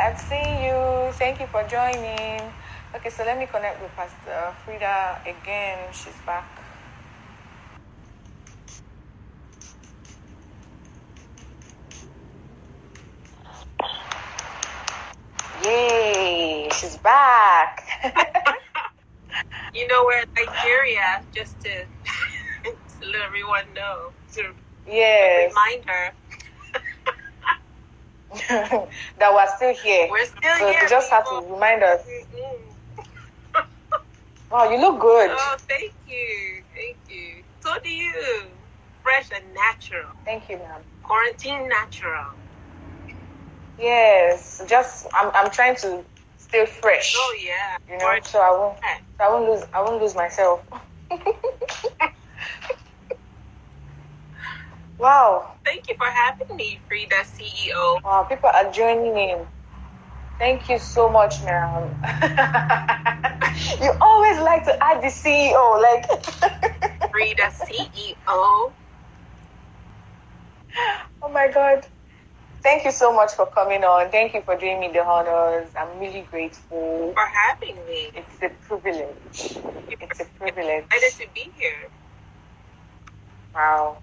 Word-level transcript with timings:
I've 0.00 0.18
seen 0.18 0.62
you. 0.62 1.12
Thank 1.14 1.40
you 1.40 1.46
for 1.48 1.62
joining. 1.68 2.40
Okay, 2.96 3.10
so 3.10 3.24
let 3.24 3.38
me 3.38 3.46
connect 3.46 3.82
with 3.82 3.92
Pastor 3.96 4.54
Frida 4.64 5.18
again. 5.26 5.92
She's 5.92 6.16
back. 6.26 6.46
Yay, 15.64 16.68
she's 16.72 16.96
back. 16.98 17.82
you 19.74 19.86
know, 19.88 20.04
we're 20.06 20.22
in 20.22 20.28
Nigeria, 20.36 21.22
just 21.34 21.60
to, 21.62 21.70
to 22.64 23.06
let 23.12 23.22
everyone 23.26 23.64
know, 23.74 24.12
to 24.34 24.42
yes. 24.86 25.50
remind 25.50 25.84
her 25.86 26.12
that 28.48 28.88
we're 29.20 29.56
still 29.56 29.74
here. 29.74 30.08
We're 30.10 30.24
still 30.24 30.58
so 30.58 30.66
here. 30.70 30.80
you 30.82 30.88
just 30.88 31.10
have 31.10 31.28
to 31.28 31.46
remind 31.52 31.82
us. 31.82 32.00
Mm-hmm. 32.00 33.60
wow, 34.52 34.70
you 34.70 34.80
look 34.80 35.00
good. 35.00 35.30
Oh, 35.32 35.56
thank 35.58 35.92
you. 36.06 36.62
Thank 36.74 36.96
you. 37.08 37.42
So 37.60 37.74
do 37.82 37.90
you. 37.90 38.44
Fresh 39.02 39.30
and 39.34 39.44
natural. 39.52 40.10
Thank 40.24 40.48
you, 40.48 40.58
ma'am. 40.58 40.82
Quarantine 41.02 41.68
natural. 41.68 42.24
Yes, 43.78 44.62
just 44.68 45.06
I'm 45.14 45.32
I'm 45.34 45.50
trying 45.50 45.74
to 45.76 46.04
stay 46.36 46.66
fresh. 46.66 47.14
Oh 47.16 47.36
yeah. 47.42 47.78
You 47.92 47.98
know, 47.98 48.18
so 48.22 48.38
I 48.40 48.50
won't 48.50 48.78
so 48.78 49.24
I 49.24 49.28
won't 49.28 49.50
lose 49.50 49.64
I 49.74 49.82
won't 49.82 50.00
lose 50.00 50.14
myself. 50.14 50.62
wow. 55.00 55.46
Thank 55.64 55.88
you 55.88 55.96
for 55.96 56.06
having 56.06 56.56
me, 56.56 56.80
Frida 56.88 57.16
CEO. 57.24 58.02
Wow, 58.04 58.24
people 58.28 58.50
are 58.54 58.70
joining 58.72 59.16
in. 59.16 59.46
Thank 60.38 60.68
you 60.68 60.78
so 60.78 61.10
much, 61.10 61.42
ma'am. 61.44 61.90
you 63.82 63.92
always 64.00 64.38
like 64.40 64.64
to 64.64 64.76
add 64.84 65.02
the 65.02 65.08
CEO, 65.08 65.82
like 65.82 66.06
Frida 67.12 67.50
CEO. 67.52 68.72
Oh 71.22 71.28
my 71.32 71.48
god. 71.52 71.86
Thank 72.62 72.84
you 72.84 72.92
so 72.92 73.12
much 73.14 73.32
for 73.32 73.46
coming 73.46 73.84
on. 73.84 74.10
Thank 74.10 74.34
you 74.34 74.42
for 74.42 74.56
doing 74.56 74.80
me 74.80 74.90
the 74.92 75.04
honors. 75.04 75.70
I'm 75.78 75.98
really 75.98 76.22
grateful 76.30 77.12
for 77.14 77.26
having 77.48 77.76
me. 77.86 78.12
It's 78.14 78.42
a 78.42 78.50
privilege. 78.50 79.58
It's 79.90 80.20
a 80.20 80.26
privilege. 80.38 80.84
Excited 80.92 81.24
to 81.24 81.26
be 81.34 81.52
here. 81.56 81.88
Wow. 83.54 83.98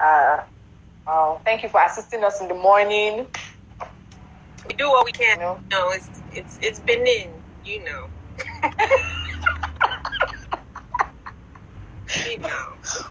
Uh, 0.00 0.40
wow. 1.06 1.40
Thank 1.44 1.62
you 1.62 1.68
for 1.68 1.80
assisting 1.84 2.24
us 2.24 2.40
in 2.40 2.48
the 2.48 2.54
morning. 2.54 3.26
We 4.68 4.74
do 4.74 4.88
what 4.88 5.04
we 5.04 5.12
can. 5.12 5.38
You 5.38 5.44
know? 5.44 5.58
No, 5.70 5.90
it's 5.90 6.22
it's 6.32 6.58
it's 6.62 6.80
been 6.80 7.06
in. 7.06 7.30
You 7.64 7.84
know. 7.84 8.08
you 12.30 12.38
know. 12.38 12.64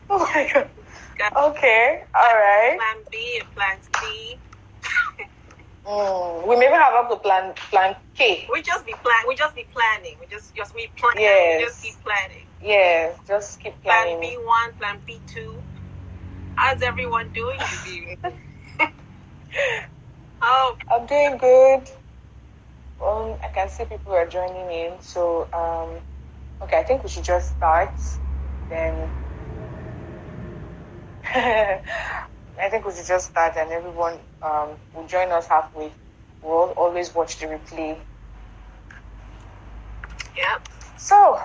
Oh 0.10 0.20
my 0.20 0.50
god. 0.54 0.70
Okay. 1.38 2.04
All 2.14 2.36
right. 2.36 2.78
Plan 2.78 3.04
B 3.12 3.40
and 3.42 3.52
Plan 3.56 3.78
C. 3.82 4.40
Mm, 5.86 6.48
we 6.48 6.56
maybe 6.56 6.74
have 6.74 6.96
up 6.96 7.10
to 7.12 7.16
plan 7.18 7.54
plan 7.70 7.96
K. 8.16 8.48
We 8.52 8.64
just 8.64 8.88
be 8.88 8.94
plan. 9.04 9.22
We 9.28 9.36
just 9.36 9.54
be 9.56 9.68
planning. 9.72 10.16
We 10.20 10.26
just 10.26 10.56
just 10.56 10.74
be 10.74 10.90
planning. 10.98 11.22
Yes. 11.22 11.60
We 11.60 11.66
just 11.66 11.84
keep 11.84 11.94
planning. 12.04 12.46
Yes, 12.60 13.20
just 13.28 13.60
keep 13.60 13.80
planning. 13.84 14.18
Plan 14.18 14.32
B 14.32 14.38
one, 14.42 14.74
plan 14.80 14.98
B 15.06 15.22
two. 15.28 15.62
How's 16.56 16.82
everyone 16.82 17.30
doing? 17.34 17.58
oh, 20.42 20.76
I'm 20.92 21.06
doing 21.06 21.38
good. 21.38 21.88
Um, 23.06 23.36
I 23.44 23.48
can 23.54 23.70
see 23.70 23.86
people 23.86 24.14
are 24.14 24.26
joining 24.28 24.72
in. 24.72 24.94
So, 25.02 25.48
um, 25.54 26.00
okay, 26.64 26.80
I 26.80 26.84
think 26.84 27.04
we 27.04 27.10
should 27.10 27.24
just 27.26 27.56
start. 27.58 27.94
Then, 28.70 29.10
I 31.36 31.82
think 32.70 32.86
we 32.86 32.94
should 32.96 33.06
just 33.08 33.30
start, 33.30 33.54
and 33.58 33.72
everyone 33.72 34.16
um, 34.42 34.70
will 34.96 35.08
join 35.08 35.32
us 35.32 35.48
halfway. 35.48 35.92
We'll 36.42 36.72
always 36.78 37.14
watch 37.14 37.40
the 37.40 37.48
replay. 37.48 37.98
Yep. 40.38 40.68
So, 40.98 41.40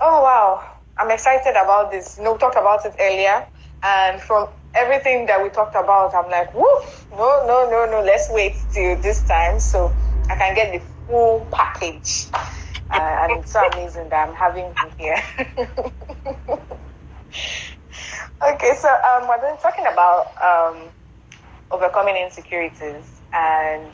oh 0.00 0.22
wow, 0.22 0.62
I'm 0.98 1.10
excited 1.10 1.50
about 1.50 1.90
this. 1.90 2.16
You 2.18 2.24
know, 2.24 2.32
we 2.32 2.38
talked 2.38 2.56
about 2.56 2.84
it 2.86 2.94
earlier, 3.00 3.44
and 3.82 4.20
from 4.20 4.48
everything 4.74 5.26
that 5.26 5.42
we 5.42 5.48
talked 5.50 5.74
about, 5.74 6.14
I'm 6.14 6.30
like, 6.30 6.54
woo, 6.54 6.66
no, 7.12 7.44
no, 7.46 7.68
no, 7.70 7.86
no, 7.90 8.02
let's 8.04 8.28
wait 8.30 8.56
till 8.72 9.00
this 9.00 9.22
time 9.24 9.60
so 9.60 9.92
I 10.30 10.36
can 10.36 10.54
get 10.54 10.72
the 10.72 10.80
full 11.06 11.46
package. 11.52 12.28
Uh, 12.90 12.98
and 13.22 13.40
it's 13.40 13.52
so 13.52 13.66
amazing 13.72 14.08
that 14.10 14.28
I'm 14.28 14.34
having 14.34 14.66
you 14.66 14.90
here. 14.98 15.22
okay, 18.48 18.72
so 18.78 18.88
um, 18.88 19.28
we're 19.28 19.56
talking 19.58 19.86
about 19.86 20.26
um, 20.42 20.88
overcoming 21.70 22.16
insecurities, 22.16 23.20
and 23.32 23.92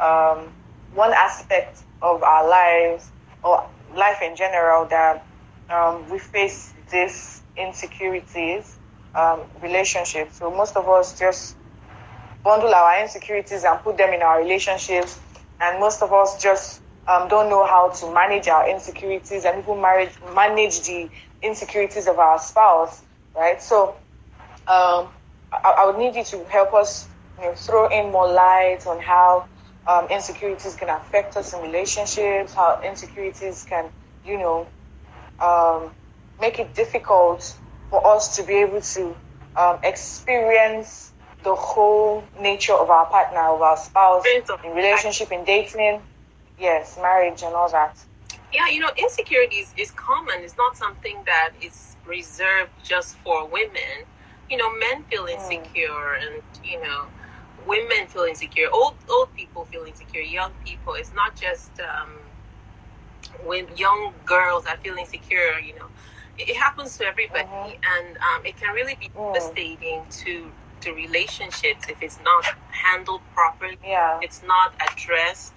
um, 0.00 0.48
one 0.94 1.12
aspect 1.12 1.84
of 2.02 2.22
our 2.22 2.48
lives 2.48 3.10
or 3.42 3.62
life 3.94 4.18
in 4.22 4.36
general 4.36 4.86
that 4.86 5.26
um, 5.70 6.10
we 6.10 6.18
face 6.18 6.74
these 6.90 7.42
insecurities, 7.56 8.78
um, 9.14 9.40
relationships. 9.62 10.36
So 10.36 10.50
most 10.50 10.76
of 10.76 10.88
us 10.88 11.18
just 11.18 11.56
bundle 12.44 12.74
our 12.74 13.00
insecurities 13.02 13.64
and 13.64 13.80
put 13.80 13.96
them 13.98 14.12
in 14.12 14.22
our 14.22 14.38
relationships, 14.40 15.20
and 15.60 15.78
most 15.80 16.02
of 16.02 16.12
us 16.12 16.40
just 16.42 16.80
um, 17.06 17.28
don't 17.28 17.48
know 17.48 17.66
how 17.66 17.90
to 17.90 18.14
manage 18.14 18.48
our 18.48 18.68
insecurities 18.68 19.44
and 19.44 19.62
even 19.62 19.80
manage 19.80 20.12
manage 20.34 20.82
the 20.86 21.08
insecurities 21.42 22.06
of 22.06 22.18
our 22.18 22.38
spouse, 22.38 23.02
right? 23.34 23.60
So 23.62 23.96
um, 24.66 25.08
I, 25.52 25.74
I, 25.78 25.86
would 25.86 25.98
need 25.98 26.14
you 26.14 26.24
to 26.24 26.44
help 26.44 26.74
us 26.74 27.08
you 27.38 27.46
know, 27.46 27.54
throw 27.54 27.88
in 27.88 28.12
more 28.12 28.30
light 28.30 28.86
on 28.86 29.00
how 29.00 29.46
um, 29.86 30.06
insecurities 30.08 30.76
can 30.76 30.88
affect 30.88 31.36
us 31.36 31.52
in 31.52 31.60
relationships, 31.62 32.54
how 32.54 32.80
insecurities 32.84 33.66
can, 33.68 33.86
you 34.24 34.38
know, 34.38 34.66
um, 35.40 35.90
make 36.40 36.58
it 36.58 36.74
difficult 36.74 37.58
for 37.90 38.06
us 38.06 38.36
to 38.36 38.44
be 38.44 38.54
able 38.54 38.80
to 38.80 39.16
um, 39.56 39.78
experience 39.82 41.12
the 41.42 41.54
whole 41.54 42.22
nature 42.40 42.74
of 42.74 42.88
our 42.90 43.06
partner, 43.06 43.40
of 43.40 43.60
our 43.60 43.76
spouse, 43.76 44.24
in 44.64 44.72
relationship, 44.74 45.32
in 45.32 45.44
dating, 45.44 46.00
yes, 46.58 46.98
marriage, 47.00 47.42
and 47.42 47.54
all 47.54 47.70
that. 47.70 47.96
Yeah, 48.52 48.68
you 48.68 48.80
know, 48.80 48.90
insecurity 48.96 49.56
is, 49.56 49.72
is 49.76 49.90
common. 49.92 50.36
It's 50.38 50.56
not 50.56 50.76
something 50.76 51.22
that 51.26 51.50
is 51.62 51.96
reserved 52.06 52.70
just 52.82 53.16
for 53.18 53.46
women. 53.46 54.04
You 54.50 54.56
know, 54.56 54.70
men 54.78 55.04
feel 55.04 55.26
insecure, 55.26 55.88
mm. 55.88 56.22
and 56.22 56.42
you 56.64 56.80
know, 56.82 57.06
women 57.66 58.08
feel 58.08 58.24
insecure. 58.24 58.66
Old 58.72 58.94
old 59.08 59.32
people 59.34 59.64
feel 59.66 59.84
insecure. 59.84 60.22
Young 60.22 60.50
people. 60.64 60.94
It's 60.94 61.12
not 61.14 61.36
just 61.36 61.70
um, 61.80 62.10
when 63.44 63.66
young 63.76 64.12
girls 64.26 64.66
are 64.66 64.76
feeling 64.78 65.04
insecure. 65.04 65.60
You 65.64 65.76
know, 65.78 65.86
it, 66.48 66.56
happens 66.56 66.96
to 66.98 67.04
everybody, 67.04 67.44
mm-hmm. 67.44 68.06
and 68.06 68.16
um, 68.18 68.44
it 68.44 68.56
can 68.56 68.74
really 68.74 68.96
be 68.96 69.08
mm. 69.08 69.34
devastating 69.34 70.02
to 70.10 70.50
to 70.80 70.92
relationships 70.94 71.86
if 71.88 72.02
it's 72.02 72.18
not 72.24 72.44
handled 72.70 73.20
properly. 73.34 73.78
Yeah, 73.84 74.18
it's 74.22 74.42
not 74.42 74.74
addressed. 74.90 75.52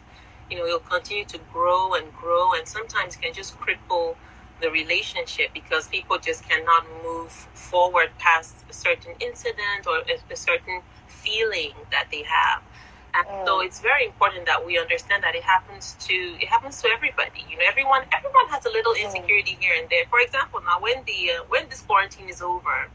You 0.49 0.57
know, 0.57 0.66
it'll 0.66 0.79
continue 0.79 1.25
to 1.25 1.39
grow 1.51 1.94
and 1.95 2.13
grow, 2.13 2.53
and 2.53 2.67
sometimes 2.67 3.16
can 3.16 3.33
just 3.33 3.57
cripple 3.59 4.16
the 4.61 4.69
relationship 4.69 5.49
because 5.53 5.88
people 5.88 6.17
just 6.17 6.47
cannot 6.47 6.85
move 7.03 7.31
forward 7.53 8.09
past 8.17 8.55
a 8.69 8.73
certain 8.73 9.13
incident 9.19 9.85
or 9.88 9.97
a, 9.97 10.33
a 10.33 10.35
certain 10.35 10.81
feeling 11.07 11.71
that 11.91 12.07
they 12.11 12.23
have. 12.23 12.61
And 13.16 13.28
mm. 13.28 13.46
so 13.46 13.62
it's 13.62 13.79
very 13.79 14.06
important 14.06 14.46
that 14.46 14.66
we 14.66 14.78
understand 14.78 15.24
that 15.24 15.36
it 15.36 15.44
happens 15.44 15.95
to 16.07 16.13
it 16.13 16.48
happens 16.48 16.81
to 16.81 16.88
everybody. 16.89 17.45
You 17.50 17.57
know, 17.57 17.65
everyone 17.68 18.04
everyone 18.15 18.48
has 18.50 18.65
a 18.65 18.69
little 18.69 18.94
mm. 18.94 19.06
insecurity 19.06 19.56
mm. 19.56 19.62
here 19.62 19.74
and 19.80 19.89
there. 19.89 20.06
For 20.10 20.19
example, 20.19 20.62
now 20.65 20.80
when 20.80 21.04
the 21.06 21.31
uh, 21.31 21.44
when 21.50 21.69
this 21.69 21.81
quarantine 21.81 22.30
is 22.30 22.42
over, 22.42 22.89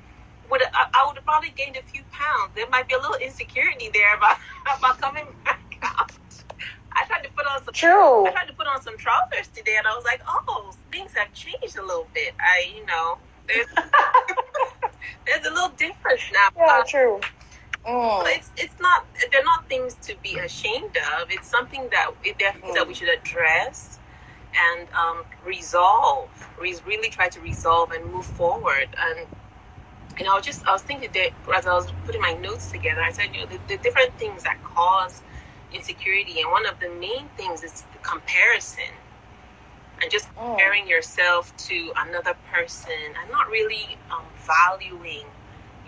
would 0.51 0.63
I, 0.63 0.91
I 0.95 1.07
would 1.07 1.17
have 1.17 1.25
probably 1.25 1.51
gained 1.51 1.77
a 1.77 1.83
few 1.83 2.03
pounds. 2.11 2.51
There 2.55 2.69
might 2.69 2.89
be 2.89 2.95
a 2.95 2.99
little 2.99 3.17
insecurity 3.17 3.91
there 3.93 4.17
about 4.17 4.39
about 4.79 5.01
coming 5.01 5.27
back 5.45 5.61
out. 5.83 6.13
I 6.93 7.05
tried 7.07 7.23
to 7.23 7.31
put 7.31 7.47
on 7.47 7.65
some 7.65 7.75
True. 7.75 8.27
I 8.27 8.33
tried 8.33 8.49
to 8.49 8.55
put 8.55 8.67
on 8.67 8.83
some 8.83 8.99
trousers 8.99 9.47
today, 9.55 9.77
and 9.79 9.87
I 9.87 9.95
was 9.95 10.05
like, 10.05 10.21
oh, 10.27 10.73
things 10.91 11.13
have 11.15 11.33
changed 11.33 11.77
a 11.77 11.83
little 11.83 12.09
bit. 12.13 12.35
I, 12.41 12.73
you 12.75 12.85
know, 12.87 13.19
there's 13.47 13.67
there's 15.27 15.47
a 15.47 15.51
little 15.51 15.71
difference 15.71 16.23
now. 16.33 16.49
Yeah, 16.57 16.83
true. 16.89 17.21
Mm. 17.89 18.37
It's 18.37 18.51
it's 18.59 18.79
not 18.81 19.07
they're 19.33 19.45
not 19.45 19.67
things 19.69 19.95
to 20.03 20.15
be 20.23 20.39
ashamed 20.39 20.97
of. 21.17 21.31
It's 21.31 21.49
something 21.49 21.89
that 21.91 22.11
they're 22.23 22.53
things 22.53 22.65
mm. 22.65 22.75
that 22.75 22.87
we 22.87 22.93
should 22.93 23.09
address 23.09 23.99
and 24.55 24.87
um, 24.93 25.25
resolve. 25.45 26.29
We 26.61 26.77
really 26.87 27.09
try 27.09 27.29
to 27.29 27.41
resolve 27.41 27.93
and 27.93 28.05
move 28.13 28.27
forward. 28.27 28.89
And 28.99 29.27
you 30.19 30.27
know, 30.27 30.33
I 30.33 30.37
was 30.37 30.45
just 30.45 30.67
I 30.67 30.73
was 30.73 30.83
thinking 30.83 31.11
that 31.15 31.31
as 31.57 31.67
I 31.67 31.73
was 31.73 31.91
putting 32.05 32.21
my 32.21 32.35
notes 32.35 32.71
together, 32.71 33.01
I 33.01 33.11
said, 33.11 33.35
you 33.35 33.41
know, 33.41 33.47
the, 33.47 33.59
the 33.69 33.79
different 33.83 34.13
things 34.19 34.43
that 34.43 34.63
cause 34.65 35.23
insecurity, 35.73 36.43
and 36.43 36.51
one 36.51 36.67
of 36.67 36.79
the 36.81 36.91
main 36.91 37.29
things 37.39 37.63
is 37.63 37.85
the 37.93 37.99
comparison 38.03 38.93
and 40.03 40.11
just 40.11 40.29
mm. 40.35 40.47
comparing 40.47 40.85
mm. 40.85 40.91
yourself 40.91 41.57
to 41.57 41.91
another 41.97 42.35
person 42.53 42.93
and 43.19 43.31
not 43.31 43.49
really 43.49 43.97
um, 44.11 44.25
valuing 44.45 45.25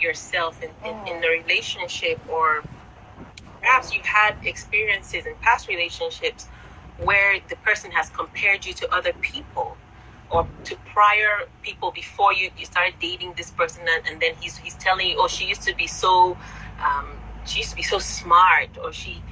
yourself 0.00 0.62
in, 0.62 0.70
in, 0.85 0.97
in, 1.06 1.20
the 1.20 1.26
mm. 1.26 1.43
relationship 1.43 2.20
or 2.29 2.62
perhaps 3.61 3.94
you've 3.94 4.06
had 4.06 4.37
experiences 4.44 5.26
in 5.26 5.35
past 5.37 5.69
relationships 5.69 6.49
where 6.99 7.41
the 7.49 7.56
person 7.56 7.91
has 7.91 8.11
compared 8.11 8.64
you 8.64 8.73
to 8.75 8.94
other 8.94 9.12
people 9.20 9.76
or 10.31 10.47
to 10.64 10.76
prior 10.93 11.49
people 11.62 11.91
before 11.91 12.32
you, 12.32 12.50
you 12.56 12.64
started 12.64 12.94
dating 13.00 13.35
this 13.37 13.50
person 13.50 13.82
and, 13.88 14.06
and 14.06 14.20
then 14.20 14.32
he's, 14.41 14.56
he's 14.56 14.75
telling 14.75 15.08
you 15.08 15.17
oh 15.19 15.29
she 15.29 15.47
used 15.47 15.62
to 15.62 15.75
be 15.75 15.87
so 15.87 16.37
um, 16.85 17.06
she 17.44 17.58
used 17.58 17.70
to 17.70 17.76
be 17.76 17.82
so 17.82 17.99
smart 17.99 18.69
or 18.82 18.93
she 18.93 19.23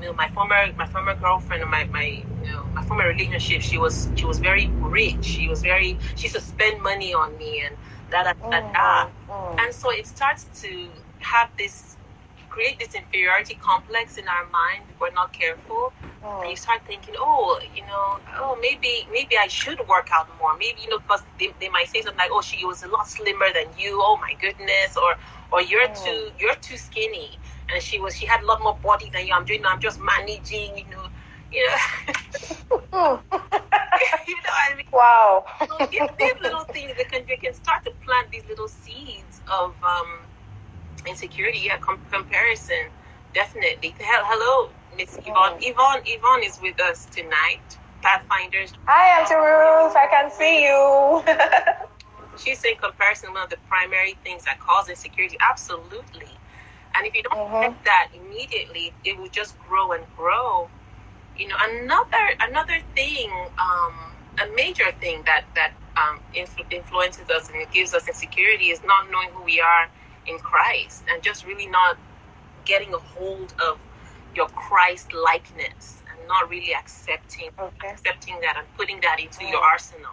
you 0.00 0.06
know 0.06 0.12
my 0.14 0.28
former 0.30 0.56
my 0.76 0.86
former 0.86 1.14
girlfriend 1.14 1.62
or 1.62 1.68
my, 1.68 1.84
my 1.92 2.22
you 2.44 2.52
know 2.52 2.64
my 2.74 2.82
former 2.82 3.06
relationship 3.06 3.60
she 3.60 3.78
was 3.78 4.10
she 4.14 4.24
was 4.24 4.38
very 4.38 4.68
rich 4.80 5.24
she 5.24 5.48
was 5.48 5.62
very 5.62 5.98
she 6.14 6.24
used 6.24 6.36
to 6.36 6.40
spend 6.40 6.80
money 6.82 7.12
on 7.12 7.36
me 7.36 7.62
and 7.66 7.76
da 8.10 8.22
da 8.24 8.32
da 8.32 8.60
da 8.60 9.06
mm-hmm. 9.06 9.58
and 9.58 9.74
so 9.74 9.90
it 9.90 10.06
starts 10.06 10.46
to 10.62 10.88
have 11.18 11.50
this 11.58 11.96
create 12.48 12.78
this 12.78 12.94
inferiority 12.94 13.54
complex 13.60 14.16
in 14.16 14.26
our 14.26 14.46
mind 14.46 14.82
if 14.90 15.00
we're 15.00 15.12
not 15.12 15.32
careful 15.32 15.92
mm. 16.24 16.40
and 16.40 16.50
you 16.50 16.56
start 16.56 16.80
thinking 16.86 17.14
oh 17.18 17.60
you 17.76 17.82
know 17.82 18.18
oh 18.36 18.58
maybe 18.60 19.06
maybe 19.12 19.36
i 19.38 19.46
should 19.46 19.78
work 19.86 20.08
out 20.12 20.28
more 20.40 20.56
maybe 20.56 20.80
you 20.82 20.88
know 20.88 20.98
because 20.98 21.22
they, 21.38 21.52
they 21.60 21.68
might 21.68 21.88
say 21.88 22.00
something 22.00 22.18
like 22.18 22.30
oh 22.32 22.40
she 22.40 22.64
was 22.64 22.82
a 22.82 22.88
lot 22.88 23.06
slimmer 23.06 23.46
than 23.54 23.66
you 23.78 24.00
oh 24.02 24.16
my 24.20 24.34
goodness 24.40 24.96
or 24.96 25.14
or 25.52 25.62
you're 25.62 25.88
mm. 25.88 26.04
too 26.04 26.30
you're 26.40 26.56
too 26.56 26.76
skinny 26.76 27.38
and 27.72 27.82
she 27.82 27.98
was 28.00 28.16
she 28.16 28.26
had 28.26 28.42
a 28.42 28.46
lot 28.46 28.62
more 28.62 28.76
body 28.76 29.10
than 29.10 29.26
you. 29.26 29.34
I'm 29.34 29.44
doing 29.44 29.64
I'm 29.64 29.80
just 29.80 30.00
managing, 30.00 30.76
you 30.78 30.84
know, 30.90 31.07
you 31.52 31.66
know. 32.92 33.20
you 34.26 34.36
I 34.68 34.76
mean? 34.76 34.86
Wow. 34.92 35.44
so 35.60 35.86
these, 35.86 36.00
these 36.18 36.40
little 36.42 36.64
things 36.64 36.92
they 36.96 37.04
can 37.04 37.24
they 37.28 37.36
can 37.36 37.54
start 37.54 37.84
to 37.84 37.90
plant 38.04 38.30
these 38.30 38.44
little 38.48 38.68
seeds 38.68 39.40
of 39.52 39.74
um, 39.82 40.20
insecurity, 41.06 41.60
yeah, 41.64 41.78
com- 41.78 42.00
comparison, 42.10 42.90
definitely. 43.34 43.94
Hello, 43.98 44.70
Miss 44.96 45.16
Yvonne. 45.18 45.58
Mm. 45.58 45.70
Yvonne 45.70 46.02
Yvonne 46.04 46.42
is 46.42 46.58
with 46.62 46.80
us 46.80 47.06
tonight. 47.06 47.78
Pathfinders. 48.02 48.72
Hi, 48.86 49.20
Auntie 49.20 49.34
Ruth. 49.34 49.96
I 49.96 50.06
can 50.08 50.30
see 50.30 50.64
you. 50.64 51.22
She's 52.38 52.60
saying 52.60 52.76
comparison 52.80 53.32
one 53.32 53.42
of 53.42 53.50
the 53.50 53.56
primary 53.68 54.16
things 54.22 54.44
that 54.44 54.60
cause 54.60 54.88
insecurity. 54.88 55.36
Absolutely. 55.40 56.30
And 56.94 57.06
if 57.06 57.14
you 57.14 57.22
don't 57.24 57.36
mm-hmm. 57.36 57.72
get 57.72 57.84
that 57.84 58.08
immediately, 58.14 58.92
it 59.04 59.18
will 59.18 59.28
just 59.28 59.58
grow 59.58 59.92
and 59.92 60.04
grow. 60.16 60.68
You 61.38 61.48
know, 61.48 61.56
another 61.60 62.34
another 62.40 62.78
thing, 62.94 63.30
um, 63.58 63.94
a 64.42 64.54
major 64.56 64.90
thing 65.00 65.22
that 65.26 65.44
that 65.54 65.72
um, 65.96 66.20
influ- 66.34 66.70
influences 66.72 67.28
us 67.30 67.50
and 67.50 67.70
gives 67.72 67.94
us 67.94 68.08
insecurity 68.08 68.70
is 68.70 68.82
not 68.84 69.10
knowing 69.10 69.28
who 69.30 69.44
we 69.44 69.60
are 69.60 69.88
in 70.26 70.38
Christ 70.38 71.04
and 71.10 71.22
just 71.22 71.46
really 71.46 71.66
not 71.66 71.96
getting 72.64 72.92
a 72.92 72.98
hold 72.98 73.54
of 73.66 73.78
your 74.34 74.48
Christ 74.48 75.12
likeness 75.12 76.02
and 76.10 76.28
not 76.28 76.50
really 76.50 76.74
accepting 76.74 77.50
okay. 77.58 77.88
accepting 77.88 78.40
that 78.40 78.56
and 78.58 78.66
putting 78.76 79.00
that 79.00 79.20
into 79.20 79.40
mm. 79.40 79.50
your 79.50 79.60
arsenal. 79.60 80.12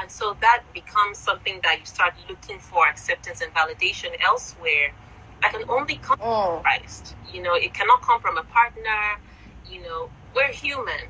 And 0.00 0.10
so 0.10 0.36
that 0.40 0.62
becomes 0.72 1.18
something 1.18 1.60
that 1.62 1.80
you 1.80 1.86
start 1.86 2.14
looking 2.28 2.58
for 2.58 2.86
acceptance 2.86 3.42
and 3.42 3.52
validation 3.54 4.10
elsewhere 4.24 4.92
I 5.42 5.48
can 5.48 5.68
only 5.68 5.96
come 5.96 6.18
mm. 6.18 6.46
from 6.46 6.62
Christ. 6.62 7.16
You 7.32 7.42
know, 7.42 7.54
it 7.54 7.74
cannot 7.74 8.02
come 8.02 8.20
from 8.20 8.38
a 8.38 8.44
partner. 8.44 9.18
You 9.68 9.82
know, 9.82 10.10
we're 10.34 10.52
human. 10.52 11.08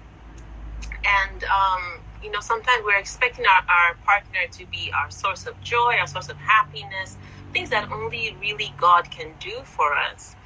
And, 1.04 1.44
um, 1.44 2.00
you 2.22 2.30
know, 2.30 2.40
sometimes 2.40 2.82
we're 2.84 2.98
expecting 2.98 3.44
our, 3.46 3.62
our 3.68 3.94
partner 4.04 4.40
to 4.52 4.66
be 4.66 4.92
our 4.94 5.10
source 5.10 5.46
of 5.46 5.60
joy, 5.60 5.96
our 6.00 6.06
source 6.06 6.28
of 6.28 6.36
happiness, 6.38 7.18
things 7.52 7.70
that 7.70 7.90
only 7.92 8.36
really 8.40 8.72
God 8.76 9.10
can 9.10 9.34
do 9.40 9.62
for 9.64 9.94
us 9.94 10.36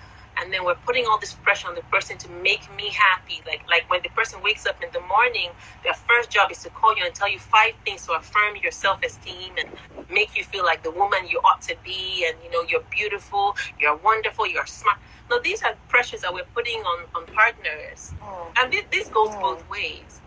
and 0.41 0.53
then 0.53 0.65
we're 0.65 0.81
putting 0.87 1.05
all 1.06 1.19
this 1.19 1.35
pressure 1.35 1.69
on 1.69 1.75
the 1.75 1.83
person 1.93 2.19
to 2.19 2.31
make 2.31 2.69
me 2.77 2.93
happy. 2.93 3.43
Like 3.47 3.62
like 3.69 3.88
when 3.91 4.00
the 4.03 4.11
person 4.11 4.41
wakes 4.43 4.67
up 4.67 4.83
in 4.83 4.91
the 4.93 5.00
morning, 5.00 5.50
their 5.85 5.94
first 5.94 6.31
job 6.31 6.50
is 6.50 6.61
to 6.61 6.71
call 6.71 6.97
you 6.97 7.05
and 7.05 7.15
tell 7.15 7.31
you 7.31 7.38
five 7.38 7.73
things 7.85 8.06
to 8.06 8.12
affirm 8.12 8.56
your 8.62 8.73
self 8.73 8.99
esteem 9.05 9.55
and 9.59 9.69
make 10.11 10.37
you 10.37 10.44
feel 10.44 10.65
like 10.65 10.83
the 10.83 10.91
woman 10.93 11.27
you 11.29 11.38
ought 11.41 11.62
to 11.62 11.77
be, 11.85 12.27
and 12.29 12.37
you 12.43 12.50
know 12.50 12.65
you're 12.69 12.87
beautiful, 12.91 13.55
you're 13.81 13.97
wonderful, 13.97 14.47
you're 14.47 14.67
smart. 14.67 14.99
Now 15.31 15.38
these 15.43 15.62
are 15.62 15.75
pressures 15.88 16.21
that 16.23 16.33
we're 16.33 16.50
putting 16.55 16.81
on 16.81 17.06
on 17.15 17.27
partners, 17.35 18.15
oh. 18.23 18.53
and 18.59 18.73
this, 18.73 18.85
this 18.93 19.09
goes 19.09 19.31
oh. 19.32 19.41
both 19.41 19.69
ways 19.71 20.21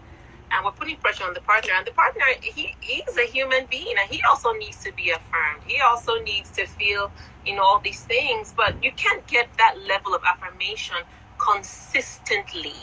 and 0.53 0.65
we're 0.65 0.71
putting 0.71 0.97
pressure 0.97 1.25
on 1.25 1.33
the 1.33 1.41
partner 1.41 1.73
and 1.77 1.87
the 1.87 1.91
partner 1.91 2.23
he 2.41 2.75
he's 2.81 3.17
a 3.17 3.27
human 3.27 3.67
being 3.69 3.95
and 3.99 4.09
he 4.11 4.21
also 4.29 4.53
needs 4.53 4.83
to 4.83 4.93
be 4.93 5.11
affirmed. 5.11 5.63
He 5.65 5.77
also 5.87 6.13
needs 6.23 6.51
to 6.51 6.65
feel 6.67 7.11
you 7.45 7.55
know 7.55 7.63
all 7.63 7.81
these 7.83 8.03
things 8.03 8.53
but 8.55 8.75
you 8.83 8.91
can't 8.93 9.25
get 9.27 9.49
that 9.57 9.75
level 9.87 10.15
of 10.15 10.21
affirmation 10.25 10.97
consistently 11.39 12.73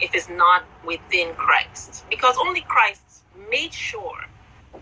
if 0.00 0.14
it's 0.14 0.28
not 0.30 0.64
within 0.86 1.34
christ 1.36 2.06
because 2.10 2.36
only 2.40 2.62
christ 2.62 3.24
made 3.50 3.72
sure 3.72 4.26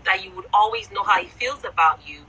that 0.05 0.23
you 0.23 0.31
would 0.35 0.45
always 0.53 0.91
know 0.91 1.03
how 1.03 1.21
he 1.21 1.27
feels 1.29 1.63
about 1.65 1.99
you 2.07 2.23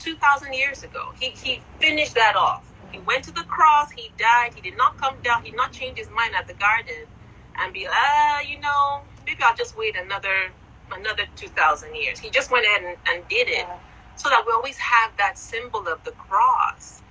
2000 0.00 0.54
years 0.54 0.84
ago. 0.84 1.12
He, 1.20 1.30
he 1.30 1.62
finished 1.80 2.14
that 2.16 2.36
off. 2.36 2.66
He 2.92 3.00
went 3.00 3.24
to 3.24 3.32
the 3.32 3.44
cross 3.48 3.90
he 3.92 4.12
died 4.18 4.52
he 4.54 4.62
did 4.62 4.78
not 4.78 4.98
come 4.98 5.16
down 5.24 5.42
he 5.44 5.50
did 5.50 5.56
not 5.56 5.72
change 5.72 5.98
his 5.98 6.08
mind 6.16 6.34
at 6.38 6.48
the 6.48 6.54
garden 6.54 7.06
and 7.60 7.72
be, 7.74 7.86
ah, 7.90 8.38
uh, 8.38 8.40
you 8.42 8.60
know, 8.60 9.02
maybe 9.26 9.40
I'll 9.44 9.56
just 9.56 9.78
wait 9.78 9.96
another 9.96 10.52
another 10.94 11.24
two 11.36 11.48
thousand 11.48 11.96
years. 11.96 12.18
He 12.20 12.30
just 12.30 12.50
went 12.50 12.66
ahead 12.66 12.82
and, 12.82 12.98
and 13.08 13.28
did 13.28 13.48
it, 13.48 13.66
yeah. 13.68 13.78
so 14.16 14.28
that 14.30 14.44
we 14.46 14.52
always 14.52 14.78
have 14.78 15.12
that 15.18 15.38
symbol 15.38 15.88
of 15.88 16.04
the 16.04 16.12
cross 16.12 17.02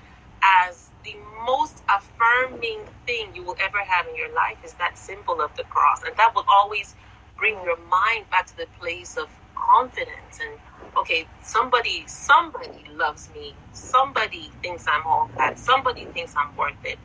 as 0.43 0.91
the 1.05 1.15
most 1.45 1.83
affirming 1.89 2.85
thing 3.07 3.29
you 3.35 3.43
will 3.43 3.57
ever 3.61 3.79
have 3.87 4.07
in 4.07 4.15
your 4.15 4.33
life 4.35 4.57
is 4.65 4.73
that 4.75 4.97
symbol 4.97 5.41
of 5.41 5.55
the 5.57 5.63
cross, 5.65 6.03
and 6.07 6.15
that 6.17 6.33
will 6.35 6.45
always 6.49 6.95
bring 7.37 7.55
your 7.65 7.77
mind 7.89 8.29
back 8.31 8.47
to 8.47 8.57
the 8.57 8.67
place 8.79 9.17
of 9.17 9.29
confidence 9.55 10.39
and 10.41 10.59
okay 10.97 11.27
somebody 11.41 12.05
somebody 12.07 12.83
loves 12.91 13.29
me. 13.33 13.53
Somebody 13.73 14.51
thinks 14.63 14.85
i'm 14.87 15.05
all 15.07 15.29
that. 15.37 15.59
Somebody 15.59 16.05
thinks 16.13 16.35
i'm 16.37 16.55
worth 16.57 16.75
it 16.85 16.99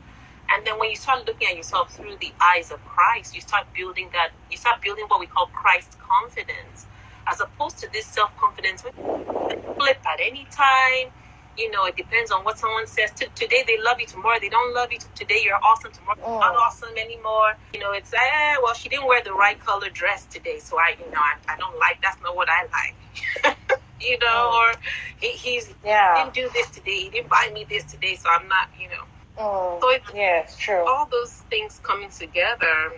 and 0.49 0.65
then 0.65 0.79
when 0.79 0.89
you 0.89 0.95
start 0.95 1.25
looking 1.27 1.47
at 1.47 1.55
yourself 1.55 1.93
through 1.93 2.17
the 2.21 2.33
eyes 2.41 2.71
of 2.71 2.83
Christ, 2.85 3.35
you 3.35 3.41
start 3.41 3.67
building 3.73 4.09
that, 4.13 4.31
you 4.49 4.57
start 4.57 4.81
building 4.81 5.05
what 5.07 5.19
we 5.19 5.27
call 5.27 5.47
Christ 5.47 5.97
confidence, 5.99 6.87
as 7.27 7.41
opposed 7.41 7.77
to 7.79 7.91
this 7.91 8.05
self 8.05 8.35
confidence, 8.37 8.83
which 8.83 8.95
flip 8.95 9.99
at 10.05 10.19
any 10.21 10.47
time. 10.51 11.11
You 11.57 11.71
know, 11.71 11.85
it 11.85 11.97
depends 11.97 12.31
on 12.31 12.45
what 12.45 12.59
someone 12.59 12.85
says. 12.85 13.11
Today 13.11 13.63
they 13.65 13.77
love 13.83 13.99
you, 13.99 14.05
tomorrow 14.05 14.37
they 14.39 14.47
don't 14.47 14.75
love 14.75 14.91
you. 14.91 14.99
Today 15.15 15.41
you're 15.43 15.59
awesome, 15.63 15.91
tomorrow 15.91 16.17
you're 16.19 16.39
not 16.39 16.55
oh. 16.55 16.59
awesome 16.59 16.95
anymore. 16.97 17.57
You 17.73 17.79
know, 17.79 17.91
it's, 17.93 18.13
eh, 18.13 18.55
well, 18.61 18.75
she 18.75 18.89
didn't 18.89 19.07
wear 19.07 19.23
the 19.23 19.33
right 19.33 19.59
color 19.59 19.89
dress 19.89 20.25
today, 20.25 20.59
so 20.59 20.77
I, 20.77 20.95
you 20.99 21.11
know, 21.11 21.19
I, 21.19 21.53
I 21.53 21.57
don't 21.57 21.77
like, 21.79 21.99
that's 22.01 22.21
not 22.21 22.35
what 22.35 22.47
I 22.47 22.67
like. 22.71 23.57
you 23.99 24.19
know, 24.19 24.51
oh. 24.53 24.71
or 24.71 24.79
he, 25.19 25.31
he's, 25.31 25.73
yeah. 25.83 26.15
he 26.15 26.23
didn't 26.23 26.35
do 26.35 26.49
this 26.53 26.69
today, 26.69 26.99
he 27.05 27.09
didn't 27.09 27.29
buy 27.29 27.49
me 27.51 27.65
this 27.67 27.85
today, 27.85 28.15
so 28.15 28.29
I'm 28.29 28.47
not, 28.47 28.69
you 28.79 28.87
know 28.89 29.03
Oh, 29.37 29.79
so 29.81 29.89
it's 29.91 30.09
yeah, 30.13 30.41
it's 30.41 30.57
true. 30.57 30.85
All 30.87 31.07
those 31.11 31.31
things 31.49 31.79
coming 31.83 32.09
together 32.09 32.91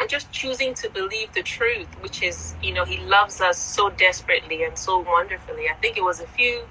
and 0.00 0.10
just 0.10 0.32
choosing 0.32 0.74
to 0.74 0.90
believe 0.90 1.32
the 1.34 1.42
truth, 1.42 1.88
which 2.02 2.22
is, 2.22 2.54
you 2.62 2.74
know, 2.74 2.84
he 2.84 2.98
loves 3.04 3.40
us 3.40 3.58
so 3.58 3.90
desperately 3.90 4.64
and 4.64 4.78
so 4.78 5.00
wonderfully. 5.00 5.64
I 5.70 5.74
think 5.80 5.96
it 5.96 6.04
was 6.04 6.20
a 6.20 6.26
few 6.26 6.66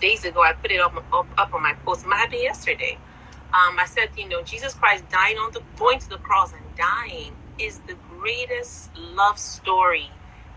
days 0.00 0.24
ago, 0.24 0.42
I 0.42 0.54
put 0.54 0.70
it 0.72 0.80
up, 0.80 0.94
up, 1.12 1.28
up 1.38 1.54
on 1.54 1.62
my 1.62 1.74
post. 1.84 2.04
It 2.04 2.08
might 2.08 2.18
have 2.18 2.30
been 2.30 2.42
yesterday. 2.42 2.98
Um, 3.54 3.78
I 3.78 3.86
said, 3.86 4.08
you 4.16 4.28
know, 4.28 4.42
Jesus 4.44 4.74
Christ 4.74 5.04
dying 5.10 5.36
on 5.36 5.52
the, 5.52 5.62
going 5.78 6.00
to 6.00 6.08
the 6.10 6.18
cross 6.18 6.52
and 6.52 6.62
dying 6.76 7.32
is 7.60 7.80
the 7.86 7.96
greatest 8.10 8.90
love 8.98 9.38
story 9.38 10.10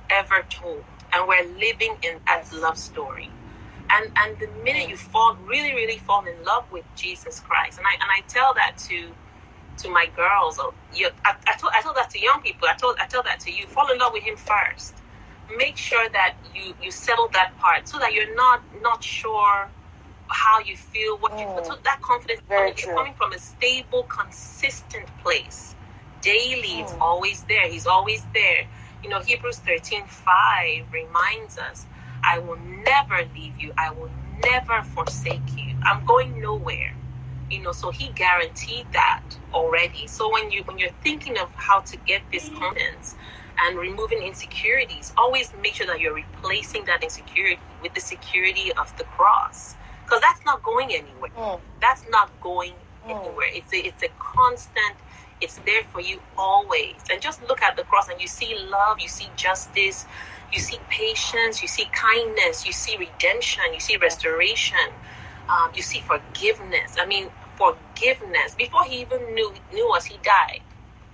ever 0.09 0.45
told. 0.49 0.83
And 1.13 1.27
we're 1.27 1.47
living 1.59 1.97
in 2.03 2.19
that 2.27 2.45
love 2.53 2.77
story 2.77 3.29
and 3.89 4.11
and 4.17 4.39
the 4.39 4.47
minute 4.63 4.89
you 4.89 4.97
fall 4.97 5.35
really 5.45 5.73
really 5.73 5.97
fall 5.97 6.25
in 6.25 6.43
love 6.43 6.69
with 6.71 6.85
jesus 6.95 7.39
christ. 7.39 7.77
And 7.77 7.87
i 7.87 7.93
and 7.93 8.09
i 8.09 8.21
tell 8.27 8.53
that 8.55 8.77
to 8.89 9.13
to 9.77 9.89
my 9.89 10.07
girls. 10.15 10.59
Or 10.59 10.73
you, 10.93 11.09
I, 11.25 11.35
I, 11.47 11.57
told, 11.57 11.73
I 11.75 11.81
told 11.81 11.95
that 11.95 12.09
to 12.11 12.19
young 12.19 12.41
people. 12.41 12.67
I 12.67 12.73
told 12.75 12.97
i 12.99 13.05
tell 13.05 13.23
that 13.23 13.39
to 13.41 13.51
you. 13.51 13.65
Fall 13.67 13.91
in 13.91 13.97
love 13.97 14.13
with 14.13 14.23
him 14.23 14.35
first. 14.35 14.95
Make 15.55 15.77
sure 15.77 16.09
that 16.09 16.35
you 16.53 16.75
you 16.83 16.91
settle 16.91 17.29
that 17.33 17.57
part 17.57 17.87
so 17.87 17.99
that 17.99 18.13
you're 18.13 18.35
not 18.35 18.61
not 18.81 19.03
sure 19.03 19.69
how 20.27 20.59
you 20.59 20.75
feel 20.75 21.17
what 21.19 21.31
mm. 21.31 21.39
you 21.39 21.65
so 21.65 21.77
that 21.85 22.01
confidence 22.01 22.41
coming, 22.49 22.73
is 22.73 22.83
coming 22.83 23.13
from 23.13 23.31
a 23.31 23.39
stable 23.39 24.03
consistent 24.03 25.05
place. 25.23 25.75
Daily 26.21 26.75
mm. 26.75 26.83
it's 26.83 26.93
always 26.99 27.43
there. 27.43 27.69
He's 27.69 27.87
always 27.87 28.25
there. 28.33 28.67
You 29.03 29.09
know 29.09 29.21
hebrews 29.21 29.59
13 29.59 30.05
5 30.05 30.91
reminds 30.91 31.57
us 31.57 31.86
I 32.23 32.39
will 32.39 32.59
never 32.85 33.23
leave 33.35 33.53
you. 33.59 33.73
I 33.77 33.91
will 33.91 34.11
never 34.43 34.83
forsake 34.83 35.57
you. 35.57 35.75
I'm 35.83 36.05
going 36.05 36.41
nowhere. 36.41 36.93
you 37.51 37.61
know 37.61 37.71
so 37.71 37.91
he 37.91 38.09
guaranteed 38.15 38.85
that 38.93 39.23
already 39.53 40.07
so 40.07 40.31
when 40.33 40.51
you 40.51 40.63
when 40.65 40.77
you're 40.77 40.97
thinking 41.03 41.37
of 41.39 41.51
how 41.55 41.79
to 41.81 41.97
get 42.07 42.21
this 42.31 42.49
confidence 42.49 43.15
and 43.63 43.77
removing 43.79 44.21
insecurities 44.23 45.13
always 45.17 45.53
make 45.61 45.73
sure 45.75 45.87
that 45.87 45.99
you're 45.99 46.15
replacing 46.15 46.85
that 46.85 47.03
insecurity 47.03 47.61
with 47.81 47.93
the 47.93 48.01
security 48.01 48.71
of 48.73 48.95
the 48.97 49.03
cross 49.05 49.75
because 50.03 50.21
that's 50.21 50.43
not 50.45 50.61
going 50.63 50.89
anywhere 50.93 51.31
mm. 51.37 51.59
that's 51.81 52.03
not 52.09 52.31
going 52.41 52.73
mm. 53.07 53.11
anywhere 53.11 53.49
it's 53.53 53.73
a, 53.73 53.77
it's 53.87 54.03
a 54.03 54.09
constant 54.19 54.95
it's 55.41 55.59
there 55.65 55.83
for 55.91 56.01
you 56.01 56.19
always 56.37 56.95
and 57.11 57.21
just 57.21 57.41
look 57.47 57.61
at 57.61 57.75
the 57.77 57.83
cross 57.83 58.09
and 58.09 58.19
you 58.21 58.27
see 58.27 58.55
love 58.69 58.99
you 58.99 59.07
see 59.09 59.27
justice 59.35 60.05
you 60.53 60.59
see 60.59 60.77
patience 60.89 61.61
you 61.61 61.67
see 61.67 61.85
kindness 61.91 62.65
you 62.65 62.71
see 62.71 62.97
redemption 62.97 63.63
you 63.73 63.79
see 63.79 63.97
restoration 63.97 64.77
um, 65.49 65.71
you 65.75 65.81
see 65.81 65.99
forgiveness. 66.01 66.97
I 66.99 67.05
mean, 67.05 67.29
forgiveness. 67.55 68.55
Before 68.57 68.83
he 68.83 69.01
even 69.01 69.33
knew 69.33 69.53
knew 69.73 69.93
us, 69.95 70.05
he 70.05 70.17
died. 70.23 70.61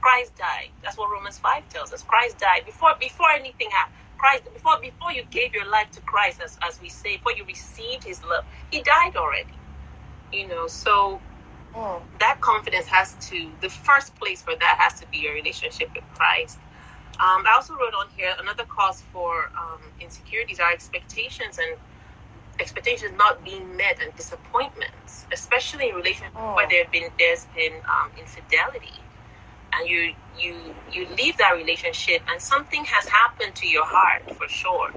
Christ 0.01 0.35
died. 0.35 0.69
That's 0.83 0.97
what 0.97 1.11
Romans 1.11 1.37
five 1.37 1.67
tells 1.69 1.93
us. 1.93 2.03
Christ 2.03 2.39
died 2.39 2.65
before 2.65 2.93
before 2.99 3.29
anything 3.29 3.69
happened. 3.71 3.97
Christ 4.17 4.43
before 4.53 4.79
before 4.81 5.11
you 5.11 5.23
gave 5.31 5.53
your 5.53 5.69
life 5.69 5.91
to 5.91 6.01
Christ, 6.01 6.41
as 6.43 6.57
as 6.61 6.81
we 6.81 6.89
say, 6.89 7.17
before 7.17 7.33
you 7.33 7.45
received 7.45 8.03
His 8.03 8.23
love, 8.23 8.45
He 8.71 8.81
died 8.81 9.15
already. 9.15 9.53
You 10.31 10.47
know, 10.47 10.67
so 10.67 11.21
mm. 11.75 12.01
that 12.19 12.41
confidence 12.41 12.87
has 12.87 13.13
to. 13.29 13.51
The 13.61 13.69
first 13.69 14.15
place 14.15 14.41
for 14.41 14.53
that 14.59 14.77
has 14.79 14.99
to 14.99 15.07
be 15.07 15.19
your 15.19 15.33
relationship 15.33 15.91
with 15.93 16.03
Christ. 16.15 16.57
Um, 17.19 17.45
I 17.45 17.53
also 17.55 17.73
wrote 17.75 17.93
on 17.93 18.07
here 18.17 18.33
another 18.39 18.65
cause 18.65 19.03
for 19.13 19.51
um, 19.57 19.81
insecurities 20.01 20.59
are 20.59 20.71
expectations 20.71 21.59
and 21.59 21.77
expectations 22.59 23.11
not 23.17 23.43
being 23.43 23.77
met 23.77 23.97
and 24.01 24.15
disappointments, 24.15 25.25
especially 25.31 25.89
in 25.89 25.95
relationships 25.95 26.35
oh. 26.35 26.55
where 26.55 26.67
there 26.67 26.83
have 26.83 26.91
been 26.91 27.09
there's 27.19 27.45
been 27.55 27.73
um, 27.85 28.09
infidelity, 28.19 28.99
and 29.73 29.87
you 29.87 30.13
you 30.39 30.55
you 30.91 31.07
leave 31.15 31.37
that 31.37 31.53
relationship 31.55 32.21
and 32.29 32.41
something 32.41 32.83
has 32.85 33.07
happened 33.07 33.53
to 33.55 33.67
your 33.67 33.85
heart 33.85 34.35
for 34.35 34.47
sure, 34.47 34.91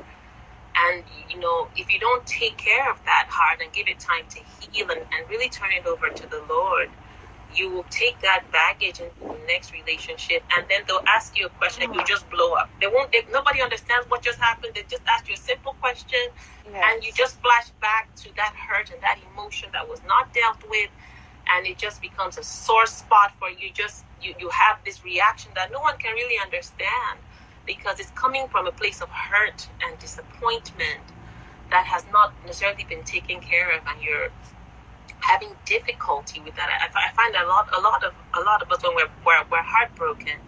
and 0.76 1.04
you 1.28 1.38
know 1.38 1.68
if 1.76 1.92
you 1.92 1.98
don't 1.98 2.24
take 2.26 2.56
care 2.56 2.90
of 2.90 3.02
that 3.04 3.26
heart 3.28 3.60
and 3.62 3.72
give 3.72 3.88
it 3.88 3.98
time 3.98 4.24
to 4.30 4.40
heal 4.72 4.90
and, 4.90 5.00
and 5.00 5.28
really 5.28 5.50
turn 5.50 5.70
it 5.72 5.86
over 5.86 6.08
to 6.08 6.26
the 6.28 6.42
Lord, 6.48 6.88
you 7.54 7.70
will 7.70 7.86
take 7.90 8.20
that 8.20 8.44
baggage 8.52 9.00
into 9.00 9.20
the 9.20 9.40
next 9.46 9.72
relationship 9.72 10.42
and 10.56 10.66
then 10.68 10.82
they'll 10.88 11.04
ask 11.08 11.38
you 11.38 11.46
a 11.46 11.50
question 11.50 11.84
and 11.84 11.94
you 11.94 12.04
just 12.04 12.28
blow 12.30 12.54
up. 12.54 12.70
They 12.80 12.86
won't 12.88 13.12
they, 13.12 13.22
nobody 13.32 13.62
understands 13.62 14.06
what 14.08 14.22
just 14.22 14.38
happened. 14.38 14.72
They 14.74 14.82
just 14.88 15.02
ask 15.08 15.28
you 15.28 15.34
a 15.34 15.38
simple 15.38 15.74
question 15.80 16.18
yes. 16.70 16.82
and 16.84 17.04
you 17.04 17.12
just 17.14 17.40
flash 17.40 17.70
back 17.80 18.14
to 18.16 18.30
that 18.36 18.52
hurt 18.68 18.90
and 18.90 19.00
that 19.02 19.18
emotion 19.32 19.68
that 19.72 19.88
was 19.88 20.00
not 20.06 20.32
dealt 20.34 20.62
with 20.68 20.90
and 21.54 21.66
it 21.66 21.78
just 21.78 22.02
becomes 22.02 22.38
a 22.38 22.42
sore 22.42 22.86
spot 22.86 23.32
for 23.38 23.48
you. 23.48 23.70
Just 23.72 24.04
you, 24.20 24.34
you 24.38 24.50
have 24.50 24.78
this 24.84 25.04
reaction 25.04 25.52
that 25.54 25.70
no 25.72 25.80
one 25.80 25.96
can 25.98 26.14
really 26.14 26.36
understand 26.42 27.20
because 27.66 28.00
it's 28.00 28.10
coming 28.12 28.48
from 28.48 28.66
a 28.66 28.72
place 28.72 29.00
of 29.00 29.08
hurt 29.10 29.68
and 29.84 29.98
disappointment 29.98 31.02
that 31.70 31.86
has 31.86 32.04
not 32.12 32.32
necessarily 32.44 32.86
been 32.88 33.02
taken 33.02 33.40
care 33.40 33.76
of 33.76 33.82
and 33.86 34.02
you're 34.02 34.30
having 35.20 35.50
difficulty 35.64 36.40
with 36.40 36.54
that. 36.56 36.68
I, 36.68 37.08
I, 37.08 37.12
find 37.14 37.34
a 37.34 37.46
lot, 37.46 37.68
a 37.76 37.80
lot 37.80 38.04
of, 38.04 38.12
a 38.34 38.40
lot 38.40 38.62
of 38.62 38.70
us 38.70 38.82
when 38.82 38.94
we're 38.94 39.08
we're, 39.24 39.44
we're 39.50 39.62
heartbroken, 39.62 40.38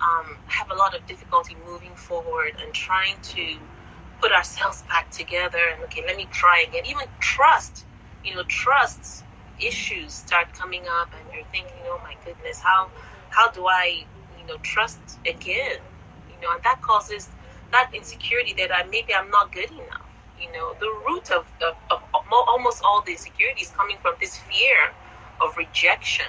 um, 0.00 0.36
have 0.46 0.70
a 0.70 0.74
lot 0.74 0.94
of 0.94 1.06
difficulty 1.06 1.56
moving 1.66 1.94
forward 1.94 2.52
and 2.62 2.72
trying 2.72 3.16
to 3.22 3.56
put 4.20 4.32
ourselves 4.32 4.82
back 4.88 5.10
together. 5.10 5.60
And 5.74 5.82
okay, 5.84 6.02
let 6.06 6.16
me 6.16 6.26
try 6.30 6.64
again. 6.68 6.84
Even 6.86 7.06
trust, 7.20 7.84
you 8.24 8.34
know, 8.34 8.42
trust 8.44 9.24
issues 9.60 10.12
start 10.12 10.52
coming 10.54 10.82
up, 11.00 11.12
and 11.18 11.34
you're 11.34 11.44
thinking, 11.52 11.82
oh 11.86 12.00
my 12.02 12.14
goodness, 12.24 12.60
how 12.60 12.90
how 13.30 13.50
do 13.50 13.66
I, 13.66 14.04
you 14.38 14.46
know, 14.46 14.56
trust 14.62 14.98
again? 15.26 15.78
You 16.28 16.40
know, 16.42 16.54
and 16.54 16.62
that 16.64 16.82
causes 16.82 17.28
that 17.70 17.90
insecurity 17.94 18.52
that 18.58 18.70
I 18.74 18.84
maybe 18.84 19.14
I'm 19.14 19.30
not 19.30 19.52
good 19.52 19.70
enough 19.70 20.12
you 20.42 20.50
know, 20.52 20.74
the 20.80 20.90
root 21.06 21.30
of, 21.30 21.46
of, 21.62 21.76
of 21.90 22.02
almost 22.32 22.82
all 22.84 23.02
the 23.02 23.12
insecurities 23.12 23.70
coming 23.76 23.96
from 24.02 24.14
this 24.20 24.36
fear 24.36 24.92
of 25.40 25.56
rejection 25.56 26.26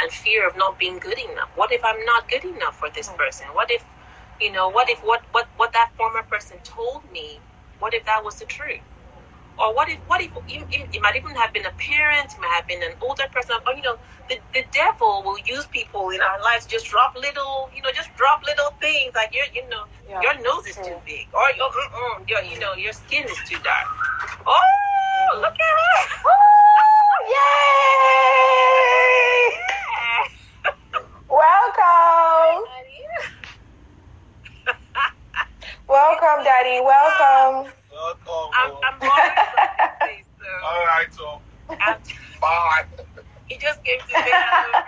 and 0.00 0.10
fear 0.10 0.46
of 0.46 0.56
not 0.56 0.78
being 0.78 0.98
good 0.98 1.18
enough. 1.18 1.48
What 1.54 1.72
if 1.72 1.84
I'm 1.84 2.04
not 2.04 2.28
good 2.28 2.44
enough 2.44 2.78
for 2.78 2.90
this 2.90 3.08
person? 3.16 3.46
What 3.52 3.70
if, 3.70 3.84
you 4.40 4.52
know, 4.52 4.68
what 4.68 4.90
if 4.90 4.98
what, 5.00 5.22
what, 5.32 5.48
what 5.56 5.72
that 5.72 5.90
former 5.96 6.22
person 6.22 6.58
told 6.64 7.10
me, 7.12 7.38
what 7.78 7.94
if 7.94 8.04
that 8.06 8.24
was 8.24 8.36
the 8.36 8.46
truth? 8.46 8.80
Or 9.58 9.74
what 9.74 9.88
if, 9.88 9.98
what 10.06 10.20
if, 10.20 10.30
it, 10.48 11.00
might 11.00 11.16
even 11.16 11.34
have 11.34 11.52
been 11.54 11.64
a 11.64 11.72
parent, 11.78 12.30
it 12.30 12.40
might 12.40 12.52
have 12.52 12.68
been 12.68 12.82
an 12.82 12.92
older 13.00 13.24
person, 13.32 13.56
or, 13.66 13.72
you 13.72 13.80
know, 13.80 13.96
the, 14.28 14.38
the 14.52 14.64
devil 14.70 15.22
will 15.24 15.38
use 15.46 15.66
people 15.66 16.10
in 16.10 16.20
our 16.20 16.42
lives, 16.42 16.66
just 16.66 16.84
drop 16.86 17.16
little, 17.16 17.70
you 17.74 17.80
know, 17.80 17.88
just 17.94 18.14
drop 18.16 18.44
little 18.44 18.76
things 18.82 19.14
like 19.14 19.34
your, 19.34 19.46
you 19.54 19.66
know, 19.70 19.84
yeah. 20.06 20.20
your 20.20 20.34
nose 20.42 20.66
is 20.66 20.76
too 20.76 21.00
big, 21.06 21.26
or 21.32 21.40
your, 21.56 21.70
your, 22.28 22.42
you 22.42 22.60
know, 22.60 22.74
your 22.74 22.92
skin 22.92 23.24
is 23.24 23.38
too 23.48 23.56
dark. 23.64 23.86
Oh, 24.46 24.60
look 25.34 25.54
at 25.54 25.76
her! 25.82 26.08
Yay! 27.28 27.34
Welcome. 31.30 32.64
Welcome, 35.88 36.44
Daddy. 36.44 36.80
Welcome. 36.82 37.72
Welcome. 37.92 38.50
I'm, 38.54 38.72
I'm 38.84 39.00
going 39.00 39.12
so. 40.38 40.48
All 40.66 40.86
right, 40.86 41.06
so. 41.12 41.42
Bye. 42.40 42.82
He 43.46 43.58
just 43.58 43.82
came 43.84 44.00
to 44.00 44.06
say 44.06 44.22
hello, 44.24 44.82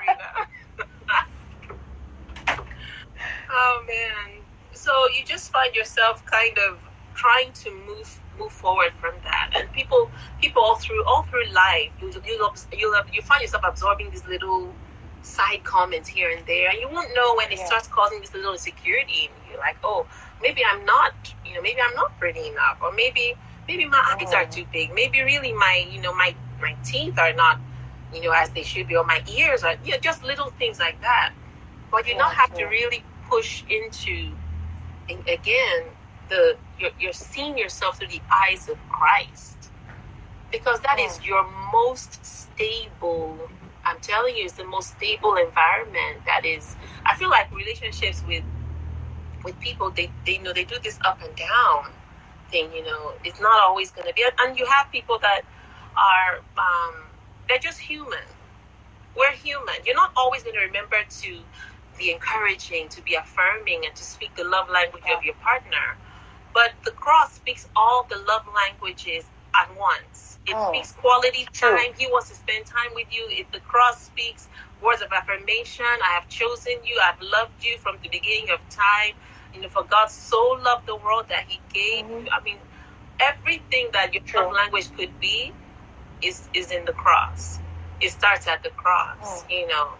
oh 3.50 3.84
man. 3.88 4.42
So 4.72 4.90
you 5.16 5.24
just 5.26 5.50
find 5.52 5.74
yourself 5.74 6.22
kind 6.26 6.56
of 6.70 6.80
trying 7.14 7.52
to 7.64 7.70
move 7.86 8.20
move 8.38 8.52
forward 8.52 8.92
from 9.00 9.14
that, 9.24 9.52
and 9.56 9.70
people 9.72 10.10
people 10.40 10.62
all 10.62 10.76
through 10.76 11.04
all 11.06 11.22
through 11.24 11.46
life, 11.52 11.90
you 12.00 12.10
you 12.24 12.50
you 12.72 13.02
you 13.12 13.22
find 13.22 13.42
yourself 13.42 13.64
absorbing 13.66 14.10
these 14.10 14.26
little 14.26 14.72
side 15.22 15.62
comments 15.64 16.08
here 16.08 16.30
and 16.36 16.46
there, 16.46 16.70
and 16.70 16.78
you 16.80 16.88
won't 16.88 17.10
know 17.14 17.34
when 17.36 17.50
it 17.50 17.58
yeah. 17.58 17.66
starts 17.66 17.88
causing 17.88 18.20
this 18.20 18.32
little 18.34 18.52
insecurity. 18.52 19.26
And 19.26 19.50
you're 19.50 19.60
like, 19.60 19.76
oh, 19.82 20.06
maybe 20.40 20.62
I'm 20.70 20.84
not, 20.84 21.12
you 21.44 21.54
know, 21.54 21.62
maybe 21.62 21.80
I'm 21.86 21.94
not 21.94 22.18
pretty 22.18 22.48
enough, 22.48 22.78
or 22.82 22.92
maybe 22.92 23.34
maybe 23.66 23.84
my 23.86 24.16
eyes 24.18 24.32
are 24.32 24.42
oh. 24.42 24.50
too 24.50 24.64
big, 24.72 24.94
maybe 24.94 25.22
really 25.22 25.52
my 25.52 25.86
you 25.90 26.00
know 26.00 26.14
my 26.14 26.34
my 26.60 26.74
teeth 26.84 27.18
are 27.18 27.32
not 27.34 27.60
you 28.12 28.22
know, 28.22 28.32
as 28.32 28.50
they 28.50 28.62
should 28.62 28.88
be, 28.88 28.96
or 28.96 29.04
my 29.04 29.22
ears, 29.36 29.62
are, 29.62 29.76
you 29.84 29.92
know, 29.92 29.98
just 29.98 30.24
little 30.24 30.50
things 30.58 30.78
like 30.78 31.00
that. 31.02 31.32
But 31.90 32.06
you 32.06 32.12
yeah, 32.12 32.20
not 32.20 32.34
have 32.34 32.54
to 32.54 32.64
really 32.64 33.04
push 33.28 33.64
into, 33.68 34.32
again, 35.08 35.84
the 36.28 36.56
you're, 36.78 36.90
you're 37.00 37.12
seeing 37.12 37.58
yourself 37.58 37.98
through 37.98 38.08
the 38.08 38.22
eyes 38.32 38.68
of 38.68 38.78
Christ, 38.88 39.70
because 40.52 40.80
that 40.80 40.98
is 41.00 41.20
your 41.24 41.46
most 41.72 42.24
stable. 42.24 43.38
I'm 43.84 44.00
telling 44.00 44.36
you, 44.36 44.44
it's 44.44 44.54
the 44.54 44.66
most 44.66 44.96
stable 44.98 45.36
environment. 45.36 46.24
That 46.26 46.44
is, 46.46 46.76
I 47.06 47.16
feel 47.16 47.30
like 47.30 47.52
relationships 47.54 48.24
with 48.28 48.44
with 49.44 49.58
people, 49.60 49.90
they 49.90 50.10
they 50.26 50.34
you 50.34 50.42
know 50.42 50.52
they 50.54 50.64
do 50.64 50.76
this 50.84 50.98
up 51.04 51.20
and 51.22 51.34
down 51.36 51.92
thing. 52.50 52.72
You 52.74 52.84
know, 52.84 53.12
it's 53.24 53.40
not 53.40 53.60
always 53.62 53.90
going 53.92 54.08
to 54.08 54.14
be, 54.14 54.24
and 54.40 54.58
you 54.58 54.66
have 54.66 54.90
people 54.92 55.18
that 55.22 55.42
are. 55.96 56.38
Um, 56.58 57.06
they're 57.48 57.58
just 57.58 57.80
human. 57.80 58.26
We're 59.16 59.32
human. 59.32 59.74
You're 59.86 59.96
not 59.96 60.12
always 60.16 60.42
going 60.44 60.56
to 60.56 60.66
remember 60.66 60.96
to 61.22 61.38
be 61.98 62.12
encouraging, 62.12 62.88
to 62.90 63.02
be 63.02 63.16
affirming, 63.16 63.82
and 63.86 63.94
to 63.96 64.04
speak 64.04 64.34
the 64.36 64.44
love 64.44 64.70
language 64.70 65.04
of 65.16 65.24
your 65.24 65.34
partner. 65.36 65.98
But 66.58 66.72
the 66.84 66.90
cross 66.90 67.34
speaks 67.34 67.68
all 67.76 68.04
the 68.10 68.16
love 68.26 68.42
languages 68.52 69.24
at 69.54 69.70
once. 69.78 70.40
It 70.44 70.56
oh, 70.56 70.72
speaks 70.72 70.90
quality 70.90 71.46
time. 71.52 71.92
He 71.96 72.08
wants 72.08 72.30
to 72.30 72.34
spend 72.34 72.66
time 72.66 72.90
with 72.96 73.06
you. 73.12 73.28
If 73.30 73.48
the 73.52 73.60
cross 73.60 74.02
speaks 74.02 74.48
words 74.82 75.00
of 75.00 75.12
affirmation, 75.12 75.86
I 76.04 76.10
have 76.14 76.28
chosen 76.28 76.72
you. 76.84 76.98
I've 77.00 77.22
loved 77.22 77.64
you 77.64 77.78
from 77.78 77.98
the 78.02 78.08
beginning 78.08 78.50
of 78.50 78.58
time. 78.70 79.14
You 79.54 79.60
know, 79.60 79.68
for 79.68 79.84
God 79.84 80.10
so 80.10 80.58
loved 80.64 80.86
the 80.86 80.96
world 80.96 81.26
that 81.28 81.44
He 81.46 81.60
gave 81.72 82.06
mm-hmm. 82.06 82.26
you. 82.26 82.32
I 82.32 82.42
mean, 82.42 82.58
everything 83.20 83.90
that 83.92 84.12
your 84.12 84.24
True. 84.24 84.40
love 84.40 84.54
language 84.54 84.88
could 84.96 85.14
be 85.20 85.52
is 86.22 86.48
is 86.54 86.72
in 86.72 86.84
the 86.86 86.92
cross. 86.92 87.60
It 88.00 88.10
starts 88.10 88.48
at 88.48 88.64
the 88.64 88.70
cross, 88.70 89.16
oh. 89.22 89.44
you 89.48 89.68
know. 89.68 89.90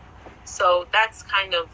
So 0.45 0.89
that's 0.93 1.23
kind 1.23 1.55
of 1.55 1.69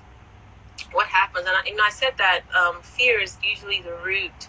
what 0.92 1.06
happens. 1.06 1.46
And 1.46 1.56
I, 1.56 1.62
you 1.64 1.74
know, 1.74 1.84
I 1.86 1.90
said 1.90 2.12
that 2.18 2.42
um, 2.54 2.82
fear 2.82 3.18
is 3.18 3.38
usually 3.42 3.80
the 3.80 3.96
root 4.04 4.48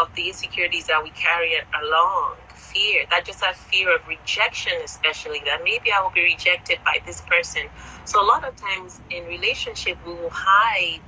of 0.00 0.14
the 0.14 0.28
insecurities 0.28 0.86
that 0.86 1.02
we 1.02 1.10
carry 1.10 1.52
along. 1.82 2.36
Fear, 2.54 3.04
that 3.10 3.24
just 3.24 3.40
that 3.40 3.56
fear 3.56 3.94
of 3.94 4.06
rejection, 4.06 4.72
especially 4.84 5.40
that 5.46 5.60
maybe 5.64 5.90
I 5.92 6.00
will 6.02 6.10
be 6.10 6.22
rejected 6.22 6.78
by 6.84 6.98
this 7.04 7.20
person. 7.22 7.62
So 8.04 8.22
a 8.22 8.26
lot 8.26 8.44
of 8.44 8.54
times 8.56 9.00
in 9.10 9.24
relationship, 9.26 9.98
we 10.06 10.12
will 10.12 10.30
hide 10.32 11.00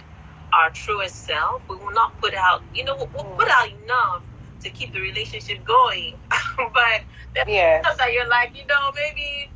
our 0.53 0.71
truest 0.71 1.25
self. 1.25 1.63
We 1.69 1.77
will 1.77 1.93
not 1.93 2.19
put 2.21 2.35
out, 2.35 2.63
you 2.75 2.85
know, 2.85 2.97
we'll 2.97 3.07
put 3.07 3.49
mm. 3.49 3.51
out 3.51 3.69
enough 3.85 4.23
to 4.63 4.71
keep 4.71 4.93
the 4.93 5.01
relationship 5.01 5.65
going. 5.65 6.15
but 6.57 7.49
yeah. 7.49 7.83
that 7.83 8.13
you're 8.13 8.29
like, 8.29 8.57
you 8.57 8.67
know, 8.67 8.93
maybe 8.95 9.51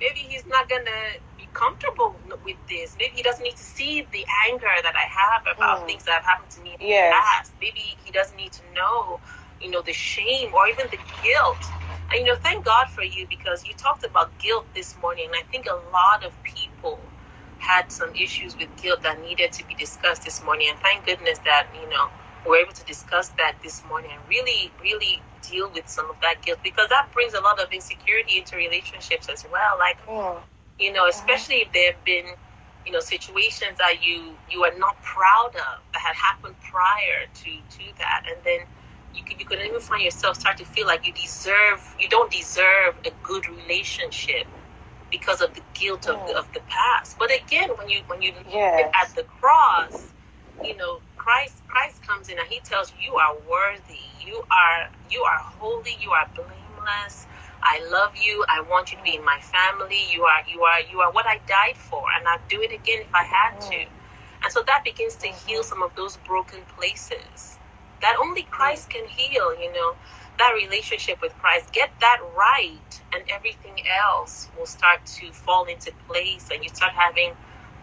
maybe 0.00 0.20
he's 0.20 0.46
not 0.46 0.68
gonna 0.68 1.18
comfortable 1.52 2.16
with 2.44 2.56
this. 2.68 2.96
Maybe 2.98 3.16
he 3.16 3.22
doesn't 3.22 3.42
need 3.42 3.56
to 3.56 3.62
see 3.64 4.02
the 4.12 4.24
anger 4.50 4.74
that 4.82 4.94
I 4.96 5.06
have 5.22 5.56
about 5.56 5.82
Mm. 5.82 5.86
things 5.88 6.04
that 6.04 6.14
have 6.14 6.24
happened 6.24 6.50
to 6.52 6.60
me 6.60 6.74
in 6.74 6.88
Yes. 6.88 7.12
the 7.12 7.16
past. 7.20 7.52
Maybe 7.60 7.96
he 8.04 8.10
doesn't 8.12 8.36
need 8.36 8.52
to 8.52 8.62
know, 8.74 9.20
you 9.60 9.70
know, 9.70 9.82
the 9.82 9.92
shame 9.92 10.54
or 10.54 10.68
even 10.68 10.88
the 10.90 11.00
guilt. 11.22 11.72
And 12.10 12.20
you 12.20 12.24
know, 12.26 12.36
thank 12.36 12.64
God 12.64 12.88
for 12.88 13.02
you 13.02 13.26
because 13.28 13.66
you 13.66 13.74
talked 13.74 14.04
about 14.04 14.36
guilt 14.38 14.66
this 14.74 14.96
morning. 14.98 15.26
And 15.26 15.36
I 15.36 15.42
think 15.50 15.66
a 15.66 15.74
lot 15.92 16.24
of 16.24 16.32
people 16.44 17.00
had 17.58 17.90
some 17.92 18.14
issues 18.14 18.56
with 18.56 18.68
guilt 18.80 19.02
that 19.02 19.20
needed 19.20 19.52
to 19.52 19.66
be 19.66 19.74
discussed 19.74 20.24
this 20.24 20.42
morning. 20.42 20.68
And 20.70 20.78
thank 20.80 21.04
goodness 21.06 21.38
that, 21.40 21.66
you 21.74 21.88
know, 21.88 22.10
we're 22.46 22.58
able 22.58 22.72
to 22.72 22.84
discuss 22.84 23.30
that 23.30 23.56
this 23.62 23.84
morning 23.84 24.10
and 24.12 24.20
really, 24.28 24.72
really 24.80 25.22
deal 25.42 25.70
with 25.70 25.88
some 25.88 26.08
of 26.10 26.16
that 26.22 26.40
guilt 26.42 26.60
because 26.62 26.88
that 26.88 27.10
brings 27.12 27.34
a 27.34 27.40
lot 27.40 27.60
of 27.60 27.72
insecurity 27.72 28.38
into 28.38 28.56
relationships 28.56 29.28
as 29.28 29.44
well. 29.52 29.76
Like, 29.78 29.98
Mm. 30.08 30.42
You 30.78 30.92
know, 30.92 31.06
especially 31.08 31.56
if 31.56 31.72
there 31.72 31.92
have 31.92 32.04
been, 32.04 32.26
you 32.86 32.92
know, 32.92 33.00
situations 33.00 33.78
that 33.78 34.02
you 34.04 34.36
you 34.50 34.64
are 34.64 34.76
not 34.78 35.02
proud 35.02 35.50
of 35.54 35.84
that 35.92 36.00
had 36.02 36.16
happened 36.16 36.56
prior 36.60 37.26
to 37.34 37.50
to 37.78 37.84
that, 37.98 38.24
and 38.28 38.42
then 38.44 38.60
you 39.14 39.22
could 39.24 39.38
you 39.40 39.46
could 39.46 39.60
even 39.60 39.80
find 39.80 40.02
yourself 40.02 40.36
start 40.36 40.56
to 40.58 40.64
feel 40.64 40.86
like 40.86 41.06
you 41.06 41.12
deserve 41.12 41.96
you 41.98 42.08
don't 42.08 42.30
deserve 42.30 42.98
a 43.06 43.10
good 43.22 43.48
relationship 43.48 44.46
because 45.10 45.40
of 45.40 45.54
the 45.54 45.62
guilt 45.74 46.06
of 46.08 46.26
the, 46.26 46.36
of 46.36 46.52
the 46.52 46.60
past. 46.68 47.18
But 47.18 47.30
again, 47.32 47.70
when 47.78 47.88
you 47.88 48.00
when 48.06 48.22
you 48.22 48.32
look 48.34 48.46
Yes. 48.50 48.92
at 49.02 49.14
the 49.14 49.22
cross, 49.24 50.14
you 50.62 50.76
know, 50.76 51.00
Christ 51.16 51.62
Christ 51.68 52.02
comes 52.06 52.28
in 52.28 52.38
and 52.38 52.48
he 52.48 52.60
tells 52.60 52.92
you 52.92 53.12
you 53.12 53.16
are 53.18 53.34
worthy, 53.48 54.00
you 54.24 54.42
are 54.50 54.90
you 55.10 55.22
are 55.22 55.38
holy, 55.40 55.96
you 56.00 56.10
are 56.12 56.28
blameless. 56.34 57.26
I 57.62 57.80
love 57.90 58.12
you. 58.16 58.44
I 58.48 58.62
want 58.62 58.92
you 58.92 58.98
to 58.98 59.04
be 59.04 59.16
in 59.16 59.24
my 59.24 59.38
family. 59.40 60.00
You 60.12 60.24
are 60.24 60.42
you 60.48 60.62
are 60.62 60.80
you 60.90 61.00
are 61.00 61.12
what 61.12 61.26
I 61.26 61.38
died 61.46 61.76
for 61.76 62.02
and 62.18 62.26
I'd 62.28 62.46
do 62.48 62.60
it 62.62 62.72
again 62.72 63.02
if 63.02 63.14
I 63.14 63.24
had 63.24 63.60
to. 63.72 63.86
And 64.44 64.52
so 64.52 64.62
that 64.66 64.84
begins 64.84 65.16
to 65.16 65.28
heal 65.28 65.62
some 65.64 65.82
of 65.82 65.94
those 65.96 66.16
broken 66.18 66.60
places 66.76 67.58
that 68.02 68.16
only 68.20 68.44
Christ 68.44 68.90
can 68.90 69.06
heal, 69.08 69.54
you 69.60 69.72
know. 69.72 69.96
That 70.38 70.52
relationship 70.54 71.20
with 71.22 71.36
Christ, 71.38 71.72
get 71.72 71.90
that 72.00 72.18
right, 72.36 73.02
and 73.14 73.24
everything 73.30 73.74
else 74.06 74.50
will 74.58 74.66
start 74.66 75.04
to 75.20 75.32
fall 75.32 75.64
into 75.66 75.92
place, 76.08 76.50
and 76.52 76.62
you 76.62 76.70
start 76.70 76.92
having 76.94 77.32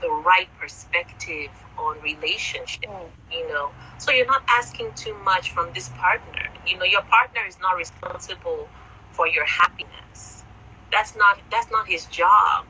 the 0.01 0.09
right 0.09 0.49
perspective 0.59 1.51
on 1.77 2.01
relationship 2.01 2.89
Mm. 2.89 3.09
you 3.31 3.47
know 3.47 3.71
so 3.97 4.11
you're 4.11 4.27
not 4.27 4.43
asking 4.49 4.91
too 4.95 5.15
much 5.25 5.51
from 5.51 5.71
this 5.73 5.89
partner 5.89 6.43
you 6.67 6.77
know 6.77 6.85
your 6.85 7.01
partner 7.03 7.41
is 7.47 7.59
not 7.61 7.77
responsible 7.77 8.69
for 9.15 9.27
your 9.27 9.45
happiness. 9.45 10.43
That's 10.91 11.15
not 11.15 11.39
that's 11.51 11.71
not 11.71 11.87
his 11.87 12.05
job. 12.07 12.65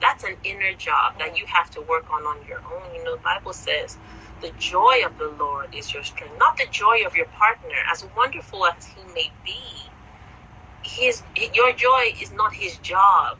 That's 0.00 0.24
an 0.24 0.36
inner 0.44 0.74
job 0.78 1.18
that 1.18 1.38
you 1.38 1.46
have 1.48 1.70
to 1.72 1.82
work 1.82 2.06
on 2.12 2.22
on 2.24 2.38
your 2.48 2.60
own. 2.72 2.94
You 2.94 3.04
know 3.04 3.16
the 3.16 3.22
bible 3.22 3.52
says 3.54 3.98
the 4.42 4.52
joy 4.58 5.02
of 5.06 5.18
the 5.18 5.28
lord 5.38 5.74
is 5.74 5.94
your 5.94 6.04
strength 6.04 6.36
not 6.38 6.56
the 6.58 6.66
joy 6.70 6.98
of 7.06 7.16
your 7.16 7.26
partner. 7.26 7.76
As 7.92 8.06
wonderful 8.16 8.66
as 8.66 8.86
he 8.86 9.02
may 9.14 9.32
be 9.44 9.62
his 10.82 11.22
your 11.54 11.72
joy 11.74 12.12
is 12.20 12.32
not 12.32 12.54
his 12.54 12.78
job. 12.78 13.38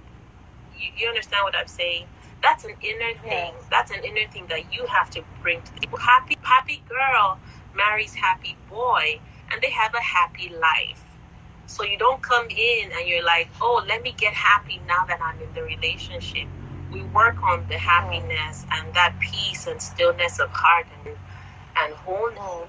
You, 0.79 0.91
you 0.99 1.09
understand 1.09 1.43
what 1.45 1.57
i'm 1.61 1.69
saying? 1.69 2.07
That's 2.43 2.65
an 2.65 2.73
inner 2.83 3.15
thing. 3.23 3.53
That's 3.71 3.91
an 3.91 4.05
inner 4.05 4.29
thing 4.33 4.47
that 4.51 4.73
you 4.73 4.87
have 4.87 5.11
to 5.13 5.23
bring 5.43 5.63
to 5.63 5.75
the 5.75 5.81
table. 5.83 5.99
Happy 5.99 6.35
happy 6.43 6.83
girl 6.89 7.39
marries 7.77 8.15
happy 8.15 8.57
boy 8.71 9.21
and 9.53 9.63
they 9.63 9.71
have 9.71 9.95
a 9.95 10.03
happy 10.03 10.51
life 10.51 11.05
so 11.69 11.85
you 11.85 11.99
don't 11.99 12.23
come 12.23 12.49
in 12.51 12.91
and 12.99 13.09
you're 13.09 13.27
like 13.27 13.51
oh 13.63 13.85
let 13.89 14.03
me 14.03 14.15
get 14.19 14.35
happy 14.35 14.81
now 14.89 15.05
that 15.09 15.21
i'm 15.25 15.41
in 15.43 15.53
the 15.55 15.63
relationship. 15.65 16.49
We 16.93 17.05
work 17.05 17.39
on 17.45 17.65
the 17.71 17.79
happiness 17.79 18.67
and 18.73 18.95
that 18.95 19.15
peace 19.21 19.67
and 19.69 19.83
stillness 19.83 20.41
of 20.41 20.51
heart 20.53 20.89
and 21.07 21.17
and 21.77 21.95
wholeness. 21.95 22.41
Mm. 22.41 22.69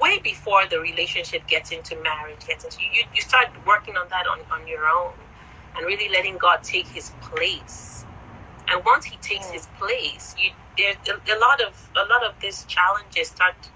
way 0.00 0.18
before 0.24 0.66
the 0.68 0.80
relationship 0.80 1.46
gets 1.48 1.72
into 1.72 1.96
marriage 2.02 2.46
gets 2.46 2.64
into 2.64 2.82
you 2.82 3.04
you 3.14 3.22
start 3.22 3.48
working 3.66 3.96
on 3.96 4.08
that 4.10 4.26
on, 4.32 4.40
on 4.52 4.66
your 4.68 4.86
own 4.86 5.14
and 5.76 5.86
really 5.86 6.10
letting 6.12 6.38
god 6.38 6.62
take 6.64 6.88
his 6.88 7.12
place. 7.22 8.06
And 8.70 8.84
once 8.84 9.06
he 9.06 9.18
takes 9.18 9.48
Mm. 9.48 9.54
his 9.54 9.66
place 9.78 10.36
you 10.38 10.50
there's 10.78 10.98
a, 11.08 11.14
a 11.36 11.38
lot 11.40 11.60
of 11.62 11.90
a 11.96 12.06
lot 12.12 12.24
of 12.28 12.34
these 12.40 12.64
challenges 12.66 13.30
start 13.30 13.70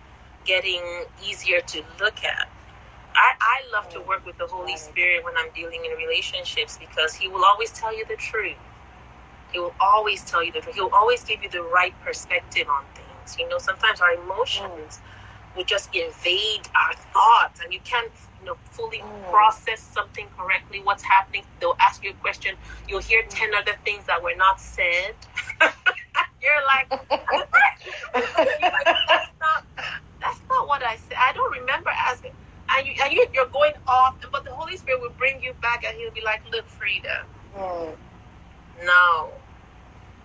getting 0.47 1.07
easier 1.29 1.61
to 1.63 1.85
look 2.01 2.25
at 2.25 2.49
I, 3.17 3.33
I 3.41 3.59
love 3.73 3.89
to 3.91 4.01
Mm. 4.01 4.09
work 4.09 4.27
with 4.27 4.39
the 4.39 4.47
Holy 4.47 4.77
Spirit 4.77 5.25
when 5.25 5.35
I'm 5.39 5.51
dealing 5.55 5.85
in 5.85 5.93
relationships 5.99 6.79
because 6.79 7.15
He 7.15 7.29
will 7.29 7.45
always 7.45 7.73
tell 7.73 7.97
you 7.97 8.07
the 8.07 8.17
truth. 8.17 8.59
He 9.53 9.61
will 9.61 9.75
always 9.81 10.25
tell 10.25 10.45
you 10.45 10.53
the 10.53 10.61
truth. 10.61 10.77
He'll 10.77 10.91
always 10.95 11.25
give 11.25 11.43
you 11.43 11.51
the 11.51 11.63
right 11.63 11.95
perspective 12.01 12.69
on 12.69 12.85
things. 12.95 13.39
You 13.39 13.49
know, 13.49 13.59
sometimes 13.59 14.01
our 14.01 14.15
emotions 14.15 15.01
will 15.57 15.65
just 15.65 15.95
invade 15.95 16.69
our 16.77 16.95
thoughts 17.13 17.61
and 17.65 17.73
you 17.73 17.81
can't, 17.85 18.13
you 18.41 18.47
know, 18.47 18.57
fully 18.71 19.01
Mm. 19.01 19.31
process 19.31 19.81
something 19.83 20.29
correctly, 20.39 20.81
what's 20.83 21.03
happening. 21.05 21.45
They'll 21.61 21.77
ask 21.81 22.05
you 22.05 22.13
a 22.13 22.15
question. 22.15 22.57
You'll 22.89 23.01
hear 23.03 23.23
10 23.29 23.55
other 23.55 23.75
things 23.85 24.07
that 24.07 24.23
were 24.23 24.37
not 24.37 24.61
said. 24.61 25.15
You're 26.43 26.65
like, 26.67 26.89
You're 28.15 28.73
like, 28.73 28.89
that's 29.09 29.31
not 29.41 29.65
that's 30.21 30.43
not 30.51 30.69
what 30.69 30.83
I 30.85 30.97
said. 30.97 31.17
I 31.21 31.33
don't 31.35 31.61
remember 31.61 31.91
asking. 32.11 32.33
And, 32.77 32.87
you, 32.87 32.95
and 33.05 33.13
you, 33.13 33.27
you're 33.35 33.49
going 33.53 33.75
off, 33.87 34.17
but 34.33 34.45
the 34.45 34.53
Holy 34.55 34.77
Spirit 34.77 35.01
will 35.01 35.15
bring 35.19 35.43
you 35.43 35.55
back 35.63 35.85
and 35.87 35.97
he'll 35.99 36.13
be 36.13 36.23
like, 36.25 36.43
look, 36.53 36.69
Frida, 36.69 37.27
Mm. 37.57 37.97
no. 38.85 39.33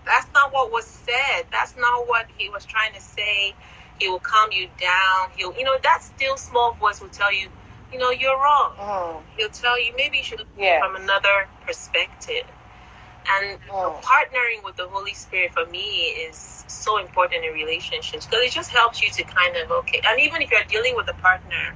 That's 0.05 0.27
not 0.33 0.53
what 0.53 0.71
was 0.71 0.86
said. 0.86 1.43
That's 1.51 1.75
not 1.77 2.07
what 2.07 2.27
he 2.38 2.49
was 2.49 2.65
trying 2.65 2.93
to 2.93 3.01
say. 3.01 3.53
He 3.99 4.10
will 4.10 4.19
calm 4.19 4.51
you 4.51 4.67
down. 4.79 5.29
He'll, 5.38 5.53
you 5.55 5.63
know, 5.63 5.77
that 5.83 6.03
still 6.03 6.38
small 6.38 6.73
voice 6.75 7.01
will 7.01 7.10
tell 7.10 7.33
you, 7.33 7.49
you 7.91 7.99
know, 7.99 8.12
you're 8.12 8.38
wrong. 8.41 8.71
Mm. 8.79 9.23
He'll 9.38 9.49
tell 9.49 9.79
you 9.83 9.93
maybe 9.97 10.17
you 10.17 10.23
should 10.23 10.39
look 10.39 10.47
Yeah. 10.57 10.79
from 10.81 10.95
another 10.95 11.47
perspective. 11.65 12.45
And 13.29 13.60
Mm. 13.69 14.01
partnering 14.03 14.63
with 14.63 14.77
the 14.77 14.88
Holy 14.89 15.13
Spirit 15.13 15.53
for 15.53 15.65
me 15.65 16.10
is 16.27 16.63
so 16.67 16.97
important 16.99 17.43
in 17.45 17.53
relationships 17.53 18.25
because 18.25 18.43
it 18.45 18.51
just 18.53 18.71
helps 18.71 19.01
you 19.01 19.12
to 19.12 19.23
kind 19.23 19.55
of 19.57 19.71
okay. 19.71 20.01
And 20.07 20.19
even 20.21 20.41
if 20.41 20.51
you're 20.51 20.63
dealing 20.65 20.95
with 20.95 21.10
a 21.10 21.13
partner 21.15 21.75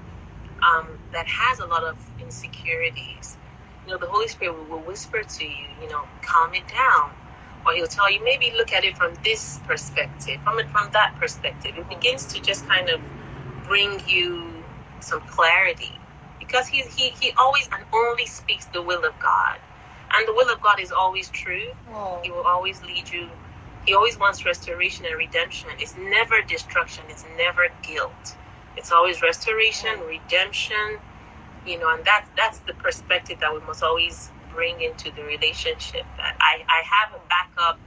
um, 0.63 0.88
that 1.13 1.28
has 1.28 1.60
a 1.60 1.67
lot 1.67 1.84
of 1.84 1.95
insecurities, 2.21 3.38
you 3.86 3.91
know, 3.93 3.97
the 4.00 4.08
Holy 4.08 4.28
Spirit 4.28 4.56
will, 4.58 4.65
will 4.65 4.86
whisper 4.88 5.24
to 5.24 5.45
you, 5.45 5.67
you 5.82 5.89
know, 5.89 6.04
calm 6.21 6.54
it 6.54 6.67
down, 6.67 7.12
or 7.65 7.74
He'll 7.74 7.88
tell 7.88 8.12
you 8.12 8.24
maybe 8.24 8.54
look 8.58 8.74
at 8.74 8.84
it 8.86 8.97
from 8.97 9.13
this 9.24 9.60
perspective, 9.67 10.39
from 10.43 10.60
it 10.60 10.69
from 10.69 10.89
that 10.93 11.15
perspective. 11.19 11.74
It 11.78 11.89
begins 11.89 12.26
to 12.28 12.41
just 12.41 12.67
kind 12.67 12.89
of 12.89 13.02
bring 13.67 14.00
you 14.08 14.63
some 15.02 15.21
clarity 15.21 16.00
because 16.39 16.67
he 16.67 16.84
he 16.95 17.12
he 17.12 17.34
always 17.39 17.69
and 17.74 17.86
only 17.93 18.26
speaks 18.28 18.67
the 18.67 18.82
will 18.82 19.06
of 19.06 19.17
God. 19.19 19.60
And 20.15 20.28
the 20.28 20.34
will 20.34 20.52
of 20.54 20.62
God 20.62 20.80
is 20.80 20.91
always 20.91 21.30
true. 21.30 21.69
He 22.24 22.32
will 22.32 22.43
always 22.45 22.84
lead 22.84 23.12
you. 23.12 23.30
He 23.86 23.93
always 23.95 24.19
wants 24.19 24.45
restoration 24.45 25.06
and 25.06 25.17
redemption. 25.17 25.69
It's 25.80 25.95
never 25.97 26.41
destruction. 26.47 27.06
It's 27.10 27.26
never 27.38 27.63
guilt. 27.84 28.38
It's 28.77 28.91
always 28.91 29.21
restoration, 29.21 30.01
redemption. 30.07 30.99
You 31.65 31.79
know, 31.79 31.93
and 31.93 32.05
that's 32.05 32.29
that's 32.38 32.60
the 32.62 32.73
perspective 32.73 33.39
that 33.41 33.53
we 33.53 33.62
must 33.67 33.84
always 33.84 34.31
bring 34.49 34.81
into 34.81 35.12
the 35.12 35.23
relationship. 35.23 36.05
I 36.19 36.63
I 36.69 36.84
have 36.86 37.15
a 37.15 37.21
backup. 37.29 37.79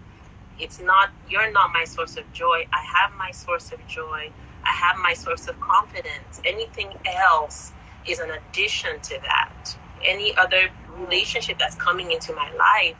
It's 0.59 0.81
not 0.81 1.11
you're 1.29 1.53
not 1.53 1.73
my 1.75 1.85
source 1.85 2.17
of 2.17 2.31
joy. 2.33 2.67
I 2.73 2.83
have 3.01 3.13
my 3.19 3.31
source 3.33 3.73
of 3.73 3.87
joy. 3.87 4.31
I 4.65 4.71
have 4.71 4.97
my 5.03 5.15
source 5.15 5.49
of 5.49 5.61
confidence. 5.61 6.41
Anything 6.45 6.93
else 7.07 7.75
is 8.07 8.21
an 8.21 8.31
addition 8.31 9.01
to 9.03 9.19
that. 9.23 9.77
Any 10.05 10.37
other 10.37 10.69
relationship 10.89 11.59
that's 11.59 11.77
coming 11.77 12.13
into 12.13 12.35
my 12.35 12.51
life 12.59 12.97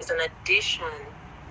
is 0.00 0.10
an 0.10 0.18
addition 0.20 0.86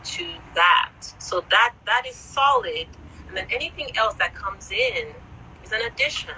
to 0.04 0.36
that. 0.56 0.91
So 1.19 1.46
that 1.52 1.74
that 1.86 2.04
is 2.08 2.15
solid. 2.15 2.88
And 3.28 3.38
then 3.38 3.46
anything 3.52 3.89
else 3.98 4.15
that 4.15 4.36
comes 4.36 4.72
in 4.72 5.13
is 5.63 5.71
an 5.73 5.82
addition. 5.88 6.36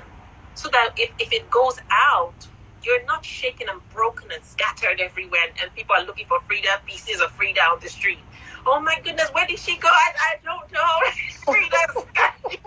So 0.56 0.70
that 0.72 0.92
if, 0.98 1.12
if 1.20 1.34
it 1.34 1.50
goes 1.52 1.76
out, 1.92 2.48
you're 2.84 3.06
not 3.08 3.26
shaken 3.26 3.68
and 3.72 3.82
broken 3.90 4.30
and 4.34 4.44
scattered 4.46 5.02
everywhere 5.02 5.42
and, 5.50 5.56
people 5.76 5.96
are 5.98 6.06
looking 6.06 6.28
for 6.28 6.40
Frida, 6.48 6.82
pieces 6.86 7.22
of 7.22 7.32
Frida 7.32 7.62
on 7.62 7.80
the 7.82 7.90
street. 7.90 8.26
Oh 8.68 8.82
my 8.82 8.98
goodness, 9.04 9.30
where 9.34 9.48
did 9.48 9.60
she 9.60 9.80
go? 9.80 9.90
I, 9.90 10.12
I 10.34 10.36
don't 10.44 10.72
know. 10.72 10.94
Frida's 11.46 12.06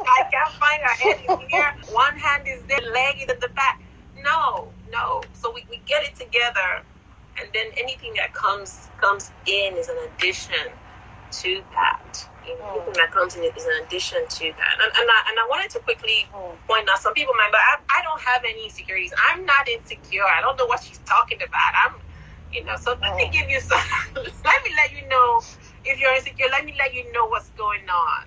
I 0.06 0.24
can't 0.32 0.54
find 0.60 0.82
her 0.84 0.96
is 1.24 1.50
here. 1.50 1.70
One 1.92 2.18
hand 2.18 2.44
is 2.48 2.64
there, 2.68 2.80
leg 2.92 3.16
is 3.22 3.28
at 3.30 3.40
the 3.40 3.50
back. 3.56 3.82
No, 4.24 4.72
no. 4.90 5.28
So 5.34 5.52
we, 5.54 5.66
we 5.70 5.82
get 5.86 6.04
it 6.04 6.16
together 6.16 6.84
and 7.40 7.50
then 7.54 7.66
anything 7.78 8.14
that 8.16 8.34
comes 8.34 8.90
comes 8.98 9.32
in 9.46 9.76
is 9.78 9.88
an 9.88 9.96
addition 10.10 10.76
to 11.32 11.62
that. 11.72 12.28
You 12.48 12.58
know, 12.58 12.70
anything 12.80 12.94
that 12.96 13.12
comes 13.12 13.36
in 13.36 13.44
is 13.44 13.66
an 13.66 13.84
addition 13.84 14.24
to 14.26 14.44
that. 14.56 14.74
And, 14.80 14.90
and, 14.96 15.08
I, 15.10 15.18
and 15.28 15.36
I 15.38 15.46
wanted 15.50 15.70
to 15.76 15.80
quickly 15.80 16.26
point 16.66 16.88
out 16.88 16.98
some 17.00 17.14
people 17.14 17.34
might, 17.36 17.52
but 17.52 17.60
I, 17.60 18.00
I 18.00 18.02
don't 18.02 18.22
have 18.22 18.42
any 18.48 18.64
insecurities. 18.64 19.12
I'm 19.30 19.44
not 19.46 19.68
insecure. 19.68 20.24
I 20.24 20.40
don't 20.40 20.56
know 20.58 20.66
what 20.66 20.82
she's 20.82 21.00
talking 21.04 21.38
about. 21.38 21.72
I'm 21.84 21.94
You 22.54 22.64
know, 22.64 22.76
so 22.80 22.96
let 23.02 23.16
me 23.16 23.28
give 23.32 23.50
you 23.50 23.60
some. 23.60 23.78
let 24.16 24.58
me 24.64 24.70
let 24.76 24.92
you 24.96 25.08
know 25.08 25.42
if 25.84 26.00
you're 26.00 26.14
insecure. 26.16 26.46
Let 26.50 26.64
me 26.64 26.74
let 26.78 26.94
you 26.94 27.12
know 27.12 27.28
what's 27.28 27.50
going 27.50 27.84
on. 27.88 28.24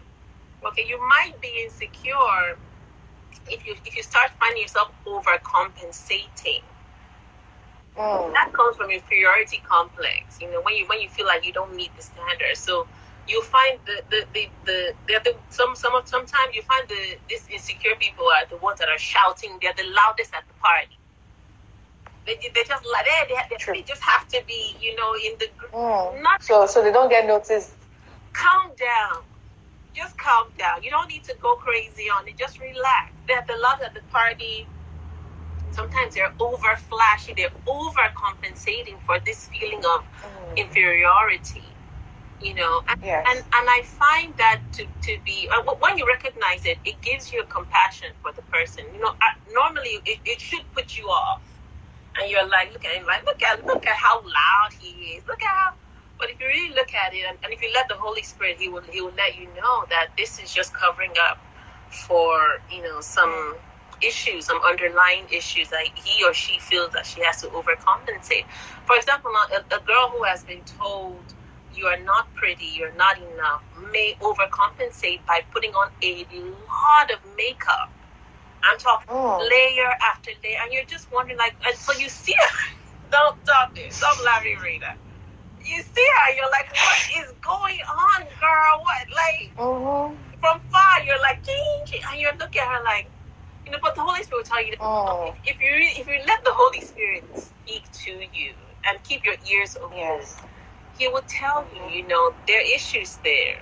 Okay, 0.67 0.85
you 0.87 1.01
might 1.09 1.33
be 1.41 1.49
insecure 1.65 2.57
if 3.49 3.65
you 3.65 3.75
if 3.85 3.97
you 3.97 4.03
start 4.03 4.31
finding 4.39 4.61
yourself 4.61 4.91
overcompensating. 5.07 6.61
Mm. 7.97 8.33
That 8.33 8.53
comes 8.53 8.77
from 8.77 8.91
inferiority 8.91 9.61
complex. 9.67 10.39
You 10.41 10.51
know, 10.51 10.61
when 10.61 10.75
you 10.75 10.87
when 10.87 11.01
you 11.01 11.09
feel 11.09 11.25
like 11.25 11.45
you 11.45 11.53
don't 11.53 11.75
meet 11.75 11.95
the 11.97 12.03
standard, 12.03 12.55
so 12.55 12.87
you 13.27 13.41
find 13.43 13.79
the 13.85 14.03
the 14.11 14.25
the, 14.33 14.49
the, 14.65 14.93
the, 15.07 15.15
the 15.25 15.35
some 15.49 15.75
some 15.75 15.95
of 15.95 16.07
sometimes 16.07 16.55
you 16.55 16.61
find 16.63 16.87
the 16.89 17.17
these 17.29 17.47
insecure 17.51 17.95
people 17.99 18.25
are 18.25 18.47
the 18.49 18.57
ones 18.57 18.79
that 18.79 18.89
are 18.89 18.99
shouting. 18.99 19.59
They're 19.61 19.73
the 19.77 19.85
loudest 19.95 20.33
at 20.33 20.47
the 20.47 20.53
party. 20.55 20.97
They, 22.25 22.35
they 22.53 22.63
just 22.67 22.85
like 22.93 23.05
they, 23.05 23.35
they, 23.49 23.73
they 23.73 23.81
just 23.83 24.03
have 24.03 24.27
to 24.29 24.41
be 24.47 24.75
you 24.81 24.95
know 24.95 25.13
in 25.15 25.33
the 25.39 25.47
gr- 25.57 25.67
Mm. 25.75 26.21
not 26.23 26.43
So 26.43 26.65
so 26.67 26.83
they 26.83 26.91
don't 26.91 27.09
get 27.09 27.25
noticed. 27.27 27.75
calm 28.33 28.71
down. 28.77 29.23
Just 29.93 30.17
calm 30.17 30.47
down. 30.57 30.83
You 30.83 30.91
don't 30.91 31.07
need 31.09 31.23
to 31.25 31.35
go 31.41 31.55
crazy 31.55 32.09
on 32.09 32.27
it. 32.27 32.37
Just 32.37 32.59
relax. 32.59 33.11
They're 33.27 33.43
the 33.47 33.55
loud 33.61 33.81
at 33.85 33.93
the 33.93 34.01
party. 34.11 34.67
Sometimes 35.71 36.15
they're 36.15 36.33
over 36.39 36.75
flashy. 36.77 37.33
They're 37.35 37.51
over 37.67 38.01
compensating 38.15 38.97
for 39.05 39.19
this 39.25 39.47
feeling 39.47 39.83
of 39.85 40.05
Mm. 40.23 40.57
inferiority. 40.57 41.70
You 42.41 42.55
know, 42.55 42.81
and 42.89 42.97
Yes. 43.03 43.25
and, 43.29 43.37
and 43.39 43.65
I 43.69 43.81
find 43.85 44.35
that 44.37 44.61
to, 44.73 44.85
to 44.85 45.17
be 45.25 45.49
uh, 45.53 45.61
when 45.79 45.97
you 45.97 46.07
recognize 46.07 46.65
it, 46.65 46.79
it 46.85 47.01
gives 47.01 47.31
you 47.33 47.41
a 47.41 47.45
compassion 47.45 48.09
for 48.21 48.31
the 48.33 48.41
person. 48.43 48.85
You 48.93 49.01
know, 49.01 49.13
I, 49.21 49.37
normally 49.53 49.99
it, 50.05 50.19
it 50.25 50.41
should 50.41 50.63
put 50.73 50.97
you 50.97 51.05
off, 51.05 51.41
and 52.19 52.29
you're 52.31 52.47
like, 52.47 52.73
look 52.73 52.85
at 52.85 52.95
him, 52.97 53.05
like 53.07 53.25
look 53.25 53.41
at 53.43 53.65
look 53.65 53.85
at 53.87 53.95
how 53.95 54.21
loud 54.21 54.71
he 54.79 55.15
is. 55.17 55.23
Look 55.27 55.41
at 55.43 55.49
how. 55.49 55.73
But 56.19 56.29
if 56.31 56.39
you 56.41 56.47
really 56.47 56.75
look 56.75 56.93
at 56.95 57.13
it, 57.13 57.25
and, 57.27 57.37
and 57.43 57.53
if 57.53 57.61
you 57.61 57.71
let 57.73 57.87
the 57.89 57.95
Holy 57.95 58.23
Spirit, 58.23 58.57
he 58.59 58.69
will 58.69 58.83
he 58.91 59.01
will 59.01 59.13
let 59.17 59.37
you 59.37 59.47
know 59.55 59.85
that 59.89 60.07
this 60.17 60.39
is 60.39 60.53
just 60.53 60.73
covering 60.73 61.13
up 61.29 61.39
for 61.89 62.61
you 62.71 62.83
know 62.83 63.01
some 63.01 63.57
issues, 64.01 64.45
some 64.47 64.59
underlying 64.67 65.25
issues 65.31 65.69
that 65.69 65.85
he 65.95 66.23
or 66.25 66.33
she 66.33 66.59
feels 66.59 66.91
that 66.93 67.05
she 67.05 67.23
has 67.23 67.41
to 67.41 67.47
overcompensate. 67.47 68.45
For 68.85 68.95
example, 68.97 69.31
a, 69.53 69.75
a 69.75 69.79
girl 69.85 70.11
who 70.17 70.23
has 70.23 70.43
been 70.43 70.61
told 70.65 71.33
you 71.75 71.85
are 71.87 71.99
not 72.03 72.33
pretty, 72.35 72.65
you're 72.65 72.93
not 72.95 73.17
enough, 73.17 73.63
may 73.91 74.15
overcompensate 74.21 75.25
by 75.25 75.41
putting 75.51 75.71
on 75.71 75.89
a 76.03 76.25
lot 76.69 77.11
of 77.11 77.19
makeup. 77.37 77.91
I'm 78.63 78.77
talking 78.79 79.07
Mm. 79.13 79.49
layer 79.49 79.95
after 80.11 80.31
layer, 80.43 80.57
and 80.63 80.73
you're 80.73 80.85
just 80.85 81.11
wondering, 81.11 81.37
like, 81.39 81.55
and 81.65 81.75
so 81.77 81.93
you 81.93 82.09
see 82.09 82.33
her. 82.39 82.49
Don't 83.11 83.37
stop 83.45 83.71
it. 83.77 83.93
Stop 83.93 84.17
Larry 84.25 84.57
Rita. 84.57 84.93
You 85.65 85.81
see 85.83 86.07
her, 86.17 86.35
you're 86.35 86.51
like, 86.51 86.71
what 86.71 87.25
is 87.25 87.33
going 87.41 87.79
on, 87.87 88.23
girl? 88.39 88.81
What, 88.83 89.07
like, 89.15 89.53
Mhm. 89.57 90.17
from 90.41 90.59
far, 90.71 91.01
you're 91.05 91.21
like, 91.21 91.43
ching, 91.43 91.85
ching, 91.85 92.01
and 92.11 92.19
you're 92.21 92.35
looking 92.37 92.61
at 92.61 92.67
her 92.67 92.83
like, 92.85 93.11
you 93.65 93.71
know. 93.71 93.79
But 93.81 93.95
the 93.95 94.01
Holy 94.03 94.23
Spirit 94.23 94.39
will 94.39 94.45
tell 94.55 94.65
you, 94.65 94.75
Mm. 94.77 95.29
if, 95.45 95.55
if 95.55 95.61
you 95.61 96.01
if 96.01 96.07
you 96.07 96.21
let 96.25 96.43
the 96.45 96.53
Holy 96.53 96.81
Spirit 96.81 97.25
speak 97.37 97.91
to 97.91 98.11
you 98.33 98.55
and 98.85 99.01
keep 99.03 99.25
your 99.25 99.35
ears 99.51 99.77
open, 99.77 99.97
Yes. 99.97 100.41
He 101.01 101.07
will 101.07 101.23
tell 101.27 101.65
you, 101.73 101.81
you 101.97 102.07
know, 102.07 102.31
there 102.47 102.59
are 102.59 102.75
issues 102.75 103.17
there. 103.23 103.57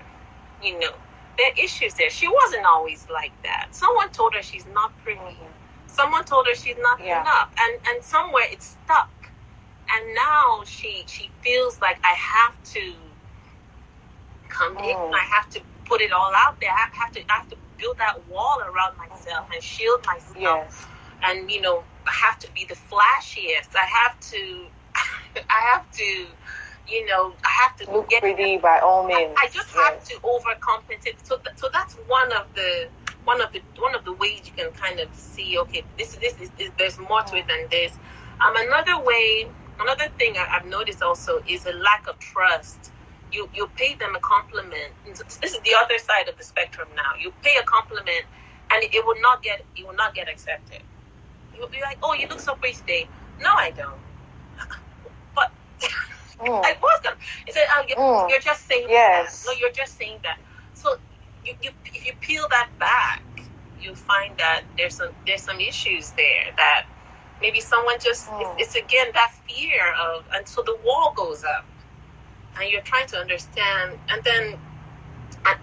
You 0.62 0.78
know, 0.78 0.92
there 1.38 1.48
are 1.52 1.58
issues 1.64 1.94
there. 1.94 2.10
She 2.10 2.28
wasn't 2.28 2.66
always 2.66 3.08
like 3.10 3.32
that. 3.44 3.70
Someone 3.72 4.10
told 4.10 4.34
her 4.36 4.42
she's 4.44 4.68
not 4.74 4.92
pretty. 5.04 5.38
Someone 5.88 6.26
told 6.26 6.48
her 6.48 6.56
she's 6.56 6.76
not 6.80 7.00
Yeah. 7.00 7.22
enough, 7.22 7.50
and 7.64 7.74
and 7.88 8.04
somewhere 8.04 8.44
it's 8.52 8.76
stuck. 8.84 9.32
And 9.94 10.04
now 10.16 10.64
she 10.66 11.06
she 11.08 11.32
feels 11.42 11.80
like 11.82 11.98
I 12.04 12.14
have 12.36 12.56
to 12.76 12.94
come 14.50 14.78
in. 14.78 14.98
Mm. 14.98 15.14
I 15.14 15.24
have 15.36 15.50
to 15.52 15.62
put 15.86 16.02
it 16.02 16.12
all 16.12 16.34
out 16.46 16.60
there. 16.60 16.72
I 16.72 16.88
have 16.94 17.12
to 17.14 17.22
I 17.30 17.36
have 17.40 17.50
to 17.50 17.58
build 17.78 17.98
that 18.00 18.28
wall 18.28 18.60
around 18.62 18.98
myself 18.98 19.48
and 19.54 19.64
shield 19.64 20.06
myself 20.06 20.36
Yes. 20.38 20.86
and 21.24 21.50
you 21.50 21.62
know 21.62 21.84
I 22.06 22.12
have 22.28 22.40
to 22.40 22.52
be 22.54 22.66
the 22.66 22.76
flashiest. 22.76 23.76
I 23.76 23.86
have 23.86 24.20
to, 24.32 24.68
I 25.50 25.60
have 25.74 25.90
to, 25.92 26.28
you 26.92 27.06
know, 27.08 27.34
I 27.44 27.52
have 27.64 27.76
to 27.78 27.92
Look 27.92 28.10
get. 28.10 28.22
pretty 28.22 28.58
by 28.58 28.80
all 28.80 29.08
means. 29.08 29.38
I 29.38 29.48
just 29.54 29.70
have 29.76 30.04
to 30.06 30.16
overcompensate. 30.22 31.24
So, 31.24 31.38
th- 31.38 31.56
so 31.58 31.70
that's 31.74 31.96
one 32.08 32.32
of 32.34 32.48
the 32.56 32.90
one 33.26 33.42
of 33.42 33.52
the 33.54 33.62
one 33.80 33.96
of 33.96 34.06
the 34.06 34.14
ways 34.14 34.42
you 34.46 34.54
can 34.56 34.72
kind 34.74 35.00
of 35.00 35.10
see. 35.14 35.58
Okay, 35.60 35.84
this 35.98 36.16
this 36.18 36.40
is, 36.42 36.52
is 36.60 36.72
there's 36.78 37.00
more 37.00 37.24
to 37.24 37.38
it 37.38 37.48
than 37.48 37.68
this. 37.72 38.00
Um, 38.46 38.54
another 38.58 39.04
way, 39.04 39.48
another 39.82 40.10
thing 40.20 40.34
I, 40.38 40.58
I've 40.60 40.68
noticed 40.70 41.04
also 41.04 41.40
is 41.48 41.66
a 41.66 41.74
lack 41.74 42.08
of 42.10 42.20
trust. 42.20 42.92
You 43.32 43.50
you 43.54 43.70
pay 43.76 43.96
them 43.96 44.16
a 44.16 44.20
compliment. 44.22 44.94
This 45.06 45.54
is 45.54 45.62
the 45.62 45.76
other 45.84 45.98
side 46.00 46.30
of 46.30 46.38
the 46.38 46.44
spectrum 46.44 46.90
now. 46.96 47.12
You 47.20 47.34
pay 47.44 47.56
a 47.60 47.64
compliment, 47.66 48.26
and 48.74 48.84
it, 48.84 48.94
it 48.96 49.06
will 49.06 49.22
not 49.22 49.44
get 49.44 49.66
it 49.78 49.86
will 49.88 49.96
not 49.96 50.16
get 50.16 50.30
accepted. 50.30 50.82
You'll 51.58 51.70
be 51.70 51.82
like, 51.82 52.00
"Oh, 52.04 52.14
you 52.14 52.28
look 52.30 52.40
so 52.42 52.56
pretty 52.56 52.78
today." 52.78 53.10
No, 53.42 53.52
I 53.58 53.72
don't. 53.76 54.02
But 55.36 55.52
Mm. 56.42 56.66
I 56.66 56.76
was 56.82 57.02
gonna. 57.04 57.18
He 57.46 57.54
said, 57.54 57.66
"Oh, 57.72 57.84
you're, 57.88 57.98
Mm. 57.98 58.30
you're 58.30 58.42
just 58.42 58.68
saying 58.68 58.88
Yes. 58.90 59.46
that." 59.46 59.54
No, 59.54 59.60
you're 59.60 59.72
just 59.74 59.98
saying 59.98 60.20
that. 60.24 60.40
So, 60.74 60.98
you, 61.46 61.56
you 61.62 61.72
if 61.86 62.06
you 62.08 62.14
peel 62.22 62.48
that 62.52 62.70
back, 62.80 63.24
you 63.82 63.96
find 63.96 64.38
that 64.40 64.64
there's 64.78 64.96
some 64.96 65.12
there's 65.28 65.44
some 65.44 65.60
issues 65.62 66.12
there 66.14 66.54
that 66.58 66.86
maybe 67.42 67.62
someone 67.62 67.98
just 68.00 68.30
Mm. 68.30 68.42
it's, 68.60 68.76
it's 68.76 68.86
again 68.86 69.10
that 69.16 69.32
fear 69.48 69.94
of, 70.02 70.26
and 70.34 70.48
so 70.48 70.64
the 70.64 70.78
wall 70.86 71.14
goes 71.16 71.44
up, 71.46 71.66
and 72.60 72.72
you're 72.72 72.82
trying 72.84 73.08
to 73.10 73.18
understand, 73.18 74.00
and 74.10 74.24
then 74.26 74.56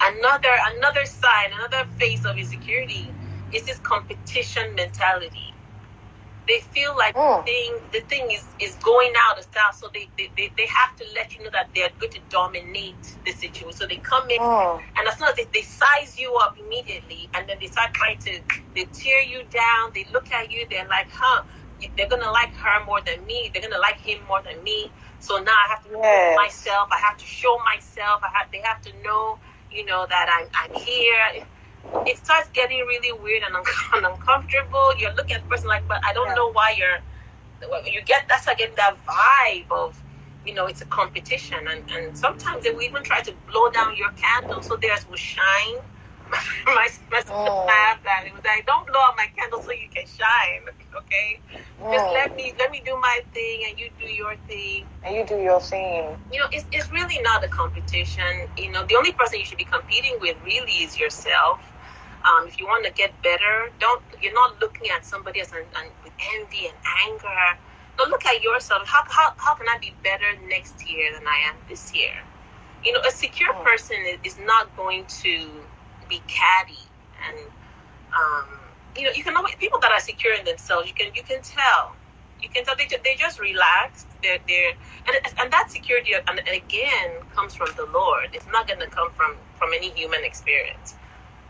another 0.02 0.54
another 0.78 1.06
side, 1.06 1.52
another 1.56 1.90
face 1.92 2.26
of 2.26 2.38
insecurity 2.38 3.14
is 3.52 3.66
this 3.66 3.80
competition 3.80 4.74
mentality. 4.76 5.55
They 6.48 6.60
feel 6.60 6.96
like 6.96 7.14
Mm. 7.16 7.44
the 7.44 7.52
thing 7.52 7.80
the 7.92 8.00
thing 8.08 8.30
is 8.32 8.54
is 8.60 8.76
going 8.76 9.12
out 9.28 9.38
of 9.38 9.44
style, 9.44 9.72
so 9.72 9.88
they, 9.94 10.10
they, 10.18 10.30
they, 10.36 10.52
they 10.56 10.66
have 10.66 10.96
to 10.96 11.04
let 11.14 11.36
you 11.36 11.44
know 11.44 11.50
that 11.52 11.70
they're 11.74 11.90
going 11.98 12.12
to 12.12 12.20
dominate 12.30 13.16
the 13.24 13.32
situation. 13.32 13.72
So 13.72 13.86
they 13.86 13.96
come 13.98 14.30
in 14.30 14.40
Mm. 14.40 14.82
and 14.98 15.08
as 15.08 15.16
soon 15.18 15.28
as 15.28 15.36
they, 15.36 15.46
they 15.52 15.62
size 15.62 16.18
you 16.18 16.36
up 16.42 16.56
immediately 16.58 17.30
and 17.34 17.48
then 17.48 17.58
they 17.60 17.68
start 17.68 17.94
trying 17.94 18.18
to 18.20 18.40
they 18.74 18.84
tear 18.92 19.22
you 19.22 19.44
down, 19.50 19.90
they 19.94 20.06
look 20.12 20.30
at 20.32 20.50
you, 20.52 20.66
they're 20.70 20.88
like, 20.88 21.08
huh, 21.10 21.44
they're 21.96 22.08
gonna 22.08 22.30
like 22.32 22.54
her 22.54 22.84
more 22.86 23.00
than 23.06 23.24
me, 23.26 23.50
they're 23.52 23.62
gonna 23.62 23.80
like 23.80 24.00
him 24.00 24.18
more 24.28 24.42
than 24.44 24.62
me. 24.64 24.92
So 25.20 25.38
now 25.38 25.52
I 25.52 25.68
have 25.70 25.82
to 25.84 25.90
Yes. 25.90 26.36
myself, 26.36 26.88
I 26.92 26.98
have 26.98 27.16
to 27.18 27.26
show 27.26 27.58
myself, 27.64 28.20
I 28.24 28.30
have 28.38 28.50
they 28.52 28.60
have 28.64 28.80
to 28.82 28.92
know, 29.04 29.38
you 29.70 29.84
know, 29.86 30.06
that 30.08 30.28
I'm 30.30 30.48
I'm 30.64 30.74
here. 30.74 31.46
It 32.06 32.18
starts 32.18 32.50
getting 32.50 32.78
really 32.86 33.12
weird 33.20 33.42
and, 33.46 33.56
un- 33.56 33.64
and 33.94 34.06
uncomfortable. 34.06 34.94
You're 34.98 35.14
looking 35.14 35.36
at 35.36 35.42
the 35.42 35.48
person 35.48 35.68
like, 35.68 35.86
but 35.88 36.00
I 36.04 36.12
don't 36.14 36.28
Yeah. 36.28 36.34
know 36.36 36.52
why 36.52 36.74
you're 36.78 37.00
you 37.86 38.02
get 38.04 38.26
that's 38.28 38.46
getting 38.46 38.74
that 38.76 38.96
vibe 39.06 39.70
of 39.70 40.02
you 40.46 40.54
know 40.54 40.66
it's 40.66 40.82
a 40.82 40.86
competition 40.86 41.58
and, 41.68 41.82
and 41.90 42.16
sometimes 42.16 42.64
they 42.64 42.70
will 42.70 42.82
even 42.82 43.02
try 43.02 43.20
to 43.22 43.32
blow 43.50 43.70
down 43.70 43.96
your 43.96 44.10
candle 44.12 44.62
so 44.62 44.76
theirs 44.76 45.06
will 45.08 45.16
shine 45.16 45.80
my 46.66 46.88
Mm. 47.28 47.66
have 47.68 48.02
that 48.04 48.24
it 48.26 48.32
was 48.32 48.42
like 48.44 48.66
don't 48.66 48.86
blow 48.86 49.00
out 49.00 49.14
my 49.16 49.26
candle 49.36 49.60
so 49.62 49.70
you 49.72 49.88
can 49.94 50.06
shine 50.06 50.62
okay 50.98 51.40
just 51.90 52.06
Mm. 52.06 52.12
let 52.14 52.36
me 52.36 52.52
let 52.58 52.70
me 52.70 52.82
do 52.84 52.96
my 53.00 53.20
thing 53.32 53.62
and 53.68 53.78
you 53.78 53.90
do 53.98 54.06
your 54.06 54.34
thing 54.48 54.84
And 55.04 55.16
you 55.16 55.24
do 55.24 55.38
your 55.38 55.60
thing. 55.60 56.16
you 56.32 56.38
know, 56.40 56.46
it's, 56.52 56.66
it's 56.72 56.90
really 56.90 57.20
not 57.22 57.44
a 57.44 57.48
competition. 57.48 58.48
You 58.56 58.72
know, 58.72 58.84
the 58.86 58.96
only 58.96 59.12
person 59.12 59.38
you 59.38 59.44
should 59.44 59.58
be 59.58 59.64
competing 59.64 60.16
with 60.20 60.36
really 60.44 60.72
is 60.84 60.98
yourself. 60.98 61.60
Um, 62.26 62.48
if 62.48 62.58
you 62.58 62.66
want 62.66 62.84
to 62.86 62.92
get 62.92 63.14
better, 63.22 63.70
don't 63.78 64.02
you're 64.22 64.34
not 64.34 64.60
looking 64.60 64.90
at 64.96 65.06
somebody 65.06 65.40
else 65.40 65.52
and, 65.54 65.66
and 65.78 65.90
with 66.04 66.12
envy 66.38 66.66
and 66.66 66.76
anger. 67.08 67.58
No, 67.98 68.04
look 68.06 68.26
at 68.26 68.42
yourself. 68.42 68.82
How, 68.86 69.04
how, 69.08 69.32
how 69.38 69.54
can 69.54 69.66
I 69.68 69.78
be 69.80 69.94
better 70.04 70.26
next 70.48 70.88
year 70.90 71.12
than 71.14 71.26
I 71.26 71.48
am 71.48 71.56
this 71.68 71.94
year? 71.94 72.12
You 72.84 72.92
know, 72.92 73.00
a 73.08 73.10
secure 73.12 73.54
person 73.64 73.96
is, 74.06 74.18
is 74.34 74.38
not 74.44 74.74
going 74.76 75.06
to 75.24 75.64
be 76.08 76.22
catty 76.28 76.78
and 77.28 77.38
um, 78.14 78.46
you 78.96 79.04
know 79.04 79.12
you 79.14 79.24
can 79.24 79.36
always 79.36 79.54
people 79.56 79.80
that 79.80 79.92
are 79.92 80.00
secure 80.00 80.34
in 80.34 80.44
themselves. 80.44 80.88
You 80.88 80.94
can 80.94 81.12
you 81.14 81.22
can 81.22 81.42
tell. 81.42 81.96
You 82.42 82.48
can 82.50 82.64
tell 82.64 82.76
they 82.76 82.88
they 83.04 83.16
just 83.16 83.40
relaxed. 83.40 84.08
They're 84.22 84.38
they're 84.48 84.72
and, 85.08 85.16
and 85.40 85.52
that 85.52 85.70
security 85.70 86.12
and, 86.14 86.38
and 86.38 86.48
again 86.56 87.22
comes 87.34 87.54
from 87.54 87.68
the 87.76 87.86
Lord. 87.92 88.30
It's 88.32 88.46
not 88.52 88.68
going 88.68 88.80
to 88.80 88.88
come 88.88 89.10
from 89.12 89.36
from 89.56 89.70
any 89.74 89.90
human 89.90 90.24
experience. 90.24 90.96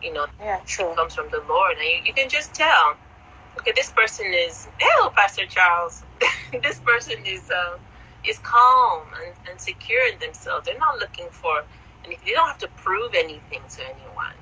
You 0.07 0.15
know, 0.15 0.27
Yeah, 0.41 0.61
true. 0.67 0.93
it 0.93 0.97
comes 0.97 1.17
from 1.17 1.29
the 1.33 1.43
Lord, 1.49 1.77
and 1.79 1.87
you, 1.87 1.99
you 2.07 2.15
can 2.15 2.31
just 2.31 2.55
tell. 2.55 2.97
Okay, 3.59 3.73
this 3.77 3.93
person 3.93 4.27
is 4.35 4.69
hello, 4.79 5.11
Pastor 5.11 5.47
Charles. 5.47 6.05
this 6.63 6.81
person 6.81 7.17
is 7.27 7.51
uh, 7.51 7.79
is 8.25 8.39
calm 8.41 9.03
and, 9.27 9.35
and 9.51 9.61
secure 9.61 10.07
in 10.13 10.19
themselves. 10.21 10.67
They're 10.67 10.79
not 10.79 10.99
looking 11.01 11.29
for 11.33 11.65
anything. 12.07 12.25
They 12.27 12.35
don't 12.35 12.49
have 12.49 12.59
to 12.61 12.69
prove 12.77 13.15
anything 13.17 13.61
to 13.69 13.83
anyone. 13.85 14.39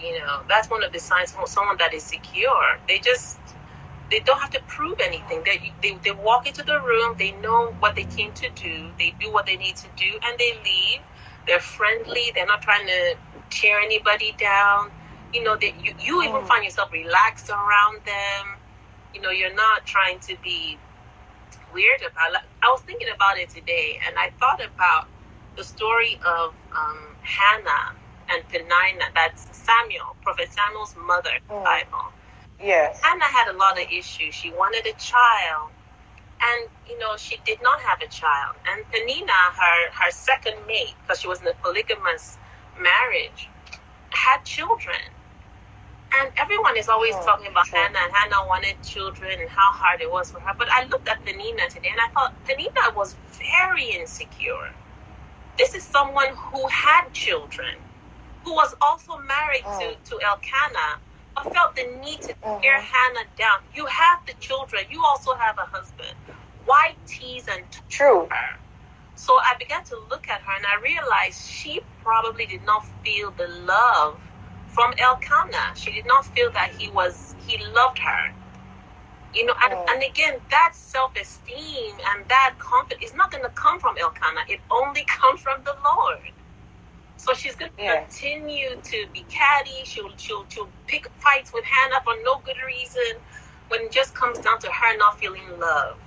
You 0.00 0.18
know, 0.20 0.42
that's 0.48 0.70
one 0.70 0.84
of 0.84 0.92
the 0.92 1.00
signs 1.00 1.34
of 1.40 1.48
someone 1.48 1.78
that 1.78 1.94
is 1.94 2.04
secure. 2.04 2.78
They 2.88 3.00
just 3.00 3.40
they 4.10 4.20
don't 4.20 4.40
have 4.40 4.50
to 4.52 4.60
prove 4.68 4.98
anything. 5.02 5.42
They, 5.46 5.72
they 5.82 5.98
they 6.04 6.12
walk 6.12 6.46
into 6.48 6.64
the 6.64 6.80
room, 6.80 7.16
they 7.18 7.32
know 7.42 7.74
what 7.80 7.96
they 7.96 8.04
came 8.04 8.32
to 8.34 8.48
do, 8.56 8.90
they 8.98 9.14
do 9.20 9.32
what 9.32 9.46
they 9.46 9.56
need 9.56 9.76
to 9.76 9.88
do, 9.96 10.18
and 10.26 10.38
they 10.38 10.52
leave. 10.64 11.00
They're 11.46 11.60
friendly. 11.60 12.32
They're 12.34 12.46
not 12.46 12.62
trying 12.62 12.86
to 12.86 13.16
tear 13.52 13.80
anybody 13.80 14.34
down. 14.38 14.90
You 15.34 15.44
know, 15.44 15.56
that 15.56 15.74
you 15.84 15.94
you 16.00 16.22
even 16.24 16.42
Mm. 16.42 16.48
find 16.48 16.64
yourself 16.64 16.92
relaxed 16.92 17.50
around 17.50 18.04
them. 18.04 18.58
You 19.14 19.20
know, 19.22 19.30
you're 19.30 19.54
not 19.54 19.86
trying 19.86 20.20
to 20.20 20.36
be 20.42 20.78
weird 21.74 22.02
about. 22.02 22.32
Like, 22.32 22.44
I 22.62 22.68
was 22.70 22.82
thinking 22.82 23.08
about 23.14 23.38
it 23.38 23.50
today, 23.50 24.00
and 24.06 24.16
I 24.18 24.30
thought 24.40 24.60
about 24.64 25.08
the 25.56 25.64
story 25.64 26.20
of 26.26 26.54
um, 26.76 27.16
Hannah 27.22 27.94
and 28.30 28.42
Penina. 28.48 29.06
That's 29.14 29.48
Samuel, 29.56 30.16
Prophet 30.22 30.48
Samuel's 30.52 30.96
mother. 30.96 31.30
in 31.36 31.42
the 31.48 31.54
Mm. 31.54 31.64
Bible. 31.64 32.06
Yes. 32.60 33.02
Hannah 33.02 33.26
had 33.38 33.48
a 33.48 33.56
lot 33.58 33.80
of 33.80 33.86
issues. 33.90 34.34
She 34.34 34.50
wanted 34.50 34.86
a 34.86 34.94
child, 34.94 35.70
and 36.42 36.68
you 36.88 36.98
know 36.98 37.16
she 37.16 37.38
did 37.44 37.60
not 37.62 37.80
have 37.82 38.00
a 38.02 38.08
child. 38.08 38.56
And 38.68 38.84
Penina, 38.92 39.40
her 39.60 39.90
her 39.92 40.10
second 40.10 40.56
mate, 40.66 40.96
because 41.02 41.20
she 41.20 41.28
was 41.28 41.40
in 41.42 41.48
a 41.48 41.54
polygamous 41.54 42.38
marriage, 42.80 43.50
had 44.12 44.44
children. 44.44 44.96
And 46.16 46.32
everyone 46.38 46.76
is 46.76 46.88
always 46.88 47.14
Oh, 47.16 47.26
talking 47.26 47.48
about 47.48 47.66
sure. 47.66 47.78
Hannah, 47.80 47.98
and 48.04 48.12
Hannah 48.14 48.46
wanted 48.48 48.82
children, 48.82 49.40
and 49.40 49.50
how 49.50 49.72
hard 49.72 50.00
it 50.00 50.10
was 50.10 50.30
for 50.32 50.40
her. 50.40 50.54
But 50.58 50.68
I 50.72 50.84
looked 50.86 51.08
at 51.08 51.24
Penina 51.24 51.68
today, 51.68 51.90
and 51.90 52.00
I 52.00 52.08
thought 52.14 52.34
Penina 52.46 52.94
was 52.96 53.16
very 53.60 53.90
insecure. 53.90 54.72
This 55.58 55.74
is 55.74 55.84
someone 55.84 56.34
who 56.36 56.66
had 56.68 57.12
children, 57.12 57.76
who 58.44 58.54
was 58.54 58.74
also 58.82 59.18
married 59.18 59.62
Oh. 59.66 59.78
to 59.80 59.96
to 60.10 60.20
Elkanah, 60.26 61.00
but 61.36 61.52
felt 61.54 61.76
the 61.76 61.84
need 61.84 62.22
to 62.22 62.34
Mhm. 62.34 62.62
tear 62.62 62.80
Hannah 62.80 63.26
down. 63.36 63.60
You 63.74 63.86
have 63.86 64.26
the 64.26 64.34
children. 64.34 64.86
You 64.90 65.04
also 65.04 65.34
have 65.36 65.58
a 65.58 65.66
husband. 65.66 66.16
Why 66.66 66.96
tease 67.06 67.48
and 67.48 67.64
True. 67.88 68.28
her. 68.30 68.61
So 69.22 69.34
I 69.38 69.54
began 69.60 69.84
to 69.84 69.96
look 70.10 70.28
at 70.28 70.40
her 70.42 70.54
and 70.56 70.66
I 70.66 70.82
realized 70.82 71.48
she 71.48 71.80
probably 72.02 72.46
did 72.46 72.64
not 72.66 72.84
feel 73.04 73.30
the 73.30 73.46
love 73.46 74.20
from 74.66 74.94
Elkanah. 74.98 75.76
She 75.76 75.92
did 75.92 76.06
not 76.08 76.26
feel 76.26 76.50
that 76.54 76.72
he 76.76 76.90
was 76.90 77.36
he 77.38 77.56
loved 77.72 78.00
her. 78.00 78.34
You 79.34 79.46
know, 79.46 79.54
and, 79.64 79.74
and 79.90 80.02
again, 80.02 80.40
that 80.50 80.72
self 80.74 81.12
esteem 81.20 81.94
and 82.10 82.28
that 82.28 82.56
confidence 82.58 83.10
is 83.12 83.14
not 83.16 83.30
going 83.30 83.44
to 83.44 83.50
come 83.50 83.80
from 83.80 83.96
Elkanah. 84.00 84.42
It 84.48 84.60
only 84.70 85.04
comes 85.20 85.40
from 85.40 85.64
the 85.64 85.74
Lord. 85.84 86.32
So 87.16 87.34
she's 87.34 87.56
going 87.56 87.72
to 87.78 87.84
Yeah. 87.84 88.02
continue 88.02 88.76
to 88.82 89.06
be 89.14 89.24
catty. 89.30 89.84
She'll, 89.84 90.10
she'll, 90.18 90.46
she'll 90.48 90.70
pick 90.88 91.08
fights 91.18 91.52
with 91.54 91.64
Hannah 91.64 92.00
for 92.04 92.14
no 92.24 92.40
good 92.44 92.56
reason 92.66 93.20
when 93.68 93.82
it 93.82 93.92
just 93.92 94.14
comes 94.14 94.40
down 94.40 94.58
to 94.60 94.68
her 94.68 94.98
not 94.98 95.18
feeling 95.20 95.60
love 95.60 95.98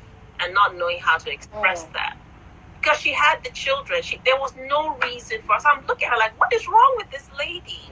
and 0.41 0.53
not 0.53 0.75
knowing 0.75 0.99
how 1.01 1.17
to 1.19 1.31
express 1.31 1.85
Mm. 1.85 1.93
that. 1.93 2.17
Because 2.85 3.01
she 3.01 3.13
had 3.13 3.43
the 3.43 3.51
children. 3.51 4.03
She, 4.03 4.21
there 4.25 4.37
was 4.39 4.53
no 4.69 4.95
reason 4.99 5.39
for 5.47 5.55
us. 5.55 5.65
I'm 5.65 5.85
looking 5.87 6.07
at 6.07 6.13
her 6.13 6.19
like, 6.19 6.39
what 6.39 6.53
is 6.53 6.67
wrong 6.69 6.93
with 6.97 7.11
this 7.11 7.29
lady? 7.39 7.89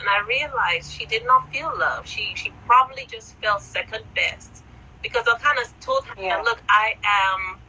And 0.00 0.08
I 0.08 0.22
realized 0.26 0.92
she 0.92 1.06
did 1.06 1.24
not 1.26 1.52
feel 1.52 1.70
love. 1.78 2.08
She 2.08 2.32
she 2.36 2.52
probably 2.66 3.06
just 3.06 3.36
felt 3.42 3.62
second 3.62 4.04
best. 4.16 4.64
Because 5.02 5.26
I 5.28 5.38
kind 5.38 5.58
of 5.60 5.78
told 5.80 6.06
her, 6.06 6.14
Yeah. 6.20 6.42
look, 6.42 6.62
I 6.70 6.94
am 7.04 7.60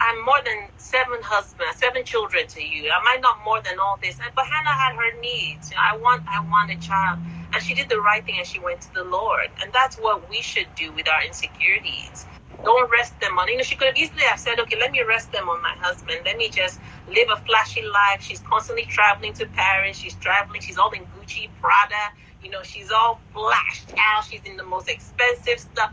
I'm 0.00 0.24
more 0.26 0.40
than 0.44 0.70
seven 0.76 1.20
husbands, 1.22 1.78
seven 1.78 2.04
children 2.04 2.46
to 2.48 2.62
you. 2.62 2.90
I 2.92 3.02
might 3.04 3.22
not 3.22 3.38
more 3.46 3.62
than 3.62 3.78
all 3.80 3.98
this. 4.02 4.18
But 4.36 4.46
Hannah 4.46 4.70
had 4.76 4.96
her 4.96 5.20
needs. 5.22 5.70
You 5.70 5.76
know, 5.76 5.82
I 5.90 5.96
want 5.98 6.24
I 6.28 6.40
want 6.42 6.70
a 6.72 6.78
child. 6.78 7.20
And 7.54 7.62
she 7.62 7.74
did 7.74 7.88
the 7.90 8.00
right 8.00 8.24
thing 8.26 8.36
and 8.38 8.46
she 8.46 8.60
went 8.60 8.82
to 8.82 8.94
the 8.94 9.04
Lord. 9.04 9.48
And 9.62 9.72
that's 9.72 9.96
what 9.96 10.30
we 10.30 10.42
should 10.42 10.74
do 10.76 10.92
with 10.94 11.08
our 11.08 11.24
insecurities. 11.26 12.28
Don't 12.64 12.90
rest 12.90 13.18
them 13.20 13.38
on 13.38 13.48
you 13.48 13.56
know, 13.56 13.62
she 13.62 13.76
could 13.76 13.88
have 13.88 13.96
easily 13.96 14.22
have 14.22 14.40
said, 14.40 14.58
Okay, 14.58 14.78
let 14.78 14.90
me 14.90 15.02
rest 15.02 15.32
them 15.32 15.48
on 15.48 15.62
my 15.62 15.74
husband. 15.78 16.20
Let 16.24 16.36
me 16.36 16.48
just 16.48 16.80
live 17.08 17.28
a 17.30 17.36
flashy 17.44 17.82
life. 17.82 18.22
She's 18.22 18.40
constantly 18.40 18.84
traveling 18.86 19.32
to 19.34 19.46
Paris, 19.46 19.96
she's 19.96 20.14
traveling, 20.14 20.60
she's 20.60 20.78
all 20.78 20.90
in 20.92 21.04
Gucci, 21.06 21.48
Prada, 21.60 22.12
you 22.42 22.50
know, 22.50 22.62
she's 22.62 22.90
all 22.90 23.20
flashed 23.32 23.92
out, 23.98 24.24
she's 24.24 24.42
in 24.44 24.56
the 24.56 24.64
most 24.64 24.88
expensive 24.88 25.60
stuff. 25.60 25.92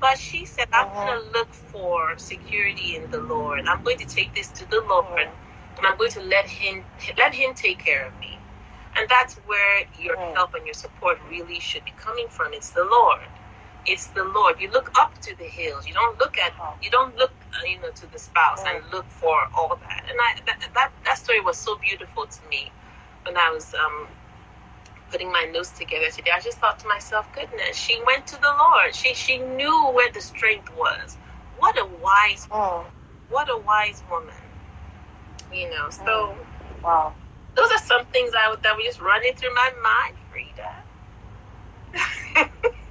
But 0.00 0.18
she 0.18 0.44
said, 0.44 0.68
I'm 0.72 0.92
going 0.92 1.06
to 1.06 1.12
uh-huh. 1.14 1.38
look 1.38 1.54
for 1.54 2.18
security 2.18 2.96
in 2.96 3.10
the 3.10 3.20
Lord. 3.20 3.66
I'm 3.66 3.82
going 3.82 3.98
to 3.98 4.06
take 4.06 4.34
this 4.34 4.48
to 4.48 4.68
the 4.68 4.82
Lord, 4.88 5.28
and 5.78 5.86
I'm 5.86 5.96
going 5.96 6.10
to 6.12 6.22
let 6.22 6.46
Him 6.46 6.84
let 7.16 7.32
Him 7.34 7.54
take 7.54 7.78
care 7.78 8.06
of 8.06 8.18
me. 8.18 8.38
And 8.96 9.08
that's 9.08 9.36
where 9.46 9.84
your 10.00 10.16
help 10.34 10.54
and 10.54 10.64
your 10.64 10.74
support 10.74 11.18
really 11.28 11.58
should 11.58 11.84
be 11.84 11.92
coming 11.96 12.28
from. 12.28 12.52
It's 12.52 12.70
the 12.70 12.84
Lord. 12.84 13.26
It's 13.86 14.08
the 14.08 14.24
Lord. 14.24 14.60
You 14.60 14.70
look 14.70 14.92
up 14.98 15.18
to 15.22 15.36
the 15.38 15.44
hills. 15.44 15.86
You 15.88 15.94
don't 15.94 16.18
look 16.20 16.38
at. 16.38 16.52
You 16.82 16.90
don't 16.90 17.16
look, 17.16 17.32
uh, 17.54 17.66
you 17.68 17.80
know, 17.80 17.90
to 17.90 18.12
the 18.12 18.18
spouse 18.18 18.64
and 18.66 18.84
look 18.92 19.10
for 19.10 19.36
all 19.56 19.76
that. 19.76 20.04
And 20.10 20.18
I 20.20 20.34
that 20.46 20.60
that, 20.74 20.92
that 21.04 21.18
story 21.18 21.40
was 21.40 21.58
so 21.58 21.78
beautiful 21.78 22.26
to 22.26 22.48
me 22.48 22.72
when 23.26 23.36
I 23.36 23.50
was 23.52 23.74
um, 23.74 24.08
putting 25.10 25.32
my 25.32 25.44
notes 25.52 25.70
together 25.78 26.10
today. 26.10 26.30
I 26.34 26.40
just 26.40 26.58
thought 26.58 26.78
to 26.80 26.88
myself, 26.88 27.32
goodness, 27.32 27.76
she 27.76 28.00
went 28.06 28.26
to 28.28 28.36
the 28.40 28.54
Lord. 28.58 28.94
She 28.94 29.14
she 29.14 29.38
knew 29.38 29.90
where 29.92 30.12
the 30.12 30.20
strength 30.20 30.70
was. 30.76 31.18
What 31.58 31.78
a 31.78 31.86
wise, 31.86 32.48
Mm. 32.50 32.84
what 33.30 33.48
a 33.50 33.58
wise 33.58 34.04
woman. 34.10 34.34
You 35.52 35.70
know. 35.70 35.90
So 35.90 36.38
Wow. 36.84 37.14
those 37.56 37.70
are 37.72 37.78
some 37.78 38.06
things 38.06 38.32
I 38.38 38.50
would, 38.50 38.62
that 38.62 38.76
were 38.76 38.82
just 38.84 39.00
running 39.00 39.34
through 39.34 39.54
my 39.54 39.70
mind, 39.82 40.16
Frida. 40.30 40.72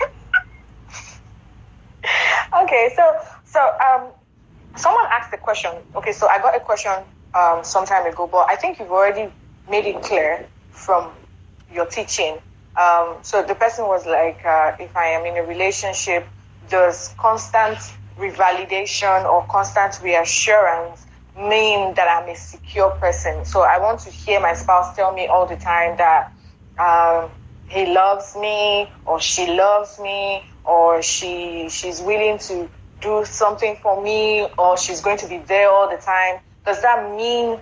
Okay, 2.64 2.90
so 2.96 3.04
so 3.46 3.60
um, 3.60 4.08
someone 4.76 5.06
asked 5.12 5.34
a 5.34 5.38
question. 5.38 5.72
Okay, 5.96 6.12
so 6.12 6.28
I 6.28 6.40
got 6.40 6.56
a 6.56 6.60
question 6.60 6.92
um 7.34 7.64
some 7.64 7.86
time 7.86 8.06
ago, 8.12 8.28
but 8.28 8.48
I 8.50 8.56
think 8.56 8.80
you've 8.80 8.92
already 8.92 9.32
made 9.70 9.86
it 9.86 10.02
clear 10.04 10.46
from 10.72 11.12
your 11.72 11.86
teaching. 11.86 12.38
Um, 12.80 13.18
so 13.22 13.44
the 13.44 13.56
person 13.56 13.86
was 13.86 14.06
like, 14.06 14.44
uh, 14.46 14.74
if 14.80 14.96
I 14.98 15.06
am 15.08 15.26
in 15.26 15.38
a 15.38 15.44
relationship, 15.44 16.28
does 16.70 17.14
constant 17.18 17.78
revalidation 18.18 19.26
or 19.26 19.44
constant 19.46 20.00
reassurance 20.04 21.06
mean 21.38 21.94
that 21.96 22.08
I'm 22.08 22.30
a 22.30 22.36
secure 22.36 22.90
person? 22.92 23.46
So 23.46 23.62
I 23.62 23.80
want 23.80 24.00
to 24.02 24.10
hear 24.10 24.40
my 24.40 24.54
spouse 24.54 24.96
tell 24.96 25.14
me 25.14 25.28
all 25.28 25.46
the 25.46 25.56
time 25.56 25.98
that 25.98 26.32
um, 26.80 27.30
he 27.68 27.86
loves 27.94 28.36
me 28.36 28.90
or 29.06 29.20
she 29.20 29.48
loves 29.48 30.00
me 30.00 30.44
or 30.66 31.02
she 31.02 31.70
she's 31.70 32.02
willing 32.02 32.38
to 32.40 32.70
do 33.02 33.26
something 33.26 33.78
for 33.82 34.02
me 34.02 34.48
or 34.58 34.78
she's 34.78 35.02
going 35.02 35.18
to 35.18 35.28
be 35.28 35.40
there 35.40 35.70
all 35.70 35.90
the 35.90 35.98
time. 35.98 36.40
Does 36.66 36.82
that 36.82 37.12
mean, 37.16 37.60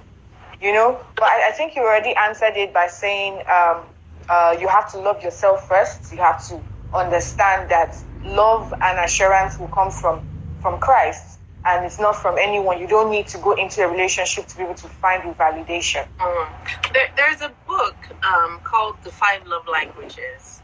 you 0.61 0.73
know? 0.73 0.99
But 1.15 1.25
I, 1.25 1.49
I 1.49 1.51
think 1.51 1.75
you 1.75 1.81
already 1.81 2.15
answered 2.15 2.55
it 2.55 2.73
by 2.73 2.87
saying 2.87 3.41
um, 3.51 3.81
uh, 4.29 4.55
you 4.59 4.67
have 4.67 4.91
to 4.91 4.99
love 4.99 5.23
yourself 5.23 5.67
first. 5.67 6.11
You 6.11 6.19
have 6.19 6.45
to 6.49 6.61
understand 6.93 7.69
that 7.71 7.95
love 8.23 8.73
and 8.83 8.99
assurance 8.99 9.57
will 9.59 9.67
come 9.67 9.91
from 9.91 10.21
from 10.59 10.79
Christ 10.79 11.39
and 11.65 11.85
it's 11.85 11.99
not 11.99 12.15
from 12.15 12.37
anyone. 12.39 12.79
You 12.79 12.87
don't 12.87 13.11
need 13.11 13.27
to 13.27 13.37
go 13.37 13.53
into 13.53 13.81
a 13.83 13.87
relationship 13.87 14.47
to 14.47 14.57
be 14.57 14.63
able 14.63 14.75
to 14.75 14.87
find 14.87 15.23
validation. 15.37 16.05
Mm. 16.19 16.47
There, 16.93 17.07
there's 17.15 17.41
a 17.41 17.53
book 17.67 17.95
um, 18.25 18.59
called 18.63 18.95
The 19.03 19.11
Five 19.11 19.45
Love 19.45 19.63
Languages, 19.71 20.60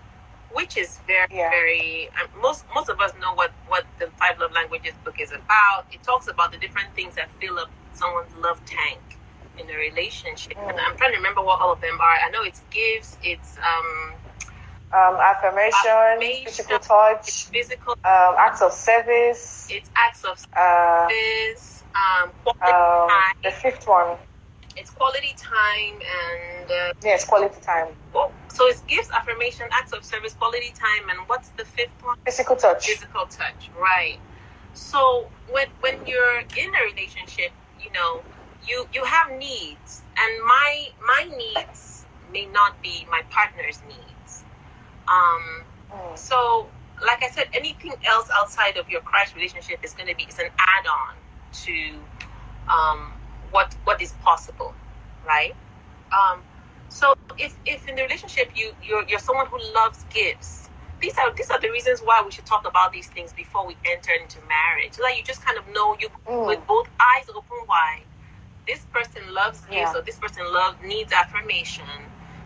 which 0.54 0.78
is 0.78 1.00
very, 1.08 1.28
Yeah. 1.32 1.50
very. 1.50 2.10
Um, 2.22 2.28
most 2.42 2.66
most 2.74 2.90
of 2.90 3.00
us 3.02 3.12
know 3.22 3.34
what 3.34 3.52
what 3.68 3.86
the 4.00 4.08
Five 4.18 4.40
Love 4.40 4.52
Languages 4.54 4.94
book 5.04 5.20
is 5.20 5.32
about. 5.32 5.86
It 5.92 6.04
talks 6.04 6.28
about 6.28 6.52
the 6.52 6.58
different 6.58 6.94
things 6.96 7.16
that 7.16 7.30
fill 7.40 7.60
up 7.60 7.70
someone's 7.94 8.34
love 8.36 8.64
tank 8.66 9.02
in 9.58 9.70
a 9.70 9.76
relationship. 9.76 10.54
And 10.58 10.80
I'm 10.80 10.96
trying 10.98 11.12
to 11.12 11.18
remember 11.18 11.42
what 11.42 11.60
all 11.62 11.72
of 11.72 11.82
them 11.82 12.00
are. 12.00 12.18
I 12.26 12.30
know 12.30 12.44
it's 12.44 12.62
gifts, 12.72 13.18
it's 13.24 13.58
um, 13.58 14.14
Um, 14.94 15.18
affirmation, 15.20 15.74
Affirmation. 15.90 16.46
physical 16.46 16.76
it's 16.78 16.88
touch, 16.88 17.44
physical, 17.52 17.94
um, 18.06 18.36
acts 18.40 18.62
of 18.62 18.72
service, 18.72 19.68
it's 19.70 19.90
acts 19.96 20.24
of 20.24 20.38
uh, 20.56 21.10
service, 21.10 21.84
um, 21.94 22.32
quality 22.44 22.72
um, 22.72 23.10
time. 23.10 23.36
the 23.44 23.52
fifth 23.52 23.86
one. 23.88 24.18
It's 24.78 24.90
quality 24.92 25.34
time 25.38 25.96
and. 26.00 26.72
Uh, 26.72 26.94
Yes, 27.04 27.26
quality 27.26 27.60
time, 27.62 27.88
so 28.50 28.68
it's 28.68 28.82
gifts, 28.82 29.10
affirmation, 29.16 29.68
acts 29.74 29.94
of 29.94 30.04
service, 30.04 30.34
quality 30.34 30.72
time, 30.74 31.10
and 31.10 31.20
what's 31.28 31.50
the 31.52 31.66
fifth 31.66 31.92
one? 32.02 32.16
physical 32.26 32.56
touch. 32.56 32.88
Physical 32.88 33.26
touch, 33.28 33.70
right? 33.80 34.18
So 34.74 35.30
when 35.52 35.68
when 35.82 36.06
you're 36.06 36.40
in 36.42 36.70
a 36.76 36.84
relationship, 36.94 37.52
you 37.84 37.92
know, 37.94 38.24
you 38.68 38.88
you 38.94 39.04
have 39.06 39.32
needs, 39.38 40.04
and 40.18 40.46
my 40.46 40.88
my 41.06 41.30
needs 41.38 42.06
may 42.32 42.46
not 42.48 42.82
be 42.84 43.06
my 43.12 43.22
partner's 43.30 43.82
needs. 43.88 44.44
Um, 45.08 45.64
Mm. 45.94 46.18
so 46.18 46.68
like 47.06 47.24
I 47.24 47.30
said, 47.30 47.46
anything 47.54 47.94
else 48.06 48.30
outside 48.36 48.78
of 48.78 48.90
your 48.90 49.02
Christ 49.02 49.36
relationship 49.36 49.80
is 49.84 49.94
going 49.94 50.10
to 50.10 50.16
be 50.16 50.24
it's 50.24 50.40
an 50.40 50.50
add-on 50.60 51.16
to 51.66 52.00
um, 52.70 53.12
what 53.52 53.76
what 53.86 54.02
is 54.02 54.14
possible, 54.24 54.74
right? 55.28 55.56
Um, 56.12 56.42
so 56.98 57.14
if, 57.38 57.54
if 57.66 57.88
in 57.90 57.96
the 57.98 58.04
relationship 58.04 58.48
you 58.56 58.74
you're, 58.88 59.06
you're 59.10 59.20
someone 59.30 59.48
who 59.54 59.60
loves 59.76 60.06
gifts, 60.10 60.70
these 61.02 61.18
are 61.22 61.30
these 61.36 61.52
are 61.54 61.62
the 61.62 61.70
reasons 61.78 62.02
why 62.04 62.24
we 62.26 62.32
should 62.32 62.48
talk 62.48 62.66
about 62.68 62.90
these 62.94 63.10
things 63.16 63.34
before 63.34 63.68
we 63.68 63.78
enter 63.96 64.14
into 64.24 64.40
marriage, 64.50 64.94
so 64.98 65.04
that 65.04 65.16
you 65.18 65.24
just 65.24 65.46
kind 65.46 65.58
of 65.62 65.66
know 65.78 65.96
you 66.02 66.10
Mm. 66.28 66.48
with 66.48 66.62
both 66.68 66.90
eyes 67.00 67.28
open 67.30 67.62
wide. 67.70 68.08
This 68.68 68.86
person 68.98 69.24
loves 69.34 69.60
you, 69.72 69.80
Yeah. 69.80 69.94
so 69.94 70.02
this 70.02 70.18
person 70.20 70.44
love 70.54 70.76
needs 70.84 71.14
affirmation. 71.14 71.86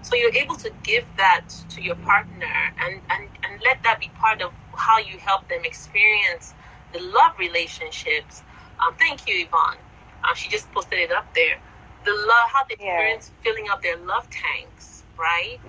So 0.04 0.16
you're 0.18 0.36
able 0.36 0.58
to 0.58 0.72
give 0.84 1.06
that 1.18 1.48
to 1.70 1.82
your 1.84 1.96
partner 1.98 2.56
and, 2.86 3.02
and, 3.12 3.30
and 3.44 3.62
let 3.64 3.84
that 3.84 4.00
be 4.02 4.10
part 4.16 4.42
of 4.42 4.52
how 4.76 5.00
you 5.00 5.18
help 5.20 5.48
them 5.50 5.62
experience 5.66 6.56
the 6.94 7.00
love 7.02 7.34
relationships. 7.40 8.44
Um, 8.82 8.96
thank 9.00 9.28
you, 9.28 9.46
Yvonne. 9.48 9.80
Uh, 10.24 10.36
she 10.36 10.50
just 10.50 10.72
posted 10.74 11.00
it 11.00 11.12
up 11.12 11.34
there. 11.36 11.58
The 12.06 12.12
love, 12.12 12.50
how 12.54 12.64
they 12.70 12.76
Yeah. 12.80 12.86
experience 12.86 13.32
filling 13.44 13.68
up 13.72 13.82
their 13.82 13.98
love 13.98 14.28
tanks, 14.30 15.04
right? 15.18 15.60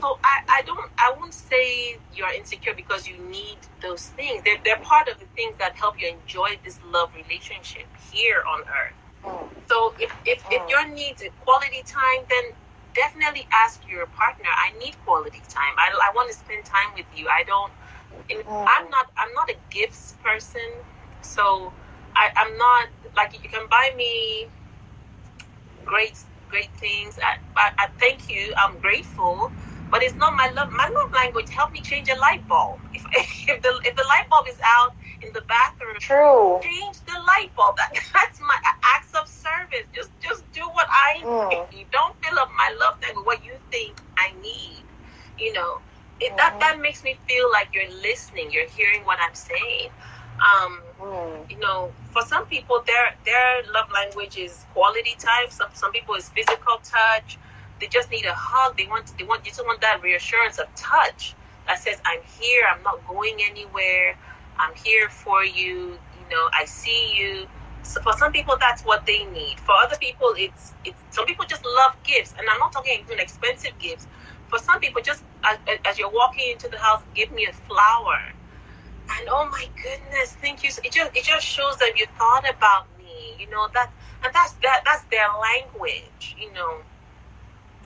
So 0.00 0.18
I, 0.24 0.60
I 0.60 0.62
don't, 0.62 0.90
I 0.98 1.12
won't 1.16 1.34
say 1.34 1.98
you're 2.14 2.32
insecure 2.32 2.74
because 2.74 3.08
you 3.08 3.18
need 3.30 3.58
those 3.82 4.08
things. 4.08 4.42
They're, 4.44 4.58
they're 4.64 4.80
part 4.82 5.08
of 5.08 5.18
the 5.18 5.26
things 5.36 5.56
that 5.58 5.76
help 5.76 6.00
you 6.00 6.08
enjoy 6.08 6.58
this 6.64 6.80
love 6.84 7.10
relationship 7.14 7.86
here 8.12 8.42
on 8.48 8.60
earth. 8.62 8.98
Mm. 9.24 9.48
So 9.68 9.94
if, 9.98 10.12
if, 10.26 10.44
if 10.50 10.62
Mm. 10.62 10.70
your 10.70 10.88
needs 10.88 11.22
is 11.22 11.30
quality 11.40 11.82
time, 11.86 12.26
then 12.28 12.52
definitely 12.94 13.46
ask 13.52 13.82
your 13.88 14.06
partner. 14.06 14.48
I 14.50 14.76
need 14.78 14.96
quality 15.04 15.42
time. 15.48 15.74
I, 15.78 15.90
I 15.92 16.12
want 16.14 16.30
to 16.30 16.36
spend 16.36 16.64
time 16.64 16.92
with 16.96 17.06
you. 17.16 17.28
I 17.28 17.44
don't. 17.44 17.72
Mm. 18.30 18.66
I'm 18.68 18.90
not. 18.90 19.06
I'm 19.18 19.32
not 19.34 19.50
a 19.50 19.56
gifts 19.70 20.16
person. 20.22 20.82
So 21.22 21.72
I, 22.16 22.30
I'm 22.36 22.56
not 22.58 22.88
like 23.16 23.34
you 23.42 23.48
can 23.48 23.66
buy 23.70 23.92
me 23.96 24.48
great 25.84 26.18
great 26.48 26.72
things. 26.76 27.18
I, 27.22 27.36
I, 27.56 27.70
I 27.78 27.86
thank 27.98 28.28
you. 28.28 28.54
I'm 28.58 28.78
grateful. 28.80 29.52
But 29.90 30.02
it's 30.02 30.16
not 30.16 30.34
my 30.36 30.50
love. 30.56 30.68
My 30.72 30.84
love 30.88 31.10
language 31.14 31.50
help 31.50 31.72
me 31.72 31.80
change 31.82 32.08
a 32.08 32.18
light 32.18 32.46
bulb. 32.48 32.80
If, 32.94 33.04
if 33.48 33.62
the 33.62 33.72
if 33.84 33.94
the 33.96 34.06
light 34.08 34.28
bulb 34.30 34.46
is 34.48 34.60
out 34.64 34.92
in 35.22 35.30
the 35.34 35.42
bathroom, 35.48 35.96
True. 36.00 36.60
change 36.62 37.02
the 37.06 37.18
light 37.26 37.52
bulb. 37.56 37.76
That, 37.80 37.92
that's 38.14 38.40
my 38.40 38.58
acts 38.96 39.14
of 39.14 39.28
service. 39.28 39.86
Just 39.94 40.12
just 40.20 40.50
do 40.52 40.64
what 40.72 40.88
I 40.90 41.22
Mm. 41.24 41.50
need. 41.50 41.78
You 41.80 41.86
don't 41.92 42.16
fill 42.22 42.38
up 42.38 42.50
my 42.56 42.70
love 42.80 42.96
with 43.02 43.24
what 43.26 43.44
you 43.44 43.58
think 43.70 44.02
I 44.18 44.32
need. 44.40 44.86
You 45.38 45.52
know, 45.52 45.82
it, 46.20 46.36
that 46.36 46.56
Mhm. 46.56 46.60
that 46.60 46.78
makes 46.80 47.02
me 47.04 47.18
feel 47.28 47.50
like 47.52 47.70
you're 47.74 47.90
listening. 48.02 48.50
You're 48.50 48.68
hearing 48.68 49.04
what 49.04 49.18
I'm 49.20 49.34
saying. 49.34 49.90
Um, 50.40 50.82
Mm. 51.00 51.50
you 51.50 51.58
know, 51.60 51.92
for 52.12 52.22
some 52.22 52.46
people, 52.46 52.82
their 52.86 53.14
their 53.24 53.62
love 53.72 53.90
language 53.92 54.38
is 54.38 54.66
quality 54.74 55.16
time. 55.18 55.50
Some 55.50 55.68
some 55.74 55.92
people 55.92 56.14
is 56.16 56.28
physical 56.30 56.78
touch. 56.84 57.38
They 57.80 57.88
just 57.88 58.10
need 58.10 58.24
a 58.26 58.34
hug. 58.34 58.76
They 58.78 58.86
want 58.86 59.12
they 59.18 59.24
want 59.24 59.44
you 59.46 59.52
just 59.52 59.64
want 59.66 59.80
that 59.82 60.02
reassurance 60.02 60.58
of 60.58 60.68
touch 60.76 61.36
that 61.66 61.78
says, 61.78 62.00
"I'm 62.06 62.22
here. 62.24 62.64
I'm 62.74 62.82
not 62.82 63.06
going 63.06 63.38
anywhere. 63.42 64.16
I'm 64.58 64.74
here 64.76 65.08
for 65.10 65.44
you. 65.44 66.00
You 66.18 66.26
know, 66.30 66.50
I 66.54 66.64
see 66.66 67.14
you." 67.16 67.48
So 67.82 68.00
for 68.02 68.14
some 68.14 68.32
people, 68.32 68.56
that's 68.60 68.82
what 68.84 69.06
they 69.06 69.24
need. 69.26 69.60
For 69.60 69.74
other 69.84 69.96
people, 69.98 70.34
it's 70.36 70.74
it's 70.84 71.00
some 71.10 71.26
people 71.26 71.46
just 71.46 71.64
love 71.66 71.96
gifts, 72.04 72.34
and 72.38 72.48
I'm 72.50 72.58
not 72.60 72.72
talking 72.72 72.98
even 73.00 73.20
expensive 73.20 73.78
gifts. 73.78 74.08
For 74.48 74.58
some 74.58 74.80
people, 74.80 75.02
just 75.02 75.24
as, 75.44 75.58
as 75.86 75.98
you're 75.98 76.12
walking 76.12 76.50
into 76.52 76.68
the 76.70 76.78
house, 76.78 77.02
give 77.14 77.32
me 77.32 77.46
a 77.46 77.52
flower 77.52 78.20
and 79.10 79.28
oh 79.30 79.48
my 79.50 79.66
goodness 79.82 80.36
thank 80.40 80.64
you 80.64 80.70
it 80.84 80.92
just 80.92 81.16
it 81.16 81.24
just 81.24 81.46
shows 81.46 81.76
that 81.78 81.92
you 81.98 82.06
thought 82.18 82.44
about 82.48 82.86
me 82.98 83.36
you 83.38 83.48
know 83.50 83.68
that 83.74 83.92
and 84.24 84.34
that's 84.34 84.54
that 84.62 84.80
that's 84.84 85.04
their 85.06 85.28
language 85.42 86.36
you 86.38 86.52
know 86.52 86.80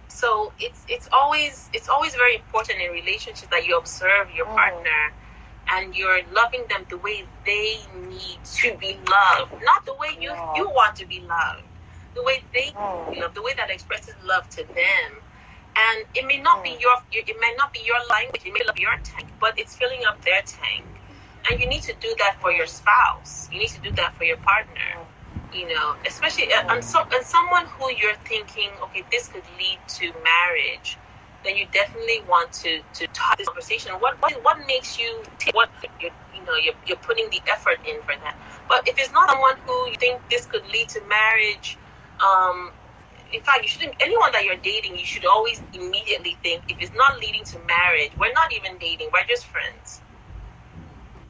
so 0.09 0.53
it's 0.61 0.85
it's 0.89 1.09
always 1.13 1.71
it's 1.75 1.89
always 1.89 2.15
very 2.15 2.37
important 2.37 2.81
in 2.81 2.91
relationships 2.93 3.49
that 3.51 3.67
you 3.67 3.77
observe 3.79 4.31
your 4.35 4.47
Mm. 4.47 4.57
partner 4.57 5.03
and 5.71 5.95
you're 5.97 6.23
loving 6.33 6.65
them 6.69 6.87
the 6.89 6.99
way 6.99 7.25
they 7.45 7.81
need 8.09 8.39
to 8.45 8.77
be 8.79 8.99
loved 9.11 9.53
not 9.65 9.85
the 9.87 9.95
way 9.95 10.11
you 10.21 10.31
Yeah. 10.33 10.53
you 10.57 10.69
want 10.71 10.97
to 10.97 11.07
be 11.07 11.21
loved 11.21 11.65
the 12.15 12.23
way 12.23 12.45
they 12.55 12.73
Mm. 12.73 13.21
love 13.21 13.35
the 13.35 13.43
way 13.43 13.55
that 13.55 13.71
expresses 13.71 14.15
love 14.23 14.49
to 14.51 14.65
them 14.65 15.23
and 15.77 16.07
it 16.15 16.27
may 16.27 16.39
not 16.39 16.63
be 16.65 16.71
Mm. 16.71 16.81
your 16.81 16.97
it 17.13 17.37
may 17.41 17.55
not 17.57 17.73
be 17.73 17.81
your 17.85 18.01
language 18.11 18.47
it 18.47 18.53
may 18.53 18.61
not 18.67 18.75
be 18.77 18.83
your 18.83 18.99
tank 19.05 19.29
but 19.41 19.59
it's 19.59 19.75
filling 19.77 20.05
up 20.07 20.23
their 20.25 20.43
tank 20.43 20.98
and 21.49 21.61
you 21.61 21.69
need 21.69 21.83
to 21.83 21.95
do 22.01 22.15
that 22.19 22.37
for 22.41 22.53
your 22.53 22.67
spouse. 22.67 23.49
You 23.53 23.59
need 23.59 23.71
to 23.71 23.81
do 23.81 23.93
that 23.93 24.15
for 24.17 24.25
your 24.25 24.39
partner 24.39 25.07
you 25.53 25.67
know 25.67 25.97
especially 26.07 26.53
uh, 26.53 26.75
and, 26.75 26.85
so, 26.85 27.03
and 27.13 27.25
someone 27.25 27.67
who 27.67 27.91
you're 27.93 28.17
thinking 28.27 28.71
okay 28.83 29.03
this 29.11 29.29
could 29.29 29.45
lead 29.59 29.79
to 29.89 30.13
marriage 30.23 30.99
then 31.45 31.57
you 31.57 31.67
definitely 31.73 32.23
want 32.29 32.53
to 32.53 32.83
to 32.93 33.07
talk 33.09 33.37
this 33.39 33.47
conversation. 33.47 33.93
What 33.95 34.21
what, 34.21 34.33
what 34.43 34.59
makes 34.67 34.99
you 34.99 35.23
take 35.39 35.55
what 35.55 35.71
you 36.01 36.11
you 36.35 36.45
know 36.45 36.57
you're, 36.63 36.75
you're 36.87 36.99
putting 36.99 37.31
the 37.31 37.41
effort 37.51 37.79
in 37.87 38.03
for 38.03 38.15
that? 38.23 38.37
But 38.69 38.87
if 38.89 38.99
it's 38.99 39.13
not 39.13 39.31
someone 39.31 39.57
who 39.67 39.73
you 39.89 39.97
think 39.99 40.29
this 40.29 40.47
could 40.47 40.67
lead 40.73 40.89
to 40.91 41.01
marriage 41.09 41.79
um 42.21 42.73
in 43.33 43.41
fact 43.43 43.63
you 43.63 43.69
shouldn't 43.69 43.95
anyone 44.01 44.33
that 44.33 44.45
you're 44.45 44.57
dating 44.57 44.97
you 44.97 45.05
should 45.05 45.25
always 45.25 45.63
immediately 45.73 46.37
think 46.43 46.63
if 46.69 46.77
it's 46.81 46.93
not 46.97 47.19
leading 47.21 47.45
to 47.45 47.59
marriage 47.61 48.11
we're 48.19 48.33
not 48.33 48.53
even 48.53 48.77
dating 48.79 49.09
we're 49.13 49.27
just 49.29 49.47
friends 49.47 50.03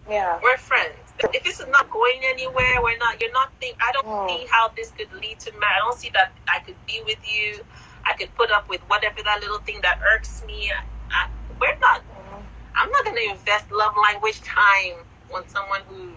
Yeah. 0.08 0.38
we're 0.42 0.56
friends. 0.58 0.96
If 1.34 1.44
this 1.44 1.60
is 1.60 1.68
not 1.68 1.90
going 1.90 2.20
anywhere, 2.24 2.82
we're 2.82 2.98
not. 2.98 3.20
You're 3.20 3.32
not 3.32 3.52
think. 3.60 3.76
I 3.80 3.92
don't 3.92 4.06
Mm. 4.06 4.28
see 4.30 4.46
how 4.50 4.70
this 4.76 4.92
could 4.92 5.12
lead 5.12 5.40
to. 5.40 5.52
I 5.56 5.78
don't 5.80 5.98
see 5.98 6.10
that 6.10 6.32
I 6.48 6.60
could 6.60 6.76
be 6.86 7.02
with 7.06 7.18
you. 7.28 7.64
I 8.06 8.14
could 8.14 8.34
put 8.36 8.50
up 8.50 8.68
with 8.68 8.82
whatever 8.88 9.22
that 9.24 9.40
little 9.40 9.58
thing 9.60 9.80
that 9.82 10.00
irks 10.14 10.44
me. 10.46 10.70
I, 10.72 10.84
I, 11.10 11.28
we're 11.60 11.78
not. 11.80 12.02
Mhm. 12.08 12.46
I'm 12.76 12.90
not 12.90 13.04
going 13.04 13.16
to 13.16 13.30
invest 13.34 13.70
love 13.72 13.94
language 14.02 14.40
time 14.42 15.04
on 15.34 15.48
someone 15.48 15.82
who 15.88 16.12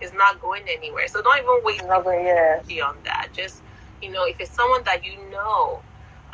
is 0.00 0.12
not 0.14 0.40
going 0.40 0.64
anywhere. 0.68 1.08
So 1.08 1.22
don't 1.22 1.38
even 1.38 1.60
waste 1.64 1.84
energy 2.64 2.80
on 2.82 2.96
that. 3.04 3.28
Just 3.32 3.62
you 4.02 4.10
know, 4.12 4.24
if 4.26 4.40
it's 4.40 4.52
someone 4.52 4.82
that 4.84 5.04
you 5.04 5.30
know, 5.30 5.82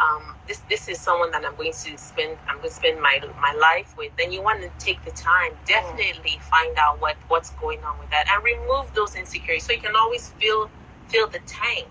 um, 0.01 0.35
this 0.49 0.61
this 0.69 0.89
is 0.89 1.01
someone 1.01 1.31
that 1.33 1.45
I'm 1.45 1.57
going 1.57 1.73
to 1.73 1.99
spend 1.99 2.39
I'm 2.49 2.59
going 2.59 2.71
to 2.71 2.75
spend 2.75 3.01
my 3.01 3.19
my 3.41 3.55
life 3.61 3.95
with, 3.99 4.13
then 4.19 4.33
you 4.33 4.43
want 4.43 4.63
to 4.63 4.71
take 4.85 5.05
the 5.05 5.13
time, 5.13 5.53
definitely 5.67 6.39
find 6.41 6.77
out 6.79 7.01
what 7.01 7.17
what's 7.29 7.51
going 7.53 7.81
on 7.85 7.99
with 7.99 8.11
that, 8.11 8.27
and 8.33 8.45
remove 8.45 8.93
those 8.95 9.15
insecurities 9.17 9.67
so 9.67 9.73
you 9.73 9.81
can 9.81 9.97
always 9.97 10.29
fill 10.41 10.71
fill 11.09 11.29
the 11.29 11.41
tank. 11.47 11.89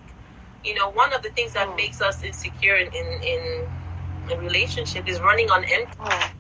You 0.63 0.76
know, 0.76 0.91
one 0.91 1.13
of 1.13 1.22
the 1.24 1.30
things 1.32 1.54
that 1.54 1.68
Mm. 1.70 1.78
makes 1.78 2.02
us 2.02 2.24
insecure 2.24 2.78
in 2.78 2.88
in, 2.88 3.08
in 3.24 3.41
a 4.34 4.39
relationship 4.39 5.08
is 5.08 5.22
running 5.22 5.50
on 5.50 5.63
empty. 5.65 5.98
Mm. 6.00 6.32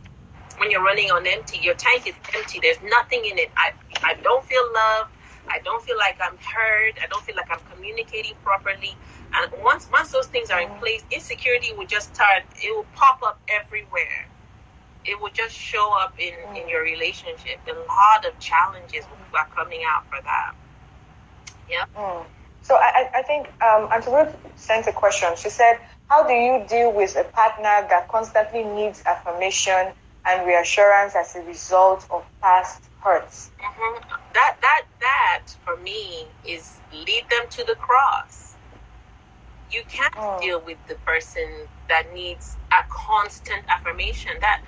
When 0.59 0.71
you're 0.71 0.83
running 0.83 1.11
on 1.11 1.27
empty, 1.27 1.59
your 1.61 1.75
tank 1.75 2.07
is 2.07 2.15
empty. 2.35 2.59
There's 2.61 2.81
nothing 2.83 3.25
in 3.25 3.37
it. 3.39 3.51
I 3.57 3.71
I 4.03 4.15
don't 4.23 4.43
feel 4.45 4.63
love. 4.73 5.07
I 5.49 5.59
don't 5.65 5.83
feel 5.83 5.97
like 5.97 6.17
I'm 6.21 6.37
heard. 6.37 6.93
I 7.03 7.07
don't 7.09 7.23
feel 7.23 7.35
like 7.35 7.49
I'm 7.51 7.61
communicating 7.73 8.35
properly. 8.43 8.95
And 9.35 9.51
once 9.63 9.89
once 9.91 10.11
those 10.11 10.27
things 10.27 10.49
are 10.51 10.61
in 10.61 10.71
place, 10.79 11.03
insecurity 11.11 11.73
will 11.77 11.87
just 11.87 12.15
start. 12.15 12.43
It 12.63 12.75
will 12.75 12.87
pop 12.95 13.21
up 13.23 13.39
everywhere. 13.49 14.27
It 15.05 15.19
will 15.21 15.31
just 15.33 15.55
show 15.55 15.93
up 16.01 16.13
in 16.19 16.33
in 16.57 16.69
your 16.69 16.83
relationship. 16.83 17.59
A 17.67 17.73
lot 17.73 18.25
of 18.25 18.39
challenges 18.39 19.05
are 19.33 19.47
coming 19.55 19.81
out 19.87 20.05
for 20.09 20.19
that. 20.23 20.55
Mm. 21.97 22.25
So 22.61 22.75
I, 22.75 23.09
I- 23.15 23.21
think 23.23 23.47
um, 23.61 23.89
Auntie 23.93 24.11
Ruth 24.11 24.35
sent 24.55 24.87
a 24.87 24.91
question. 24.93 25.29
She 25.35 25.49
said, 25.49 25.79
"How 26.09 26.23
do 26.27 26.33
you 26.33 26.65
deal 26.67 26.91
with 26.91 27.15
a 27.15 27.23
partner 27.23 27.87
that 27.89 28.07
constantly 28.09 28.63
needs 28.63 29.03
affirmation 29.05 29.93
and 30.25 30.47
reassurance 30.47 31.15
as 31.15 31.35
a 31.35 31.41
result 31.41 32.07
of 32.11 32.23
past 32.41 32.83
hurts?" 33.03 33.51
hmm 33.59 33.99
That 34.33 34.57
that 34.61 34.83
that 35.01 35.43
for 35.63 35.77
me 35.77 36.27
is 36.47 36.79
lead 36.93 37.25
them 37.29 37.45
to 37.51 37.63
the 37.65 37.75
cross. 37.75 38.44
You 39.75 39.83
can't 39.89 40.15
Mm. 40.15 40.41
deal 40.41 40.61
with 40.61 40.79
the 40.87 40.95
person 40.97 41.67
that 41.89 42.13
needs 42.13 42.57
a 42.73 42.83
constant 42.89 43.65
affirmation. 43.69 44.33
That 44.41 44.61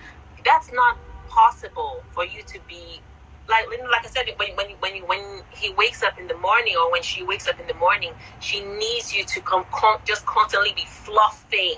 that's 0.46 0.72
not 0.74 0.98
possible 1.30 2.06
for 2.12 2.26
you 2.26 2.43
to 2.43 2.60
be 2.70 3.02
like 3.50 3.65
like 3.91 4.06
I 4.06 4.10
said 4.10 4.28
when 4.39 4.56
when 4.58 4.70
when 4.82 4.96
when 5.08 5.43
he 5.52 5.72
wakes 5.76 6.04
up 6.04 6.20
in 6.20 6.28
the 6.28 6.38
morning 6.38 6.76
or 6.82 6.92
when 6.92 7.04
she 7.04 7.23
wakes 7.23 7.48
up 7.48 7.60
in 7.62 7.67
the 7.67 7.75
morning, 7.75 8.13
she 8.40 8.62
needs 8.62 9.15
you 9.15 9.25
to 9.25 9.42
come 9.42 9.65
con- 9.71 10.02
just 10.06 10.25
constantly 10.27 10.73
be 10.75 10.86
fluffing. 10.88 11.77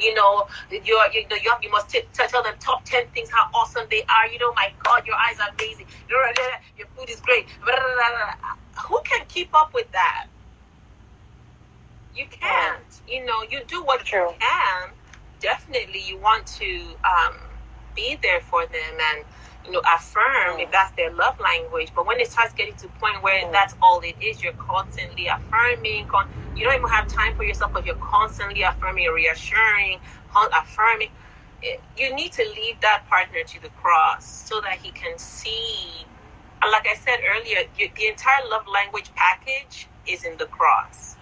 You 0.00 0.14
know, 0.14 0.46
you're, 0.70 0.82
you 1.14 1.28
know, 1.28 1.36
you, 1.42 1.52
you 1.62 1.70
must 1.72 1.90
t- 1.90 2.02
t- 2.12 2.24
tell 2.28 2.42
them 2.42 2.54
top 2.60 2.84
10 2.86 3.06
things, 3.14 3.30
how 3.30 3.46
awesome 3.54 3.84
they 3.90 4.02
are. 4.04 4.26
You 4.32 4.38
know, 4.40 4.52
my 4.54 4.68
God, 4.84 5.06
your 5.06 5.16
eyes 5.16 5.38
are 5.40 5.50
amazing. 5.58 5.86
Your 6.10 6.86
food 6.96 7.10
is 7.10 7.20
great. 7.20 7.46
Who 8.88 9.00
can 9.04 9.26
keep 9.28 9.54
up 9.54 9.72
with 9.74 9.90
that? 9.92 10.28
You 12.20 12.26
can't. 12.30 13.02
You 13.08 13.26
know, 13.26 13.44
you 13.50 13.62
do 13.66 13.84
what 13.84 14.04
True. 14.04 14.28
you 14.30 14.36
can. 14.40 14.90
Definitely, 15.40 16.02
you 16.06 16.18
want 16.20 16.46
to 16.60 16.96
um, 17.04 17.36
be 17.96 18.18
there 18.22 18.40
for 18.42 18.66
them 18.66 18.94
and, 19.16 19.26
you 19.66 19.72
know, 19.72 19.82
affirm 19.96 20.60
if 20.60 20.70
that's 20.72 20.92
their 20.96 21.12
love 21.14 21.36
language. 21.40 21.92
But 21.96 22.06
when 22.06 22.20
it 22.20 22.30
starts 22.30 22.54
getting 22.54 22.76
to 22.76 22.88
a 22.88 22.90
point 23.00 23.22
where 23.24 23.44
Mm. 23.46 23.52
that's 23.52 23.74
all 23.82 24.00
it 24.04 24.16
is, 24.22 24.42
you're 24.44 24.54
constantly 24.60 25.28
affirming. 25.28 26.06
Con- 26.08 26.28
you 26.56 26.66
don't 26.66 26.76
even 26.76 26.90
have 26.90 27.08
time 27.08 27.34
for 27.36 27.44
yourself, 27.44 27.72
but 27.74 27.86
you're 27.86 27.96
constantly 28.02 28.62
affirming, 28.62 29.08
reassuring, 29.08 30.00
con- 30.32 30.50
affirming. 30.56 31.10
it- 31.62 31.82
you 31.96 32.14
need 32.14 32.32
to 32.32 32.44
lead 32.44 32.78
that 32.82 33.06
partner 33.08 33.42
to 33.44 33.60
the 33.62 33.70
cross 33.70 34.26
so 34.26 34.60
that 34.62 34.78
he 34.78 34.92
can 34.92 35.18
see. 35.18 36.06
Like 36.62 36.86
I 36.90 36.96
said 36.96 37.18
earlier, 37.34 37.68
you, 37.78 37.90
the 37.96 38.08
entire 38.08 38.44
love 38.50 38.66
language 38.68 39.12
package 39.16 39.88
is 40.06 40.24
in 40.24 40.38
the 40.38 40.46
cross. 40.46 41.16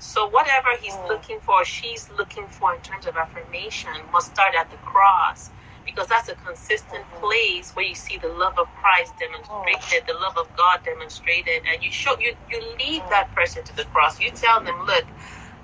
So 0.00 0.28
whatever 0.28 0.70
he's 0.82 0.94
Mm. 0.94 1.08
looking 1.08 1.40
for, 1.40 1.64
she's 1.66 2.10
looking 2.10 2.48
for 2.48 2.74
in 2.76 2.82
terms 2.82 3.06
of 3.06 3.16
affirmation, 3.16 3.92
must 4.12 4.28
start 4.32 4.54
at 4.56 4.70
the 4.70 4.78
cross 4.78 5.52
because 5.86 6.08
that's 6.08 6.28
a 6.30 6.36
consistent 6.36 7.06
Mhm. 7.10 7.20
place 7.20 7.76
where 7.76 7.86
you 7.86 7.96
see 7.96 8.18
the 8.18 8.28
love 8.28 8.58
of 8.58 8.68
Christ 8.76 9.16
demonstrated, 9.18 10.06
the 10.08 10.14
love 10.14 10.38
of 10.38 10.54
God 10.56 10.84
demonstrated, 10.84 11.66
and 11.66 11.84
you 11.84 11.92
show 11.92 12.18
you 12.20 12.36
you 12.50 12.60
lead 12.78 13.08
that 13.10 13.32
person 13.34 13.64
to 13.64 13.74
the 13.76 13.86
cross. 13.86 14.20
You 14.20 14.32
tell 14.32 14.60
them, 14.62 14.84
look, 14.86 15.06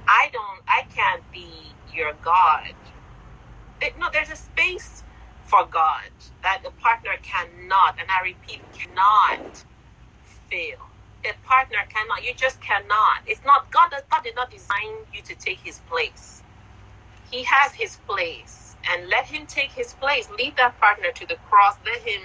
I 0.08 0.30
don't, 0.32 0.62
I 0.68 0.82
can't 0.94 1.30
be 1.32 1.74
your 1.92 2.14
God. 2.14 2.74
There- 3.80 3.92
no, 3.98 4.10
there's 4.10 4.30
a 4.30 4.36
space 4.36 5.04
for 5.44 5.66
God 5.66 6.10
that 6.42 6.62
the 6.64 6.72
partner 6.72 7.16
cannot, 7.22 7.98
and 8.00 8.10
I 8.10 8.22
repeat, 8.22 8.62
cannot 8.72 9.64
fail. 10.50 10.85
A 11.26 11.34
partner 11.46 11.78
cannot. 11.88 12.24
You 12.24 12.34
just 12.36 12.60
cannot. 12.62 13.22
It's 13.26 13.42
not 13.44 13.70
God. 13.72 13.90
God 14.10 14.22
did 14.24 14.36
not 14.36 14.50
design 14.50 15.04
you 15.12 15.22
to 15.22 15.34
take 15.36 15.60
His 15.60 15.80
place. 15.90 16.42
He 17.30 17.44
has 17.44 17.74
His 17.74 17.98
place, 18.08 18.76
and 18.90 19.08
let 19.08 19.26
Him 19.26 19.46
take 19.46 19.72
His 19.72 19.94
place. 19.94 20.28
Lead 20.38 20.56
that 20.58 20.78
partner 20.80 21.10
to 21.14 21.26
the 21.26 21.36
cross. 21.50 21.76
Let 21.84 22.00
Him, 22.02 22.22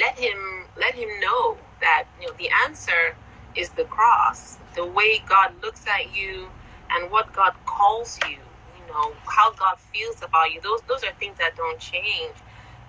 let 0.00 0.18
Him, 0.18 0.66
let 0.78 0.94
Him 0.94 1.08
know 1.20 1.58
that 1.80 2.06
you 2.20 2.28
know 2.28 2.34
the 2.38 2.50
answer 2.66 3.16
is 3.56 3.70
the 3.70 3.84
cross. 3.84 4.58
The 4.76 4.86
way 4.86 5.20
God 5.28 5.52
looks 5.62 5.84
at 5.88 6.16
you, 6.16 6.50
and 6.90 7.10
what 7.10 7.32
God 7.32 7.54
calls 7.66 8.18
you. 8.28 8.38
You 8.78 8.86
know 8.92 9.14
how 9.24 9.52
God 9.54 9.78
feels 9.78 10.22
about 10.22 10.52
you. 10.52 10.60
Those 10.62 10.82
those 10.88 11.04
are 11.04 11.14
things 11.20 11.38
that 11.38 11.56
don't 11.56 11.80
change. 11.80 12.36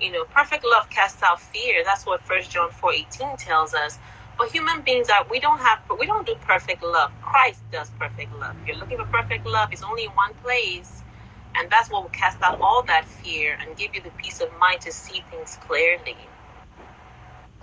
You 0.02 0.12
know, 0.12 0.26
perfect 0.26 0.66
love 0.66 0.90
casts 0.90 1.24
out 1.24 1.42
fear. 1.42 1.84
That's 1.86 2.06
what 2.06 2.22
First 2.22 2.52
John 2.52 2.72
four 2.72 2.94
eighteen 2.94 3.38
tells 3.38 3.74
us. 3.74 4.00
But 4.38 4.50
human 4.52 4.82
beings 4.82 5.10
are 5.10 5.26
we 5.30 5.40
don't 5.40 5.60
have 5.60 5.80
we 6.00 6.06
don't 6.06 6.26
do 6.26 6.36
perfect 6.48 6.84
love. 6.84 7.12
Christ 7.22 7.62
does 7.72 7.90
perfect 8.00 8.34
love. 8.40 8.56
If 8.62 8.68
you're 8.68 8.78
looking 8.78 8.98
for 8.98 9.06
perfect 9.06 9.46
love, 9.46 9.70
it's 9.72 9.84
only 9.84 10.04
in 10.06 10.12
one 10.12 10.34
place. 10.44 11.04
And 11.56 11.70
that's 11.70 11.92
what 11.92 12.02
will 12.02 12.10
cast 12.10 12.42
out 12.42 12.60
all 12.62 12.84
that 12.88 13.06
fear 13.06 13.58
and 13.62 13.78
give 13.78 13.94
you 13.94 14.02
the 14.02 14.10
peace 14.18 14.42
of 14.42 14.50
mind 14.60 14.82
to 14.82 14.92
see 14.92 15.24
things 15.30 15.58
clearly. 15.68 16.18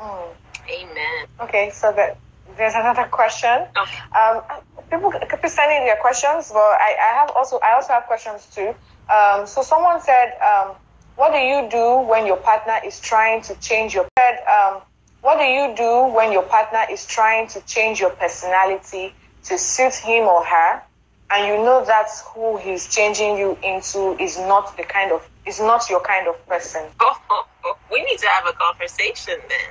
Mm. 0.01 0.29
Amen. 0.71 1.27
Okay, 1.41 1.71
so 1.71 1.93
that 1.93 2.19
there's 2.57 2.75
another 2.75 3.05
question. 3.05 3.67
Okay. 3.77 3.97
Um, 4.19 4.43
people 4.91 5.13
keep 5.13 5.47
sending 5.51 5.87
their 5.87 5.97
questions, 5.97 6.51
but 6.53 6.59
I, 6.59 6.97
I 7.01 7.15
have 7.21 7.31
also 7.37 7.59
I 7.63 7.75
also 7.75 7.93
have 7.93 8.05
questions 8.05 8.47
too. 8.55 8.75
Um, 9.13 9.47
so 9.47 9.63
someone 9.63 10.01
said, 10.01 10.33
um, 10.41 10.77
"What 11.17 11.33
do 11.33 11.39
you 11.39 11.69
do 11.71 12.09
when 12.09 12.27
your 12.27 12.37
partner 12.37 12.79
is 12.85 13.01
trying 13.01 13.43
to 13.43 13.55
change 13.57 13.95
your?" 13.95 14.07
Said, 14.19 14.39
um, 14.47 14.83
"What 15.23 15.39
do 15.39 15.45
you 15.45 15.75
do 15.77 16.05
when 16.15 16.33
your 16.33 16.43
partner 16.43 16.85
is 16.91 17.07
trying 17.07 17.49
to 17.49 17.61
change 17.63 18.01
your 18.01 18.11
personality 18.11 19.15
to 19.45 19.59
suit 19.59 19.95
him 19.95 20.25
or 20.29 20.45
her, 20.45 20.83
and 21.31 21.47
you 21.47 21.57
know 21.65 21.85
that's 21.85 22.23
who 22.35 22.57
he's 22.59 22.89
changing 22.89 23.37
you 23.39 23.59
into 23.63 24.17
is 24.19 24.39
not 24.39 24.77
the 24.77 24.85
kind 24.85 25.13
of 25.13 25.29
is 25.47 25.61
not 25.61 25.89
your 25.91 26.01
kind 26.01 26.29
of 26.29 26.37
person?" 26.47 26.85
Oh, 27.01 27.19
we 27.93 28.03
need 28.03 28.19
to 28.19 28.29
have 28.29 28.47
a 28.47 28.53
conversation 28.53 29.39
then. 29.49 29.71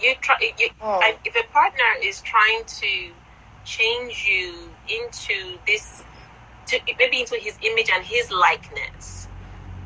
You 0.00 0.14
try. 0.20 0.36
You, 0.58 0.68
Mm. 0.80 1.16
If 1.24 1.36
a 1.36 1.44
partner 1.52 1.90
is 2.02 2.20
trying 2.22 2.64
to 2.64 3.12
change 3.64 4.24
you 4.26 4.70
into 4.88 5.58
this, 5.66 6.02
to 6.66 6.80
maybe 6.98 7.20
into 7.20 7.36
his 7.36 7.56
image 7.62 7.90
and 7.90 8.04
his 8.04 8.30
likeness, 8.30 9.28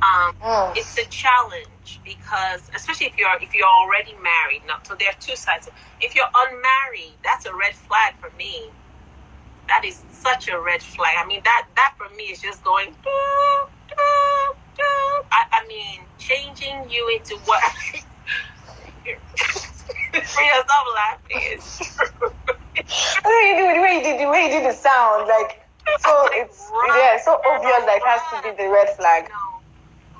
um, 0.02 0.32
Mm. 0.42 0.76
it's 0.76 0.96
a 0.98 1.04
challenge 1.06 1.68
because, 2.04 2.70
especially 2.74 3.06
if 3.06 3.18
you're 3.18 3.30
if 3.42 3.54
you're 3.54 3.68
already 3.82 4.14
married. 4.22 4.62
Now, 4.66 4.78
so 4.84 4.94
there 4.96 5.10
are 5.10 5.20
two 5.20 5.36
sides. 5.36 5.68
If 6.00 6.14
you're 6.14 6.30
unmarried, 6.34 7.14
that's 7.24 7.46
a 7.46 7.54
red 7.54 7.74
flag 7.74 8.14
for 8.20 8.30
me. 8.36 8.70
That 9.68 9.84
is 9.84 10.02
such 10.10 10.48
a 10.48 10.60
red 10.60 10.82
flag. 10.82 11.16
I 11.18 11.26
mean, 11.26 11.42
that 11.44 11.66
that 11.76 11.94
for 11.98 12.08
me 12.16 12.24
is 12.24 12.42
just 12.42 12.64
going. 12.64 12.90
doo, 13.02 13.68
doo, 13.88 14.54
doo. 14.76 15.24
I, 15.32 15.42
I 15.52 15.68
mean, 15.68 16.02
changing 16.18 16.90
you 16.90 17.18
into 17.18 17.36
what? 17.46 17.62
Stop 20.24 20.86
laughing. 20.96 21.42
It's 21.52 21.96
true. 21.96 22.30
The 23.24 23.30
way 23.30 23.44
you 23.50 23.56
do 23.56 23.74
the 23.74 23.82
way 23.82 23.94
you 23.96 24.02
did 24.02 24.20
the 24.20 24.28
way 24.30 24.42
you 24.44 24.50
did 24.50 24.64
the 24.70 24.72
sound, 24.76 25.28
like 25.28 25.62
so 26.00 26.28
it's 26.32 26.70
yeah, 26.88 27.18
so 27.20 27.40
obvious 27.46 27.84
that 27.86 27.98
it 27.98 28.06
has 28.06 28.22
to 28.32 28.42
be 28.42 28.56
the 28.62 28.70
red 28.70 28.90
flag. 28.96 29.28
No, 29.28 29.55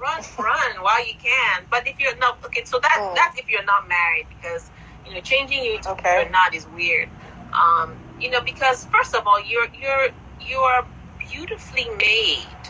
run, 0.01 0.23
run 0.39 0.83
while 0.83 1.05
you 1.07 1.15
can. 1.19 1.65
But 1.71 1.87
if 1.87 2.01
you're 2.01 2.17
not 2.19 2.45
okay, 2.47 2.65
so 2.65 2.79
that's 2.81 3.07
Mm. 3.07 3.15
that's 3.15 3.39
if 3.39 3.51
you're 3.51 3.65
not 3.65 3.89
married 3.89 4.27
because 4.29 4.71
you 5.07 5.15
know 5.15 5.21
changing 5.21 5.63
you 5.65 5.79
to 5.81 5.91
Okay. 5.93 6.23
you're 6.23 6.31
not 6.31 6.55
is 6.55 6.67
weird. 6.67 7.09
Um, 7.53 7.97
you 8.21 8.31
know 8.31 8.41
because 8.43 8.87
first 8.87 9.15
of 9.15 9.27
all 9.27 9.41
you're 9.45 9.69
you're 9.75 10.09
you 10.41 10.59
are 10.59 10.85
beautifully 11.19 11.89
made. 11.99 12.63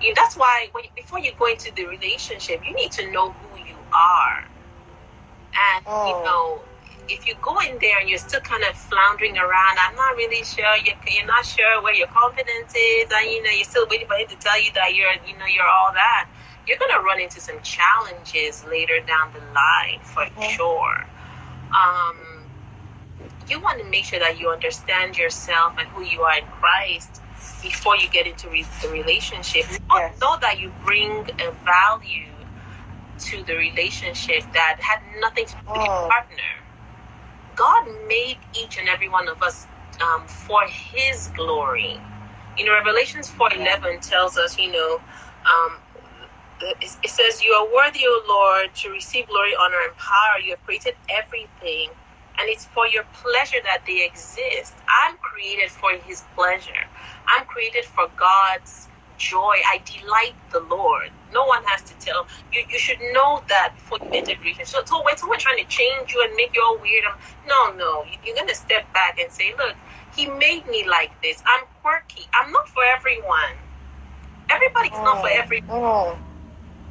You 0.00 0.14
that's 0.14 0.36
why 0.36 0.68
when, 0.72 0.84
before 0.96 1.20
you 1.20 1.32
go 1.38 1.46
into 1.46 1.72
the 1.74 1.86
relationship, 1.86 2.62
you 2.66 2.74
need 2.74 2.92
to 2.92 3.10
know 3.12 3.32
who 3.32 3.58
you 3.58 3.78
are, 3.92 4.44
and 5.54 5.84
you 6.06 6.14
Mm. 6.14 6.24
know. 6.24 6.62
If 7.06 7.28
you 7.28 7.34
go 7.42 7.60
in 7.60 7.78
there 7.80 8.00
and 8.00 8.08
you're 8.08 8.18
still 8.18 8.40
kind 8.40 8.64
of 8.64 8.74
floundering 8.76 9.36
around, 9.36 9.76
I'm 9.78 9.94
not 9.94 10.16
really 10.16 10.42
sure. 10.44 10.64
You're, 10.78 10.96
you're 11.06 11.26
not 11.26 11.44
sure 11.44 11.82
where 11.82 11.92
your 11.94 12.06
confidence 12.08 12.72
is, 12.74 13.10
and 13.12 13.30
you 13.30 13.42
know 13.42 13.50
you're 13.50 13.64
still 13.68 13.86
waiting 13.90 14.08
for 14.08 14.16
him 14.16 14.28
to 14.28 14.36
tell 14.36 14.56
you 14.62 14.72
that 14.72 14.94
you're, 14.94 15.12
you 15.26 15.36
know, 15.36 15.44
you're 15.44 15.68
all 15.68 15.92
that. 15.92 16.28
You're 16.66 16.78
gonna 16.78 17.02
run 17.02 17.20
into 17.20 17.40
some 17.40 17.60
challenges 17.62 18.64
later 18.66 19.00
down 19.06 19.32
the 19.34 19.40
line 19.52 20.00
for 20.02 20.24
Mhm. 20.26 20.50
sure. 20.56 21.06
Um, 21.72 22.44
you 23.48 23.60
want 23.60 23.78
to 23.80 23.84
make 23.90 24.04
sure 24.04 24.20
that 24.20 24.38
you 24.40 24.50
understand 24.50 25.18
yourself 25.18 25.74
and 25.78 25.88
who 25.90 26.02
you 26.02 26.22
are 26.22 26.38
in 26.38 26.46
Christ 26.60 27.22
before 27.62 27.96
you 27.96 28.08
get 28.08 28.26
into 28.26 28.48
re- 28.48 28.66
the 28.82 28.88
relationship. 28.90 29.68
Know- 29.70 29.98
Yes. 29.98 30.20
Know 30.20 30.36
that 30.38 30.60
you 30.60 30.70
bring 30.84 31.28
a 31.40 31.50
value 31.64 32.32
to 33.18 33.44
the 33.44 33.56
relationship 33.56 34.44
that 34.52 34.80
had 34.80 35.00
nothing 35.20 35.46
to 35.46 35.54
do 35.54 35.62
with 35.72 35.76
your 35.76 35.86
Mm. 35.86 36.08
partner. 36.10 36.52
God 37.56 37.86
made 38.08 38.38
each 38.54 38.78
and 38.78 38.88
every 38.88 39.08
one 39.08 39.28
of 39.28 39.42
us 39.42 39.66
um, 40.00 40.26
for 40.26 40.62
His 40.66 41.28
glory. 41.36 42.00
You 42.58 42.64
know, 42.66 42.72
Revelations 42.74 43.30
four 43.30 43.52
eleven 43.54 44.00
tells 44.00 44.38
us, 44.38 44.58
you 44.58 44.72
know, 44.72 45.02
um, 45.46 45.78
it 46.60 47.10
says, 47.10 47.42
"You 47.42 47.52
are 47.54 47.66
worthy, 47.72 48.06
O 48.06 48.22
Lord, 48.28 48.74
to 48.76 48.90
receive 48.90 49.28
glory, 49.28 49.54
honor, 49.60 49.80
and 49.84 49.96
power. 49.96 50.40
You 50.42 50.52
have 50.52 50.64
created 50.64 50.96
everything, 51.10 51.90
and 52.38 52.48
it's 52.48 52.66
for 52.66 52.86
your 52.88 53.04
pleasure 53.12 53.60
that 53.64 53.84
they 53.86 54.04
exist. 54.04 54.82
I'm 54.88 55.18
created 55.18 55.70
for 55.70 55.92
His 55.96 56.22
pleasure. 56.36 56.84
I'm 57.28 57.46
created 57.46 57.84
for 57.84 58.08
God's 58.16 58.90
joy. 59.18 59.56
I 59.70 59.82
delight 59.84 60.36
the 60.52 60.60
Lord. 60.60 61.10
No 61.32 61.44
one 61.46 61.62
has 61.66 61.82
to 61.84 61.94
tell 61.98 62.26
you. 62.52 62.64
You 62.70 62.78
should 62.78 63.00
know 63.12 63.44
that 63.48 63.74
before 63.74 63.98
you 64.12 64.18
enter 64.20 64.32
relationship. 64.40 64.68
So, 64.68 64.82
so 64.86 65.02
when 65.04 65.16
someone 65.18 65.38
trying 65.40 65.58
to 65.58 65.66
change 65.66 66.12
you 66.12 66.22
and 66.24 66.34
make 66.36 66.54
you 66.56 66.62
all 66.64 66.78
weird, 66.80 67.04
um, 67.06 67.18
no, 67.46 67.72
no, 67.72 68.04
You- 68.04 68.18
you're 68.24 68.36
gonna 68.36 68.54
step 68.54 68.92
back 68.94 69.18
and 69.20 69.30
say, 69.32 69.54
"Look, 69.58 69.76
He 70.14 70.26
made 70.26 70.66
me 70.68 70.84
like 70.88 71.20
this. 71.22 71.42
I'm 71.46 71.66
quirky. 71.82 72.28
I'm 72.34 72.52
not 72.52 72.68
for 72.68 72.84
everyone. 72.84 73.56
Everybody's 74.50 75.00
not 75.02 75.20
for 75.20 75.28
Mm. 75.28 75.42
every. 75.42 75.62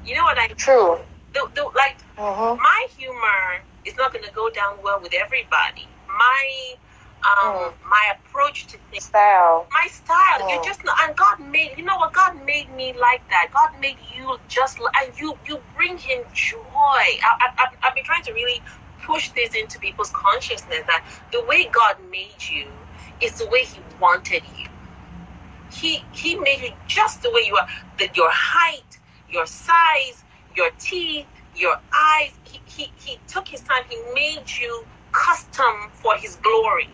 You 0.05 0.15
know 0.15 0.23
what 0.25 0.37
I? 0.39 0.47
True. 0.55 0.99
The, 1.33 1.47
the, 1.55 1.63
like 1.75 1.97
Mm-hmm. 2.17 2.61
my 2.61 2.87
humor 2.97 3.63
is 3.85 3.95
not 3.97 4.13
going 4.13 4.25
to 4.25 4.31
go 4.33 4.49
down 4.51 4.77
well 4.83 4.99
with 5.01 5.13
everybody. 5.15 5.87
My 6.07 6.75
um, 7.23 7.55
Mm. 7.55 7.73
my 7.89 8.13
approach 8.15 8.67
to 8.67 8.77
things, 8.91 9.05
Style. 9.05 9.67
my 9.73 9.87
style, 9.89 10.41
Mm. 10.41 10.49
you're 10.49 10.63
just 10.63 10.83
not. 10.85 10.95
And 11.03 11.15
God 11.15 11.39
made, 11.39 11.71
you 11.77 11.85
know 11.85 11.97
what? 11.97 12.13
God 12.13 12.35
made 12.45 12.69
me 12.71 12.93
like 12.99 13.27
that. 13.29 13.49
God 13.53 13.79
made 13.79 13.97
you 14.15 14.37
just, 14.47 14.79
and 15.01 15.17
you 15.19 15.37
you 15.47 15.61
bring 15.75 15.97
Him 15.97 16.23
joy. 16.33 16.59
I, 16.59 17.31
I, 17.41 17.47
I've, 17.63 17.77
I've 17.83 17.95
been 17.95 18.03
trying 18.05 18.23
to 18.23 18.33
really 18.33 18.61
push 19.05 19.31
this 19.31 19.55
into 19.55 19.79
people's 19.79 20.11
consciousness 20.15 20.83
that 20.87 21.05
the 21.31 21.43
way 21.45 21.69
God 21.69 21.95
made 22.11 22.43
you 22.51 22.71
is 23.21 23.37
the 23.39 23.47
way 23.47 23.63
He 23.65 23.81
wanted 24.01 24.43
you. 24.57 24.67
He 25.71 26.05
He 26.11 26.37
made 26.39 26.61
you 26.61 26.71
just 26.87 27.23
the 27.23 27.31
way 27.31 27.41
you 27.47 27.55
are. 27.57 27.67
That 27.99 28.17
your 28.17 28.29
height, 28.31 28.99
your 29.33 29.47
size, 29.47 30.25
your 30.55 30.71
teeth, 30.79 31.27
your 31.55 31.77
eyes. 31.95 32.31
He, 32.45 32.61
he, 32.65 32.91
he 32.97 33.19
took 33.27 33.47
his 33.49 33.61
time. 33.61 33.83
He 33.89 33.97
made 34.15 34.45
you 34.61 34.85
custom 35.13 35.89
for 35.93 36.13
his 36.17 36.37
glory. 36.37 36.89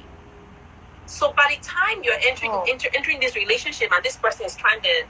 So 1.06 1.34
by 1.38 1.48
the 1.56 1.62
time 1.64 2.04
you're 2.04 2.20
entering 2.28 2.52
Oh. 2.54 2.66
enter, 2.70 2.90
entering 2.96 3.20
this 3.22 3.36
relationship 3.36 3.92
and 3.94 4.04
this 4.04 4.18
person 4.18 4.46
is 4.48 4.56
trying 4.56 4.82
to 4.82 5.06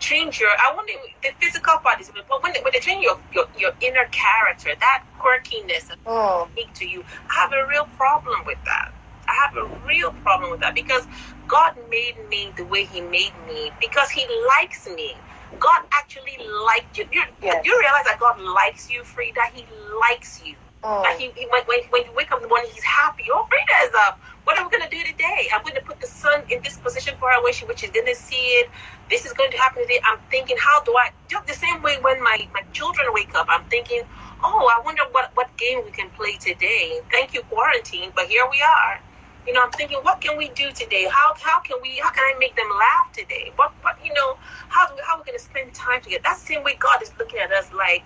change 0.00 0.40
your, 0.40 0.50
I 0.50 0.74
want 0.74 0.90
the 1.22 1.30
physical 1.40 1.78
part 1.82 2.00
is, 2.00 2.10
but 2.28 2.42
when 2.42 2.52
they, 2.54 2.60
when 2.62 2.72
they 2.74 2.80
change 2.80 3.04
your, 3.04 3.18
your 3.32 3.46
your 3.58 3.72
inner 3.80 4.06
character, 4.12 4.70
that 4.80 5.04
quirkiness 5.20 5.90
Mm. 6.06 6.48
unique 6.50 6.72
to 6.74 6.86
you, 6.88 7.04
I 7.30 7.34
have 7.42 7.52
a 7.52 7.66
real 7.68 7.86
problem 7.98 8.40
with 8.46 8.58
that. 8.64 8.92
I 9.28 9.34
have 9.44 9.56
a 9.56 9.86
real 9.88 10.12
problem 10.12 10.52
with 10.52 10.60
that 10.60 10.74
because 10.76 11.06
God 11.48 11.74
made 11.90 12.14
me 12.30 12.52
the 12.56 12.64
way 12.64 12.84
He 12.84 13.00
made 13.02 13.34
me 13.46 13.72
because 13.80 14.10
He 14.10 14.26
likes 14.58 14.88
me. 14.88 15.16
God 15.60 15.82
actually 15.92 16.38
liked 16.66 16.98
you. 16.98 17.06
You, 17.12 17.24
Yes. 17.42 17.64
you 17.66 17.78
realize 17.80 18.04
that 18.06 18.18
God 18.20 18.40
likes 18.40 18.90
you, 18.90 19.04
Frida. 19.04 19.40
He 19.54 19.66
likes 20.10 20.42
you. 20.44 20.56
Mm. 20.84 21.02
Like 21.02 21.18
he, 21.18 21.32
he 21.36 21.46
when, 21.50 21.62
when, 21.66 21.80
you 22.04 22.12
wake 22.16 22.32
up 22.32 22.38
in 22.38 22.44
the 22.44 22.48
morning, 22.48 22.70
he's 22.74 22.84
happy. 22.84 23.24
Oh, 23.32 23.46
Frida 23.48 23.88
is 23.88 23.94
up. 24.06 24.20
What 24.44 24.58
are 24.58 24.64
we 24.64 24.70
gonna 24.70 24.90
do 24.90 25.02
today? 25.04 25.48
I'm 25.54 25.62
going 25.62 25.76
to 25.76 25.82
put 25.82 26.00
the 26.00 26.06
sun 26.08 26.42
in 26.50 26.60
this 26.62 26.76
position 26.78 27.14
for 27.20 27.30
her, 27.30 27.42
where 27.42 27.52
she, 27.52 27.64
where 27.66 27.76
she's 27.76 27.90
gonna 27.90 28.14
see 28.14 28.60
it. 28.60 28.70
This 29.10 29.24
is 29.26 29.32
going 29.32 29.50
to 29.52 29.58
happen 29.58 29.82
today. 29.82 30.00
I'm 30.04 30.18
thinking, 30.30 30.56
how 30.60 30.82
do 30.84 30.92
I? 30.96 31.10
Just 31.28 31.46
the 31.46 31.54
same 31.54 31.82
way 31.82 31.98
when 32.02 32.22
my 32.22 32.38
my 32.54 32.62
children 32.72 33.08
wake 33.12 33.34
up, 33.34 33.46
I'm 33.50 33.64
thinking, 33.70 34.02
oh, 34.44 34.70
I 34.76 34.82
wonder 34.84 35.02
what 35.12 35.30
what 35.34 35.56
game 35.58 35.82
we 35.84 35.92
can 35.92 36.10
play 36.10 36.36
today. 36.38 37.00
Thank 37.12 37.34
you, 37.34 37.42
quarantine, 37.44 38.12
but 38.16 38.26
here 38.26 38.46
we 38.50 38.60
are. 38.62 39.00
You 39.46 39.54
know, 39.54 39.62
I'm 39.64 39.72
thinking, 39.72 39.98
what 40.02 40.20
can 40.20 40.38
we 40.38 40.50
do 40.50 40.70
today? 40.72 41.08
How 41.10 41.34
how 41.42 41.60
can 41.62 41.78
we? 41.82 41.98
How 41.98 42.10
can 42.12 42.22
I 42.24 42.38
make 42.38 42.56
them 42.56 42.68
laugh 42.78 43.12
today? 43.12 43.52
What 43.56 43.72
what 43.82 43.96
you 44.04 44.14
know? 44.14 44.36
How 44.68 44.86
do 44.88 44.94
we, 44.94 45.02
how 45.06 45.16
are 45.16 45.18
we 45.18 45.24
going 45.26 45.38
to 45.38 45.44
spend 45.44 45.74
time 45.74 46.00
together? 46.02 46.22
That's 46.24 46.42
the 46.44 46.54
same 46.54 46.64
way 46.64 46.76
God 46.78 47.02
is 47.02 47.12
looking 47.18 47.40
at 47.40 47.50
us, 47.52 47.72
like, 47.72 48.04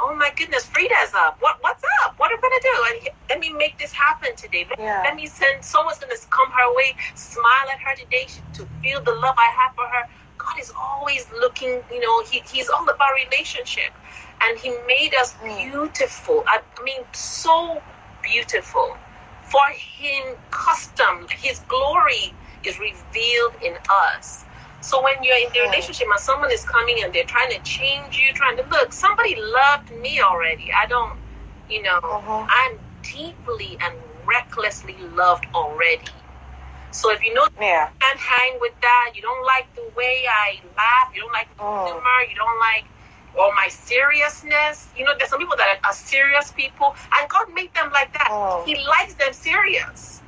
oh 0.00 0.14
my 0.16 0.30
goodness, 0.36 0.66
Frida's 0.66 1.14
up. 1.16 1.38
What 1.40 1.56
what's 1.62 1.82
up? 2.04 2.14
What 2.18 2.30
are 2.32 2.36
we 2.36 2.42
going 2.42 2.58
to 2.60 2.64
do? 2.64 2.76
And 2.90 2.98
let 3.30 3.40
me 3.40 3.52
make 3.52 3.78
this 3.78 3.92
happen 3.92 4.30
today. 4.36 4.66
Let, 4.70 4.78
Yeah. 4.80 5.02
let 5.04 5.16
me 5.16 5.26
send 5.26 5.64
someone's 5.64 5.98
to 5.98 6.06
come 6.30 6.50
her 6.52 6.76
way, 6.76 6.94
smile 7.16 7.66
at 7.72 7.80
her 7.86 7.96
today 7.96 8.26
to 8.54 8.68
feel 8.82 9.00
the 9.04 9.12
love 9.24 9.36
I 9.38 9.50
have 9.62 9.74
for 9.74 9.86
her. 9.86 10.04
God 10.38 10.58
is 10.60 10.72
always 10.78 11.26
looking. 11.40 11.82
You 11.90 12.00
know, 12.00 12.24
he, 12.30 12.42
he's 12.50 12.68
all 12.70 12.88
about 12.88 13.10
relationship, 13.26 13.92
and 14.42 14.58
He 14.58 14.70
made 14.86 15.14
us 15.20 15.34
Mm. 15.42 15.58
beautiful. 15.70 16.44
I 16.48 16.62
mean, 16.84 17.04
so 17.12 17.82
beautiful 18.22 18.98
for 19.50 19.66
him 19.76 20.36
custom 20.50 21.26
his 21.42 21.60
glory 21.68 22.34
is 22.64 22.78
revealed 22.80 23.56
in 23.62 23.74
us 24.12 24.46
so 24.80 25.02
when 25.02 25.14
you're 25.22 25.36
in 25.38 25.52
the 25.54 25.60
relationship 25.60 26.06
and 26.10 26.20
someone 26.20 26.52
is 26.52 26.64
coming 26.64 26.96
and 27.04 27.12
they're 27.14 27.24
trying 27.24 27.50
to 27.50 27.60
change 27.60 28.18
you 28.18 28.32
trying 28.34 28.56
to 28.56 28.64
look 28.70 28.92
somebody 28.92 29.36
loved 29.40 29.90
me 30.02 30.20
already 30.22 30.70
i 30.82 30.86
don't 30.86 31.18
you 31.68 31.82
know 31.82 32.00
Mhm. 32.02 32.46
i'm 32.50 32.78
deeply 33.02 33.78
and 33.84 33.94
recklessly 34.26 34.96
loved 35.00 35.46
already 35.54 36.12
so 36.90 37.12
if 37.12 37.24
you 37.24 37.34
know 37.34 37.46
Yeah. 37.60 37.88
you 37.88 37.94
can't 38.00 38.20
hang 38.20 38.58
with 38.60 38.74
that 38.82 39.12
you 39.16 39.22
don't 39.22 39.44
like 39.46 39.74
the 39.74 39.86
way 39.96 40.24
i 40.28 40.60
laugh 40.76 41.08
you 41.14 41.22
don't 41.22 41.32
like 41.32 41.48
the 41.56 41.62
Mm. 41.64 41.84
humor 41.86 42.18
you 42.30 42.36
don't 42.36 42.60
like 42.60 42.86
or 43.38 43.52
my 43.54 43.68
seriousness 43.68 44.90
you 44.96 45.04
know 45.04 45.12
there's 45.18 45.30
some 45.30 45.38
people 45.38 45.56
that 45.56 45.78
are 45.84 45.92
serious 45.92 46.50
people 46.52 46.94
and 47.18 47.28
god 47.30 47.46
made 47.54 47.72
them 47.74 47.90
like 47.92 48.12
that 48.12 48.28
Mm. 48.30 48.66
he 48.66 48.74
likes 48.86 49.14
them 49.14 49.32
serious. 49.32 50.22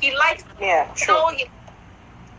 He 0.00 0.14
likes 0.16 0.44
Yeah. 0.60 0.84
True. 0.94 1.14
so 1.16 1.30
he, 1.36 1.46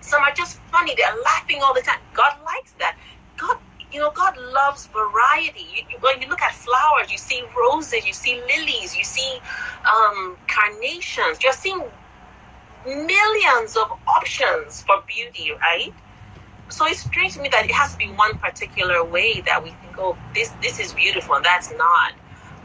some 0.01 0.22
are 0.24 0.34
just 0.36 0.57
funny. 0.72 0.93
They're 0.97 1.22
laughing 1.24 1.61
all 1.63 1.74
the 1.74 1.82
time. 1.82 1.99
God 2.13 2.34
likes 2.45 2.74
that. 2.80 2.95
God, 3.38 3.57
you 3.91 3.99
know, 3.99 4.11
God 4.15 4.36
loves 4.38 4.88
variety. 4.88 5.61
You, 5.61 5.84
you, 5.89 5.97
when 6.01 6.22
you 6.22 6.28
look 6.30 6.41
at 6.41 6.53
flowers, 6.53 7.11
you 7.11 7.18
see 7.18 7.43
roses, 7.57 8.05
you 8.05 8.13
see 8.13 8.36
lilies, 8.47 8.95
you 8.97 9.03
see 9.03 9.39
um, 9.91 10.38
carnations. 10.47 11.43
You're 11.43 11.53
seeing 11.53 11.82
millions 12.86 13.76
of 13.78 13.88
options 14.07 14.82
for 14.84 14.95
beauty, 15.07 15.51
right? 15.61 15.93
So 16.70 16.86
it's 16.88 17.01
strange 17.01 17.36
to 17.36 17.41
me 17.41 17.49
that 17.51 17.65
it 17.65 17.72
has 17.74 17.93
to 17.93 17.97
be 17.97 18.07
one 18.09 18.38
particular 18.38 19.05
way 19.05 19.41
that 19.47 19.63
we 19.63 19.72
think, 19.72 19.95
oh, 19.99 20.20
this 20.36 20.55
this 20.61 20.80
is 20.80 20.93
beautiful 20.93 21.36
and 21.36 21.45
that's 21.45 21.72
not. 21.72 22.13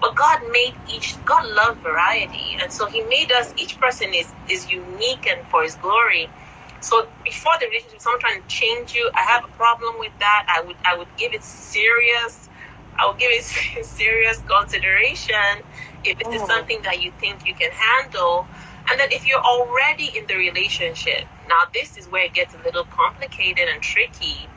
But 0.01 0.17
God 0.17 0.41
made 0.53 0.75
each 0.93 1.25
God 1.25 1.45
loved 1.57 1.83
variety, 1.83 2.57
and 2.63 2.73
so 2.73 2.89
He 2.89 3.03
made 3.05 3.33
us. 3.33 3.55
Each 3.57 3.79
person 3.81 4.09
is 4.15 4.35
is 4.49 4.71
unique 4.71 5.29
and 5.31 5.47
for 5.47 5.63
His 5.65 5.77
glory. 5.77 6.33
So 6.81 7.09
before 7.25 7.53
the 7.61 7.67
relationship, 7.69 8.01
someone 8.03 8.21
trying 8.21 8.43
to 8.43 8.49
change 8.49 8.95
you, 8.95 9.11
I 9.15 9.23
have 9.31 9.45
a 9.45 9.49
problem 9.57 9.97
with 10.01 10.13
that. 10.21 10.47
I 10.49 10.63
would 10.63 10.77
I 10.85 10.97
would 10.99 11.15
give 11.17 11.35
it 11.35 11.45
serious. 11.45 12.51
I 12.99 13.09
would 13.09 13.19
give 13.19 13.31
it 13.33 13.45
serious 13.87 14.43
consideration 14.43 15.63
if 16.05 16.21
it 16.21 16.33
is 16.33 16.43
Mm. 16.43 16.49
something 16.49 16.81
that 16.85 17.03
you 17.03 17.13
think 17.21 17.47
you 17.47 17.55
can 17.55 17.71
handle. 17.73 18.49
And 18.91 19.01
then 19.01 19.09
if 19.13 19.27
you're 19.29 19.41
already 19.43 20.11
in 20.19 20.27
the 20.29 20.37
relationship, 20.37 21.27
now 21.53 21.69
this 21.75 21.99
is 21.99 22.07
where 22.07 22.25
it 22.25 22.33
gets 22.33 22.55
a 22.55 22.59
little 22.65 22.85
complicated 22.85 23.69
and 23.69 23.83
tricky. 23.83 24.49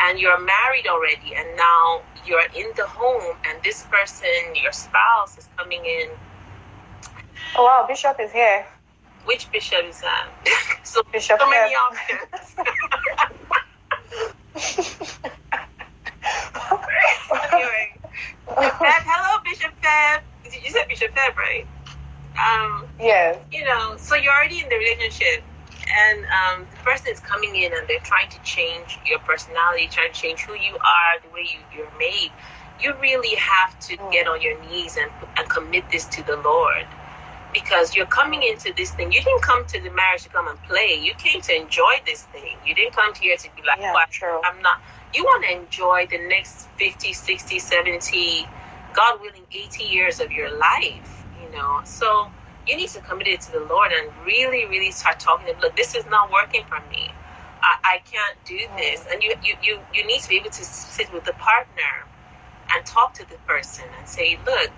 And 0.00 0.18
you're 0.18 0.40
married 0.40 0.88
already, 0.88 1.36
and 1.36 1.46
now 1.56 2.02
you're 2.26 2.48
in 2.56 2.72
the 2.76 2.84
home, 2.84 3.36
and 3.46 3.62
this 3.62 3.84
person, 3.88 4.28
your 4.60 4.72
spouse, 4.72 5.38
is 5.38 5.48
coming 5.56 5.84
in. 5.84 6.08
Oh 7.56 7.64
wow, 7.64 7.84
Bishop 7.86 8.18
is 8.18 8.32
here. 8.32 8.66
Which 9.24 9.50
bishop 9.52 9.84
is 9.84 10.00
that? 10.00 10.28
so, 10.82 11.00
Bishop. 11.12 11.38
so 11.38 11.48
many 11.48 11.74
options. 11.74 12.56
anyway, 17.52 17.92
Feb, 18.48 19.02
hello, 19.06 19.42
Bishop 19.44 19.72
Feb. 19.80 20.20
You 20.64 20.70
said 20.70 20.88
Bishop 20.88 21.14
Feb, 21.14 21.36
right? 21.36 21.66
Um, 22.34 22.84
yes. 22.98 23.38
you 23.52 23.64
know, 23.64 23.94
so 23.96 24.16
you're 24.16 24.32
already 24.32 24.60
in 24.60 24.68
the 24.68 24.76
relationship, 24.76 25.44
and 25.96 26.18
um, 26.26 26.66
the 26.70 26.78
person 26.78 27.12
is 27.12 27.20
coming 27.20 27.56
in 27.56 27.72
and 27.72 27.88
they're 27.88 28.00
trying 28.04 28.28
to 28.30 28.40
change 28.42 29.00
your 29.06 29.20
personality, 29.20 29.88
trying 29.88 30.12
to 30.12 30.18
change 30.18 30.42
who 30.42 30.54
you 30.54 30.74
are, 30.78 31.20
the 31.22 31.30
way 31.30 31.42
you, 31.42 31.60
you're 31.72 31.92
made. 31.98 32.32
You 32.80 32.94
really 33.00 33.36
have 33.36 33.78
to 33.80 33.96
Mm. 33.98 34.12
get 34.12 34.26
on 34.28 34.42
your 34.42 34.60
knees 34.60 34.96
and, 34.98 35.10
and 35.38 35.48
commit 35.48 35.90
this 35.90 36.06
to 36.06 36.24
the 36.24 36.36
Lord. 36.36 36.86
Because 37.52 37.96
you're 37.96 38.06
coming 38.06 38.42
into 38.42 38.72
this 38.76 38.92
thing. 38.92 39.12
You 39.12 39.22
didn't 39.22 39.42
come 39.42 39.66
to 39.66 39.80
the 39.80 39.90
marriage 39.90 40.24
to 40.24 40.30
come 40.30 40.48
and 40.48 40.62
play. 40.64 40.98
You 41.00 41.14
came 41.14 41.40
to 41.42 41.54
enjoy 41.56 41.94
this 42.06 42.24
thing. 42.24 42.56
You 42.66 42.74
didn't 42.74 42.94
come 42.94 43.14
here 43.14 43.36
to 43.36 43.48
be 43.56 43.62
like, 43.62 43.78
Yeah, 43.80 43.92
"Oh, 43.94 43.98
I- 43.98 44.06
true. 44.10 44.40
I'm 44.44 44.60
not. 44.62 44.80
You 45.14 45.24
want 45.24 45.44
to 45.46 45.52
enjoy 45.52 46.06
the 46.10 46.18
next 46.28 46.68
50, 46.78 47.12
60, 47.12 47.58
70, 47.60 48.48
God 48.92 49.20
willing, 49.20 49.46
80 49.52 49.84
years 49.84 50.20
of 50.20 50.32
your 50.32 50.50
life, 50.58 51.26
you 51.40 51.50
know. 51.52 51.80
So 51.84 52.32
you 52.66 52.76
need 52.76 52.90
to 52.90 53.00
commit 53.00 53.28
it 53.28 53.40
to 53.42 53.52
the 53.52 53.60
Lord 53.60 53.92
and 53.92 54.10
really, 54.26 54.66
really 54.66 54.90
start 54.92 55.20
talking 55.20 55.46
to 55.48 55.54
him. 55.54 55.60
Look, 55.60 55.76
this 55.76 55.94
is 55.94 56.06
not 56.06 56.30
working 56.32 56.64
for 56.68 56.80
me. 56.90 57.10
I, 57.62 57.96
I 57.96 58.02
can't 58.10 58.36
do 58.44 58.58
this. 58.76 59.06
And 59.12 59.22
you, 59.22 59.34
you, 59.42 59.54
you, 59.62 59.80
you 59.94 60.06
need 60.06 60.20
to 60.22 60.28
be 60.28 60.36
able 60.36 60.50
to 60.50 60.64
sit 60.64 61.12
with 61.12 61.24
the 61.24 61.34
partner 61.34 62.06
and 62.72 62.84
talk 62.86 63.14
to 63.14 63.28
the 63.28 63.36
person 63.46 63.84
and 63.98 64.08
say, 64.08 64.38
look, 64.46 64.70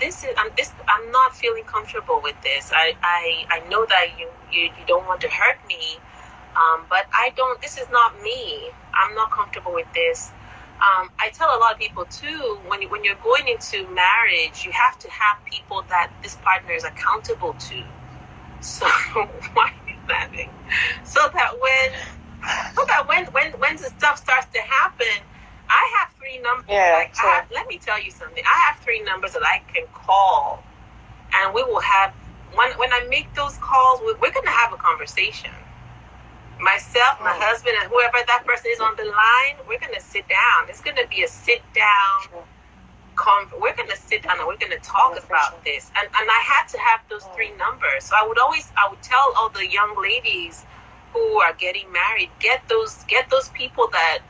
this 0.00 0.24
is 0.24 0.30
I'm 0.38 0.50
this 0.56 0.72
I'm 0.88 1.10
not 1.12 1.34
feeling 1.34 1.64
comfortable 1.64 2.20
with 2.22 2.36
this. 2.42 2.72
I 2.74 2.94
I, 3.02 3.46
I 3.50 3.68
know 3.68 3.86
that 3.86 4.18
you, 4.18 4.28
you 4.52 4.64
you 4.64 4.86
don't 4.86 5.06
want 5.06 5.20
to 5.22 5.28
hurt 5.28 5.58
me, 5.68 5.98
um, 6.56 6.86
but 6.88 7.06
I 7.12 7.32
don't. 7.36 7.60
This 7.60 7.78
is 7.78 7.88
not 7.90 8.20
me. 8.22 8.70
I'm 8.94 9.14
not 9.14 9.30
comfortable 9.30 9.74
with 9.74 9.86
this. 9.94 10.32
Um, 10.78 11.10
I 11.18 11.30
tell 11.34 11.48
a 11.56 11.58
lot 11.60 11.72
of 11.72 11.78
people 11.78 12.06
too 12.06 12.60
when 12.68 12.82
when 12.90 13.04
you're 13.04 13.20
going 13.22 13.48
into 13.48 13.88
marriage, 13.94 14.64
you 14.64 14.72
have 14.72 14.98
to 15.00 15.10
have 15.10 15.38
people 15.44 15.84
that 15.90 16.10
this 16.22 16.36
partner 16.36 16.72
is 16.72 16.84
accountable 16.84 17.54
to. 17.54 17.84
So 18.60 18.86
why 19.54 19.70
are 19.70 19.88
you 19.88 19.96
laughing? 20.08 20.50
So 21.04 21.20
that 21.34 21.52
when 21.60 21.90
so 22.74 22.82
that 22.88 23.08
when 23.08 23.26
when 23.32 23.52
when 23.60 23.76
the 23.76 23.90
stuff 23.98 24.18
starts 24.18 24.46
to 24.54 24.60
happen, 24.60 25.24
I 25.68 25.98
have 26.00 26.10
three 26.18 26.38
numbers. 26.40 26.66
Yeah, 26.70 26.94
like, 26.94 27.14
I 27.22 27.26
have, 27.42 27.46
let 27.52 27.68
me 27.68 27.78
tell 27.78 28.02
you 28.02 28.10
something. 28.10 28.42
I 28.44 28.58
have 28.70 28.80
three 28.82 29.02
numbers 29.02 29.32
that 29.34 29.42
I 29.44 29.62
can 29.72 29.84
call, 29.94 30.64
and 31.36 31.54
we 31.54 31.62
will 31.64 31.80
have. 31.82 32.12
When 32.54 32.70
when 32.78 32.92
I 32.92 33.06
make 33.10 33.34
those 33.34 33.58
calls, 33.58 34.00
we, 34.00 34.14
we're 34.20 34.32
going 34.32 34.46
to 34.46 34.52
have 34.52 34.72
a 34.72 34.78
conversation. 34.78 35.50
Myself, 36.60 37.20
my 37.20 37.34
husband, 37.36 37.76
and 37.82 37.90
whoever 37.90 38.18
that 38.26 38.44
person 38.46 38.70
is 38.72 38.80
on 38.80 38.96
the 38.96 39.04
line, 39.04 39.56
we're 39.68 39.80
going 39.80 39.94
to 39.94 40.00
sit 40.00 40.28
down. 40.28 40.68
It's 40.68 40.80
going 40.82 40.96
to 40.96 41.06
be 41.10 41.24
a 41.24 41.28
sit 41.28 41.62
down. 41.74 42.44
Con- 43.16 43.50
we're 43.60 43.76
going 43.76 43.90
to 43.90 43.96
sit 43.96 44.24
down 44.24 44.38
and 44.38 44.46
we're 44.48 44.58
going 44.58 44.72
to 44.72 44.82
talk 44.82 45.18
about 45.18 45.64
this. 45.64 45.92
And 45.98 46.06
and 46.06 46.26
I 46.30 46.40
had 46.44 46.68
to 46.74 46.78
have 46.80 47.00
those 47.10 47.26
three 47.34 47.52
numbers. 47.56 48.06
So 48.10 48.16
I 48.16 48.26
would 48.26 48.38
always 48.40 48.72
I 48.76 48.88
would 48.90 49.02
tell 49.02 49.34
all 49.38 49.50
the 49.50 49.66
young 49.68 49.96
ladies 50.02 50.66
who 51.14 51.40
are 51.42 51.54
getting 51.54 51.92
married, 51.92 52.30
get 52.40 52.62
those 52.68 53.04
get 53.08 53.30
those 53.30 53.50
people 53.50 53.88
that 53.92 54.20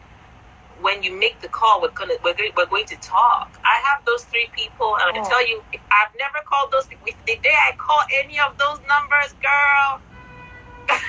when 0.83 1.03
you 1.03 1.19
make 1.19 1.41
the 1.41 1.49
call, 1.49 1.83
we're 1.83 1.91
gonna 1.93 2.15
we're, 2.25 2.35
go- 2.35 2.53
we're 2.57 2.67
going 2.67 2.87
to 2.87 2.97
talk. 2.99 3.61
I 3.65 3.81
have 3.91 4.05
those 4.07 4.25
three 4.25 4.49
people, 4.53 4.97
and 5.01 5.17
I 5.17 5.21
Mm. 5.21 5.29
tell 5.29 5.47
you, 5.49 5.65
I've 5.93 6.15
never 6.19 6.41
called 6.47 6.73
those 6.73 6.87
people. 6.89 7.09
If 7.09 7.19
the 7.27 7.37
day 7.43 7.55
I 7.69 7.77
call 7.77 8.03
any 8.23 8.39
of 8.41 8.57
those 8.59 8.81
numbers, 8.89 9.35
girl, 9.43 10.01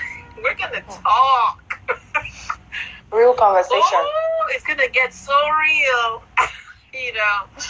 we're 0.44 0.56
gonna 0.56 0.82
talk. 0.88 1.80
Real 3.12 3.34
conversation. 3.34 3.80
Oh, 3.82 4.46
it's 4.50 4.64
gonna 4.66 4.90
get 4.94 5.14
so 5.14 5.34
real, 5.34 6.24
you 6.94 7.14
know. 7.14 7.64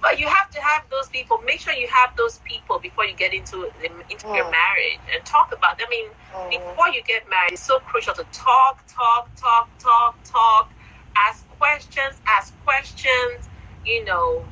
But 0.00 0.18
you 0.20 0.28
have 0.28 0.50
to 0.50 0.60
have 0.60 0.82
those 0.90 1.08
people. 1.08 1.38
Make 1.44 1.60
sure 1.60 1.72
you 1.72 1.88
have 1.88 2.10
those 2.16 2.38
people 2.44 2.78
before 2.78 3.04
you 3.04 3.14
get 3.14 3.32
into 3.34 3.70
into 3.80 4.26
your 4.34 4.44
Mm. 4.46 4.50
marriage 4.50 5.00
and 5.14 5.24
talk 5.24 5.52
about. 5.52 5.80
I 5.82 5.88
mean, 5.90 6.10
Mm. 6.34 6.50
before 6.50 6.88
you 6.90 7.02
get 7.02 7.28
married, 7.28 7.52
it's 7.52 7.62
so 7.62 7.80
crucial 7.80 8.14
to 8.14 8.24
talk, 8.32 8.84
talk, 8.86 9.34
talk, 9.36 9.68
talk, 9.78 10.22
talk. 10.24 10.70
Ask 11.16 11.48
questions, 11.58 12.20
ask 12.26 12.54
questions. 12.64 13.48
You 13.84 14.04
know. 14.04 14.44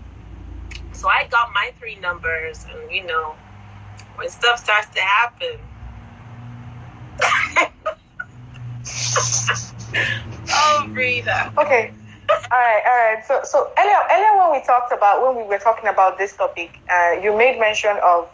So 0.93 1.09
I 1.09 1.27
got 1.31 1.51
my 1.55 1.73
three 1.79 1.97
numbers, 1.97 2.65
and 2.71 2.91
you 2.91 3.05
know, 3.07 3.37
when 4.17 4.29
stuff 4.31 4.59
starts 4.59 4.89
to 4.91 5.01
happen. 5.01 5.59
oh. 10.51 10.87
Okay. 11.59 11.93
all 12.51 12.59
right, 12.59 12.83
all 12.87 13.15
right. 13.15 13.25
So, 13.27 13.41
so 13.45 13.71
earlier, 13.79 13.99
earlier 14.11 14.39
when 14.39 14.53
we 14.61 14.67
talked 14.67 14.93
about 14.93 15.23
when 15.23 15.37
we 15.37 15.43
were 15.49 15.59
talking 15.59 15.89
about 15.89 16.19
this 16.19 16.37
topic, 16.37 16.79
uh, 16.91 17.13
you 17.23 17.37
made 17.37 17.59
mention 17.59 17.97
of 18.03 18.29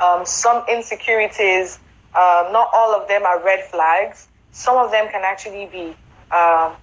um, 0.00 0.24
some 0.26 0.64
insecurities. 0.68 1.78
Um, 2.14 2.52
not 2.52 2.68
all 2.72 2.94
of 2.94 3.08
them 3.08 3.24
are 3.24 3.42
red 3.42 3.64
flags. 3.64 4.28
Some 4.52 4.76
of 4.76 4.90
them 4.90 5.08
can 5.10 5.22
actually 5.24 5.66
be 5.66 5.96
um, 6.30 6.74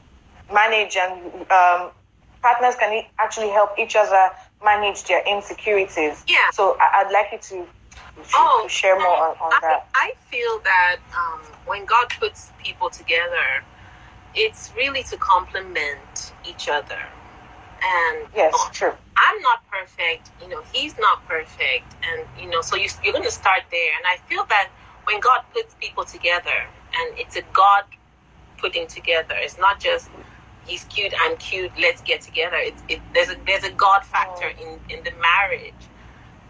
managed, 0.52 0.98
and 0.98 1.22
um, 1.52 1.92
partners 2.42 2.76
can 2.80 3.04
actually 3.20 3.50
help 3.50 3.78
each 3.78 3.96
other 3.96 4.30
manage 4.64 5.04
their 5.04 5.24
insecurities. 5.28 6.24
Yeah. 6.28 6.50
So 6.52 6.78
I, 6.80 7.04
would 7.04 7.14
like 7.14 7.28
you 7.32 7.38
to, 7.38 7.68
oh, 8.36 8.68
share 8.70 8.98
more 8.98 9.08
on, 9.08 9.36
on 9.38 9.54
I, 9.54 9.60
that. 9.62 9.88
I 9.96 10.14
feel 10.30 10.60
that 10.64 10.98
um, 11.16 11.42
when 11.66 11.86
God 11.86 12.08
puts 12.20 12.52
people 12.64 12.90
together, 12.90 13.64
it's 14.36 14.72
really 14.76 15.04
to 15.04 15.18
complement 15.18 16.34
each 16.48 16.70
other. 16.70 17.00
And 17.82 18.28
yes, 18.36 18.54
true. 18.74 18.94
I'm 19.16 19.42
not 19.42 19.60
perfect, 19.72 20.32
you 20.42 20.50
know, 20.50 20.62
he's 20.74 20.98
not 20.98 21.26
perfect. 21.28 21.96
And, 22.04 22.28
you 22.40 22.50
know, 22.50 22.62
so 22.62 22.76
you, 22.76 22.90
you're 23.04 23.14
going 23.14 23.26
to 23.26 23.32
start 23.32 23.64
there. 23.72 23.92
And 23.98 24.06
I 24.06 24.18
feel 24.28 24.46
that 24.50 24.70
when 25.06 25.20
God 25.20 25.42
puts 25.54 25.76
people 25.80 26.04
together, 26.04 26.66
and 26.98 27.18
it's 27.18 27.38
a 27.38 27.42
God 27.54 27.84
putting 28.58 28.88
together, 28.88 29.36
it's 29.38 29.58
not 29.58 29.80
just 29.80 30.10
he's 30.66 30.84
cute, 30.86 31.14
I'm 31.22 31.36
cute, 31.38 31.72
let's 31.80 32.02
get 32.02 32.22
together. 32.22 32.58
It's, 32.58 32.82
it, 32.90 33.00
there's, 33.14 33.30
a, 33.30 33.36
there's 33.46 33.64
a 33.64 33.72
God 33.72 34.04
factor 34.04 34.52
oh. 34.60 34.80
in, 34.90 34.98
in 34.98 35.04
the 35.04 35.12
marriage. 35.22 35.74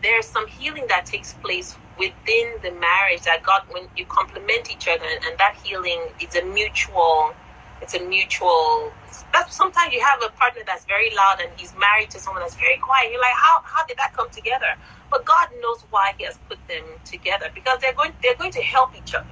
There's 0.01 0.25
some 0.25 0.47
healing 0.47 0.85
that 0.87 1.05
takes 1.05 1.33
place 1.33 1.75
within 1.97 2.55
the 2.63 2.71
marriage 2.71 3.23
that 3.23 3.43
God, 3.43 3.63
when 3.69 3.83
you 3.97 4.05
complement 4.05 4.71
each 4.71 4.87
other, 4.87 5.05
and, 5.05 5.37
that 5.37 5.55
healing 5.63 6.01
is 6.19 6.35
a 6.35 6.43
mutual 6.45 7.33
it's 7.81 7.93
a 7.93 7.99
mutual 7.99 8.91
that's 9.31 9.55
sometimes 9.55 9.93
you 9.93 10.01
have 10.01 10.21
a 10.21 10.29
partner 10.35 10.61
that's 10.65 10.85
very 10.85 11.15
loud 11.15 11.39
and 11.39 11.49
he's 11.57 11.73
married 11.79 12.09
to 12.09 12.19
someone 12.19 12.41
that's 12.41 12.55
very 12.55 12.77
quiet 12.77 13.09
you're 13.11 13.21
like 13.21 13.33
how, 13.33 13.61
how 13.63 13.85
did 13.85 13.97
that 13.97 14.13
come 14.13 14.29
together 14.31 14.75
but 15.09 15.23
god 15.25 15.47
knows 15.61 15.85
why 15.89 16.11
he 16.17 16.25
has 16.25 16.37
put 16.49 16.57
them 16.67 16.83
together 17.05 17.47
because 17.55 17.79
they're 17.79 17.93
going 17.93 18.11
they're 18.21 18.35
going 18.35 18.51
to 18.51 18.61
help 18.61 18.91
each 18.97 19.13
other 19.13 19.27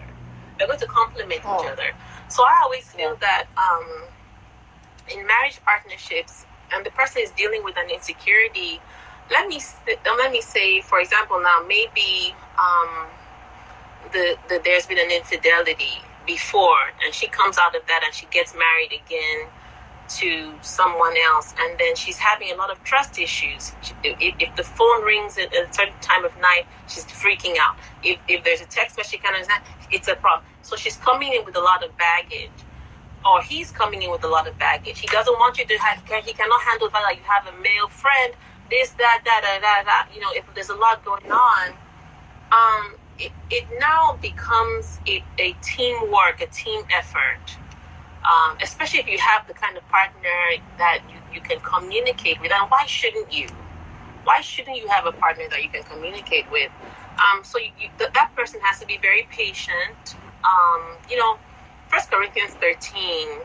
they're 0.57 0.67
going 0.67 0.79
to 0.79 0.87
complement 0.87 1.41
oh. 1.43 1.59
each 1.59 1.69
other 1.69 1.91
so 2.29 2.43
i 2.43 2.61
always 2.63 2.87
feel 2.89 3.17
yeah. 3.19 3.19
that 3.19 3.45
um, 3.57 4.03
in 5.13 5.25
marriage 5.27 5.59
partnerships 5.65 6.45
and 6.73 6.85
the 6.85 6.91
person 6.91 7.21
is 7.21 7.31
dealing 7.31 7.63
with 7.63 7.75
an 7.77 7.89
insecurity 7.89 8.79
let 9.31 9.47
me 9.47 9.59
let 10.05 10.31
me 10.31 10.41
say 10.41 10.81
for 10.81 10.99
example 10.99 11.41
now 11.41 11.59
maybe 11.67 12.35
um, 12.59 13.07
the, 14.13 14.37
the 14.49 14.61
there's 14.63 14.85
been 14.85 14.99
an 14.99 15.11
infidelity 15.11 16.03
before 16.25 16.93
and 17.05 17.13
she 17.13 17.27
comes 17.27 17.57
out 17.57 17.75
of 17.75 17.81
that 17.87 18.01
and 18.05 18.13
she 18.13 18.25
gets 18.27 18.53
married 18.55 18.91
again 18.93 19.49
to 20.07 20.53
someone 20.61 21.13
else 21.33 21.53
and 21.59 21.79
then 21.79 21.95
she's 21.95 22.17
having 22.17 22.51
a 22.51 22.55
lot 22.55 22.71
of 22.71 22.81
trust 22.83 23.19
issues. 23.19 23.73
If, 24.03 24.35
if 24.39 24.55
the 24.55 24.63
phone 24.63 25.03
rings 25.03 25.37
at 25.37 25.53
a 25.53 25.67
certain 25.73 25.99
time 26.01 26.25
of 26.25 26.35
night 26.37 26.63
she's 26.87 27.05
freaking 27.05 27.55
out. 27.59 27.75
If, 28.03 28.19
if 28.27 28.43
there's 28.43 28.61
a 28.61 28.65
text 28.65 28.97
message 28.97 29.21
kind 29.21 29.35
of 29.41 29.47
it's 29.91 30.07
a 30.07 30.15
problem. 30.15 30.45
So 30.61 30.75
she's 30.75 30.97
coming 30.97 31.33
in 31.33 31.45
with 31.45 31.57
a 31.57 31.61
lot 31.61 31.83
of 31.83 31.97
baggage 31.97 32.51
or 33.25 33.41
he's 33.43 33.71
coming 33.71 34.01
in 34.03 34.11
with 34.11 34.23
a 34.23 34.29
lot 34.29 34.47
of 34.47 34.57
baggage. 34.59 34.99
He 34.99 35.07
doesn't 35.07 35.33
want 35.33 35.57
you 35.57 35.65
to 35.67 35.77
have 35.79 35.99
he 36.25 36.33
cannot 36.33 36.61
handle 36.63 36.89
that 36.89 37.15
you 37.17 37.23
have 37.23 37.53
a 37.53 37.57
male 37.61 37.89
friend 37.89 38.33
this 38.69 38.91
that 38.91 39.21
that 39.25 39.41
that 39.43 39.59
that, 39.61 39.83
that. 39.85 40.09
you 40.13 40.21
know 40.21 40.31
if 40.33 40.45
there's 40.55 40.69
a 40.69 40.75
lot 40.75 41.03
going 41.05 41.31
on 41.31 41.73
um 42.51 42.95
it, 43.19 43.31
it 43.49 43.67
now 43.79 44.17
becomes 44.21 44.99
a, 45.07 45.23
a 45.39 45.53
teamwork, 45.61 46.41
a 46.41 46.47
team 46.47 46.83
effort. 46.95 47.57
Um, 48.23 48.57
especially 48.61 48.99
if 48.99 49.07
you 49.07 49.17
have 49.19 49.47
the 49.47 49.53
kind 49.53 49.77
of 49.77 49.87
partner 49.89 50.29
that 50.77 50.99
you, 51.09 51.17
you 51.35 51.41
can 51.41 51.59
communicate 51.61 52.41
with. 52.41 52.51
And 52.51 52.69
why 52.69 52.85
shouldn't 52.87 53.31
you? 53.31 53.47
Why 54.23 54.41
shouldn't 54.41 54.77
you 54.77 54.87
have 54.89 55.05
a 55.05 55.13
partner 55.13 55.45
that 55.51 55.63
you 55.63 55.69
can 55.69 55.83
communicate 55.83 56.51
with? 56.51 56.71
Um, 57.17 57.43
so 57.43 57.57
you, 57.59 57.69
you, 57.79 57.89
that 57.99 58.31
person 58.35 58.59
has 58.63 58.79
to 58.79 58.85
be 58.85 58.99
very 59.01 59.27
patient. 59.31 60.15
Um, 60.43 60.97
you 61.09 61.17
know, 61.17 61.37
First 61.87 62.11
Corinthians 62.11 62.53
13 62.55 63.41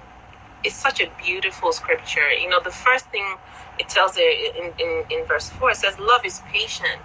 is 0.64 0.74
such 0.74 1.00
a 1.00 1.10
beautiful 1.22 1.72
scripture. 1.72 2.30
You 2.30 2.48
know, 2.48 2.60
the 2.60 2.70
first 2.70 3.06
thing 3.10 3.36
it 3.78 3.88
tells 3.88 4.16
it 4.16 4.56
in, 4.56 4.72
in, 4.78 5.04
in 5.10 5.26
verse 5.26 5.48
4, 5.50 5.70
it 5.70 5.76
says, 5.76 5.98
Love 5.98 6.24
is 6.24 6.40
patient. 6.52 7.00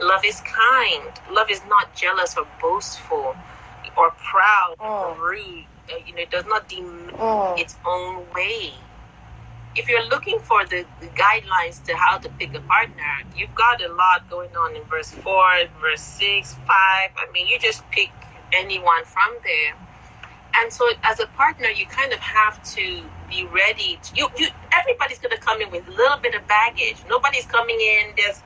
Love 0.00 0.24
is 0.24 0.40
kind. 0.42 1.12
Love 1.30 1.50
is 1.50 1.60
not 1.68 1.94
jealous 1.94 2.36
or 2.36 2.46
boastful 2.60 3.34
or 3.96 4.10
proud 4.30 4.76
or 4.78 5.14
mm. 5.14 5.18
rude. 5.18 5.64
Uh, 5.90 5.96
you 6.06 6.14
know, 6.14 6.22
it 6.22 6.30
does 6.30 6.44
not 6.46 6.68
demand 6.68 7.12
mm. 7.12 7.58
its 7.58 7.76
own 7.86 8.24
way. 8.34 8.72
If 9.74 9.88
you're 9.88 10.06
looking 10.06 10.38
for 10.40 10.64
the, 10.66 10.84
the, 11.00 11.06
guidelines 11.08 11.84
to 11.84 11.96
how 11.96 12.18
to 12.18 12.28
pick 12.30 12.54
a 12.54 12.60
partner, 12.60 13.04
you've 13.36 13.54
got 13.54 13.82
a 13.82 13.92
lot 13.92 14.28
going 14.28 14.54
on 14.56 14.74
in 14.74 14.82
verse 14.84 15.10
4, 15.10 15.44
verse 15.80 16.00
6, 16.00 16.54
5. 16.54 16.66
I 16.68 17.10
mean, 17.32 17.46
you 17.46 17.58
just 17.58 17.88
pick 17.90 18.10
anyone 18.52 19.04
from 19.04 19.36
there. 19.44 19.74
And 20.58 20.72
so, 20.72 20.88
as 21.04 21.20
a 21.20 21.26
partner, 21.28 21.68
you 21.68 21.86
kind 21.86 22.12
of 22.12 22.20
have 22.20 22.62
to 22.74 23.04
be 23.30 23.46
ready. 23.46 23.98
To, 24.02 24.16
you, 24.16 24.28
you, 24.38 24.48
everybody's 24.72 25.18
going 25.18 25.36
to 25.36 25.42
come 25.42 25.60
in 25.62 25.70
with 25.70 25.86
a 25.88 25.90
little 25.92 26.18
bit 26.18 26.34
of 26.34 26.46
baggage. 26.48 26.96
Nobody's 27.08 27.46
coming 27.46 27.78
in 27.80 28.14
just 28.16 28.42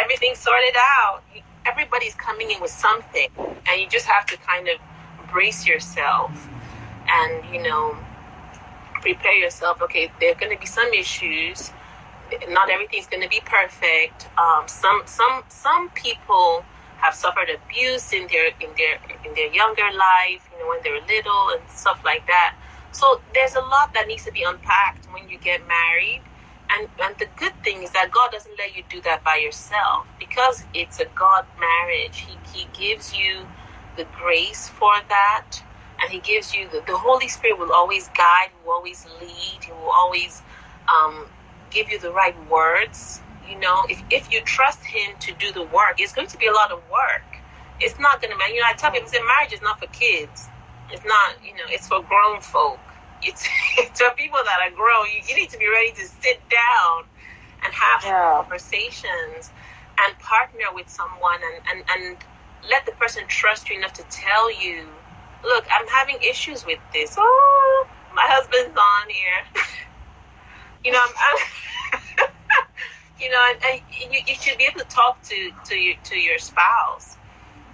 everything 0.00 0.34
sorted 0.34 0.76
out. 0.76 1.22
Everybody's 1.66 2.14
coming 2.14 2.50
in 2.50 2.60
with 2.60 2.70
something, 2.70 3.28
and 3.38 3.80
you 3.80 3.88
just 3.88 4.06
have 4.06 4.26
to 4.26 4.36
kind 4.38 4.68
of 4.68 4.78
brace 5.30 5.66
yourself 5.66 6.48
and, 7.08 7.44
you 7.54 7.62
know, 7.62 7.96
prepare 9.02 9.34
yourself. 9.34 9.82
Okay, 9.82 10.10
there 10.20 10.32
are 10.32 10.36
going 10.36 10.52
to 10.52 10.58
be 10.60 10.66
some 10.66 10.92
issues. 10.92 11.72
Not 12.48 12.70
everything's 12.70 13.06
going 13.06 13.22
to 13.22 13.28
be 13.28 13.40
perfect. 13.44 14.28
Um, 14.38 14.64
some 14.68 15.02
some 15.06 15.42
some 15.48 15.90
people 15.90 16.64
have 17.02 17.14
suffered 17.14 17.48
abuse 17.50 18.12
in 18.12 18.28
their 18.28 18.48
in 18.60 18.70
their 18.76 18.96
in 19.26 19.34
their 19.34 19.52
younger 19.52 19.88
life, 19.92 20.48
you 20.52 20.58
know, 20.60 20.68
when 20.68 20.80
they're 20.84 21.02
little 21.06 21.50
and 21.56 21.62
stuff 21.68 22.00
like 22.04 22.26
that. 22.28 22.56
So 22.92 23.22
there's 23.34 23.54
a 23.56 23.60
lot 23.62 23.94
that 23.94 24.06
needs 24.08 24.24
to 24.26 24.32
be 24.32 24.44
unpacked 24.46 25.08
when 25.12 25.28
you 25.28 25.38
get 25.38 25.60
married. 25.68 26.22
And, 26.70 26.88
and 27.02 27.14
the 27.18 27.28
good 27.36 27.54
thing 27.64 27.82
is 27.82 27.92
that 27.92 28.10
God 28.12 28.30
doesn't 28.32 28.58
let 28.58 28.76
you 28.76 28.84
do 28.90 29.00
that 29.02 29.24
by 29.24 29.40
yourself 29.42 30.06
because 30.18 30.64
it's 30.74 31.00
a 31.00 31.06
God 31.14 31.44
marriage. 31.60 32.26
He, 32.28 32.38
he 32.52 32.68
gives 32.78 33.14
you 33.16 33.46
the 33.96 34.06
grace 34.18 34.68
for 34.68 34.92
that, 35.08 35.46
and 36.02 36.12
He 36.12 36.20
gives 36.20 36.54
you 36.54 36.68
the, 36.70 36.82
the 36.86 36.96
Holy 36.96 37.28
Spirit 37.28 37.58
will 37.58 37.72
always 37.72 38.08
guide, 38.10 38.50
will 38.64 38.72
always 38.74 39.06
lead, 39.20 39.64
He 39.64 39.72
will 39.72 39.92
always 39.94 40.42
um, 40.88 41.26
give 41.70 41.90
you 41.90 42.00
the 42.00 42.12
right 42.12 42.36
words. 42.50 43.22
You 43.50 43.58
know, 43.58 43.84
if, 43.88 44.02
if 44.10 44.32
you 44.32 44.40
trust 44.42 44.84
Him 44.84 45.16
to 45.20 45.34
do 45.34 45.52
the 45.52 45.62
work, 45.62 45.98
it's 45.98 46.12
going 46.12 46.28
to 46.28 46.38
be 46.38 46.46
a 46.46 46.52
lot 46.52 46.70
of 46.70 46.80
work. 46.90 47.26
It's 47.80 47.98
not 47.98 48.22
going 48.22 48.30
to 48.30 48.38
matter. 48.38 48.52
You 48.52 48.60
know, 48.60 48.68
I 48.68 48.74
tell 48.74 48.92
people, 48.92 49.08
say 49.08 49.18
marriage 49.26 49.52
is 49.52 49.62
not 49.62 49.80
for 49.80 49.86
kids. 49.88 50.46
It's 50.90 51.04
not, 51.04 51.34
you 51.44 51.54
know, 51.54 51.66
it's 51.68 51.88
for 51.88 52.02
grown 52.02 52.40
folk 52.40 52.78
it's 53.22 54.00
for 54.00 54.10
people 54.16 54.38
that 54.44 54.58
are 54.62 54.74
grown, 54.74 55.06
you, 55.14 55.20
you, 55.28 55.36
need 55.36 55.50
to 55.50 55.58
be 55.58 55.68
ready 55.68 55.92
to 55.92 56.06
sit 56.06 56.40
down 56.48 57.04
and 57.62 57.72
have 57.72 58.02
yeah. 58.02 58.40
conversations 58.40 59.50
and 60.00 60.18
partner 60.18 60.64
with 60.72 60.88
someone 60.88 61.38
and, 61.44 61.62
and, 61.70 61.90
and 61.90 62.16
let 62.70 62.86
the 62.86 62.92
person 62.92 63.24
trust 63.26 63.68
you 63.68 63.76
enough 63.76 63.92
to 63.92 64.04
tell 64.10 64.50
you, 64.62 64.88
look, 65.44 65.66
I'm 65.70 65.86
having 65.88 66.16
issues 66.22 66.64
with 66.64 66.78
this. 66.92 67.16
Oh, 67.18 67.86
my 68.14 68.24
husband's 68.24 68.76
on 68.78 69.08
here. 69.10 69.64
you 70.84 70.92
know, 70.92 71.00
I'm, 71.02 71.14
I'm 72.18 72.28
you 73.20 73.30
know, 73.30 73.38
and, 73.50 73.58
and 73.64 74.12
you, 74.12 74.20
you 74.26 74.34
should 74.34 74.58
be 74.58 74.64
able 74.64 74.80
to 74.80 74.86
talk 74.86 75.22
to, 75.22 75.50
to, 75.66 75.76
your, 75.76 75.96
to 76.04 76.16
your 76.16 76.38
spouse 76.38 77.16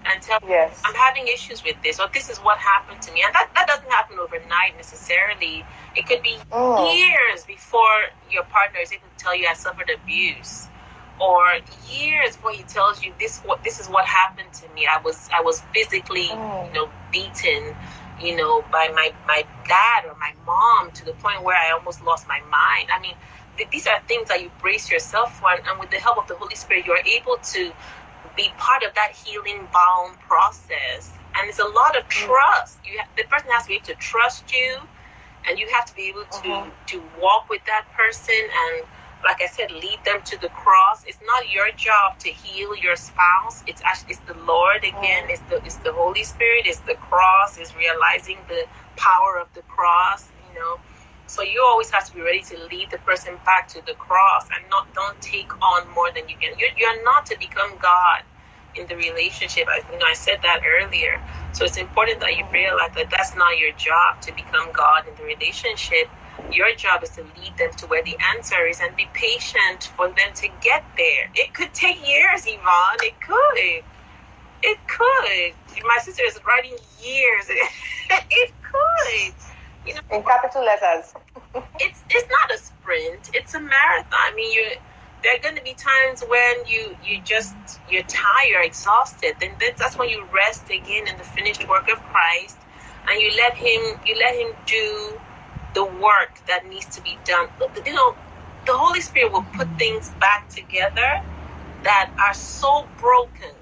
and 0.07 0.23
tell 0.23 0.39
yes. 0.47 0.81
I'm 0.85 0.95
having 0.95 1.27
issues 1.27 1.65
with 1.65 1.77
this 1.83 1.99
or 2.01 2.09
this 2.13 2.31
is 2.31 2.39
what 2.39 2.59
happened 2.59 3.03
to 3.03 3.13
me. 3.13 3.23
And 3.25 3.35
that, 3.35 3.51
that 3.55 3.67
doesn't 3.67 3.91
happen 3.91 4.19
overnight 4.19 4.77
necessarily. 4.77 5.65
It 5.95 6.07
could 6.07 6.23
be 6.23 6.37
oh. 6.53 6.93
years 6.95 7.45
before 7.45 8.11
your 8.31 8.45
partner 8.45 8.81
is 8.81 8.93
able 8.93 9.09
to 9.17 9.25
tell 9.25 9.37
you 9.37 9.47
I 9.47 9.55
suffered 9.55 9.91
abuse. 9.91 10.69
Or 11.19 11.41
years 11.91 12.37
before 12.37 12.53
he 12.53 12.63
tells 12.65 13.03
you 13.03 13.15
this 13.19 13.41
what 13.41 13.65
this 13.65 13.81
is 13.81 13.87
what 13.87 14.05
happened 14.05 14.53
to 14.53 14.69
me. 14.75 14.87
I 14.87 15.01
was 15.01 15.31
I 15.35 15.41
was 15.41 15.63
physically, 15.73 16.29
oh. 16.31 16.67
you 16.67 16.73
know, 16.75 16.91
beaten, 17.11 17.75
you 18.21 18.37
know, 18.37 18.63
by 18.71 18.91
my, 18.95 19.13
my 19.27 19.43
dad 19.67 20.05
or 20.05 20.15
my 20.21 20.33
mom 20.45 20.91
to 20.93 21.05
the 21.07 21.13
point 21.15 21.43
where 21.43 21.57
I 21.57 21.73
almost 21.73 22.05
lost 22.05 22.29
my 22.29 22.41
mind. 22.41 22.91
I 22.93 23.01
mean, 23.01 23.15
these 23.71 23.87
are 23.87 24.01
things 24.09 24.29
that 24.29 24.43
you 24.43 24.51
brace 24.61 24.91
yourself 24.91 25.39
for, 25.39 25.51
and 25.51 25.81
with 25.81 25.91
the 25.91 25.99
help 25.99 26.19
of 26.19 26.27
the 26.29 26.35
Holy 26.35 26.55
Spirit, 26.55 26.87
you 26.87 26.93
are 26.93 27.05
able 27.07 27.37
to 27.39 27.73
be 28.37 28.51
part 28.59 28.83
of 28.83 28.95
that 28.95 29.13
healing 29.13 29.67
balm 29.73 30.15
process. 30.29 31.13
And 31.37 31.49
it's 31.49 31.59
a 31.59 31.65
lot 31.65 31.97
of 31.97 32.05
mm. 32.05 32.11
trust. 32.11 32.79
You 32.85 32.99
have, 32.99 33.09
the 33.17 33.25
person 33.25 33.51
has 33.51 33.65
to 33.65 33.69
be 33.69 33.75
able 33.77 33.87
to 33.87 33.95
trust 33.95 34.53
you, 34.53 34.79
and 35.49 35.59
you 35.59 35.69
have 35.73 35.87
to 35.87 35.95
be 35.95 36.09
able 36.09 36.25
to 36.25 36.51
uh-huh. 36.51 36.71
to 36.87 37.03
walk 37.21 37.49
with 37.49 37.65
that 37.67 37.87
person 37.97 38.35
and 38.35 38.87
like 39.25 39.43
I 39.43 39.47
said, 39.47 39.71
lead 39.73 39.99
them 40.05 40.23
to 40.25 40.41
the 40.41 40.49
cross. 40.51 41.05
It's 41.07 41.19
not 41.27 41.51
your 41.51 41.71
job 41.73 42.19
to 42.21 42.29
heal 42.29 42.77
your 42.77 42.97
spouse. 42.97 43.65
It's 43.67 43.83
actually 43.83 44.13
it's 44.13 44.21
the 44.21 44.39
Lord 44.45 44.85
again. 44.85 45.25
It's 45.29 45.43
the 45.51 45.57
it's 45.65 45.77
the 45.77 45.93
Holy 45.93 46.23
Spirit. 46.23 46.67
It's 46.67 46.81
the 46.81 46.95
cross. 46.95 47.59
It's 47.59 47.75
realizing 47.75 48.39
the 48.49 48.65
power 48.97 49.39
of 49.41 49.49
the 49.55 49.63
cross. 49.63 50.29
You 50.49 50.61
know, 50.61 50.79
so 51.27 51.43
you 51.43 51.65
always 51.67 51.91
have 51.93 52.07
to 52.09 52.15
be 52.15 52.23
ready 52.23 52.43
to 52.43 52.59
lead 52.71 52.91
the 52.91 52.99
person 52.99 53.39
back 53.47 53.69
to 53.71 53.83
the 53.87 53.95
cross 53.95 54.47
and 54.57 54.69
not 54.71 54.93
don't 54.95 55.21
take 55.23 55.53
on 55.63 55.95
more 55.95 56.11
than 56.15 56.29
you 56.29 56.37
can. 56.41 56.53
You're, 56.59 56.71
you're 56.79 57.05
not 57.05 57.27
to 57.27 57.37
become 57.41 57.79
God 57.79 58.23
in 58.77 58.87
the 58.89 58.97
relationship. 58.97 59.67
I, 59.69 59.83
you 59.93 59.99
know, 59.99 60.07
I 60.09 60.15
said 60.15 60.39
that 60.43 60.61
earlier. 60.67 61.21
So 61.53 61.65
it's 61.65 61.79
important 61.79 62.21
that 62.21 62.37
you 62.37 62.45
realize 62.53 62.93
that 62.97 63.11
that's 63.11 63.37
not 63.37 63.59
your 63.59 63.73
job 63.75 64.21
to 64.23 64.33
become 64.35 64.73
God 64.73 65.09
in 65.09 65.15
the 65.17 65.25
relationship. 65.25 66.11
Your 66.53 66.75
job 66.77 67.03
is 67.05 67.11
to 67.13 67.23
lead 67.23 67.57
them 67.59 67.73
to 67.79 67.87
where 67.89 68.05
the 68.05 68.17
answer 68.37 68.67
is 68.69 68.81
and 68.81 68.97
be 68.97 69.09
patient 69.15 69.93
for 69.97 70.09
them 70.09 70.33
to 70.37 70.49
get 70.63 70.85
there. 70.97 71.31
It 71.35 71.55
could 71.55 71.75
take 71.75 72.07
years, 72.07 72.45
Yvonne. 72.47 73.01
It 73.03 73.21
could. 73.21 73.85
It 74.63 74.79
could. 74.89 75.85
My 75.87 75.99
sister 76.03 76.23
is 76.27 76.39
writing 76.47 76.79
years. 77.03 77.47
it 78.11 78.53
could. 78.63 79.35
You 79.87 79.95
know, 79.95 80.01
in 80.13 80.25
capital 80.25 80.65
letters. 80.65 81.15
it's 81.81 82.05
it's 82.11 82.29
not 82.31 82.57
a 82.57 82.59
sprint. 82.63 83.31
It's 83.35 83.55
a 83.55 83.61
marathon. 83.61 84.13
I 84.13 84.35
mean, 84.37 84.53
you 84.53 84.71
there 85.25 85.37
are 85.37 85.41
going 85.41 85.57
to 85.57 85.63
be 85.65 85.75
times 85.75 86.23
when 86.29 86.67
you 86.67 86.97
you 87.05 87.23
just 87.23 87.57
you're 87.91 88.05
tired, 88.05 88.65
exhausted. 88.65 89.37
Then 89.41 89.53
that's 89.79 89.99
when 89.99 90.11
you 90.11 90.27
rest 90.35 90.71
again 90.71 91.09
in 91.09 91.19
the 91.19 91.25
finished 91.25 91.69
work 91.69 91.89
of 91.91 92.03
Christ, 92.05 92.59
and 93.11 93.21
you 93.21 93.31
let 93.37 93.57
him 93.57 93.99
you 94.07 94.17
let 94.19 94.37
him 94.37 94.55
do 94.67 95.19
the 95.75 95.85
work 95.87 96.41
that 96.49 96.67
needs 96.69 96.87
to 96.97 97.03
be 97.03 97.19
done. 97.25 97.49
You 97.87 97.95
know, 97.95 98.17
the 98.67 98.75
Holy 98.77 99.03
Spirit 99.03 99.33
will 99.33 99.47
put 99.57 99.69
things 99.79 100.11
back 100.21 100.49
together 100.51 101.23
that 101.85 102.11
are 102.19 102.35
so 102.35 102.87
broken, 102.99 103.56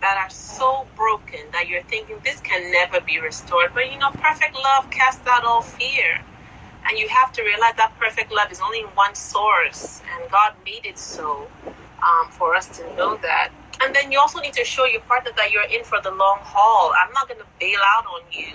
that 0.00 0.18
are 0.18 0.30
so 0.30 0.86
broken 0.96 1.40
that 1.52 1.68
you're 1.68 1.82
thinking 1.84 2.16
this 2.24 2.40
can 2.40 2.72
never 2.72 3.00
be 3.00 3.20
restored. 3.20 3.70
But 3.74 3.92
you 3.92 3.98
know, 3.98 4.10
perfect 4.12 4.54
love 4.54 4.90
casts 4.90 5.26
out 5.28 5.44
all 5.44 5.62
fear. 5.62 6.20
And 6.88 6.98
you 6.98 7.08
have 7.08 7.32
to 7.32 7.42
realize 7.42 7.74
that 7.76 7.92
perfect 7.98 8.32
love 8.32 8.50
is 8.52 8.60
only 8.60 8.80
in 8.80 8.86
one 8.88 9.14
source, 9.14 10.02
and 10.14 10.30
God 10.30 10.52
made 10.64 10.86
it 10.86 10.98
so 10.98 11.48
um, 12.02 12.30
for 12.30 12.54
us 12.54 12.68
to 12.78 12.84
know 12.96 13.18
that. 13.18 13.50
And 13.82 13.94
then 13.94 14.10
you 14.12 14.18
also 14.18 14.40
need 14.40 14.54
to 14.54 14.64
show 14.64 14.86
your 14.86 15.02
partner 15.02 15.32
that 15.36 15.52
you're 15.52 15.68
in 15.70 15.84
for 15.84 16.00
the 16.02 16.10
long 16.10 16.38
haul. 16.42 16.92
I'm 17.04 17.12
not 17.12 17.28
going 17.28 17.40
to 17.40 17.46
bail 17.60 17.80
out 17.96 18.06
on 18.06 18.22
you 18.32 18.54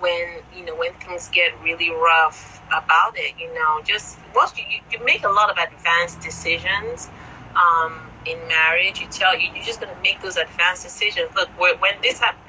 when 0.00 0.40
you 0.56 0.64
know 0.64 0.76
when 0.76 0.94
things 0.94 1.28
get 1.28 1.52
really 1.62 1.90
rough 1.90 2.62
about 2.68 3.12
it. 3.16 3.34
You 3.40 3.52
know, 3.54 3.80
just 3.84 4.18
once 4.34 4.52
you, 4.58 4.64
you 4.92 5.04
make 5.04 5.24
a 5.24 5.30
lot 5.30 5.50
of 5.50 5.56
advanced 5.58 6.20
decisions 6.20 7.10
um, 7.56 8.07
in 8.28 8.38
marriage, 8.48 9.00
you 9.00 9.08
tell 9.10 9.38
you 9.38 9.50
you're 9.54 9.64
just 9.64 9.80
going 9.80 9.94
to 9.94 10.02
make 10.02 10.20
those 10.22 10.36
advanced 10.36 10.84
decisions. 10.84 11.30
Look, 11.34 11.48
when 11.58 11.94
this 12.02 12.18
happens, 12.20 12.44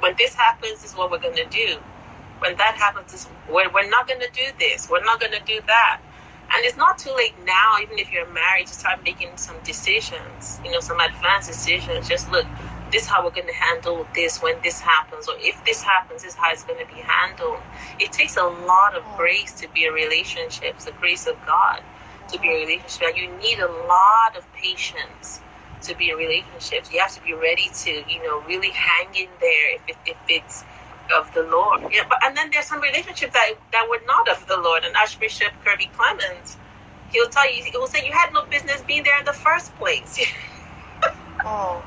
when 0.00 0.14
this 0.18 0.34
happens, 0.34 0.84
is 0.84 0.94
what 0.94 1.10
we're 1.10 1.20
going 1.20 1.36
to 1.36 1.46
do 1.50 1.78
when 2.40 2.56
that 2.56 2.76
happens, 2.76 3.28
we're, 3.48 3.70
we're 3.72 3.88
not 3.90 4.06
going 4.06 4.20
to 4.20 4.30
do 4.32 4.46
this, 4.58 4.88
we're 4.90 5.04
not 5.04 5.20
going 5.20 5.32
to 5.32 5.42
do 5.44 5.60
that. 5.66 6.00
And 6.54 6.64
it's 6.64 6.78
not 6.78 6.98
too 6.98 7.12
late 7.14 7.34
now, 7.44 7.76
even 7.82 7.98
if 7.98 8.12
you're 8.12 8.30
married, 8.32 8.68
to 8.68 8.74
start 8.74 9.04
making 9.04 9.30
some 9.36 9.56
decisions, 9.64 10.60
you 10.64 10.70
know, 10.72 10.80
some 10.80 10.98
advanced 10.98 11.48
decisions. 11.48 12.08
Just 12.08 12.30
look, 12.32 12.46
this 12.90 13.02
is 13.02 13.08
how 13.08 13.22
we're 13.22 13.32
going 13.32 13.48
to 13.48 13.54
handle 13.54 14.06
this 14.14 14.40
when 14.40 14.56
this 14.62 14.80
happens, 14.80 15.28
or 15.28 15.34
if 15.40 15.62
this 15.66 15.82
happens, 15.82 16.22
this 16.22 16.32
is 16.32 16.38
how 16.38 16.50
it's 16.52 16.64
going 16.64 16.78
to 16.78 16.94
be 16.94 17.02
handled. 17.02 17.58
It 18.00 18.12
takes 18.12 18.38
a 18.38 18.44
lot 18.44 18.96
of 18.96 19.04
grace 19.16 19.52
to 19.60 19.68
be 19.74 19.86
a 19.86 19.92
relationship, 19.92 20.78
the 20.78 20.92
grace 20.92 21.26
of 21.26 21.36
God 21.44 21.82
to 22.28 22.38
be 22.40 22.48
a 22.48 22.54
relationship. 22.66 23.16
You 23.16 23.28
need 23.38 23.58
a 23.60 23.70
lot 23.88 24.36
of 24.36 24.50
patience 24.54 25.40
to 25.82 25.96
be 25.96 26.10
in 26.10 26.16
relationships. 26.16 26.92
You 26.92 27.00
have 27.00 27.14
to 27.14 27.22
be 27.22 27.34
ready 27.34 27.70
to, 27.84 27.90
you 27.90 28.22
know, 28.22 28.40
really 28.42 28.70
hang 28.70 29.14
in 29.14 29.28
there 29.40 29.74
if, 29.74 29.82
it, 29.88 29.96
if 30.06 30.16
it's 30.28 30.64
of 31.16 31.32
the 31.34 31.42
Lord. 31.44 31.82
Yeah, 31.90 32.04
but 32.08 32.18
and 32.24 32.36
then 32.36 32.50
there's 32.52 32.66
some 32.66 32.80
relationships 32.80 33.32
that 33.32 33.52
that 33.72 33.86
were 33.88 34.00
not 34.06 34.28
of 34.28 34.46
the 34.46 34.56
Lord. 34.58 34.84
And 34.84 34.94
Archbishop 34.96 35.52
Kirby 35.64 35.90
Clements, 35.96 36.56
he'll 37.10 37.28
tell 37.28 37.50
you, 37.50 37.64
he 37.64 37.76
will 37.76 37.86
say, 37.86 38.04
you 38.04 38.12
had 38.12 38.32
no 38.32 38.44
business 38.46 38.82
being 38.86 39.04
there 39.04 39.18
in 39.18 39.24
the 39.24 39.32
first 39.32 39.74
place. 39.76 40.20
oh. 41.44 41.82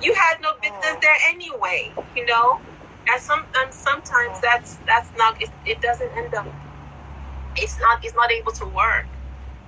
You 0.00 0.14
had 0.14 0.40
no 0.40 0.52
business 0.60 0.96
oh. 0.96 0.98
there 1.00 1.16
anyway, 1.28 1.92
you 2.16 2.26
know. 2.26 2.60
And 3.08 3.20
some 3.20 3.44
and 3.56 3.72
sometimes 3.72 4.38
oh. 4.38 4.40
that's 4.42 4.76
that's 4.86 5.10
not 5.16 5.40
it, 5.42 5.50
it 5.66 5.80
doesn't 5.80 6.10
end 6.16 6.34
up. 6.34 6.46
It's 7.56 7.78
not 7.80 8.04
it's 8.04 8.14
not 8.14 8.30
able 8.32 8.52
to 8.52 8.66
work. 8.66 9.06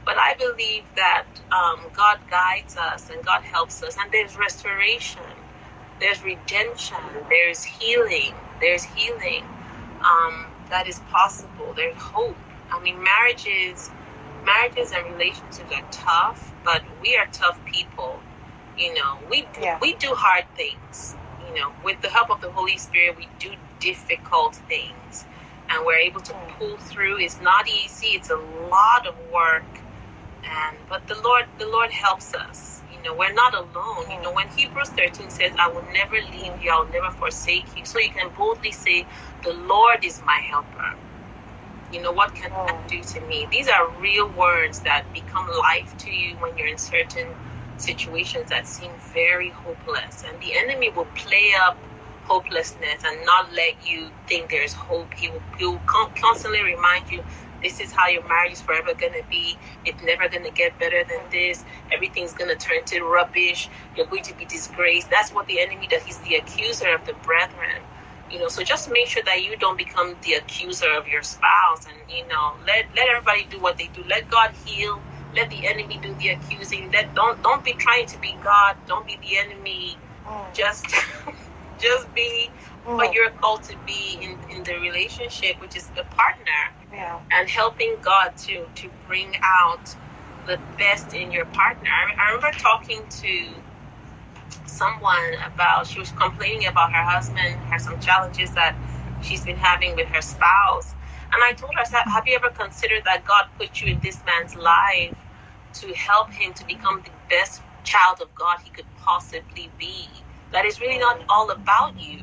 But 0.05 0.17
I 0.19 0.35
believe 0.35 0.85
that 0.97 1.27
um, 1.51 1.81
God 1.95 2.19
guides 2.31 2.77
us 2.77 3.11
and 3.11 3.25
God 3.25 3.43
helps 3.43 3.83
us, 3.83 3.97
and 3.99 4.11
there's 4.13 4.37
restoration, 4.37 5.23
there's 6.01 6.23
redemption, 6.23 6.99
there's 7.29 7.65
healing, 7.65 8.35
there's 8.61 8.85
healing 8.85 9.45
um, 10.05 10.47
that 10.71 10.87
is 10.87 11.01
possible. 11.11 11.73
There's 11.75 11.97
hope. 11.97 12.37
I 12.71 12.81
mean, 12.83 13.03
marriages, 13.03 13.91
marriages 14.45 14.93
and 14.93 15.07
relationships 15.13 15.73
are 15.73 15.85
tough, 15.91 16.53
but 16.65 16.83
we 17.03 17.17
are 17.17 17.27
tough 17.33 17.59
people. 17.65 18.21
You 18.77 18.95
know, 18.95 19.19
we 19.31 19.47
yeah. 19.61 19.79
we 19.81 19.95
do 19.95 20.15
hard 20.15 20.45
things. 20.57 21.17
You 21.49 21.61
know, 21.61 21.73
with 21.85 22.01
the 22.01 22.09
help 22.09 22.31
of 22.31 22.41
the 22.41 22.51
Holy 22.51 22.79
Spirit, 22.79 23.17
we 23.17 23.29
do 23.39 23.53
difficult 23.79 24.57
things, 24.69 25.27
and 25.69 25.85
we're 25.87 25.99
able 25.99 26.21
to 26.23 26.33
mm. 26.33 26.49
pull 26.59 26.77
through. 26.79 27.19
It's 27.21 27.41
not 27.41 27.69
easy. 27.69 28.09
It's 28.09 28.31
a 28.31 28.37
lot 28.71 29.07
of 29.07 29.15
work, 29.33 29.65
and 30.45 30.79
but 30.89 31.07
the 31.09 31.17
Lord, 31.25 31.47
the 31.59 31.67
Lord 31.69 31.91
helps 31.93 32.35
us 32.35 32.83
You 32.93 33.03
know, 33.03 33.17
we're 33.17 33.35
not 33.35 33.55
alone. 33.55 34.11
You 34.11 34.23
know, 34.23 34.33
when 34.33 34.49
Hebrews 34.49 34.91
13 34.91 35.31
says, 35.31 35.53
I 35.61 35.69
will 35.69 35.85
never 35.95 36.17
leave 36.33 36.55
you, 36.63 36.71
I'll 36.73 36.91
never 36.91 37.11
forsake 37.11 37.77
you. 37.77 37.85
So 37.87 37.99
you 38.01 38.11
can 38.11 38.31
boldly 38.37 38.73
say, 38.73 39.07
The 39.45 39.55
Lord 39.55 40.05
is 40.05 40.23
my 40.27 40.41
helper. 40.51 40.97
You 41.93 42.03
know, 42.03 42.13
what 42.13 42.35
can 42.35 42.51
that 42.51 42.77
oh. 42.77 42.85
do 42.89 43.03
to 43.03 43.21
me? 43.29 43.47
These 43.51 43.69
are 43.69 43.89
real 44.01 44.31
words 44.33 44.81
that 44.81 45.05
become 45.15 45.47
life 45.63 45.97
to 45.99 46.11
you 46.13 46.37
when 46.39 46.57
you're 46.59 46.69
in 46.69 46.79
certain 46.79 47.29
situations 47.79 48.51
that 48.51 48.67
seem 48.67 48.93
very 49.15 49.51
hopeless. 49.51 50.25
And 50.29 50.41
the 50.41 50.55
enemy 50.57 50.91
will 50.91 51.07
play 51.17 51.53
up 51.67 51.79
hopelessness 52.25 53.05
and 53.07 53.27
not 53.27 53.53
let 53.53 53.75
you 53.89 54.11
think 54.29 54.51
there's 54.51 54.75
hope. 54.75 55.15
He 55.15 55.31
will, 55.31 55.43
he 55.59 55.67
will 55.67 55.83
constantly 56.17 56.63
remind 56.63 57.11
you 57.11 57.23
this 57.65 57.81
is 57.81 57.93
how 57.93 58.09
your 58.09 58.29
marriage 58.29 58.53
is 58.53 58.63
forever 58.63 58.95
going 58.95 59.15
to 59.15 59.25
be. 59.31 59.59
It's 59.87 60.03
never 60.05 60.29
going 60.29 60.45
to 60.45 60.53
get 60.53 60.79
better 60.79 61.03
than 61.09 61.31
this. 61.33 61.65
Everything's 61.93 62.35
going 62.35 62.51
to 62.51 62.57
turn 62.57 62.85
to 62.87 63.03
rubbish. 63.03 63.71
You're 63.97 64.07
going 64.07 64.25
to 64.25 64.37
be 64.37 64.47
disgraced. 64.47 65.11
That's 65.11 65.33
what 65.33 65.49
the 65.49 65.61
enemy 65.61 65.89
does. 65.89 66.05
He's 66.05 66.21
the 66.21 66.37
accuser 66.37 66.95
of 66.95 67.07
the 67.07 67.15
brethren. 67.25 67.83
You 68.31 68.41
know, 68.41 68.49
so 68.49 68.63
just 68.65 68.91
make 68.91 69.09
sure 69.09 69.25
that 69.25 69.43
you 69.45 69.57
don't 69.59 69.79
become 69.79 70.17
the 70.23 70.35
accuser 70.35 70.93
of 70.99 71.09
your 71.09 71.23
spouse, 71.23 71.87
and 71.87 71.97
you 72.11 72.27
know, 72.29 72.55
let 72.67 72.87
let 72.97 73.09
everybody 73.09 73.47
do 73.51 73.61
what 73.61 73.79
they 73.79 73.89
do. 73.95 74.05
Let 74.09 74.31
God 74.31 74.53
heal. 74.67 75.03
Let 75.37 75.51
the 75.51 75.67
enemy 75.67 75.99
do 76.03 76.15
the 76.15 76.31
accusing. 76.31 76.91
Let 76.93 77.15
don't 77.15 77.43
don't 77.43 77.65
be 77.65 77.75
trying 77.75 78.07
to 78.07 78.21
be 78.21 78.37
God. 78.43 78.77
Don't 78.89 79.07
be 79.07 79.19
the 79.23 79.39
enemy. 79.39 79.99
Mm. 80.27 80.55
Just 80.55 80.87
just 81.79 82.15
be 82.15 82.51
mm. 82.87 82.97
what 82.97 83.15
you're 83.15 83.31
called 83.31 83.63
to 83.65 83.77
be 83.87 84.19
in 84.21 84.39
in 84.55 84.63
the 84.65 84.75
relationship, 84.77 85.61
which 85.61 85.77
is 85.77 85.89
the 85.91 86.05
partner 86.11 86.63
yeah. 86.93 87.21
and 87.33 87.49
helping 87.49 87.97
God 88.03 88.37
to 88.39 88.67
to 88.75 88.91
bring 89.07 89.35
out 89.43 89.95
the 90.47 90.59
best 90.79 91.15
in 91.15 91.31
your 91.31 91.47
partner. 91.47 91.89
I, 91.89 92.23
I 92.23 92.35
remember 92.35 92.57
talking 92.59 93.03
to 93.09 93.55
someone 94.67 95.35
about 95.47 95.87
she 95.87 95.99
was 95.99 96.11
complaining 96.13 96.67
about 96.67 96.93
her 96.93 97.03
husband 97.03 97.55
had 97.71 97.81
some 97.81 97.99
challenges 98.01 98.53
that 98.53 98.77
she's 99.23 99.45
been 99.45 99.57
having 99.57 99.95
with 99.95 100.09
her 100.09 100.21
spouse 100.21 100.95
and 101.33 101.43
i 101.43 101.53
told 101.53 101.73
her 101.75 101.85
have 102.11 102.27
you 102.27 102.35
ever 102.35 102.51
considered 102.51 103.03
that 103.05 103.25
god 103.25 103.47
put 103.59 103.81
you 103.81 103.93
in 103.93 104.01
this 104.01 104.21
man's 104.27 104.55
life 104.57 105.15
to 105.73 105.93
help 105.95 106.31
him 106.33 106.53
to 106.55 106.67
become 106.67 107.03
the 107.05 107.11
best 107.29 107.63
child 107.85 108.21
of 108.21 108.35
god 108.35 108.59
he 108.65 108.71
could 108.71 108.87
possibly 108.99 109.71
be 109.79 110.09
that 110.53 110.65
is 110.65 110.81
really 110.81 110.99
not 110.99 111.21
all 111.29 111.51
about 111.51 111.99
you 112.01 112.21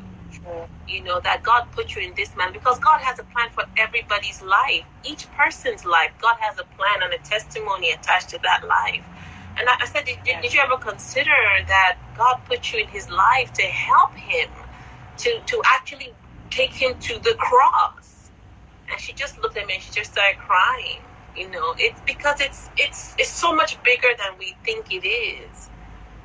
you 0.87 1.03
know, 1.03 1.21
that 1.21 1.43
God 1.43 1.63
put 1.71 1.95
you 1.95 2.03
in 2.03 2.13
this 2.15 2.35
man 2.37 2.53
because 2.53 2.79
God 2.79 3.01
has 3.01 3.19
a 3.19 3.23
plan 3.23 3.49
for 3.51 3.65
everybody's 3.77 4.41
life, 4.41 4.85
each 5.05 5.31
person's 5.31 5.85
life. 5.85 6.11
God 6.21 6.35
has 6.41 6.59
a 6.59 6.65
plan 6.77 7.03
and 7.03 7.13
a 7.13 7.19
testimony 7.19 7.91
attached 7.91 8.29
to 8.31 8.39
that 8.43 8.61
life. 8.67 9.03
And 9.57 9.69
I, 9.69 9.75
I 9.81 9.87
said, 9.87 10.05
did, 10.05 10.17
did 10.41 10.53
you 10.53 10.61
ever 10.61 10.77
consider 10.77 11.31
that 11.67 11.97
God 12.17 12.37
put 12.45 12.73
you 12.73 12.81
in 12.81 12.89
his 12.89 13.09
life 13.09 13.53
to 13.53 13.63
help 13.63 14.15
him, 14.15 14.49
to, 15.19 15.39
to 15.45 15.63
actually 15.75 16.13
take 16.51 16.73
him 16.73 16.95
to 17.01 17.19
the 17.19 17.35
cross? 17.39 18.31
And 18.91 18.99
she 18.99 19.13
just 19.13 19.39
looked 19.39 19.57
at 19.57 19.67
me 19.67 19.75
and 19.75 19.83
she 19.83 19.93
just 19.93 20.13
started 20.13 20.39
crying. 20.39 21.01
You 21.35 21.51
know, 21.51 21.75
it's 21.79 22.01
because 22.05 22.41
it's 22.41 22.71
it's 22.77 23.15
it's 23.19 23.31
so 23.31 23.55
much 23.55 23.81
bigger 23.83 24.09
than 24.19 24.37
we 24.39 24.55
think 24.65 24.91
it 24.91 25.07
is 25.07 25.70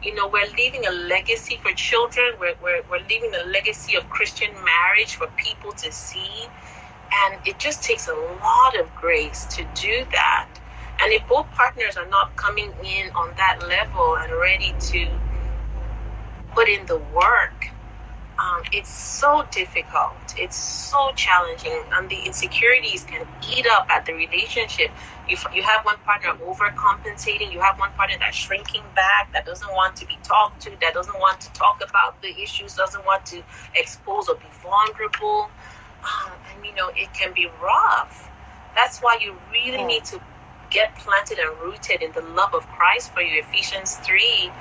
you 0.07 0.15
know, 0.15 0.29
we're 0.29 0.49
leaving 0.57 0.87
a 0.87 0.93
legacy 0.93 1.59
for 1.61 1.73
children. 1.73 2.27
We're, 2.39 2.55
we're, 2.63 2.83
we're 2.89 3.05
leaving 3.11 3.33
a 3.35 3.49
legacy 3.49 3.97
of 3.97 4.09
Christian 4.09 4.51
marriage 4.65 5.17
for 5.17 5.27
people 5.37 5.73
to 5.73 5.91
see. 5.91 6.47
And 7.25 7.41
it 7.45 7.59
just 7.59 7.83
takes 7.83 8.07
a 8.07 8.15
lot 8.15 8.79
of 8.79 8.95
grace 8.95 9.47
to 9.47 9.67
do 9.75 10.07
that. 10.13 10.49
And 11.03 11.13
if 11.13 11.27
both 11.27 11.51
partners 11.51 11.97
are 11.97 12.09
not 12.09 12.37
coming 12.37 12.73
in 12.85 13.11
on 13.17 13.35
that 13.37 13.59
level 13.69 14.17
and 14.21 14.33
ready 14.41 14.75
to 14.79 15.09
put 16.55 16.69
in 16.69 16.87
the 16.87 16.99
work, 16.99 17.73
um, 18.39 18.63
it's 18.73 18.91
so 18.91 19.47
difficult. 19.51 20.35
It's 20.37 20.57
so 20.57 21.11
challenging, 21.17 21.83
and 21.95 22.09
the 22.11 22.21
insecurities 22.27 23.05
can 23.05 23.27
eat 23.51 23.67
up 23.67 23.89
at 23.91 24.05
the 24.05 24.13
relationship. 24.13 24.91
You, 25.29 25.39
you 25.55 25.63
have 25.63 25.85
one 25.85 25.97
partner 26.05 26.33
overcompensating, 26.45 27.51
you 27.53 27.61
have 27.61 27.79
one 27.79 27.91
partner 27.93 28.17
that's 28.21 28.37
shrinking 28.37 28.83
back, 28.95 29.33
that 29.33 29.47
doesn't 29.47 29.73
want 29.73 29.97
to 29.97 30.07
be 30.07 30.19
talked 30.23 30.61
to, 30.63 30.71
that 30.83 30.93
doesn't 30.93 31.19
want 31.19 31.41
to 31.41 31.53
talk 31.53 31.81
about 31.89 32.21
the 32.21 32.39
issues, 32.41 32.75
doesn't 32.75 33.05
want 33.07 33.25
to 33.27 33.43
expose 33.75 34.29
or 34.29 34.37
be 34.37 34.47
vulnerable. 34.63 35.49
Um, 36.05 36.33
and 36.55 36.65
you 36.65 36.75
know, 36.75 36.91
it 36.95 37.13
can 37.15 37.33
be 37.33 37.49
rough. 37.63 38.31
That's 38.75 39.01
why 39.01 39.19
you 39.21 39.35
really 39.51 39.83
need 39.85 40.05
to 40.07 40.21
get 40.71 40.95
planted 40.97 41.39
and 41.39 41.57
rooted 41.63 42.03
in 42.03 42.13
the 42.13 42.23
love 42.23 42.55
of 42.55 42.67
Christ 42.69 43.13
for 43.13 43.23
you. 43.23 43.41
Ephesians 43.41 43.97
3 43.97 44.53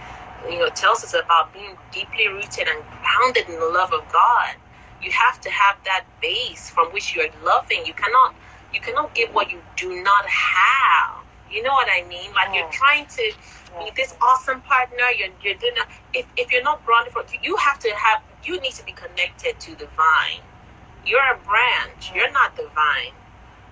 you 0.52 0.60
know, 0.60 0.70
tells 0.70 1.04
us 1.04 1.14
about 1.14 1.54
being 1.54 1.76
deeply 1.92 2.28
rooted 2.30 2.68
and 2.68 2.84
grounded 3.02 3.50
in 3.50 3.60
the 3.60 3.66
love 3.68 3.92
of 3.94 4.02
God. 4.12 4.56
You 5.02 5.12
have 5.12 5.42
to 5.42 5.50
have 5.52 5.78
that 5.86 6.06
base 6.22 6.70
from 6.70 6.90
which 6.94 7.16
you 7.16 7.22
are 7.22 7.46
loving. 7.46 7.84
You 7.86 7.94
cannot 7.94 8.36
you 8.74 8.82
cannot 8.82 9.16
give 9.16 9.30
what 9.34 9.52
you 9.52 9.62
do 9.78 10.04
not 10.04 10.26
have. 10.28 11.24
You 11.52 11.64
know 11.64 11.74
what 11.74 11.88
I 11.92 12.08
mean? 12.08 12.32
Like 12.34 12.56
you're 12.56 12.72
trying 12.72 13.06
to 13.08 13.32
be 13.80 13.92
this 13.96 14.16
awesome 14.22 14.62
partner. 14.62 15.06
You're 15.18 15.30
you're 15.44 15.56
doing. 15.60 15.74
A, 15.80 16.20
if 16.20 16.28
if 16.38 16.52
you're 16.52 16.64
not 16.64 16.86
grounded 16.86 17.14
for, 17.14 17.24
you 17.44 17.56
have 17.58 17.80
to 17.80 17.90
have. 17.96 18.22
You 18.44 18.60
need 18.62 18.74
to 18.74 18.86
be 18.86 18.94
connected 18.94 19.60
to 19.60 19.72
the 19.76 19.88
vine. 19.98 20.44
You're 21.06 21.22
a 21.34 21.38
branch. 21.46 22.12
You're 22.16 22.32
not 22.32 22.56
the 22.56 22.70
vine. 22.76 23.14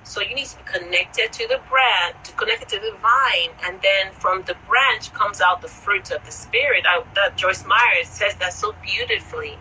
So 0.03 0.21
you 0.21 0.35
need 0.35 0.47
to 0.47 0.57
be 0.57 0.63
connected 0.65 1.33
to 1.33 1.47
the 1.47 1.59
branch, 1.69 2.15
to 2.25 2.33
connected 2.33 2.69
to 2.69 2.79
the 2.79 2.93
vine, 3.01 3.51
and 3.65 3.81
then 3.81 4.13
from 4.13 4.43
the 4.47 4.55
branch 4.67 5.13
comes 5.13 5.41
out 5.41 5.61
the 5.61 5.69
fruit 5.69 6.11
of 6.11 6.25
the 6.25 6.31
spirit. 6.31 6.85
I, 6.87 7.03
that 7.15 7.37
Joyce 7.37 7.65
Meyer 7.67 8.03
says 8.05 8.35
that 8.37 8.53
so 8.53 8.75
beautifully 8.83 9.57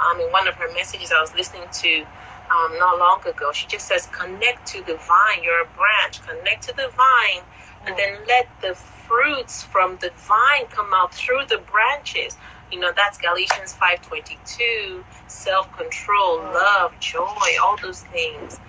um, 0.00 0.20
in 0.20 0.28
one 0.32 0.48
of 0.48 0.54
her 0.56 0.72
messages 0.74 1.12
I 1.16 1.20
was 1.20 1.34
listening 1.34 1.68
to 1.72 2.06
um, 2.50 2.78
not 2.78 2.98
long 2.98 3.20
ago. 3.28 3.52
She 3.52 3.66
just 3.68 3.86
says, 3.86 4.08
"Connect 4.12 4.66
to 4.68 4.82
the 4.84 4.96
vine. 4.96 5.42
You're 5.42 5.62
a 5.62 5.68
branch. 5.76 6.22
Connect 6.26 6.64
to 6.68 6.76
the 6.76 6.90
vine, 6.96 7.44
and 7.86 7.96
then 7.96 8.18
let 8.28 8.48
the 8.62 8.74
fruits 8.74 9.62
from 9.62 9.98
the 10.00 10.10
vine 10.16 10.66
come 10.70 10.90
out 10.94 11.14
through 11.14 11.46
the 11.48 11.58
branches." 11.70 12.36
You 12.72 12.80
know, 12.80 12.92
that's 12.96 13.18
Galatians 13.18 13.74
5:22, 13.74 15.04
self-control, 15.28 16.38
love, 16.42 16.98
joy, 17.00 17.48
all 17.62 17.76
those 17.82 18.02
things. 18.02 18.60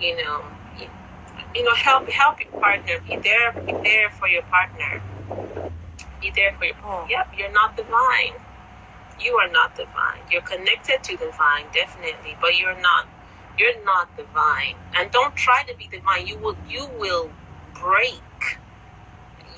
You 0.00 0.16
know, 0.24 0.42
you 1.54 1.64
know, 1.64 1.74
help 1.74 2.08
help 2.08 2.40
your 2.40 2.50
partner. 2.60 2.94
Be 3.08 3.16
there, 3.16 3.52
be 3.52 3.72
there 3.72 4.10
for 4.10 4.28
your 4.28 4.42
partner. 4.42 5.02
Be 6.20 6.32
there 6.34 6.52
for 6.58 6.64
your. 6.64 6.74
Oh. 6.84 7.06
Yep, 7.08 7.28
you're 7.36 7.52
not 7.52 7.76
divine. 7.76 8.34
You 9.20 9.34
are 9.36 9.50
not 9.50 9.76
divine. 9.76 10.20
You're 10.30 10.42
connected 10.42 11.02
to 11.02 11.16
divine, 11.16 11.66
definitely, 11.72 12.36
but 12.40 12.58
you're 12.58 12.80
not. 12.80 13.06
You're 13.58 13.84
not 13.84 14.16
divine, 14.16 14.76
and 14.96 15.10
don't 15.10 15.36
try 15.36 15.62
to 15.68 15.76
be 15.76 15.88
divine. 15.92 16.26
You 16.26 16.38
will. 16.38 16.56
You 16.68 16.88
will 16.98 17.30
break. 17.74 18.58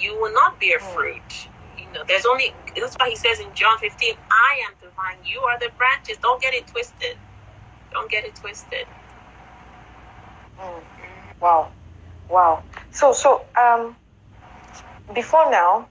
You 0.01 0.18
will 0.20 0.32
not 0.32 0.59
bear 0.61 0.78
oh. 0.80 0.95
fruit. 0.95 1.49
You 1.78 1.86
know, 1.92 2.05
there's 2.07 2.26
only. 2.26 2.55
That's 2.76 2.97
why 2.97 3.11
he 3.11 3.16
says 3.16 3.38
in 3.38 3.55
John 3.55 3.78
15, 3.78 4.14
"I 4.30 4.62
am 4.66 4.74
divine. 4.80 5.18
You 5.24 5.40
are 5.40 5.59
the 5.61 5.70
branches. 5.78 6.18
Don't 6.20 6.42
get 6.42 6.55
it 6.55 6.66
twisted. 6.66 7.16
Don't 7.92 8.11
get 8.11 8.24
it 8.24 8.34
twisted." 8.34 8.86
Oh. 10.59 10.82
Wow, 11.40 11.72
wow. 12.31 12.62
So, 12.91 13.12
so 13.12 13.43
um, 13.61 13.97
before 15.14 15.51
now, 15.51 15.89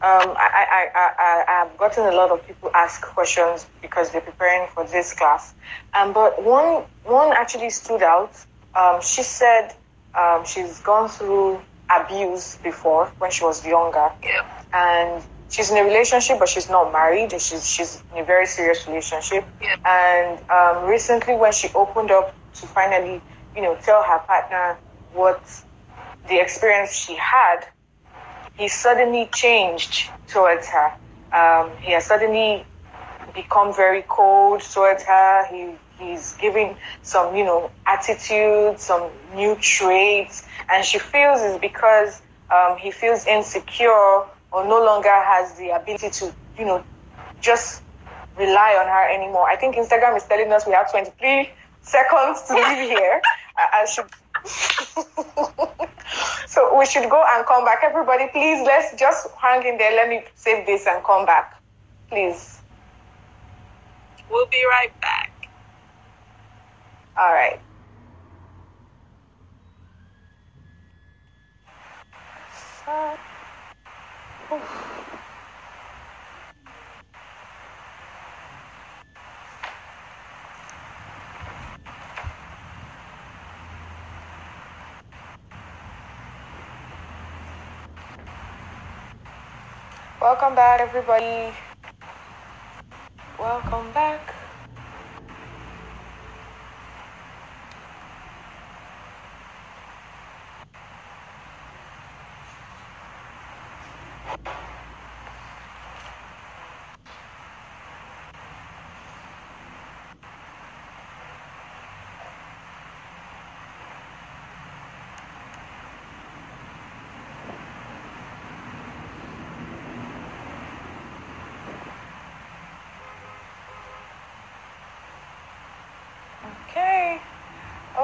um, 0.00 0.30
I, 0.36 0.48
I, 0.54 0.86
I, 0.94 1.10
I, 1.18 1.62
I've 1.62 1.76
gotten 1.78 2.04
a 2.04 2.12
lot 2.16 2.30
of 2.30 2.46
people 2.46 2.70
ask 2.74 3.02
questions 3.02 3.66
because 3.82 4.10
they're 4.12 4.20
preparing 4.20 4.68
for 4.74 4.84
this 4.86 5.12
class. 5.14 5.54
Um, 5.98 6.12
but 6.12 6.42
one, 6.44 6.84
one 7.04 7.32
actually 7.36 7.70
stood 7.70 8.02
out. 8.02 8.32
Um, 8.74 9.00
she 9.02 9.22
said 9.22 9.74
um, 10.18 10.44
she's 10.46 10.78
gone 10.80 11.08
through 11.08 11.60
abuse 11.90 12.58
before 12.62 13.10
when 13.18 13.30
she 13.30 13.44
was 13.44 13.64
younger, 13.66 14.10
Yep. 14.22 14.44
and 14.74 15.22
she's 15.48 15.70
in 15.70 15.78
a 15.78 15.82
relationship, 15.84 16.38
but 16.38 16.48
she's 16.48 16.68
not 16.68 16.92
married. 16.92 17.32
and 17.32 17.40
She's 17.42 17.68
she's 17.68 18.02
in 18.14 18.22
a 18.22 18.24
very 18.24 18.46
serious 18.46 18.86
relationship. 18.86 19.44
Yeah. 19.60 19.74
And 19.84 20.38
um, 20.50 20.88
recently, 20.88 21.34
when 21.34 21.52
she 21.52 21.68
opened 21.74 22.10
up 22.10 22.34
to 22.60 22.66
finally, 22.66 23.20
you 23.56 23.62
know, 23.62 23.76
tell 23.82 24.02
her 24.04 24.18
partner 24.20 24.76
what 25.12 25.42
the 26.28 26.40
experience 26.40 26.92
she 26.92 27.16
had, 27.16 27.60
he 28.56 28.68
suddenly 28.68 29.28
changed 29.32 30.10
towards 30.28 30.68
her. 30.68 30.92
Um, 31.32 31.70
he 31.80 31.92
has 31.92 32.06
suddenly 32.06 32.64
become 33.34 33.74
very 33.74 34.02
cold 34.08 34.60
towards 34.62 35.02
her. 35.04 35.46
He 35.50 35.74
he's 35.98 36.34
giving 36.34 36.76
some, 37.02 37.34
you 37.34 37.44
know, 37.44 37.70
attitude, 37.86 38.78
some 38.78 39.10
new 39.34 39.56
traits, 39.56 40.46
and 40.70 40.84
she 40.84 40.98
feels 40.98 41.40
it's 41.42 41.58
because 41.60 42.22
um, 42.50 42.76
he 42.78 42.90
feels 42.90 43.26
insecure 43.26 43.90
or 44.50 44.66
no 44.66 44.82
longer 44.84 45.10
has 45.10 45.54
the 45.54 45.70
ability 45.70 46.10
to, 46.10 46.32
you 46.58 46.64
know, 46.64 46.82
just 47.40 47.82
rely 48.38 48.78
on 48.80 48.86
her 48.86 49.14
anymore. 49.14 49.48
I 49.48 49.56
think 49.56 49.76
Instagram 49.76 50.16
is 50.16 50.24
telling 50.24 50.50
us 50.52 50.66
we 50.66 50.72
have 50.72 50.90
23 50.90 51.50
seconds 51.82 52.42
to 52.42 52.54
leave 52.54 52.88
here. 52.88 53.20
I, 53.56 53.82
I 53.82 53.84
should. 53.86 54.06
so 56.46 56.78
we 56.78 56.86
should 56.86 57.08
go 57.10 57.22
and 57.34 57.46
come 57.46 57.64
back. 57.64 57.80
Everybody, 57.82 58.28
please, 58.32 58.64
let's 58.66 58.94
just 58.98 59.28
hang 59.40 59.66
in 59.66 59.78
there. 59.78 59.92
Let 59.92 60.08
me 60.08 60.24
save 60.34 60.66
this 60.66 60.86
and 60.86 61.04
come 61.04 61.26
back. 61.26 61.52
Please. 62.08 62.60
We'll 64.30 64.46
be 64.46 64.62
right 64.70 64.92
back. 65.00 65.32
All 67.16 67.32
right. 67.32 67.60
Welcome 90.20 90.54
back, 90.54 90.80
everybody. 90.80 91.54
Welcome 93.38 93.92
back. 93.92 94.34
Okay. 104.28 104.67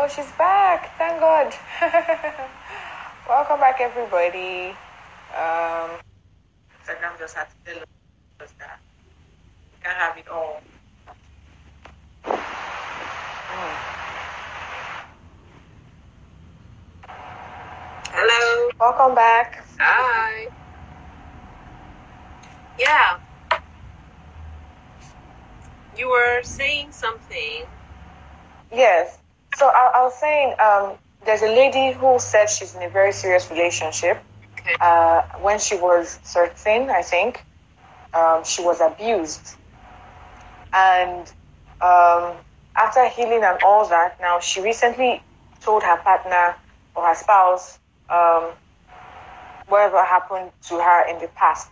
Oh, 0.04 0.08
she's 0.08 0.30
back. 0.32 0.90
Thank 0.98 1.18
God. 1.18 1.54
Welcome 3.26 3.58
back, 3.58 3.80
everybody. 3.80 4.76
Um, 5.32 5.96
Instagram 6.76 7.18
just 7.18 7.34
had 7.34 7.46
to 7.48 7.56
tell 7.64 7.82
us 8.42 8.52
that 8.58 8.80
you 9.72 9.78
can't 9.82 9.96
have 9.96 10.18
it 10.18 10.26
all. 10.30 10.60
Hello. 18.12 18.70
Welcome 18.78 19.14
back. 19.14 19.64
Hi. 19.78 20.48
Yeah. 22.78 23.16
You 25.96 26.10
were 26.10 26.42
saying 26.42 26.92
something. 26.92 27.64
Yes. 28.70 29.23
So 29.54 29.68
I, 29.68 29.92
I 29.94 30.02
was 30.02 30.14
saying, 30.18 30.54
um, 30.58 30.98
there's 31.24 31.42
a 31.42 31.46
lady 31.46 31.96
who 31.96 32.18
said 32.18 32.50
she's 32.50 32.74
in 32.74 32.82
a 32.82 32.88
very 32.88 33.12
serious 33.12 33.50
relationship. 33.50 34.22
Okay. 34.58 34.76
Uh, 34.80 35.22
when 35.40 35.58
she 35.58 35.76
was 35.76 36.16
13, 36.24 36.90
I 36.90 37.02
think, 37.02 37.44
um, 38.12 38.44
she 38.44 38.62
was 38.62 38.80
abused. 38.80 39.56
And 40.72 41.20
um, 41.80 42.36
after 42.76 43.08
healing 43.08 43.42
and 43.44 43.58
all 43.62 43.88
that, 43.88 44.18
now 44.20 44.40
she 44.40 44.60
recently 44.60 45.22
told 45.60 45.82
her 45.82 45.96
partner 45.98 46.56
or 46.94 47.06
her 47.06 47.14
spouse 47.14 47.78
um, 48.10 48.50
whatever 49.68 50.04
happened 50.04 50.50
to 50.68 50.74
her 50.74 51.08
in 51.08 51.20
the 51.20 51.28
past. 51.28 51.68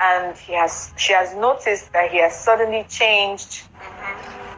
And 0.00 0.36
he 0.36 0.54
has, 0.54 0.92
she 0.96 1.12
has 1.12 1.34
noticed 1.36 1.92
that 1.92 2.10
he 2.10 2.18
has 2.18 2.36
suddenly 2.36 2.84
changed. 2.88 3.62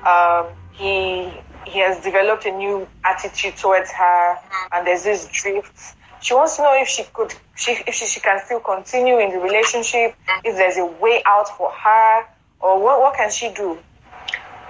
Um, 0.06 0.46
he 0.72 1.32
he 1.66 1.78
has 1.80 2.02
developed 2.02 2.44
a 2.46 2.50
new 2.50 2.86
attitude 3.04 3.56
towards 3.56 3.90
her, 3.92 4.36
and 4.72 4.86
there's 4.86 5.04
this 5.04 5.28
drift. 5.32 5.96
She 6.20 6.34
wants 6.34 6.56
to 6.56 6.62
know 6.62 6.74
if 6.80 6.88
she 6.88 7.04
could, 7.12 7.34
she, 7.54 7.72
if 7.86 7.94
she, 7.94 8.06
she 8.06 8.20
can 8.20 8.40
still 8.44 8.60
continue 8.60 9.18
in 9.18 9.30
the 9.30 9.38
relationship, 9.38 10.14
if 10.42 10.56
there's 10.56 10.78
a 10.78 10.86
way 10.86 11.22
out 11.26 11.48
for 11.56 11.70
her, 11.70 12.24
or 12.60 12.82
what, 12.82 13.00
what 13.00 13.16
can 13.16 13.30
she 13.30 13.52
do? 13.52 13.78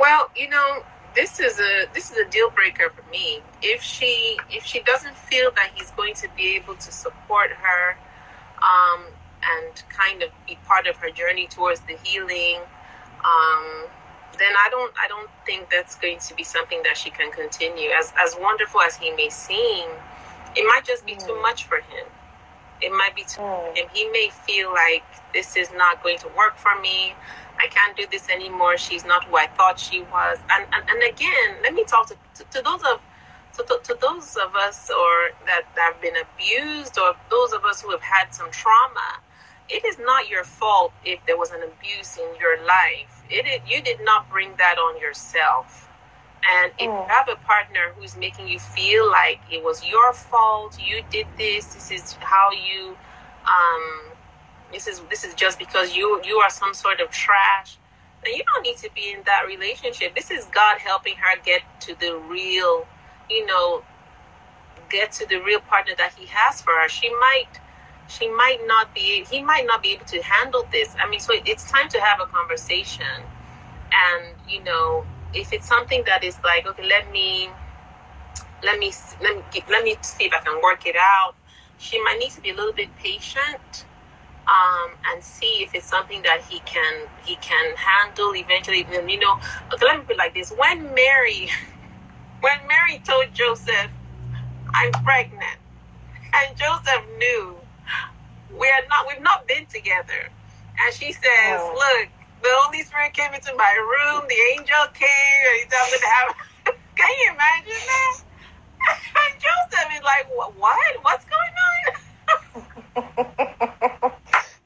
Well, 0.00 0.28
you 0.36 0.48
know, 0.48 0.82
this 1.14 1.38
is 1.38 1.60
a 1.60 1.86
this 1.94 2.10
is 2.10 2.18
a 2.18 2.28
deal 2.28 2.50
breaker 2.50 2.90
for 2.90 3.08
me. 3.10 3.40
If 3.62 3.82
she 3.82 4.36
if 4.50 4.64
she 4.64 4.80
doesn't 4.80 5.16
feel 5.16 5.52
that 5.54 5.70
he's 5.74 5.92
going 5.92 6.14
to 6.14 6.28
be 6.36 6.56
able 6.56 6.74
to 6.74 6.92
support 6.92 7.50
her, 7.50 7.96
um, 8.62 9.04
and 9.42 9.82
kind 9.88 10.22
of 10.22 10.30
be 10.46 10.58
part 10.66 10.86
of 10.86 10.96
her 10.96 11.10
journey 11.10 11.46
towards 11.46 11.80
the 11.80 11.96
healing, 12.02 12.58
um, 13.24 13.86
then 14.38 14.54
I 14.58 14.68
don't 14.70 14.92
I 15.00 15.08
don't 15.08 15.30
think 15.46 15.70
that's 15.70 15.96
going 15.96 16.18
to 16.20 16.34
be 16.34 16.44
something 16.44 16.82
that 16.84 16.96
she 16.98 17.10
can 17.10 17.32
continue. 17.32 17.90
As 17.90 18.12
as 18.20 18.36
wonderful 18.40 18.80
as 18.82 18.96
he 18.96 19.12
may 19.16 19.30
seem, 19.30 19.88
it 20.56 20.64
might 20.64 20.84
just 20.86 21.06
be 21.06 21.16
too 21.16 21.40
much 21.42 21.64
for 21.66 21.78
him. 21.78 22.08
It 22.82 22.92
might 22.92 23.14
be 23.16 23.24
too 23.24 23.40
Mm. 23.42 23.76
him. 23.76 23.88
He 23.92 24.08
may 24.10 24.30
feel 24.30 24.72
like 24.72 25.04
this 25.34 25.56
is 25.56 25.72
not 25.72 26.02
going 26.02 26.18
to 26.18 26.28
work 26.28 26.56
for 26.58 26.74
me. 26.80 27.14
I 27.58 27.68
can't 27.68 27.96
do 27.96 28.06
this 28.10 28.28
anymore. 28.30 28.76
She's 28.78 29.04
not 29.04 29.24
who 29.24 29.36
I 29.36 29.48
thought 29.48 29.78
she 29.80 30.02
was. 30.02 30.38
And 30.50 30.66
and, 30.72 30.84
and 30.90 31.02
again, 31.12 31.50
let 31.62 31.74
me 31.74 31.84
talk 31.84 32.08
to, 32.08 32.16
to, 32.36 32.44
to 32.52 32.62
those 32.62 32.82
of 32.82 33.00
to, 33.56 33.64
to, 33.64 33.80
to 33.84 33.98
those 34.00 34.36
of 34.36 34.54
us 34.56 34.90
or 34.90 35.30
that, 35.46 35.62
that 35.76 35.94
have 35.94 36.02
been 36.02 36.16
abused 36.16 36.98
or 36.98 37.14
those 37.30 37.52
of 37.52 37.64
us 37.64 37.80
who 37.82 37.90
have 37.90 38.02
had 38.02 38.34
some 38.34 38.50
trauma. 38.50 39.20
It 39.68 39.84
is 39.84 39.98
not 39.98 40.28
your 40.28 40.44
fault 40.44 40.92
if 41.04 41.24
there 41.26 41.38
was 41.38 41.50
an 41.52 41.62
abuse 41.62 42.18
in 42.18 42.28
your 42.40 42.58
life. 42.66 43.13
It 43.30 43.46
is, 43.46 43.60
you 43.70 43.82
did 43.82 43.98
not 44.04 44.30
bring 44.30 44.56
that 44.58 44.78
on 44.78 45.00
yourself. 45.00 45.90
And 46.48 46.72
if 46.78 46.86
you 46.86 46.88
Mm. 46.90 47.08
have 47.08 47.28
a 47.28 47.36
partner 47.36 47.92
who's 47.96 48.16
making 48.16 48.48
you 48.48 48.60
feel 48.60 49.10
like 49.10 49.40
it 49.50 49.62
was 49.64 49.84
your 49.84 50.12
fault, 50.14 50.78
you 50.78 51.02
did 51.10 51.26
this, 51.38 51.74
this 51.74 51.90
is 51.90 52.16
how 52.20 52.50
you 52.52 52.96
um, 53.46 54.12
this 54.72 54.86
is 54.86 55.00
this 55.10 55.24
is 55.24 55.34
just 55.34 55.58
because 55.58 55.96
you 55.96 56.20
you 56.24 56.38
are 56.38 56.50
some 56.50 56.74
sort 56.74 57.00
of 57.00 57.10
trash 57.10 57.78
then 58.24 58.34
you 58.34 58.42
don't 58.54 58.62
need 58.64 58.76
to 58.78 58.90
be 58.94 59.12
in 59.12 59.22
that 59.26 59.44
relationship 59.46 60.14
this 60.14 60.30
is 60.30 60.46
god 60.46 60.78
helping 60.80 61.14
her 61.16 61.36
get 61.44 61.62
to 61.80 61.94
the 62.00 62.16
real 62.16 62.86
you 63.30 63.46
know 63.46 63.84
get 64.90 65.12
to 65.12 65.26
the 65.28 65.38
real 65.38 65.60
partner 65.60 65.94
that 65.98 66.14
he 66.14 66.26
has 66.26 66.60
for 66.62 66.72
her 66.74 66.88
she 66.88 67.10
might 67.20 67.60
she 68.08 68.28
might 68.30 68.58
not 68.66 68.94
be 68.94 69.24
he 69.30 69.42
might 69.42 69.66
not 69.66 69.82
be 69.82 69.90
able 69.92 70.06
to 70.06 70.22
handle 70.22 70.68
this. 70.72 70.96
I 71.02 71.08
mean 71.10 71.20
so 71.20 71.34
it's 71.46 71.70
time 71.70 71.88
to 71.90 72.00
have 72.00 72.20
a 72.22 72.26
conversation. 72.26 73.06
And 73.92 74.36
you 74.48 74.64
know 74.64 75.06
if 75.34 75.52
it's 75.52 75.68
something 75.68 76.04
that 76.06 76.24
is 76.24 76.40
like 76.44 76.66
okay 76.66 76.86
let 76.88 77.10
me 77.12 77.50
let 78.64 78.78
me 78.78 78.92
let 79.22 79.36
me 79.36 79.62
let 79.70 79.84
me 79.84 79.96
see 80.02 80.24
if 80.24 80.34
i 80.34 80.40
can 80.40 80.60
work 80.62 80.86
it 80.86 80.96
out. 80.98 81.34
She 81.78 82.02
might 82.02 82.18
need 82.20 82.30
to 82.32 82.40
be 82.42 82.50
a 82.50 82.54
little 82.54 82.74
bit 82.74 82.94
patient 82.96 83.84
um, 84.48 84.90
and 85.12 85.24
see 85.24 85.62
if 85.64 85.74
it's 85.74 85.88
something 85.88 86.22
that 86.24 86.42
he 86.48 86.60
can 86.60 87.08
he 87.24 87.36
can 87.38 87.76
handle 87.76 88.34
eventually. 88.36 88.86
And 88.92 89.10
you 89.10 89.20
know, 89.20 89.38
okay, 89.74 89.86
let 89.86 90.00
me 90.00 90.04
put 90.06 90.18
like 90.18 90.34
this: 90.34 90.52
when 90.56 90.94
Mary, 90.94 91.48
when 92.40 92.58
Mary 92.68 93.00
told 93.04 93.26
Joseph, 93.34 93.90
"I'm 94.74 94.92
pregnant," 94.92 95.58
and 96.34 96.56
Joseph 96.56 97.04
knew 97.18 97.58
we 98.60 98.66
are 98.68 98.84
not 98.88 99.06
we've 99.08 99.22
not 99.22 99.46
been 99.48 99.66
together, 99.66 100.30
and 100.80 100.94
she 100.94 101.12
says, 101.12 101.60
Oh. 101.60 101.74
"Look, 101.76 102.08
the 102.42 102.48
Holy 102.64 102.82
Spirit 102.82 103.12
came 103.14 103.32
into 103.34 103.52
my 103.56 103.72
room. 103.78 104.26
The 104.28 104.40
angel 104.58 104.86
came, 104.94 105.42
and 105.48 105.56
he 105.60 105.66
told 105.70 105.90
me 105.92 105.98
to 105.98 106.06
have." 106.06 106.36
can 106.96 107.10
you 107.10 107.32
imagine 107.34 107.82
that? 107.92 108.24
And 109.16 109.40
Joseph 109.40 109.90
is 109.96 110.02
like, 110.04 110.28
"What? 110.34 110.56
what? 110.58 110.94
What's 111.02 111.26
going 111.26 111.54
on?" 111.68 111.82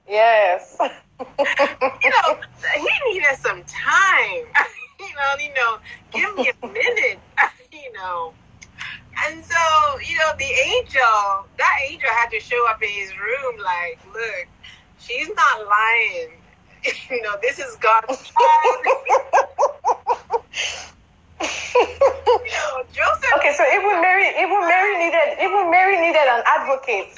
Yes. 0.09 0.77
you 0.81 2.11
know, 2.11 2.39
he 2.77 2.89
needed 3.13 3.37
some 3.39 3.63
time. 3.65 4.45
you 5.01 5.09
know, 5.15 5.35
you 5.41 5.55
know, 5.55 5.79
give 6.13 6.35
me 6.37 6.51
a 6.63 6.67
minute. 6.67 7.21
you 7.73 7.93
know. 7.93 8.33
And 9.27 9.45
so, 9.45 9.57
you 10.07 10.17
know, 10.17 10.33
the 10.39 10.45
angel, 10.45 11.47
that 11.59 11.79
angel 11.89 12.09
had 12.11 12.31
to 12.31 12.41
show 12.41 12.69
up 12.71 12.83
in 12.83 12.89
his 12.89 13.11
room 13.19 13.59
like, 13.65 13.99
look, 14.13 14.47
she's 14.99 15.29
not 15.29 15.67
lying. 15.67 16.31
you 17.11 17.23
know, 17.23 17.37
this 17.43 17.59
is 17.59 17.77
God's 17.77 18.31
child. 18.31 18.85
you 21.41 22.53
know, 22.55 22.83
Joseph 22.93 23.35
okay, 23.39 23.53
so 23.55 23.65
even 23.75 24.01
Mary, 24.01 24.29
even 24.39 24.61
Mary 24.67 24.99
needed, 24.99 25.39
even 25.43 25.71
Mary 25.71 26.01
needed 26.01 26.27
an 26.29 26.43
advocate. 26.47 27.15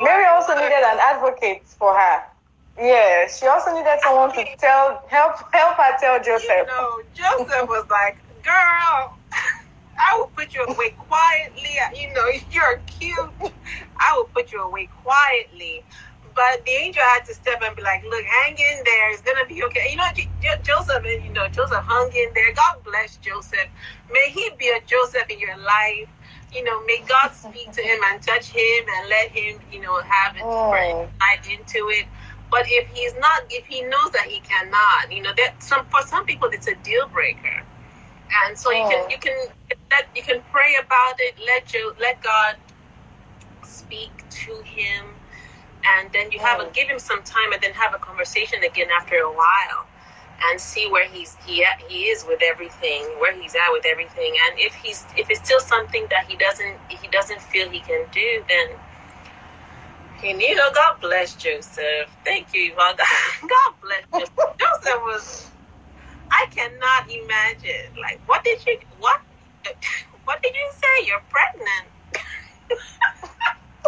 Mary 0.00 0.26
also 0.26 0.54
needed 0.54 0.82
an 0.84 0.98
advocate 1.00 1.64
for 1.66 1.94
her. 1.94 2.22
Yeah, 2.76 3.28
she 3.28 3.46
also 3.46 3.72
needed 3.72 3.98
someone 4.02 4.32
to 4.32 4.44
tell, 4.58 5.00
help, 5.08 5.36
help 5.52 5.76
her 5.76 5.96
tell 6.00 6.18
Joseph. 6.18 6.50
You 6.50 6.66
know, 6.66 6.98
Joseph 7.14 7.68
was 7.68 7.86
like, 7.88 8.18
girl, 8.42 9.14
I 9.98 10.18
will 10.18 10.28
put 10.28 10.54
you 10.54 10.64
away 10.64 10.90
quietly. 10.90 11.76
You 11.98 12.12
know, 12.14 12.26
you're 12.50 12.78
cute. 12.86 13.52
I 13.98 14.16
will 14.16 14.28
put 14.34 14.52
you 14.52 14.62
away 14.62 14.88
quietly. 15.02 15.84
But 16.34 16.64
the 16.66 16.72
angel 16.72 17.02
had 17.14 17.24
to 17.26 17.34
step 17.34 17.62
and 17.64 17.76
be 17.76 17.82
like, 17.82 18.02
look, 18.02 18.24
hang 18.24 18.54
in 18.54 18.82
there. 18.84 19.12
It's 19.12 19.22
going 19.22 19.36
to 19.40 19.46
be 19.46 19.62
okay. 19.64 19.86
You 19.90 19.96
know, 19.96 20.10
Joseph, 20.64 21.04
you 21.04 21.32
know, 21.32 21.46
Joseph 21.48 21.84
hung 21.86 22.10
in 22.10 22.34
there. 22.34 22.52
God 22.54 22.82
bless 22.84 23.18
Joseph. 23.18 23.68
May 24.12 24.30
he 24.30 24.50
be 24.58 24.68
a 24.68 24.80
Joseph 24.84 25.30
in 25.30 25.38
your 25.38 25.56
life. 25.56 26.08
You 26.52 26.64
know, 26.64 26.84
may 26.86 27.02
God 27.06 27.30
speak 27.32 27.70
to 27.72 27.82
him 27.82 28.00
and 28.06 28.20
touch 28.20 28.50
him 28.50 28.84
and 28.96 29.08
let 29.08 29.30
him, 29.30 29.60
you 29.72 29.80
know, 29.80 30.00
have 30.02 30.36
it 30.36 30.42
oh. 30.44 30.74
insight 30.74 31.58
into 31.58 31.88
it. 31.90 32.06
But 32.50 32.66
if 32.66 32.88
he's 32.94 33.14
not, 33.18 33.42
if 33.50 33.66
he 33.66 33.82
knows 33.82 34.10
that 34.12 34.26
he 34.26 34.40
cannot, 34.40 35.10
you 35.10 35.22
know, 35.22 35.32
that 35.36 35.60
some 35.62 35.86
for 35.86 36.02
some 36.02 36.24
people 36.24 36.48
it's 36.52 36.68
a 36.68 36.76
deal 36.76 37.08
breaker, 37.08 37.62
and 38.46 38.56
so 38.56 38.70
you 38.70 38.84
can 38.88 39.04
oh. 39.04 39.08
you 39.10 39.18
can 39.18 39.48
let 39.94 40.08
you 40.16 40.22
can 40.24 40.42
pray 40.52 40.76
about 40.82 41.16
it, 41.20 41.36
let 41.46 41.74
you 41.74 41.94
let 42.00 42.22
God 42.22 42.56
speak 43.64 44.24
to 44.30 44.62
him, 44.66 45.04
and 45.96 46.12
then 46.12 46.30
you 46.32 46.40
have 46.40 46.60
a 46.60 46.64
Mm. 46.66 46.74
give 46.74 46.88
him 46.88 47.00
some 47.00 47.22
time, 47.24 47.52
and 47.54 47.62
then 47.62 47.74
have 47.74 47.94
a 47.94 47.98
conversation 47.98 48.64
again 48.64 48.88
after 48.90 49.16
a 49.16 49.32
while, 49.32 49.88
and 50.46 50.60
see 50.60 50.88
where 50.90 51.08
he's 51.08 51.36
he 51.46 51.66
he 51.88 52.06
is 52.12 52.24
with 52.26 52.42
everything, 52.42 53.02
where 53.20 53.34
he's 53.34 53.54
at 53.56 53.70
with 53.72 53.86
everything, 53.86 54.32
and 54.46 54.58
if 54.58 54.74
he's 54.74 55.06
if 55.16 55.30
it's 55.30 55.40
still 55.40 55.60
something 55.60 56.06
that 56.10 56.24
he 56.28 56.36
doesn't 56.36 56.78
he 56.88 57.08
doesn't 57.08 57.42
feel 57.42 57.70
he 57.70 57.80
can 57.80 58.06
do, 58.12 58.44
then 58.48 58.68
and 60.24 60.40
you 60.40 60.56
know, 60.56 60.70
God 60.74 60.96
bless 61.00 61.34
Joseph. 61.36 62.16
Thank 62.24 62.54
you, 62.54 62.72
Yvonne. 62.72 62.96
God 63.42 63.74
bless 63.82 64.04
Joseph. 64.12 64.56
Joseph 64.60 65.00
was, 65.02 65.52
I 66.30 66.46
cannot 66.50 67.04
imagine. 67.10 68.00
Like, 68.00 68.22
what 68.26 68.44
did 68.44 68.64
you, 68.66 68.78
what, 68.98 69.20
what 70.24 70.42
did 70.42 70.54
you 70.54 70.68
say? 70.76 71.06
You're 71.08 71.24
pregnant. 71.30 71.88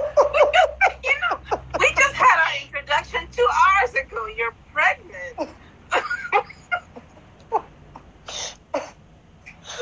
you 1.05 1.17
know, 1.31 1.39
we 1.81 1.89
just 1.99 2.17
had 2.17 2.37
our 2.41 2.55
introduction 2.65 3.21
two 3.33 3.49
hours 3.49 3.95
ago. 3.95 4.21
You're 4.39 4.57
pregnant. 4.73 5.37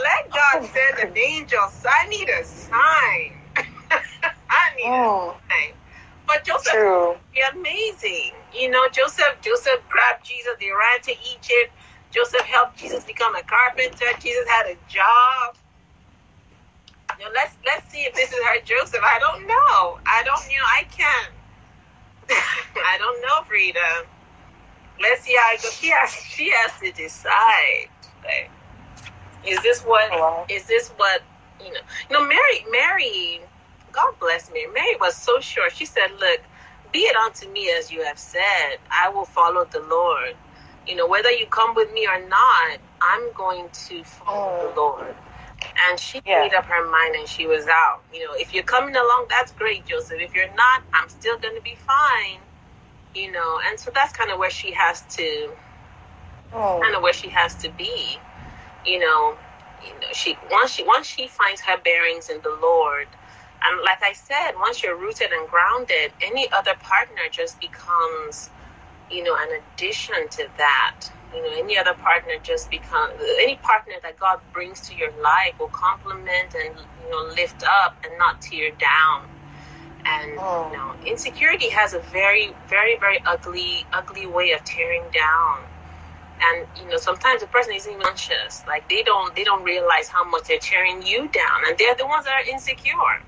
Let 0.03 0.22
God 0.32 0.64
send 0.64 1.11
an 1.11 1.18
angel. 1.18 1.61
I 1.84 2.09
need 2.09 2.28
a 2.30 2.45
sign. 2.45 3.32
I 4.51 4.64
need 4.76 4.90
a 4.90 4.90
Mm, 4.90 5.34
sign. 5.51 5.72
But 6.26 6.45
Joseph 6.45 6.72
true. 6.72 7.16
be 7.34 7.42
amazing. 7.53 8.32
You 8.53 8.70
know, 8.70 8.88
Joseph 8.92 9.40
Joseph 9.42 9.80
grabbed 9.90 10.24
Jesus, 10.26 10.55
they 10.61 10.70
ran 10.70 11.01
to 11.05 11.12
Egypt. 11.34 11.74
Joseph 12.12 12.47
helped 12.47 12.78
Jesus 12.78 13.05
become 13.05 13.36
a 13.36 13.42
carpenter. 13.45 14.07
Jesus 14.20 14.49
had 14.49 14.66
a 14.66 14.76
job. 14.88 15.57
You 17.18 17.26
know, 17.26 17.32
let's 17.34 17.57
let's 17.66 17.84
see 17.95 18.03
if 18.03 18.14
this 18.14 18.30
is 18.32 18.38
her 18.45 18.61
Joseph. 18.66 19.03
I 19.05 19.18
don't 19.20 19.47
know. 19.47 19.99
I 20.07 20.22
don't 20.24 20.42
you 20.53 20.59
know, 20.59 20.66
I 20.66 20.84
can't. 20.90 21.32
I 22.76 22.99
don't 22.99 23.22
know, 23.22 23.45
Frida. 23.49 24.09
Let's 25.01 25.22
see 25.22 25.36
how 25.40 25.55
it 25.55 25.62
goes. 25.62 25.74
She 25.74 25.90
has 25.90 26.12
she 26.14 26.51
has 26.53 26.72
to 26.80 26.92
decide. 26.92 27.90
Like, 28.24 28.51
is 29.47 29.62
this 29.62 29.82
what 29.82 30.12
is 30.51 30.66
this 30.66 30.90
what 30.97 31.22
you 31.61 31.72
know 31.72 31.80
you 32.11 32.14
know 32.18 32.26
Mary 32.26 32.66
Mary 32.70 33.40
God 33.92 34.14
bless 34.20 34.51
Mary. 34.53 34.66
Mary 34.74 34.97
was 35.01 35.16
so 35.16 35.40
sure. 35.40 35.70
She 35.70 35.86
said, 35.86 36.09
Look, 36.20 36.40
be 36.92 37.01
it 37.01 37.16
unto 37.16 37.51
me 37.51 37.70
as 37.78 37.90
you 37.92 38.05
have 38.05 38.18
said. 38.18 38.78
I 38.90 39.09
will 39.11 39.24
follow 39.26 39.66
the 39.66 39.80
Lord. 39.80 40.36
You 40.86 40.97
know, 40.97 41.09
whether 41.09 41.30
you 41.30 41.47
come 41.49 41.74
with 41.74 41.92
me 41.92 42.07
or 42.07 42.26
not, 42.28 42.78
I'm 43.03 43.32
going 43.34 43.68
to 43.88 44.05
follow 44.05 44.59
Mm. 44.70 44.74
the 44.74 44.80
Lord. 44.80 45.16
And 45.89 46.01
she 46.01 46.23
Yeah. 46.27 46.43
made 46.43 46.55
up 46.55 46.67
her 46.67 46.89
mind 46.91 47.17
and 47.17 47.29
she 47.29 47.47
was 47.47 47.67
out. 47.69 48.03
You 48.12 48.25
know, 48.27 48.35
if 48.35 48.55
you're 48.55 48.65
coming 48.65 48.97
along, 48.97 49.27
that's 49.31 49.53
great, 49.53 49.87
Joseph. 49.87 50.21
If 50.21 50.35
you're 50.35 50.55
not, 50.55 50.83
I'm 50.95 51.09
still 51.09 51.39
going 51.39 51.57
to 51.57 51.62
be 51.62 51.77
fine. 51.77 52.41
You 53.15 53.33
know, 53.33 53.61
and 53.69 53.79
so 53.81 53.91
that's 53.95 54.12
kind 54.12 54.31
of 54.33 54.39
where 54.39 54.51
she 54.51 54.73
has 54.75 55.03
to 55.17 55.57
Mm. 56.53 56.83
kind 56.83 56.97
of 56.97 57.03
where 57.03 57.12
she 57.15 57.31
has 57.31 57.57
to 57.57 57.71
be. 57.71 58.23
You 58.85 59.01
know, 59.01 59.39
you 59.81 59.99
know, 60.01 60.09
she 60.12 60.39
once 60.51 60.73
she 60.73 60.85
once 60.85 61.07
she 61.09 61.29
finds 61.29 61.62
her 61.62 61.79
bearings 61.79 62.31
in 62.31 62.41
the 62.43 62.57
Lord, 62.62 63.09
and 63.65 63.83
like 63.85 64.03
I 64.03 64.12
said, 64.15 64.53
once 64.59 64.83
you're 64.83 64.97
rooted 64.99 65.33
and 65.33 65.49
grounded, 65.49 66.15
any 66.23 66.49
other 66.53 66.75
partner 66.81 67.23
just 67.33 67.61
becomes, 67.61 68.51
you 69.11 69.25
know, 69.25 69.37
an 69.37 69.62
addition 69.62 70.29
to 70.31 70.49
that. 70.59 71.11
You 71.35 71.43
know, 71.43 71.51
any 71.59 71.78
other 71.78 71.95
partner 71.95 72.35
just 72.43 72.70
become 72.70 73.11
any 73.41 73.57
partner 73.57 73.95
that 74.03 74.18
God 74.20 74.41
brings 74.53 74.80
to 74.82 74.97
your 74.97 75.11
life 75.22 75.55
will 75.61 75.68
complement 75.72 76.55
and 76.55 76.76
you 77.03 77.11
know 77.11 77.35
lift 77.37 77.64
up 77.85 77.99
and 78.05 78.18
not 78.18 78.41
tear 78.43 78.70
down. 78.78 79.28
And 80.07 80.32
Oh. 80.39 80.70
you 80.72 80.78
know, 80.78 80.95
insecurity 81.07 81.70
has 81.70 81.95
a 81.95 82.01
very, 82.01 82.55
very, 82.68 82.99
very 82.99 83.18
ugly, 83.26 83.87
ugly 83.93 84.26
way 84.26 84.53
of 84.53 84.64
tearing 84.64 85.05
down. 85.14 85.66
And 86.43 86.66
you 86.76 86.89
know 86.91 86.99
sometimes 86.99 87.43
the 87.43 87.49
person 87.49 87.74
isn't 87.74 87.91
even 87.91 88.03
conscious 88.05 88.64
like 88.68 88.89
they 88.91 89.03
don't 89.03 89.35
they 89.37 89.45
don't 89.45 89.64
realize 89.64 90.09
how 90.09 90.24
much 90.28 90.49
they're 90.49 90.59
tearing 90.59 91.03
you 91.03 91.28
down. 91.28 91.59
And 91.68 91.78
they're 91.78 91.97
the 91.97 92.07
ones 92.07 92.26
that 92.26 92.35
are 92.35 92.51
insecure. 92.51 93.22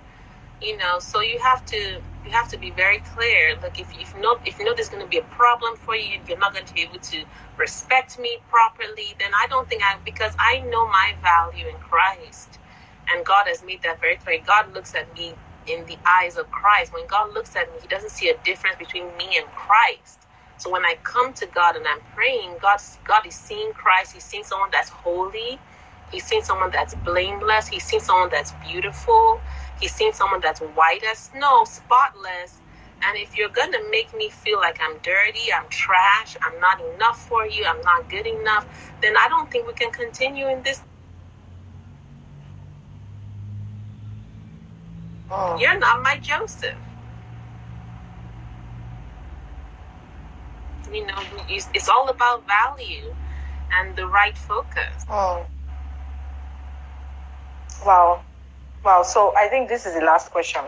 You 0.62 0.76
know 0.78 0.98
so 1.00 1.20
you 1.22 1.40
have 1.42 1.64
to 1.66 1.76
you 2.24 2.32
have 2.32 2.48
to 2.50 2.58
be 2.58 2.70
very 2.72 3.00
clear. 3.00 3.56
Look 3.62 3.78
if, 3.80 3.92
if 4.00 4.14
you 4.14 4.22
know 4.22 4.38
if 4.46 4.58
you 4.58 4.66
know 4.66 4.74
there's 4.74 4.88
going 4.90 5.02
to 5.04 5.08
be 5.10 5.18
a 5.18 5.22
problem 5.24 5.76
for 5.76 5.96
you 5.96 6.20
you're 6.28 6.38
not 6.38 6.54
going 6.54 6.66
to 6.66 6.74
be 6.74 6.82
able 6.82 6.98
to 7.00 7.24
respect 7.58 8.18
me 8.18 8.38
properly 8.50 9.14
then 9.20 9.30
i 9.42 9.46
don't 9.48 9.68
think 9.68 9.82
i 9.84 9.96
because 10.04 10.34
i 10.38 10.60
know 10.70 10.86
my 10.88 11.12
value 11.22 11.66
in 11.68 11.76
christ 11.78 12.58
and 13.12 13.24
god 13.26 13.46
has 13.48 13.64
made 13.64 13.82
that 13.82 14.00
very 14.00 14.16
clear 14.16 14.40
god 14.46 14.72
looks 14.74 14.94
at 14.94 15.12
me 15.18 15.34
in 15.66 15.84
the 15.86 15.98
eyes 16.06 16.36
of 16.36 16.50
christ 16.50 16.92
when 16.94 17.06
god 17.08 17.32
looks 17.34 17.56
at 17.56 17.72
me 17.72 17.78
he 17.82 17.88
doesn't 17.88 18.10
see 18.12 18.30
a 18.30 18.36
difference 18.44 18.76
between 18.78 19.06
me 19.18 19.38
and 19.38 19.46
christ 19.52 20.20
so 20.58 20.70
when 20.70 20.84
I 20.86 20.96
come 21.04 21.34
to 21.34 21.46
God 21.46 21.76
and 21.76 21.86
I'm 21.88 22.00
praying, 22.14 22.56
God, 22.62 22.78
God 23.04 23.26
is 23.26 23.34
seeing 23.36 23.72
Christ. 23.74 24.14
He's 24.14 24.24
seeing 24.24 24.44
someone 24.44 24.70
that's 24.72 24.90
holy. 24.90 25.60
He's 26.12 26.24
seeing 26.26 26.42
someone 26.42 26.70
that's 26.72 26.94
blameless. 26.94 27.68
He's 27.68 27.84
seeing 27.84 28.02
someone 28.02 28.30
that's 28.30 28.52
beautiful. 28.66 29.40
He's 29.80 29.92
seeing 29.94 30.12
someone 30.12 30.40
that's 30.42 30.60
white 30.60 31.02
as 31.10 31.18
snow, 31.18 31.64
spotless. 31.66 32.60
And 33.06 33.16
if 33.18 33.38
you're 33.38 33.50
going 33.50 33.72
to 33.72 33.82
make 33.90 34.14
me 34.16 34.30
feel 34.30 34.58
like 34.58 34.78
I'm 34.82 34.98
dirty, 35.02 35.52
I'm 35.56 35.68
trash, 35.70 36.36
I'm 36.42 36.60
not 36.60 36.78
enough 36.94 37.18
for 37.18 37.46
you, 37.46 37.64
I'm 37.68 37.80
not 37.82 38.10
good 38.10 38.26
enough, 38.26 38.66
then 39.02 39.16
I 39.16 39.28
don't 39.28 39.50
think 39.50 39.66
we 39.68 39.74
can 39.74 39.92
continue 39.92 40.48
in 40.48 40.62
this. 40.62 40.82
Mm. 45.30 45.60
You're 45.60 45.78
not 45.78 46.02
my 46.02 46.18
Joseph. 46.20 46.74
You 50.92 51.06
know, 51.06 51.18
it's 51.48 51.88
all 51.88 52.08
about 52.08 52.46
value 52.46 53.14
and 53.80 53.96
the 53.96 54.06
right 54.06 54.36
focus. 54.36 55.04
Mm. 55.08 55.46
Wow. 57.84 58.20
Wow. 58.84 59.02
So 59.02 59.32
I 59.38 59.48
think 59.48 59.68
this 59.68 59.86
is 59.86 59.94
the 59.94 60.04
last 60.04 60.30
question. 60.30 60.62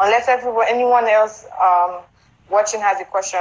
Unless 0.00 0.28
everyone, 0.28 0.66
anyone 0.68 1.08
else 1.08 1.44
um, 1.62 1.98
watching 2.50 2.80
has 2.80 3.00
a 3.00 3.04
question, 3.04 3.40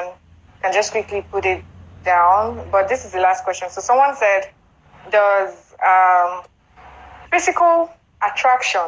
can 0.62 0.74
just 0.74 0.91
quickly 0.91 1.22
put 1.22 1.45
it 1.45 1.64
down. 2.03 2.68
But 2.72 2.89
this 2.89 3.05
is 3.05 3.12
the 3.12 3.20
last 3.20 3.43
question. 3.43 3.70
So 3.70 3.82
someone 3.82 4.16
said, 4.16 4.43
does 5.12 5.76
um, 5.86 6.41
physical 7.32 7.89
attraction 8.26 8.82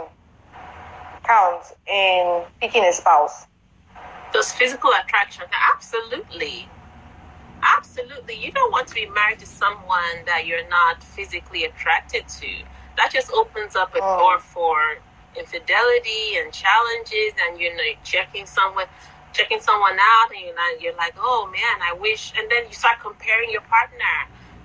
count 1.23 1.63
in 1.87 2.43
picking 2.59 2.83
a 2.85 2.91
spouse? 2.93 3.45
Does 4.33 4.51
physical 4.51 4.91
attraction, 5.03 5.45
absolutely. 5.73 6.67
Absolutely. 7.61 8.35
You 8.35 8.51
don't 8.51 8.71
want 8.71 8.87
to 8.87 8.95
be 8.95 9.07
married 9.07 9.39
to 9.39 9.45
someone 9.45 10.25
that 10.25 10.45
you're 10.45 10.67
not 10.69 11.03
physically 11.03 11.65
attracted 11.65 12.27
to. 12.27 12.47
That 12.97 13.11
just 13.11 13.31
opens 13.31 13.75
up 13.75 13.93
a 13.95 13.99
Oh. 14.01 14.17
door 14.17 14.39
for 14.39 14.97
infidelity 15.37 16.37
and 16.39 16.53
challenges 16.53 17.33
and 17.47 17.59
you 17.59 17.75
know 17.75 17.83
checking 18.03 18.45
someone 18.45 18.85
checking 19.33 19.59
someone 19.61 19.97
out 19.99 20.29
and 20.35 20.45
you're 20.45 20.55
like, 20.55 20.81
you're 20.81 20.97
like 20.97 21.13
oh 21.17 21.49
man 21.51 21.77
i 21.83 21.93
wish 21.99 22.33
and 22.37 22.49
then 22.51 22.65
you 22.67 22.73
start 22.73 22.97
comparing 23.01 23.49
your 23.51 23.61
partner 23.61 24.15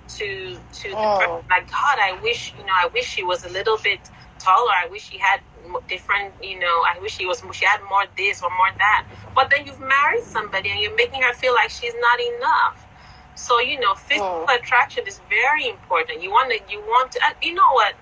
to 0.07 0.57
to 0.71 0.89
the 0.91 0.97
Oh. 0.97 1.17
person 1.17 1.43
like 1.49 1.69
god 1.69 1.97
i 2.01 2.17
wish 2.23 2.53
you 2.57 2.65
know 2.65 2.73
i 2.77 2.87
wish 2.93 3.05
she 3.07 3.23
was 3.23 3.43
a 3.45 3.49
little 3.49 3.77
bit 3.83 4.09
taller. 4.39 4.73
I 4.73 4.87
wish 4.89 5.09
she 5.09 5.17
had 5.19 5.41
different 5.87 6.33
you 6.41 6.59
know 6.59 6.83
i 6.87 6.97
wish 7.01 7.15
she 7.17 7.25
was 7.25 7.43
she 7.53 7.65
had 7.65 7.79
more 7.89 8.05
this 8.17 8.41
or 8.43 8.49
more 8.51 8.71
that. 8.77 9.05
But 9.35 9.49
then 9.51 9.65
you've 9.65 9.79
married 9.79 10.23
somebody 10.23 10.69
and 10.71 10.79
you're 10.81 10.95
making 10.97 11.21
her 11.23 11.33
feel 11.33 11.53
like 11.55 11.69
she's 11.71 11.95
not 11.99 12.19
enough. 12.37 12.87
So 13.35 13.59
you 13.61 13.79
know 13.79 13.95
physical 13.95 14.45
Oh. 14.47 14.55
attraction 14.55 15.03
is 15.07 15.21
very 15.29 15.67
important. 15.69 16.21
You 16.23 16.31
want 16.31 16.51
to 16.51 16.59
you 16.71 16.81
want 16.81 17.11
to 17.13 17.21
and 17.25 17.35
you 17.41 17.53
know 17.53 17.71
what? 17.73 17.95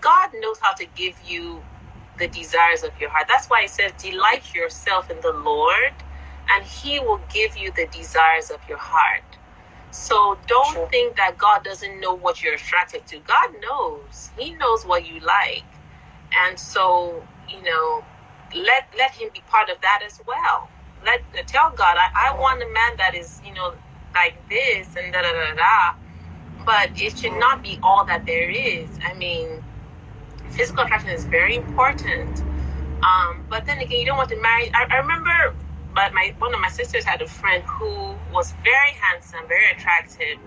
God 0.00 0.30
knows 0.40 0.58
how 0.62 0.74
to 0.74 0.86
give 0.96 1.20
you 1.26 1.64
the 2.18 2.28
desires 2.28 2.82
of 2.84 2.90
your 3.00 3.10
heart 3.10 3.26
that's 3.28 3.48
why 3.48 3.62
it 3.64 3.70
says 3.70 3.92
delight 3.98 4.54
yourself 4.54 5.10
in 5.10 5.20
the 5.22 5.32
lord 5.32 5.94
and 6.50 6.64
he 6.66 7.00
will 7.00 7.20
give 7.28 7.56
you 7.56 7.72
the 7.76 7.86
desires 7.88 8.50
of 8.50 8.60
your 8.68 8.78
heart 8.78 9.24
so 9.92 10.38
don't 10.48 10.74
Sure. 10.74 10.88
think 10.90 11.16
that 11.16 11.38
God 11.38 11.64
doesn't 11.64 12.00
know 12.00 12.14
what 12.14 12.44
you're 12.44 12.56
attracted 12.56 13.06
to. 13.08 13.20
God 13.20 13.50
knows. 13.62 14.32
He 14.38 14.54
knows 14.56 14.84
what 14.84 15.06
you 15.06 15.20
like. 15.20 15.66
And 16.36 16.58
so, 16.60 17.24
you 17.48 17.62
know, 17.62 18.04
let 18.54 18.88
let 18.98 19.12
him 19.12 19.30
be 19.34 19.42
part 19.46 19.70
of 19.70 19.80
that 19.82 20.02
as 20.06 20.20
well. 20.26 20.70
Let 21.04 21.22
tell 21.48 21.72
God, 21.72 21.96
I, 21.98 22.32
I 22.32 22.36
want 22.38 22.62
a 22.62 22.66
man 22.66 22.98
that 22.98 23.14
is, 23.16 23.40
you 23.46 23.54
know, 23.54 23.74
like 24.14 24.42
this 24.50 24.96
and 24.96 25.12
da 25.12 25.22
da 25.22 25.32
da 25.32 25.56
da. 25.56 26.10
But 26.66 26.90
it 26.96 27.18
should 27.18 27.38
not 27.40 27.62
be 27.62 27.78
all 27.82 28.04
that 28.06 28.26
there 28.26 28.50
is. 28.50 28.98
I 29.04 29.14
mean, 29.18 29.62
physical 30.52 30.84
attraction 30.84 31.10
is 31.10 31.24
very 31.24 31.56
important. 31.56 32.42
Um, 33.02 33.44
but 33.50 33.66
then 33.66 33.78
again, 33.80 33.98
you 34.00 34.06
don't 34.06 34.16
want 34.16 34.28
to 34.30 34.40
marry. 34.40 34.70
I, 34.74 34.86
I 34.90 34.96
remember, 34.98 35.54
but 35.94 36.14
my 36.14 36.32
one 36.38 36.54
of 36.54 36.60
my 36.60 36.68
sisters 36.68 37.04
had 37.04 37.20
a 37.20 37.26
friend 37.26 37.62
who 37.66 38.14
was 38.32 38.52
very 38.62 38.92
handsome, 39.00 39.40
very 39.48 39.72
attractive, 39.72 40.38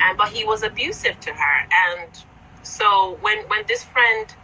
and 0.00 0.18
but 0.18 0.28
he 0.28 0.44
was 0.44 0.62
abusive 0.62 1.18
to 1.20 1.30
her. 1.32 1.56
And 1.88 2.10
so 2.62 3.16
when 3.22 3.38
when 3.48 3.64
this 3.66 3.82
friend 3.84 4.34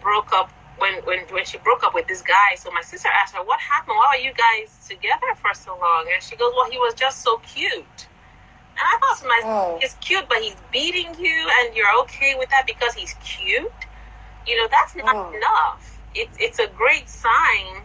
broke 0.00 0.32
up, 0.32 0.50
when 0.78 0.94
when 1.04 1.20
when 1.30 1.44
she 1.44 1.58
broke 1.58 1.84
up 1.84 1.92
with 1.94 2.06
this 2.08 2.22
guy, 2.22 2.56
so 2.56 2.70
my 2.70 2.80
sister 2.82 3.10
asked 3.22 3.34
her, 3.34 3.44
"What 3.44 3.60
happened? 3.60 3.96
Why 3.98 4.16
are 4.16 4.18
you 4.18 4.32
guys 4.32 4.86
together 4.88 5.34
for 5.36 5.52
so 5.54 5.76
long?" 5.78 6.06
And 6.12 6.22
she 6.22 6.34
goes, 6.36 6.52
"Well, 6.56 6.70
he 6.70 6.78
was 6.78 6.94
just 6.94 7.22
so 7.22 7.36
cute." 7.38 8.08
And 8.78 8.80
I 8.88 8.98
thought 9.00 9.18
to 9.20 9.28
myself, 9.28 9.74
Oh. 9.74 9.78
he's 9.82 9.94
cute, 10.00 10.26
but 10.28 10.38
he's 10.40 10.56
beating 10.72 11.14
you, 11.18 11.50
and 11.60 11.76
you're 11.76 11.94
okay 12.02 12.34
with 12.38 12.48
that 12.50 12.66
because 12.66 12.94
he's 12.94 13.14
cute. 13.22 13.70
You 14.46 14.56
know, 14.56 14.68
that's 14.70 14.96
not 14.96 15.16
Mm. 15.16 15.34
enough. 15.36 16.02
It's 16.14 16.36
it's 16.40 16.58
a 16.60 16.68
great 16.68 17.08
sign. 17.08 17.84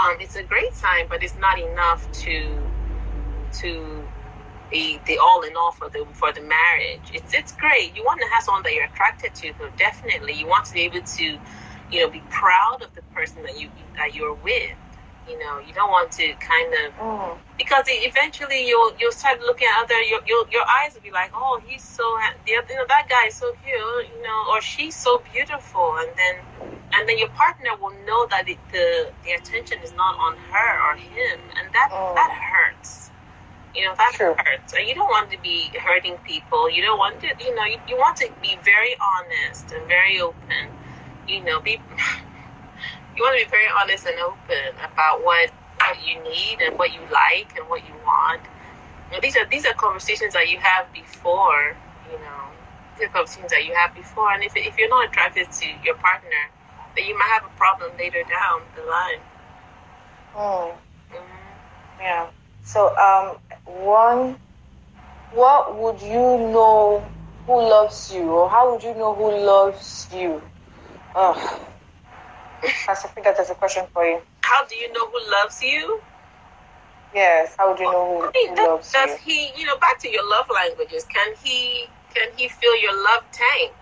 Um, 0.00 0.16
it's 0.20 0.36
a 0.36 0.44
great 0.44 0.74
sign, 0.74 1.06
but 1.08 1.22
it's 1.22 1.36
not 1.36 1.58
enough 1.58 2.10
to 2.24 2.70
to 3.60 4.08
be 4.70 5.00
the 5.06 5.18
all 5.18 5.42
in 5.42 5.56
all 5.56 5.72
for 5.72 5.90
the 5.90 6.06
for 6.14 6.32
the 6.32 6.42
marriage. 6.42 7.10
It's 7.14 7.34
it's 7.34 7.52
great. 7.52 7.96
You 7.96 8.04
want 8.04 8.20
to 8.20 8.28
have 8.34 8.44
someone 8.44 8.64
that 8.64 8.74
you're 8.74 8.86
attracted 8.86 9.34
to, 9.36 9.54
though. 9.58 9.70
Definitely, 9.76 10.34
you 10.34 10.48
want 10.48 10.66
to 10.66 10.74
be 10.74 10.82
able 10.82 11.02
to, 11.02 11.40
you 11.90 12.00
know, 12.00 12.10
be 12.10 12.24
proud 12.30 12.82
of 12.82 12.94
the 12.94 13.02
person 13.14 13.42
that 13.44 13.58
you 13.60 13.70
that 13.96 14.14
you're 14.14 14.34
with. 14.34 14.78
You 15.28 15.38
know, 15.38 15.58
you 15.58 15.72
don't 15.74 15.90
want 15.90 16.10
to 16.12 16.34
kind 16.38 16.72
of 16.86 16.94
Mm. 16.96 17.36
because 17.58 17.84
eventually 17.88 18.66
you'll 18.68 18.92
you'll 18.98 19.12
start 19.12 19.40
looking 19.40 19.68
at 19.68 19.82
other 19.84 20.00
your 20.02 20.20
your, 20.26 20.46
your 20.50 20.64
eyes 20.78 20.94
will 20.94 21.02
be 21.02 21.10
like 21.10 21.30
oh 21.34 21.60
he's 21.66 21.82
so 21.82 22.04
the 22.46 22.56
other- 22.56 22.66
you 22.72 22.76
know 22.76 22.86
that 22.88 23.06
guy 23.08 23.26
is 23.26 23.34
so 23.34 23.52
cute 23.62 24.06
you 24.12 24.22
know 24.22 24.40
or 24.50 24.60
she's 24.60 24.94
so 24.96 25.22
beautiful 25.32 25.96
and 26.00 26.10
then 26.16 26.36
and 26.94 27.08
then 27.08 27.18
your 27.18 27.28
partner 27.30 27.70
will 27.80 27.92
know 28.06 28.26
that 28.30 28.48
it, 28.48 28.58
the 28.72 29.10
the 29.24 29.32
attention 29.32 29.78
is 29.82 29.92
not 29.94 30.16
on 30.18 30.36
her 30.52 30.72
or 30.90 30.96
him 30.96 31.40
and 31.58 31.72
that 31.72 31.90
Oh. 31.92 32.14
that 32.14 32.30
hurts 32.30 33.10
you 33.74 33.84
know 33.84 33.94
that 33.96 34.12
True. 34.14 34.34
hurts 34.38 34.72
and 34.74 34.86
you 34.88 34.94
don't 34.94 35.10
want 35.10 35.30
to 35.30 35.38
be 35.42 35.70
hurting 35.84 36.16
people 36.24 36.70
you 36.70 36.82
don't 36.82 36.98
want 36.98 37.20
to 37.20 37.28
you 37.40 37.54
know 37.54 37.64
you, 37.64 37.78
you 37.88 37.96
want 37.96 38.16
to 38.18 38.28
be 38.42 38.56
very 38.64 38.96
honest 39.12 39.72
and 39.72 39.86
very 39.88 40.20
open 40.20 40.64
you 41.28 41.42
know 41.44 41.60
be 41.60 41.80
you 43.16 43.22
want 43.22 43.38
to 43.40 43.44
be 43.46 43.50
very 43.50 43.66
honest 43.80 44.06
and 44.06 44.18
open 44.20 44.76
about 44.84 45.24
what 45.24 45.50
what 45.78 45.96
you 46.04 46.22
need 46.22 46.60
and 46.60 46.78
what 46.78 46.92
you 46.92 47.00
like 47.12 47.56
and 47.56 47.68
what 47.68 47.86
you 47.86 47.94
want. 48.04 48.42
Know, 49.12 49.18
these 49.20 49.36
are 49.36 49.46
these 49.48 49.64
are 49.66 49.74
conversations 49.74 50.34
that 50.34 50.48
you 50.48 50.58
have 50.58 50.92
before, 50.92 51.76
you 52.10 52.18
know. 52.18 52.42
These 52.98 53.06
are 53.08 53.10
conversations 53.12 53.52
that 53.52 53.64
you 53.64 53.74
have 53.74 53.94
before, 53.94 54.32
and 54.32 54.42
if 54.42 54.56
if 54.56 54.76
you're 54.78 54.88
not 54.88 55.08
attracted 55.08 55.50
to 55.50 55.66
your 55.84 55.96
partner, 55.96 56.50
then 56.96 57.06
you 57.06 57.16
might 57.18 57.30
have 57.34 57.44
a 57.44 57.54
problem 57.56 57.92
later 57.98 58.22
down 58.28 58.62
the 58.74 58.82
line. 58.82 59.22
Mm. 60.34 60.74
hmm 61.10 62.00
Yeah. 62.00 62.26
So, 62.64 62.96
um, 62.98 63.36
one, 63.84 64.38
what 65.32 65.76
would 65.76 66.00
you 66.02 66.50
know 66.52 67.04
who 67.46 67.60
loves 67.60 68.12
you, 68.12 68.22
or 68.30 68.50
how 68.50 68.72
would 68.72 68.82
you 68.82 68.94
know 68.94 69.14
who 69.14 69.30
loves 69.30 70.08
you? 70.12 70.42
Oh, 71.14 71.68
Pastor 72.62 73.08
Frida, 73.08 73.34
there's 73.36 73.50
a 73.50 73.54
question 73.54 73.84
for 73.92 74.04
you. 74.04 74.20
How 74.42 74.64
do 74.66 74.76
you 74.76 74.92
know 74.92 75.08
who 75.10 75.30
loves 75.30 75.62
you? 75.62 76.00
Yes, 77.14 77.54
how 77.56 77.70
would 77.70 77.78
you 77.78 77.86
know 77.86 78.20
who, 78.20 78.48
who 78.48 78.56
does, 78.56 78.66
loves 78.66 78.92
does 78.92 79.08
you? 79.08 79.16
Does 79.16 79.22
he, 79.22 79.50
you 79.56 79.66
know, 79.66 79.78
back 79.78 79.98
to 80.00 80.10
your 80.10 80.28
love 80.28 80.46
languages? 80.52 81.04
Can 81.04 81.34
he, 81.42 81.86
can 82.14 82.28
he 82.36 82.48
fill 82.48 82.80
your 82.80 82.94
love 83.04 83.24
tank? 83.32 83.74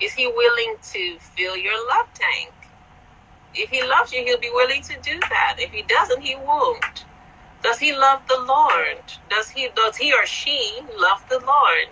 Is 0.00 0.12
he 0.12 0.26
willing 0.26 0.76
to 0.92 1.18
fill 1.20 1.56
your 1.56 1.76
love 1.88 2.06
tank? 2.14 2.52
If 3.54 3.70
he 3.70 3.82
loves 3.82 4.12
you, 4.12 4.24
he'll 4.24 4.40
be 4.40 4.50
willing 4.54 4.82
to 4.82 5.00
do 5.02 5.20
that. 5.20 5.56
If 5.58 5.72
he 5.72 5.82
doesn't, 5.82 6.20
he 6.20 6.34
won't. 6.36 7.04
Does 7.62 7.78
he 7.78 7.96
love 7.96 8.20
the 8.28 8.38
Lord? 8.46 9.00
Does 9.30 9.48
he, 9.48 9.68
does 9.74 9.96
he 9.96 10.12
or 10.12 10.26
she 10.26 10.80
love 10.98 11.24
the 11.30 11.40
Lord? 11.46 11.88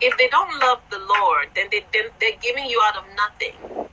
If 0.00 0.16
they 0.18 0.28
don't 0.28 0.60
love 0.60 0.80
the 0.90 0.98
Lord, 0.98 1.48
then 1.54 1.68
they, 1.72 1.82
then 1.92 2.04
they're 2.20 2.38
giving 2.40 2.66
you 2.66 2.82
out 2.86 2.96
of 2.96 3.04
nothing. 3.16 3.88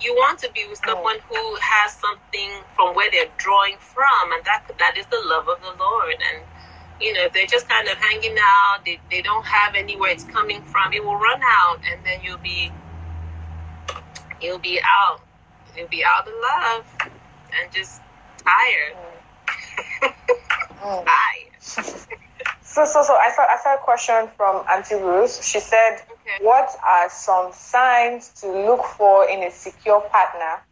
You 0.00 0.14
want 0.14 0.38
to 0.40 0.50
be 0.54 0.66
with 0.68 0.80
someone 0.86 1.16
who 1.28 1.56
has 1.60 1.94
something 1.94 2.50
from 2.74 2.94
where 2.96 3.10
they're 3.10 3.30
drawing 3.38 3.76
from, 3.78 4.32
and 4.32 4.44
that 4.44 4.64
that 4.78 4.96
is 4.98 5.06
the 5.06 5.20
love 5.26 5.48
of 5.48 5.60
the 5.60 5.74
Lord. 5.78 6.14
And 6.32 6.44
you 7.00 7.12
know, 7.14 7.24
if 7.24 7.32
they're 7.32 7.46
just 7.46 7.68
kind 7.68 7.88
of 7.88 7.96
hanging 7.98 8.36
out, 8.40 8.84
they, 8.84 9.00
they 9.10 9.22
don't 9.22 9.44
have 9.46 9.74
anywhere 9.74 10.10
it's 10.10 10.24
coming 10.24 10.62
from, 10.62 10.92
it 10.92 11.04
will 11.04 11.18
run 11.18 11.40
out, 11.42 11.78
and 11.90 12.00
then 12.04 12.20
you'll 12.24 12.38
be 12.38 12.70
you'll 14.40 14.58
be 14.58 14.80
out, 14.84 15.20
you'll 15.76 15.88
be 15.88 16.04
out 16.04 16.26
of 16.26 16.34
love, 16.42 17.10
and 17.60 17.72
just 17.72 18.02
tired, 18.44 18.96
tired. 20.82 22.06
So, 22.70 22.84
so, 22.84 23.02
so 23.02 23.14
I 23.16 23.32
saw, 23.34 23.42
I 23.42 23.58
saw 23.60 23.74
a 23.74 23.78
question 23.78 24.28
from 24.36 24.64
Auntie 24.70 24.94
Ruth. 24.94 25.42
She 25.42 25.58
said, 25.58 26.02
Okay. 26.06 26.38
"What 26.44 26.70
are 26.88 27.10
some 27.10 27.52
signs 27.52 28.28
to 28.40 28.46
look 28.46 28.84
for 28.84 29.28
in 29.28 29.42
a 29.42 29.50
secure 29.50 30.00
partner, 30.02 30.62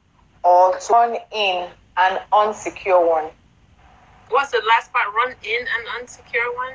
or 0.44 0.78
to 0.78 0.86
turn 0.86 1.16
in 1.32 1.68
an 1.96 2.20
unsecure 2.30 3.02
one?" 3.04 3.30
What's 4.30 4.52
the 4.52 4.62
last 4.68 4.92
part? 4.92 5.12
Run 5.12 5.34
in 5.42 5.62
an 5.66 5.84
unsecure 5.98 6.54
one. 6.54 6.74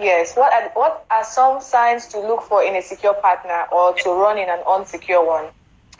Yes. 0.00 0.34
What 0.36 0.50
are 0.54 0.70
what 0.72 1.04
are 1.10 1.24
some 1.24 1.60
signs 1.60 2.06
to 2.08 2.18
look 2.18 2.42
for 2.42 2.62
in 2.64 2.74
a 2.76 2.82
secure 2.82 3.14
partner, 3.14 3.66
or 3.70 3.92
to 3.92 4.08
run 4.10 4.38
in 4.38 4.48
an 4.48 4.62
unsecure 4.66 5.20
one? 5.26 5.52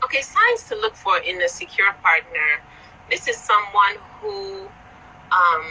Okay, 0.02 0.22
signs 0.22 0.64
to 0.68 0.76
look 0.76 0.96
for 0.96 1.18
in 1.18 1.42
a 1.42 1.48
secure 1.48 1.92
partner. 2.02 2.48
This 3.10 3.28
is 3.28 3.36
someone 3.36 3.96
who 4.16 4.66
um, 5.30 5.66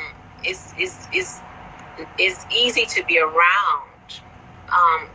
is 0.45 0.71
is 0.77 1.07
is 1.11 1.41
is 2.19 2.45
easy 2.51 2.85
to 2.85 3.03
be 3.05 3.19
around. 3.19 4.21
Um, 4.71 5.09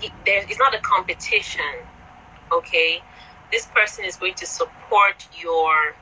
he, 0.00 0.08
there, 0.26 0.42
it's 0.42 0.58
not 0.58 0.74
a 0.74 0.78
competition. 0.80 1.64
Okay, 2.52 3.00
this 3.50 3.66
person 3.74 4.04
is 4.04 4.16
going 4.16 4.34
to 4.34 4.46
support 4.46 5.28
your 5.38 5.96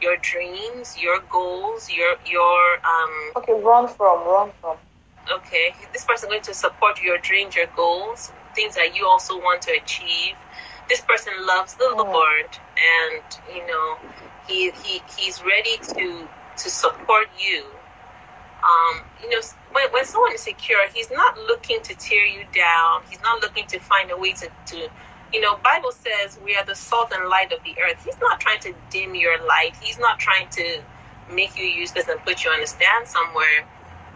your 0.00 0.16
dreams, 0.20 0.96
your 1.00 1.20
goals, 1.30 1.90
your 1.90 2.16
your 2.26 2.78
um, 2.84 3.32
Okay, 3.36 3.52
run 3.54 3.88
from, 3.88 4.26
run 4.26 4.52
from. 4.60 4.76
okay 5.32 5.74
this 5.92 6.04
person 6.04 6.28
is 6.28 6.30
going 6.32 6.42
to 6.42 6.54
support 6.54 7.00
your 7.02 7.18
dreams 7.18 7.54
your 7.54 7.66
goals 7.76 8.32
things 8.54 8.74
that 8.74 8.96
you 8.96 9.06
also 9.06 9.36
want 9.38 9.62
to 9.62 9.70
achieve 9.82 10.34
this 10.88 11.00
person 11.02 11.32
loves 11.46 11.74
the 11.76 11.88
Mm. 11.90 11.96
lord 11.96 12.58
and 12.98 13.22
you 13.54 13.66
know 13.66 13.98
he, 14.46 14.70
he 14.70 15.02
he's 15.16 15.42
ready 15.42 15.76
to 15.78 16.28
to 16.56 16.70
support 16.70 17.28
you 17.38 17.64
um 18.62 19.04
you 19.22 19.30
know 19.30 19.40
when, 19.72 19.90
when 19.92 20.04
someone 20.04 20.32
is 20.34 20.42
secure 20.42 20.78
he's 20.94 21.10
not 21.10 21.36
looking 21.48 21.80
to 21.84 21.94
tear 21.96 22.26
you 22.26 22.44
down 22.54 23.02
he's 23.08 23.22
not 23.22 23.42
looking 23.42 23.66
to 23.68 23.80
find 23.80 24.10
a 24.10 24.16
way 24.18 24.32
to, 24.32 24.48
to 24.66 24.88
you 25.32 25.40
know 25.40 25.58
bible 25.64 25.92
says 25.92 26.38
we 26.44 26.56
are 26.56 26.66
the 26.66 26.74
salt 26.76 27.12
and 27.14 27.28
light 27.28 27.52
of 27.52 27.58
the 27.64 27.76
earth 27.82 28.02
he's 28.04 28.18
not 28.20 28.40
trying 28.40 28.60
to 28.60 28.74
dim 28.90 29.14
your 29.14 29.38
light 29.46 29.72
he's 29.82 29.98
not 29.98 30.18
trying 30.18 30.48
to 30.50 30.82
make 31.34 31.56
you 31.58 31.64
useless 31.64 32.08
and 32.08 32.20
put 32.24 32.44
you 32.44 32.50
on 32.50 32.62
a 32.62 32.66
stand 32.66 33.06
somewhere 33.06 33.64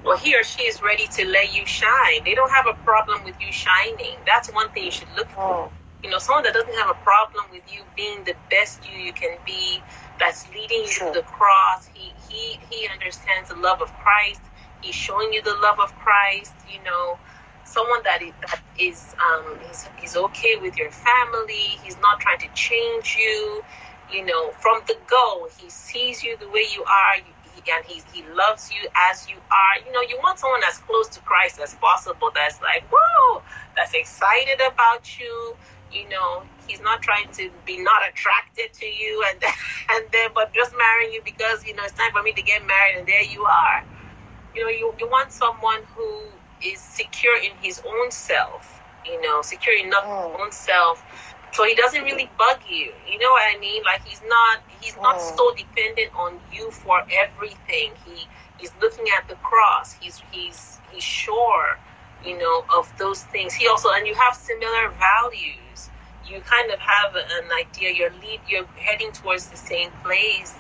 well, 0.05 0.17
he 0.19 0.37
or 0.37 0.45
she 0.45 0.63
is 0.63 0.83
ready 0.83 1.07
to 1.09 1.27
let 1.27 1.55
you 1.55 1.67
shine. 1.67 2.25
They 2.25 2.35
don't 2.35 2.53
have 2.53 2.67
a 2.69 2.75
problem 2.85 3.25
with 3.25 3.37
you 3.41 3.53
shining. 3.53 4.19
That's 4.27 4.49
one 4.53 4.71
thing 4.71 4.85
you 4.85 4.91
should 4.93 5.11
look 5.17 5.31
for. 5.31 5.67
Mm. 5.67 5.71
You 6.05 6.11
know, 6.11 6.19
someone 6.19 6.45
that 6.45 6.55
doesn't 6.55 6.75
have 6.77 6.91
a 6.91 6.95
problem 7.03 7.47
with 7.51 7.65
you 7.73 7.83
being 7.97 8.25
the 8.25 8.37
best 8.51 8.87
you 8.87 8.97
you 8.99 9.13
can 9.13 9.39
be, 9.47 9.83
that's 10.21 10.49
leading 10.51 10.83
you 10.83 10.93
Sure. 10.93 11.13
to 11.13 11.21
the 11.21 11.27
cross. 11.27 11.89
He 11.93 12.15
he 12.31 12.61
he 12.71 12.89
understands 12.93 13.51
the 13.51 13.57
love 13.57 13.83
of 13.83 13.93
Christ. 13.99 14.43
He's 14.83 14.95
showing 14.95 15.33
you 15.33 15.43
the 15.43 15.57
love 15.63 15.79
of 15.81 15.95
Christ. 15.97 16.55
You 16.73 16.83
know, 16.85 17.19
someone 17.65 18.03
that 18.05 18.23
is 18.23 18.33
that 18.43 18.63
is 18.79 19.15
um 19.21 19.59
he's, 19.67 19.89
he's 19.99 20.17
okay 20.17 20.57
with 20.61 20.77
your 20.79 20.91
family. 20.91 21.79
He's 21.83 21.99
not 22.01 22.21
trying 22.21 22.39
to 22.41 22.49
change 22.55 23.17
you. 23.19 23.65
You 24.13 24.25
know, 24.25 24.53
from 24.53 24.81
the 24.87 24.97
go, 25.09 25.49
he 25.59 25.69
sees 25.71 26.23
you 26.23 26.37
the 26.39 26.49
way 26.49 26.65
you 26.75 26.85
are. 26.85 27.15
And 27.69 27.85
he, 27.85 28.03
he 28.13 28.23
loves 28.35 28.71
you 28.71 28.89
as 29.11 29.29
you 29.29 29.37
are. 29.51 29.85
You 29.85 29.93
know, 29.93 30.03
you 30.03 30.19
want 30.23 30.39
someone 30.39 30.63
as 30.69 30.79
close 30.79 31.09
to 31.11 31.21
Christ 31.21 31.59
as 31.61 31.75
possible 31.75 32.31
that's 32.35 32.61
like, 32.63 32.87
whoa, 32.93 33.43
that's 33.77 33.95
excited 33.95 34.61
about 34.61 35.19
you. 35.19 35.57
You 35.93 36.09
know, 36.09 36.45
he's 36.67 36.81
not 36.81 37.03
trying 37.03 37.27
to 37.35 37.51
be 37.65 37.83
not 37.83 38.03
attracted 38.09 38.73
to 38.75 38.87
you 38.87 39.25
and 39.33 39.43
and 39.91 40.05
then 40.13 40.31
but 40.35 40.55
just 40.55 40.75
marrying 40.79 41.13
you 41.13 41.23
because, 41.25 41.65
you 41.67 41.75
know, 41.75 41.85
it's 41.85 41.95
time 41.95 42.13
for 42.13 42.23
me 42.23 42.33
to 42.35 42.43
get 42.43 42.63
married 42.63 42.99
and 42.99 43.09
there 43.09 43.25
you 43.25 43.45
are. 43.45 43.85
You 44.57 44.65
know, 44.65 44.71
you, 44.71 44.95
you 44.99 45.09
want 45.09 45.33
someone 45.33 45.83
who 45.95 46.25
is 46.65 46.81
secure 46.81 47.37
in 47.43 47.53
his 47.61 47.83
own 47.87 48.11
self, 48.11 48.83
you 49.05 49.21
know, 49.23 49.43
secure 49.43 49.77
enough 49.77 50.05
in 50.05 50.17
his 50.17 50.27
Mm. 50.37 50.41
own 50.41 50.53
self. 50.53 51.05
So 51.53 51.65
he 51.65 51.75
doesn't 51.75 52.05
really 52.05 52.31
bug 52.39 52.61
you. 52.69 52.93
You 53.07 53.19
know 53.19 53.31
what 53.33 53.45
i 53.55 53.59
mean? 53.59 53.83
Like 53.85 54.03
he's 54.07 54.23
not 54.29 54.63
he's 54.81 54.97
not 54.99 55.17
Mm. 55.17 55.37
so 55.39 55.55
dependent 55.55 56.11
on 56.15 56.41
you 56.53 56.71
for 56.71 57.03
everything. 57.25 57.93
He 58.05 58.29
he's 58.59 58.75
looking 58.83 59.07
at 59.19 59.29
the 59.29 59.37
cross. 59.37 59.93
He's 60.01 60.23
he's 60.33 60.81
he's 60.91 61.05
sure 61.05 61.79
you 62.25 62.39
know 62.39 62.65
of 62.79 62.93
those 62.99 63.23
things. 63.25 63.55
He 63.55 63.69
also 63.69 63.91
and 63.93 64.07
you 64.07 64.15
have 64.15 64.35
similar 64.35 64.91
values. 64.91 65.91
You 66.27 66.41
kind 66.41 66.71
of 66.73 66.81
have 66.81 67.15
an 67.15 67.49
idea. 67.65 67.91
You're 67.93 68.13
lead 68.25 68.41
you're 68.49 68.67
heading 68.87 69.13
towards 69.13 69.49
the 69.49 69.57
same 69.57 69.91
place. 70.05 70.57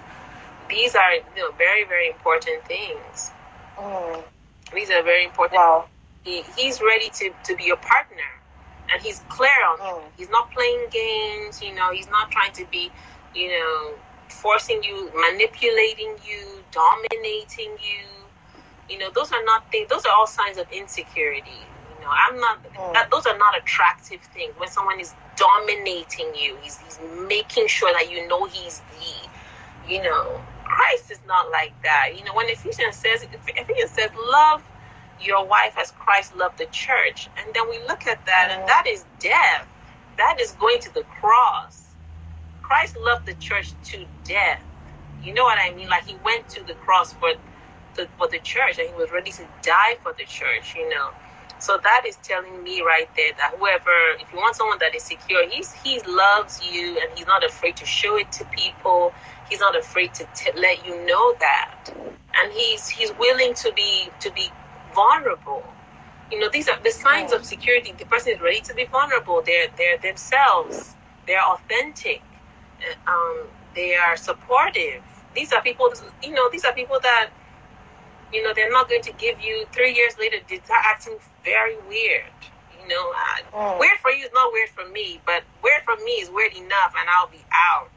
These 0.68 0.94
are 0.96 1.12
you 1.14 1.22
know 1.42 1.52
very 1.52 1.84
very 1.84 2.08
important 2.08 2.64
things 2.64 3.32
Mm. 3.78 4.24
these 4.74 4.90
are 4.90 5.02
very 5.02 5.24
important 5.24 5.58
Wow. 5.58 5.86
he, 6.24 6.42
he's 6.56 6.80
ready 6.80 7.10
to, 7.10 7.30
to 7.44 7.56
be 7.56 7.64
your 7.64 7.76
partner 7.76 8.30
and 8.92 9.02
he's 9.02 9.20
clear 9.28 9.50
on 9.70 9.78
Mm. 9.78 10.04
you 10.06 10.12
he's 10.16 10.30
not 10.30 10.50
playing 10.50 10.86
games 10.90 11.62
you 11.62 11.74
know 11.74 11.92
he's 11.92 12.08
not 12.08 12.30
trying 12.30 12.52
to 12.52 12.66
be 12.70 12.90
you 13.34 13.48
know 13.50 13.94
forcing 14.28 14.82
you 14.82 15.10
manipulating 15.14 16.16
you 16.26 16.64
dominating 16.72 17.76
you 17.80 18.06
you 18.88 18.98
know 18.98 19.10
those 19.14 19.32
are 19.32 19.44
not 19.44 19.70
things 19.70 19.88
those 19.88 20.04
are 20.06 20.12
all 20.18 20.26
signs 20.26 20.58
of 20.58 20.66
insecurity 20.72 21.68
you 21.90 22.00
know 22.00 22.10
i'm 22.28 22.38
not 22.40 22.62
Mm. 22.76 22.92
that 22.94 23.10
those 23.10 23.26
are 23.26 23.38
not 23.38 23.56
attractive 23.58 24.20
things 24.22 24.54
when 24.58 24.68
someone 24.68 25.00
is 25.00 25.14
dominating 25.36 26.34
you 26.34 26.56
he's, 26.62 26.78
he's 26.78 26.98
making 27.28 27.66
sure 27.68 27.92
that 27.92 28.10
you 28.10 28.26
know 28.28 28.46
he's 28.46 28.80
the 28.90 29.28
you 29.92 30.02
know 30.02 30.40
christ 30.66 31.10
is 31.10 31.20
not 31.26 31.46
like 31.52 31.74
that 31.82 32.10
you 32.16 32.24
know 32.24 32.34
when 32.34 32.48
ephesians 32.50 32.96
says 32.96 33.24
ephesians 33.24 33.92
says 33.92 34.10
love 34.32 34.62
your 35.20 35.46
wife 35.46 35.76
as 35.80 35.92
Christ 35.92 36.36
loved 36.36 36.58
the 36.58 36.66
church. 36.66 37.28
And 37.38 37.54
then 37.54 37.68
we 37.70 37.80
look 37.88 38.06
at 38.06 38.24
that, 38.26 38.50
and 38.52 38.68
that 38.68 38.86
is 38.88 39.04
death. 39.20 39.66
That 40.18 40.38
is 40.40 40.52
going 40.52 40.80
to 40.82 40.94
the 40.94 41.04
cross. 41.04 41.96
Christ 42.62 42.96
loved 43.04 43.26
the 43.26 43.34
church 43.34 43.74
to 43.84 44.06
death. 44.24 44.62
You 45.22 45.34
know 45.34 45.44
what 45.44 45.58
I 45.60 45.74
mean? 45.74 45.88
Like 45.88 46.06
he 46.06 46.16
went 46.24 46.48
to 46.50 46.64
the 46.64 46.74
cross 46.74 47.12
for 47.12 47.30
the, 47.96 48.08
for 48.18 48.28
the 48.30 48.38
church, 48.40 48.78
and 48.78 48.88
he 48.88 48.94
was 48.94 49.10
ready 49.12 49.32
to 49.32 49.44
die 49.62 49.96
for 50.02 50.14
the 50.18 50.24
church. 50.24 50.74
You 50.76 50.88
know, 50.90 51.10
so 51.58 51.78
that 51.82 52.02
is 52.06 52.16
telling 52.16 52.62
me 52.62 52.82
right 52.82 53.08
there 53.16 53.32
that 53.38 53.54
whoever, 53.58 53.90
if 54.20 54.32
you 54.32 54.38
want 54.38 54.56
someone 54.56 54.78
that 54.80 54.94
is 54.94 55.04
secure, 55.04 55.48
he's 55.50 55.72
he 55.72 56.00
loves 56.08 56.62
you, 56.62 56.98
and 57.02 57.18
he's 57.18 57.26
not 57.26 57.44
afraid 57.44 57.76
to 57.76 57.86
show 57.86 58.18
it 58.18 58.30
to 58.32 58.44
people. 58.46 59.12
He's 59.48 59.60
not 59.60 59.76
afraid 59.78 60.14
to 60.14 60.26
t- 60.34 60.52
let 60.56 60.84
you 60.84 61.06
know 61.06 61.36
that, 61.40 61.76
and 62.38 62.52
he's 62.52 62.88
he's 62.88 63.12
willing 63.18 63.54
to 63.56 63.72
be 63.74 64.12
to 64.20 64.32
be 64.32 64.54
vulnerable. 64.94 65.74
You 66.30 66.40
know, 66.40 66.50
these 66.52 66.68
are 66.68 66.78
the 66.82 66.90
signs 66.90 67.32
of 67.32 67.44
security. 67.46 67.94
The 67.98 68.06
person 68.06 68.34
is 68.34 68.40
ready 68.42 68.60
to 68.62 68.74
be 68.74 68.86
vulnerable. 68.90 69.42
They're 69.46 69.68
they're 69.76 69.98
themselves. 69.98 70.96
They're 71.26 71.44
authentic. 71.54 72.24
Uh, 72.80 73.12
Um, 73.12 73.48
they 73.74 73.96
are 73.96 74.16
supportive. 74.16 75.04
These 75.34 75.52
are 75.52 75.62
people. 75.62 75.90
You 76.22 76.34
know, 76.34 76.48
these 76.52 76.64
are 76.64 76.74
people 76.74 76.98
that 77.02 77.30
you 78.32 78.42
know 78.42 78.52
they're 78.54 78.70
not 78.72 78.88
going 78.88 79.02
to 79.02 79.12
give 79.12 79.40
you 79.40 79.66
three 79.72 79.94
years 79.94 80.14
later. 80.18 80.38
They're 80.48 80.60
acting 80.92 81.18
very 81.44 81.78
weird. 81.78 82.34
You 82.70 82.88
know, 82.88 83.06
uh, 83.12 83.42
Mm. 83.56 83.80
weird 83.80 83.98
for 84.02 84.10
you 84.12 84.24
is 84.26 84.32
not 84.34 84.52
weird 84.52 84.70
for 84.70 84.86
me, 84.88 85.22
but 85.26 85.44
weird 85.62 85.82
for 85.84 85.96
me 86.04 86.12
is 86.22 86.30
weird 86.30 86.54
enough, 86.54 86.94
and 86.98 87.08
I'll 87.10 87.28
be 87.28 87.46
out. 87.52 87.92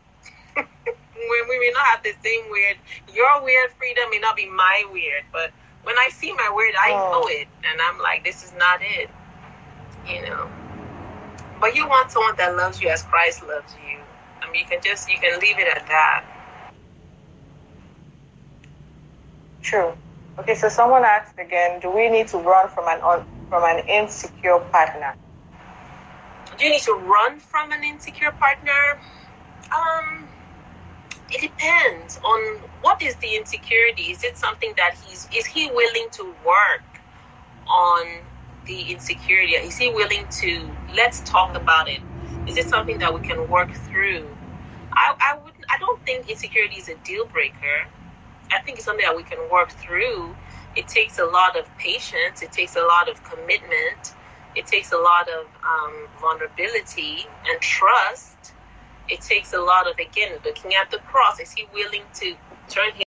when 1.29 1.49
we 1.49 1.59
may 1.59 1.71
not 1.73 1.85
have 1.87 2.03
the 2.03 2.13
same 2.23 2.41
weird, 2.51 2.77
your 3.13 3.43
weird 3.43 3.71
freedom 3.71 4.05
may 4.11 4.19
not 4.19 4.35
be 4.37 4.47
my 4.49 4.85
weird, 4.91 5.23
but 5.33 5.51
when 5.83 5.97
I 5.97 6.09
see 6.13 6.33
my 6.33 6.49
weird, 6.53 6.75
I 6.79 6.91
Oh. 6.93 7.11
know 7.11 7.27
it, 7.29 7.47
and 7.63 7.81
I'm 7.81 7.99
like, 7.99 8.23
this 8.23 8.43
is 8.43 8.53
not 8.53 8.79
it. 8.81 9.09
You 10.07 10.21
know. 10.27 10.49
but 11.61 11.75
you 11.75 11.87
want 11.87 12.11
someone 12.11 12.35
that 12.37 12.55
loves 12.55 12.81
you 12.81 12.89
as 12.89 13.03
Christ 13.03 13.43
loves 13.43 13.75
you. 13.75 13.99
I 14.41 14.51
mean, 14.51 14.61
you 14.61 14.67
can 14.67 14.81
just 14.83 15.09
you 15.09 15.17
can 15.19 15.39
leave 15.39 15.59
it 15.59 15.67
at 15.75 15.87
that. 15.87 16.25
True. 19.61 19.93
Okay, 20.39 20.55
so 20.55 20.69
someone 20.69 21.03
asked 21.03 21.37
again, 21.39 21.79
do 21.81 21.91
we 21.91 22.09
need 22.09 22.27
to 22.29 22.37
run 22.37 22.69
from 22.69 22.87
an 22.87 23.01
un- 23.03 23.25
from 23.49 23.63
an 23.65 23.83
insecure 23.89 24.59
partner? 24.71 25.15
Do 26.57 26.65
you 26.65 26.71
need 26.71 26.83
to 26.83 26.93
run 26.93 27.39
from 27.39 27.71
an 27.71 27.83
insecure 27.83 28.31
partner? 28.31 29.01
Um, 29.71 30.28
it 31.31 31.41
depends 31.41 32.17
on 32.23 32.69
what 32.81 33.01
is 33.01 33.15
the 33.17 33.35
insecurity. 33.35 34.03
Is 34.11 34.23
it 34.23 34.37
something 34.37 34.73
that 34.77 34.95
he's 35.03 35.27
is 35.35 35.45
he 35.45 35.67
willing 35.71 36.07
to 36.13 36.35
work 36.45 37.01
on 37.67 38.23
the 38.65 38.81
insecurity? 38.91 39.53
Is 39.53 39.77
he 39.77 39.89
willing 39.89 40.25
to 40.41 40.71
let's 40.95 41.21
talk 41.21 41.55
about 41.55 41.89
it? 41.89 42.01
Is 42.47 42.57
it 42.57 42.67
something 42.67 42.99
that 42.99 43.13
we 43.13 43.21
can 43.21 43.49
work 43.49 43.71
through? 43.73 44.25
I, 44.93 45.13
I 45.21 45.37
would 45.43 45.53
I 45.69 45.77
don't 45.79 46.03
think 46.05 46.29
insecurity 46.29 46.77
is 46.77 46.89
a 46.89 46.95
deal 47.03 47.25
breaker. 47.27 47.87
I 48.51 48.59
think 48.61 48.77
it's 48.77 48.85
something 48.85 49.05
that 49.05 49.15
we 49.15 49.23
can 49.23 49.39
work 49.51 49.71
through. 49.71 50.35
It 50.75 50.87
takes 50.87 51.19
a 51.19 51.25
lot 51.25 51.57
of 51.59 51.75
patience. 51.77 52.41
It 52.41 52.51
takes 52.51 52.75
a 52.75 52.81
lot 52.81 53.09
of 53.09 53.23
commitment. 53.23 54.15
It 54.55 54.65
takes 54.67 54.91
a 54.91 54.97
lot 54.97 55.27
of 55.29 55.47
um, 55.63 56.07
vulnerability 56.19 57.27
and 57.47 57.61
trust. 57.61 58.53
It 59.09 59.21
takes 59.21 59.53
a 59.53 59.59
lot 59.61 59.87
of 59.89 59.95
again 59.99 60.39
looking 60.45 60.73
at 60.75 60.91
the 60.91 60.99
cross. 60.99 61.39
Is 61.39 61.51
he 61.51 61.67
willing 61.73 62.03
to 62.15 62.35
turn 62.69 62.85
his 62.87 62.97